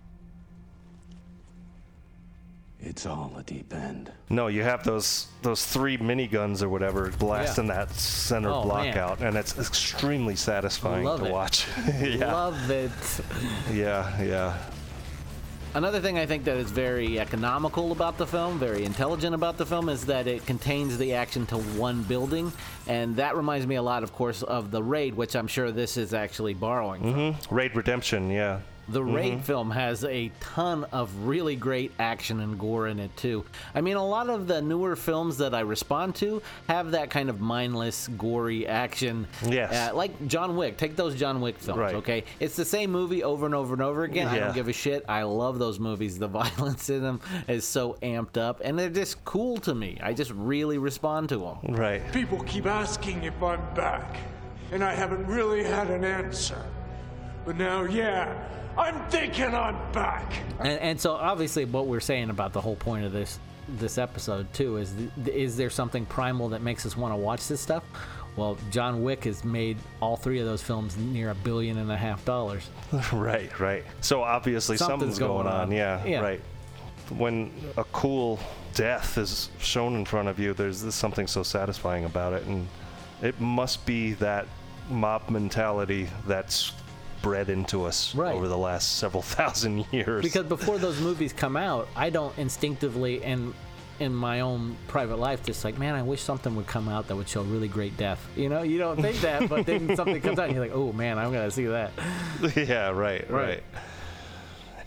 It's 2.86 3.06
all 3.06 3.34
a 3.38 3.44
deep 3.44 3.74
end. 3.74 4.12
No, 4.30 4.48
you 4.48 4.62
have 4.64 4.84
those 4.84 5.28
those 5.42 5.66
three 5.66 5.98
miniguns 5.98 6.62
or 6.62 6.68
whatever 6.70 7.10
blasting 7.18 7.68
that 7.68 7.92
center 7.92 8.50
Oh, 8.50 8.64
block 8.64 8.84
man. 8.86 8.98
out, 8.98 9.22
and 9.22 9.38
it's 9.38 9.58
extremely 9.58 10.36
satisfying 10.36 11.06
Love 11.06 11.22
to 11.22 11.26
it. 11.28 11.32
watch. 11.32 11.66
yeah, 12.02 12.34
Love 12.34 12.70
it. 12.70 12.92
yeah, 13.72 14.22
yeah. 14.22 14.58
Another 15.76 16.00
thing 16.00 16.20
I 16.20 16.26
think 16.28 16.44
that 16.44 16.58
is 16.58 16.70
very 16.70 17.20
economical 17.20 17.94
about 17.94 18.20
the 18.20 18.28
film, 18.28 18.60
very 18.60 18.84
intelligent 18.86 19.34
about 19.34 19.58
the 19.58 19.66
film, 19.66 19.90
is 19.90 20.06
that 20.06 20.28
it 20.28 20.46
contains 20.46 21.00
the 21.00 21.14
action 21.16 21.48
to 21.48 21.58
one 21.58 22.04
building. 22.04 22.52
And 22.86 23.16
that 23.16 23.36
reminds 23.36 23.66
me 23.66 23.76
a 23.76 23.82
lot, 23.82 24.04
of 24.04 24.14
course, 24.14 24.44
of 24.44 24.70
The 24.70 24.84
Raid, 24.84 25.16
which 25.16 25.36
I'm 25.36 25.48
sure 25.48 25.72
this 25.72 25.98
is 25.98 26.14
actually 26.14 26.54
borrowing 26.54 27.02
from. 27.02 27.34
hmm 27.34 27.56
Raid 27.56 27.76
Redemption, 27.76 28.30
yeah. 28.30 28.60
The 28.90 29.02
Raid 29.04 29.40
Mhm. 29.40 29.44
film 29.44 29.72
has 29.72 30.04
a 30.04 30.30
ton 30.42 30.84
of 30.92 31.10
really 31.26 31.56
great 31.56 31.94
action 32.00 32.42
and 32.42 32.60
gore 32.60 32.88
in 32.88 33.00
it 33.00 33.16
too. 33.16 33.46
I 33.74 33.80
mean, 33.80 33.96
a 33.96 34.06
lot 34.06 34.30
of 34.30 34.46
the 34.48 34.62
newer 34.62 34.98
films 34.98 35.38
that 35.38 35.56
I 35.56 35.62
respond 35.62 36.16
to 36.16 36.42
have 36.68 36.92
that 36.92 37.10
kind 37.10 37.30
of 37.30 37.40
mindless, 37.40 38.10
gory 38.18 38.68
action. 38.68 39.26
Yes. 39.48 39.74
Uh, 39.92 39.96
like 39.96 40.28
John 40.28 40.58
Wick. 40.58 40.76
Take 40.78 40.98
those 40.98 41.16
John 41.16 41.40
Wick 41.40 41.58
films, 41.60 41.80
Right. 41.80 41.96
okay? 41.96 42.24
It's 42.42 42.58
the 42.58 42.66
same 42.66 42.92
movie 42.92 43.24
over 43.24 43.46
and 43.46 43.56
over 43.56 43.74
and 43.74 43.82
over 43.82 44.04
again. 44.04 44.28
Yeah. 44.28 44.34
I 44.34 44.40
don't 44.40 44.54
give 44.56 44.68
a 44.68 44.74
shit. 44.74 45.06
I 45.08 45.24
love 45.24 45.60
those 45.60 45.80
movies. 45.80 46.20
The 46.20 46.28
violence 46.44 46.90
in 46.90 47.02
them 47.04 47.22
is 47.48 47.66
so 47.66 47.96
amped 48.04 48.38
up, 48.38 48.60
and 48.66 48.78
they're 48.78 48.90
just 48.90 49.24
cool 49.24 49.58
to 49.60 49.74
me. 49.74 49.98
I 50.04 50.14
just 50.14 50.32
really 50.32 50.78
respond 50.78 51.30
to 51.30 51.38
them. 51.38 51.76
Right. 51.76 52.02
People 52.12 52.44
keep 52.44 52.66
asking 52.66 53.24
if 53.24 53.42
I'm 53.42 53.62
back, 53.76 54.18
and 54.74 54.84
I 54.84 54.94
haven't 54.94 55.26
really 55.28 55.64
had 55.64 55.90
an 55.90 56.04
answer. 56.04 56.62
But 57.46 57.58
now, 57.58 57.84
yeah, 57.84 58.34
I'm 58.78 59.00
thinking 59.10 59.54
I'm 59.54 59.76
back. 59.92 60.34
And, 60.60 60.80
and 60.80 61.02
so 61.02 61.14
obviously, 61.14 61.66
what 61.66 61.88
we're 61.88 62.00
saying 62.00 62.30
about 62.30 62.54
the 62.54 62.62
whole 62.62 62.76
point 62.76 63.06
of 63.06 63.12
this 63.12 63.40
this 63.80 63.98
episode 63.98 64.52
too 64.54 64.76
is 64.78 64.94
th- 65.24 65.36
is 65.36 65.56
there 65.56 65.70
something 65.70 66.06
primal 66.06 66.50
that 66.50 66.62
makes 66.62 66.86
us 66.86 66.98
want 66.98 67.14
to 67.14 67.18
watch 67.18 67.48
this 67.48 67.62
stuff? 67.62 67.84
Well, 68.36 68.58
John 68.72 69.04
Wick 69.04 69.24
has 69.26 69.44
made 69.46 69.78
all 70.02 70.18
three 70.18 70.40
of 70.40 70.46
those 70.46 70.62
films 70.62 70.98
near 70.98 71.30
a 71.30 71.36
billion 71.36 71.78
and 71.78 71.92
a 71.92 71.96
half 71.96 72.26
dollars. 72.26 72.68
right, 73.14 73.58
right. 73.60 73.84
So 74.02 74.24
obviously 74.24 74.76
Something's 74.76 75.18
something's, 75.18 75.20
going, 75.20 75.48
on. 75.48 75.62
on. 75.62 75.72
Yeah, 75.72 76.04
Yeah. 76.04 76.20
right. 76.20 76.42
When 77.16 77.52
a 77.78 77.84
cool 77.86 78.40
death 78.74 79.18
is 79.20 79.50
shown 79.60 79.94
in 79.96 80.04
front 80.04 80.28
of 80.30 80.40
you, 80.40 80.54
there's, 80.54 80.82
there's 80.82 80.96
something 80.96 81.28
so 81.28 81.44
satisfying 81.44 82.06
about 82.06 82.34
it, 82.34 82.44
and 82.48 82.68
it 83.22 83.40
must 83.40 83.86
be 83.86 84.14
that 84.14 84.48
mob 84.90 85.30
mentality 85.30 86.10
that's 86.26 86.72
bred 87.24 87.50
into 87.50 87.86
us 87.86 88.14
Right. 88.14 88.36
over 88.36 88.48
the 88.48 88.58
last 88.58 88.98
several 89.00 89.24
thousand 89.38 89.86
years. 89.92 90.22
Because 90.22 90.46
before 90.46 90.78
those 90.78 91.02
movies 91.02 91.34
come 91.34 91.58
out, 91.58 91.88
I 91.96 92.12
don't 92.12 92.38
instinctively 92.38 93.24
and 93.24 93.56
in 94.00 94.14
my 94.14 94.42
own 94.42 94.76
private 94.88 95.18
life, 95.18 95.44
just 95.44 95.64
like, 95.64 95.78
man, 95.78 95.94
I 95.96 96.02
wish 96.02 96.22
something 96.22 96.56
would 96.56 96.68
come 96.68 96.90
out 96.90 97.08
that 97.08 97.16
would 97.16 97.30
show 97.30 97.44
really 97.44 97.68
great 97.68 97.96
death. 97.96 98.20
You 98.36 98.50
know, 98.50 98.64
you 98.64 98.78
don't 98.78 99.02
think 99.02 99.22
that, 99.22 99.48
but 99.48 99.66
then 99.66 99.96
something 99.96 100.20
comes 100.20 100.40
out, 100.40 100.46
and 100.48 100.56
you're 100.56 100.66
like, 100.66 100.76
oh 100.76 100.92
man, 100.92 101.18
I'm 101.18 101.32
gonna 101.32 101.52
see 101.52 101.66
that. 101.68 101.92
yeah, 102.56 102.90
right, 102.90 103.30
right. 103.32 103.64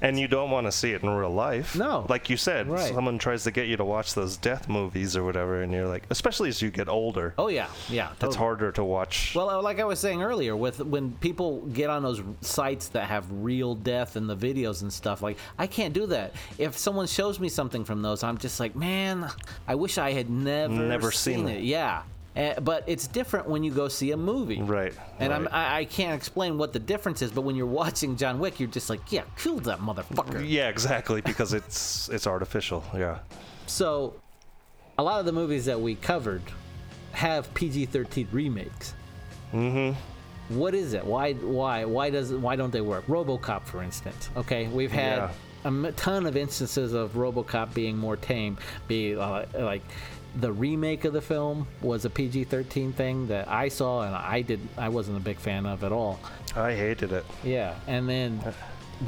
And 0.01 0.19
you 0.19 0.29
don't 0.29 0.51
want 0.51 0.67
to 0.67 0.73
see 0.73 0.93
it 0.93 1.03
in 1.03 1.09
real 1.09 1.31
life. 1.31 1.75
No. 1.77 2.07
Like 2.09 2.29
you 2.31 2.37
said, 2.37 2.69
Right. 2.69 2.93
someone 2.95 3.19
tries 3.19 3.45
to 3.45 3.51
get 3.51 3.67
you 3.67 3.77
to 3.77 3.85
watch 3.85 4.15
those 4.15 4.37
death 4.37 4.69
movies 4.69 5.17
or 5.17 5.25
whatever, 5.25 5.63
and 5.63 5.73
you're 5.73 5.87
like, 5.87 6.05
especially 6.11 6.49
as 6.49 6.61
you 6.61 6.71
get 6.71 6.89
older. 6.89 7.35
Oh 7.39 7.49
yeah, 7.49 7.69
yeah. 7.89 8.11
It's 8.21 8.37
harder 8.37 8.73
to 8.73 8.85
watch. 8.85 9.33
Well, 9.35 9.49
uh, 9.51 9.63
like 9.63 9.81
I 9.81 9.85
was 9.85 9.99
saying 9.99 10.23
earlier, 10.23 10.55
with 10.57 10.81
when 10.81 11.13
people 11.13 11.63
get 11.67 11.91
on 11.91 12.03
those 12.03 12.23
sites 12.41 12.89
that 12.89 13.09
have 13.09 13.27
real 13.31 13.75
death 13.75 14.17
in 14.17 14.27
the 14.27 14.37
videos 14.37 14.83
and 14.83 14.93
stuff, 14.93 15.23
like 15.23 15.39
I 15.59 15.67
can't 15.67 15.95
do 15.95 16.07
that. 16.09 16.35
If 16.59 16.77
someone 16.77 17.07
shows 17.07 17.41
me 17.41 17.49
something 17.49 17.85
from 17.85 18.03
those, 18.03 18.23
I'm 18.23 18.39
just 18.39 18.61
like, 18.61 18.77
man, 18.77 19.31
I 19.67 19.75
wish 19.77 19.99
I 19.99 20.13
had 20.13 20.29
never 20.31 20.73
Never 20.75 21.11
seen 21.11 21.49
it. 21.49 21.59
it. 21.59 21.63
Yeah. 21.65 22.03
Uh, 22.37 22.61
but 22.61 22.85
it's 22.87 23.07
different 23.07 23.49
when 23.49 23.65
you 23.65 23.71
go 23.71 23.89
see 23.89 24.11
a 24.11 24.17
movie, 24.17 24.61
right? 24.61 24.93
And 25.19 25.33
right. 25.33 25.41
I'm, 25.41 25.49
I, 25.51 25.79
I 25.79 25.85
can't 25.87 26.15
explain 26.15 26.59
what 26.59 26.73
the 26.75 26.79
difference 26.79 27.23
is. 27.23 27.31
But 27.31 27.43
when 27.43 27.57
you're 27.57 27.67
watching 27.67 28.17
John 28.17 28.39
Wick, 28.39 28.61
you're 28.61 28.69
just 28.69 28.91
like, 28.91 29.11
yeah, 29.11 29.23
kill 29.39 29.59
that 29.61 29.81
motherfucker. 29.81 30.45
Yeah, 30.47 30.69
exactly, 30.69 31.23
because 31.23 31.55
it's 31.55 32.09
it's 32.11 32.27
artificial. 32.27 32.85
Yeah. 32.95 33.21
So, 33.67 34.15
a 34.99 35.03
lot 35.03 35.19
of 35.19 35.27
the 35.27 35.33
movies 35.33 35.65
that 35.65 35.81
we 35.81 35.95
covered 35.95 36.43
have 37.13 37.53
PG-13 37.55 38.27
remakes. 38.31 38.95
Mm-hmm. 39.55 39.99
What 40.59 40.75
is 40.75 40.93
it? 40.93 41.05
Why? 41.05 41.33
Why? 41.33 41.85
Why 41.87 42.11
does? 42.11 42.33
Why 42.33 42.55
don't 42.55 42.71
they 42.71 42.83
work? 42.83 43.07
RoboCop, 43.07 43.65
for 43.65 43.83
instance. 43.83 44.29
Okay, 44.37 44.69
we've 44.69 44.93
had 44.93 45.31
Yeah. 45.65 45.89
a 45.89 45.93
ton 45.93 46.27
of 46.27 46.37
instances 46.37 46.93
of 46.93 47.15
RoboCop 47.15 47.75
being 47.75 47.97
more 47.97 48.17
tame. 48.17 48.59
Be 48.87 49.17
uh, 49.17 49.47
like 49.59 49.83
the 50.37 50.53
remake 50.53 51.05
of 51.05 51.13
the 51.13 51.21
film 51.23 51.67
was 51.81 52.05
a 52.05 52.11
PG-13 52.11 52.93
thing 52.95 53.27
that 53.29 53.49
I 53.49 53.69
saw 53.69 54.03
and 54.03 54.15
I 54.15 54.43
did. 54.43 54.61
I 54.77 54.89
wasn't 54.91 55.17
a 55.17 55.21
big 55.21 55.39
fan 55.39 55.67
of 55.67 55.83
at 55.83 55.93
all. 55.93 56.21
I 56.55 56.75
hated 56.75 57.13
it. 57.13 57.25
Yeah, 57.45 57.75
and 57.87 58.09
then. 58.09 58.41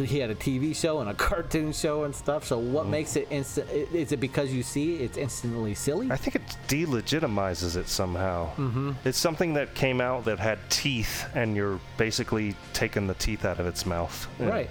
He 0.05 0.19
had 0.19 0.29
a 0.29 0.35
TV 0.35 0.77
show 0.77 1.01
and 1.01 1.09
a 1.09 1.15
cartoon 1.29 1.73
show 1.73 2.05
and 2.05 2.15
stuff. 2.15 2.45
So, 2.45 2.59
what 2.59 2.85
Mm. 2.85 2.91
makes 2.91 3.17
it 3.17 3.27
instant? 3.31 3.71
Is 3.71 4.13
it 4.13 4.21
because 4.21 4.53
you 4.53 4.63
see 4.63 4.97
it's 4.97 5.17
instantly 5.17 5.75
silly? 5.75 6.11
I 6.11 6.17
think 6.19 6.37
it 6.37 6.43
delegitimizes 6.69 7.75
it 7.75 7.89
somehow. 7.89 8.51
Mhm. 8.57 8.97
It's 9.07 9.17
something 9.17 9.55
that 9.55 9.75
came 9.75 10.03
out 10.03 10.27
that 10.27 10.39
had 10.39 10.59
teeth, 10.69 11.25
and 11.35 11.57
you're 11.57 11.81
basically 11.97 12.55
taking 12.75 13.07
the 13.07 13.15
teeth 13.15 13.47
out 13.47 13.61
of 13.61 13.67
its 13.67 13.87
mouth. 13.87 14.27
Right. 14.39 14.69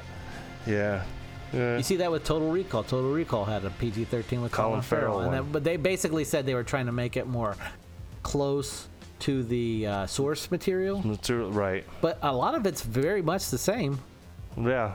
Yeah. 0.67 0.73
Yeah. 0.73 1.03
You 1.53 1.81
see 1.83 1.95
that 1.97 2.11
with 2.11 2.23
Total 2.23 2.49
Recall. 2.49 2.83
Total 2.83 3.11
Recall 3.11 3.45
had 3.45 3.63
a 3.65 3.69
PG-13 3.71 4.41
with 4.41 4.51
Colin, 4.51 4.51
Colin 4.51 4.81
Farrell 4.81 5.19
and 5.21 5.33
that, 5.33 5.51
but 5.51 5.63
they 5.63 5.77
basically 5.77 6.23
said 6.23 6.45
they 6.45 6.53
were 6.55 6.63
trying 6.63 6.85
to 6.87 6.91
make 6.91 7.17
it 7.17 7.27
more 7.27 7.55
close 8.23 8.87
to 9.19 9.43
the 9.43 9.87
uh, 9.87 10.05
source 10.07 10.51
material. 10.51 11.01
Material- 11.05 11.51
Right. 11.51 11.85
But 12.01 12.19
a 12.21 12.35
lot 12.35 12.55
of 12.55 12.65
it's 12.65 12.81
very 12.81 13.21
much 13.21 13.49
the 13.49 13.57
same, 13.57 13.99
Yeah. 14.57 14.93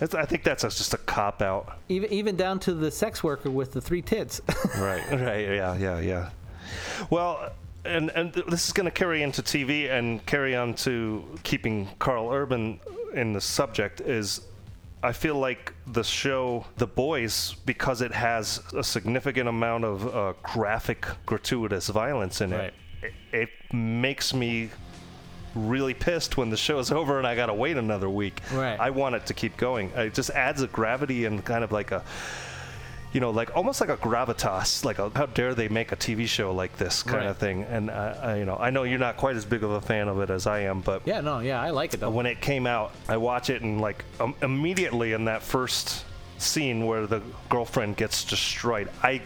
It's, 0.00 0.14
I 0.16 0.24
think 0.24 0.42
that's 0.42 0.62
just 0.62 0.94
a 0.94 0.98
cop 0.98 1.42
out. 1.42 1.78
even 1.88 2.12
even 2.12 2.34
down 2.36 2.58
to 2.60 2.74
the 2.74 2.90
sex 2.90 3.22
worker 3.22 3.50
with 3.50 3.72
the 3.72 3.80
three 3.80 4.02
tits. 4.02 4.40
right. 4.78 5.02
Right. 5.12 5.46
Yeah. 5.46 5.76
Yeah. 5.76 6.00
Yeah. 6.00 6.30
Well, 7.08 7.50
and 7.84 8.10
and 8.10 8.32
this 8.32 8.66
is 8.66 8.72
going 8.72 8.86
to 8.86 8.90
carry 8.90 9.22
into 9.22 9.42
TV 9.42 9.90
and 9.90 10.24
carry 10.26 10.56
on 10.56 10.74
to 10.86 11.22
keeping 11.44 11.88
Karl 12.00 12.30
Urban 12.32 12.80
in 13.14 13.32
the 13.32 13.40
subject 13.40 14.00
is. 14.00 14.40
I 15.02 15.12
feel 15.12 15.34
like 15.36 15.74
the 15.86 16.04
show 16.04 16.66
The 16.76 16.86
Boys, 16.86 17.56
because 17.66 18.02
it 18.02 18.12
has 18.12 18.62
a 18.76 18.84
significant 18.84 19.48
amount 19.48 19.84
of 19.84 20.14
uh, 20.14 20.32
graphic, 20.42 21.06
gratuitous 21.26 21.88
violence 21.88 22.40
in 22.40 22.52
it, 22.52 22.74
it, 23.02 23.12
it 23.32 23.74
makes 23.74 24.32
me 24.32 24.70
really 25.54 25.92
pissed 25.92 26.36
when 26.36 26.50
the 26.50 26.56
show's 26.56 26.90
over 26.98 27.18
and 27.18 27.26
I 27.26 27.34
gotta 27.34 27.54
wait 27.54 27.76
another 27.76 28.08
week. 28.08 28.40
Right. 28.52 28.78
I 28.78 28.90
want 28.90 29.16
it 29.16 29.26
to 29.26 29.34
keep 29.34 29.56
going. 29.56 29.90
It 29.96 30.14
just 30.14 30.30
adds 30.30 30.62
a 30.62 30.68
gravity 30.68 31.24
and 31.24 31.44
kind 31.44 31.64
of 31.64 31.72
like 31.72 31.90
a, 31.90 32.02
you 33.12 33.20
know, 33.20 33.30
like 33.30 33.54
almost 33.56 33.80
like 33.80 33.90
a 33.90 33.96
gravitas. 33.96 34.84
Like 34.84 34.98
a, 34.98 35.10
how 35.14 35.26
dare 35.26 35.54
they 35.54 35.68
make 35.68 35.92
a 35.92 35.96
TV 35.96 36.26
show 36.26 36.52
like 36.52 36.76
this 36.78 37.02
kind 37.02 37.18
Right. 37.18 37.26
of 37.26 37.36
thing. 37.38 37.64
And 37.64 37.90
I, 37.90 38.10
I, 38.22 38.36
you 38.38 38.44
know, 38.44 38.56
I 38.56 38.70
know 38.70 38.84
you're 38.84 38.98
not 38.98 39.16
quite 39.16 39.36
as 39.36 39.44
big 39.44 39.62
of 39.62 39.70
a 39.70 39.80
fan 39.80 40.08
of 40.08 40.20
it 40.20 40.30
as 40.30 40.46
I 40.46 40.60
am, 40.60 40.80
but 40.80 41.02
yeah, 41.04 41.20
no, 41.20 41.40
yeah, 41.40 41.60
I 41.60 41.70
like 41.70 41.92
it 41.94 42.00
though. 42.00 42.10
when 42.10 42.26
it 42.26 42.40
came 42.40 42.66
out, 42.66 42.92
I 43.08 43.16
watch 43.18 43.50
it 43.50 43.62
and 43.62 43.80
like 43.80 44.04
um, 44.20 44.34
immediately 44.42 45.12
in 45.12 45.26
that 45.26 45.42
first 45.42 46.04
scene 46.38 46.86
where 46.86 47.06
the 47.06 47.20
girlfriend 47.50 47.96
gets 47.96 48.24
destroyed, 48.24 48.88
I 49.02 49.20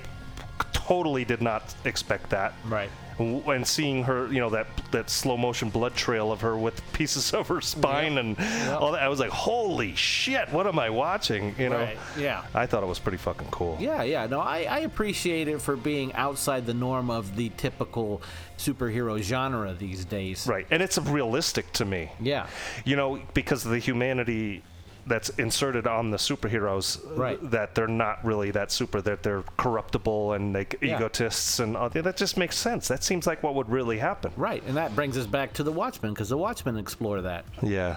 totally 0.73 1.25
did 1.25 1.41
not 1.43 1.75
expect 1.85 2.31
that. 2.31 2.55
Right. 2.67 2.91
And 3.19 3.67
seeing 3.67 4.05
her, 4.05 4.31
you 4.33 4.41
know, 4.41 4.51
that 4.51 4.67
that 4.91 5.09
slow 5.09 5.37
motion 5.37 5.71
blood 5.71 5.95
trail 5.95 6.33
of 6.33 6.41
her 6.43 6.57
with 6.57 6.81
pieces 6.93 7.33
of 7.33 7.49
her 7.49 7.61
spine 7.61 8.19
and 8.19 8.39
all 8.71 8.93
that, 8.93 9.03
I 9.03 9.09
was 9.09 9.21
like, 9.21 9.31
"Holy 9.31 9.95
shit! 9.95 10.51
What 10.51 10.67
am 10.67 10.79
I 10.79 10.91
watching?" 10.91 11.55
You 11.59 11.71
know. 11.71 11.79
Right, 11.79 11.99
yeah. 12.19 12.45
I 12.55 12.67
thought 12.67 12.83
it 12.83 12.87
was 12.87 12.99
pretty 12.99 13.19
fucking 13.19 13.49
cool. 13.51 13.79
Yeah, 13.81 14.03
yeah. 14.03 14.27
No, 14.27 14.41
I, 14.41 14.65
I 14.65 14.79
appreciate 14.81 15.49
it 15.49 15.63
for 15.63 15.77
being 15.77 16.13
outside 16.15 16.67
the 16.67 16.75
norm 16.75 17.11
of 17.11 17.37
the 17.37 17.51
typical 17.57 18.21
superhero 18.59 19.21
genre 19.21 19.75
these 19.75 20.05
days. 20.05 20.47
Right, 20.47 20.67
and 20.71 20.83
it's 20.83 20.99
realistic 20.99 21.73
to 21.75 21.85
me. 21.85 22.13
Yeah. 22.21 22.47
You 22.85 22.97
know, 22.97 23.21
because 23.35 23.65
of 23.65 23.71
the 23.71 23.79
humanity 23.79 24.63
that's 25.07 25.29
inserted 25.31 25.87
on 25.87 26.11
the 26.11 26.17
superheroes, 26.17 26.99
Right. 27.17 27.39
that 27.51 27.75
they're 27.75 27.87
not 27.87 28.25
really 28.25 28.51
that 28.51 28.73
super, 28.73 29.01
that 29.03 29.23
they're 29.23 29.45
corruptible 29.57 30.33
and 30.33 30.53
like 30.53 30.77
Yeah. 30.83 30.97
egotists, 30.97 31.61
and 31.61 31.77
all, 31.77 31.89
that 31.91 32.17
just 32.17 32.37
makes 32.37 32.57
sense. 32.57 32.89
That 32.89 33.05
seems 33.05 33.27
like 33.27 33.43
what 33.43 33.55
would 33.55 33.69
really 33.71 33.99
happen. 33.99 34.33
Right, 34.37 34.63
and 34.67 34.77
that 34.77 34.97
brings 34.97 35.17
us 35.17 35.27
back 35.27 35.53
to 35.55 35.63
the 35.63 35.73
Watchmen 35.73 36.13
because 36.13 36.29
the 36.29 36.37
Watchmen 36.37 36.77
explore 36.77 37.23
that. 37.23 37.45
Yeah. 37.63 37.97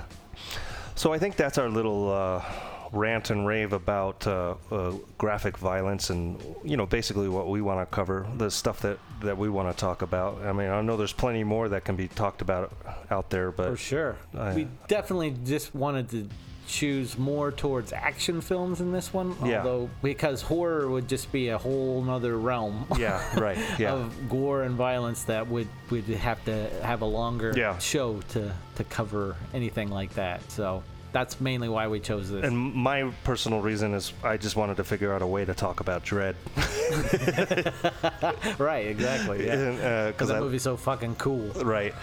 So 0.96 1.12
I 1.12 1.18
think 1.18 1.36
that's 1.36 1.58
our 1.58 1.70
little 1.70 2.12
uh, 2.12 2.44
rant 2.92 3.30
and 3.32 3.48
rave 3.48 3.74
about 3.74 4.28
uh, 4.28 4.56
uh, 4.72 4.94
graphic 5.18 5.58
violence 5.58 6.10
and, 6.12 6.40
you 6.64 6.76
know, 6.78 6.86
basically 6.86 7.30
what 7.30 7.48
we 7.48 7.62
want 7.62 7.80
to 7.80 7.96
cover, 7.96 8.28
the 8.38 8.52
stuff 8.52 8.82
that, 8.82 9.00
that 9.22 9.38
we 9.38 9.50
want 9.50 9.70
to 9.76 9.80
talk 9.80 10.02
about. 10.02 10.42
I 10.44 10.52
mean, 10.54 10.70
I 10.70 10.82
know 10.82 10.98
there's 10.98 11.14
plenty 11.14 11.44
more 11.44 11.70
that 11.70 11.86
can 11.86 11.96
be 11.96 12.08
talked 12.08 12.42
about 12.42 12.72
out 13.10 13.30
there, 13.32 13.52
but. 13.52 13.72
For 13.72 13.78
sure. 13.78 14.16
I- 14.38 14.54
we 14.54 14.68
definitely 14.88 15.36
just 15.46 15.74
wanted 15.74 16.10
to 16.10 16.30
choose 16.70 17.18
more 17.18 17.52
towards 17.52 17.92
action 17.92 18.42
films 18.42 18.80
in 18.80 18.92
this 18.92 19.12
one. 19.12 19.36
Yeah. 19.44 19.58
Although 19.58 19.90
because 20.04 20.44
horror 20.44 20.88
would 20.88 21.08
just 21.10 21.32
be 21.32 21.50
a 21.50 21.58
whole 21.58 22.04
nother 22.04 22.38
realm. 22.38 22.86
Yeah, 23.00 23.22
right, 23.40 23.58
yeah. 23.80 23.94
of 23.94 24.30
gore 24.30 24.62
and 24.64 24.76
violence 24.76 25.24
that 25.24 25.48
would 25.48 25.68
would 25.90 26.04
have 26.06 26.44
to 26.46 26.70
have 26.84 27.02
a 27.02 27.06
longer 27.06 27.54
Yeah. 27.58 27.78
show 27.80 28.22
to 28.30 28.54
to 28.76 28.84
cover 28.86 29.36
anything 29.54 29.90
like 29.90 30.14
that. 30.14 30.50
So 30.52 30.84
that's 31.12 31.42
mainly 31.42 31.70
why 31.70 31.88
we 31.88 32.00
chose 32.00 32.30
this. 32.30 32.46
And 32.46 32.56
my 32.76 33.12
personal 33.24 33.62
reason 33.62 33.96
is 33.96 34.14
I 34.24 34.38
just 34.38 34.56
wanted 34.56 34.78
to 34.78 34.84
figure 34.84 35.12
out 35.12 35.24
a 35.24 35.28
way 35.28 35.44
to 35.44 35.56
talk 35.56 35.80
about 35.80 36.06
Dredd. 36.06 36.36
right, 38.60 38.86
exactly. 38.88 39.48
Yeah. 39.48 39.54
And, 39.54 39.82
uh, 39.82 40.08
Because 40.12 40.28
that 40.28 40.38
I- 40.38 40.40
movie's 40.40 40.62
so 40.64 40.78
fucking 40.78 41.16
cool. 41.16 41.50
Right. 41.64 41.96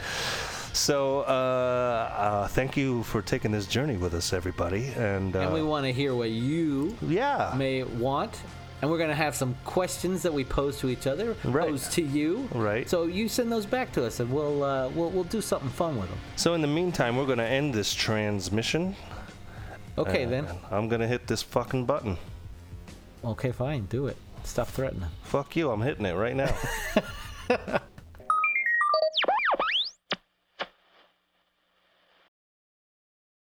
So, 0.77 1.21
uh, 1.21 1.23
uh, 1.23 2.49
thank 2.49 2.77
you 2.77 3.03
for 3.05 3.23
taking 3.23 3.51
this 3.51 3.67
journey 3.67 3.97
with 3.97 4.13
us, 4.13 4.35
everybody. 4.35 4.89
And, 4.89 5.35
uh, 5.35 5.41
and 5.41 5.55
we 5.55 5.63
want 5.63 5.87
to 5.87 5.93
hear 5.93 6.15
what 6.15 6.29
you 6.29 6.95
yeah. 7.01 7.55
may 7.57 7.83
want. 7.83 8.39
And 8.83 8.91
we're 8.91 8.99
going 8.99 9.09
to 9.09 9.17
have 9.17 9.35
some 9.35 9.57
questions 9.65 10.23
that 10.23 10.35
we 10.35 10.45
pose 10.45 10.79
to 10.81 10.91
each 10.91 11.07
other, 11.07 11.33
pose 11.33 11.89
to 11.89 12.03
you. 12.03 12.47
Right. 12.53 12.89
So 12.89 13.05
you 13.05 13.27
send 13.27 13.51
those 13.51 13.65
back 13.65 13.91
to 13.93 14.05
us, 14.05 14.21
and 14.21 14.31
we'll 14.31 14.63
uh, 14.63 14.91
we'll 14.91 15.09
we'll 15.09 15.25
do 15.25 15.41
something 15.41 15.71
fun 15.71 15.99
with 15.99 16.11
them. 16.11 16.19
so, 16.37 16.53
in 16.53 16.61
the 16.61 16.69
meantime, 16.69 17.17
we're 17.17 17.25
going 17.25 17.39
to 17.39 17.49
end 17.49 17.73
this 17.73 17.95
transmission. 17.95 18.95
Okay, 19.97 20.27
then. 20.27 20.47
I'm 20.71 20.91
going 20.91 21.01
to 21.01 21.09
hit 21.09 21.27
this 21.27 21.41
fucking 21.41 21.87
button. 21.87 22.19
Okay, 23.25 23.51
fine. 23.51 23.87
Do 23.87 24.09
it. 24.09 24.19
Stop 24.45 24.69
threatening. 24.69 25.09
Fuck 25.23 25.57
you. 25.57 25.71
I'm 25.71 25.81
hitting 25.81 26.05
it 26.05 26.13
right 26.13 26.37
now. 26.37 26.55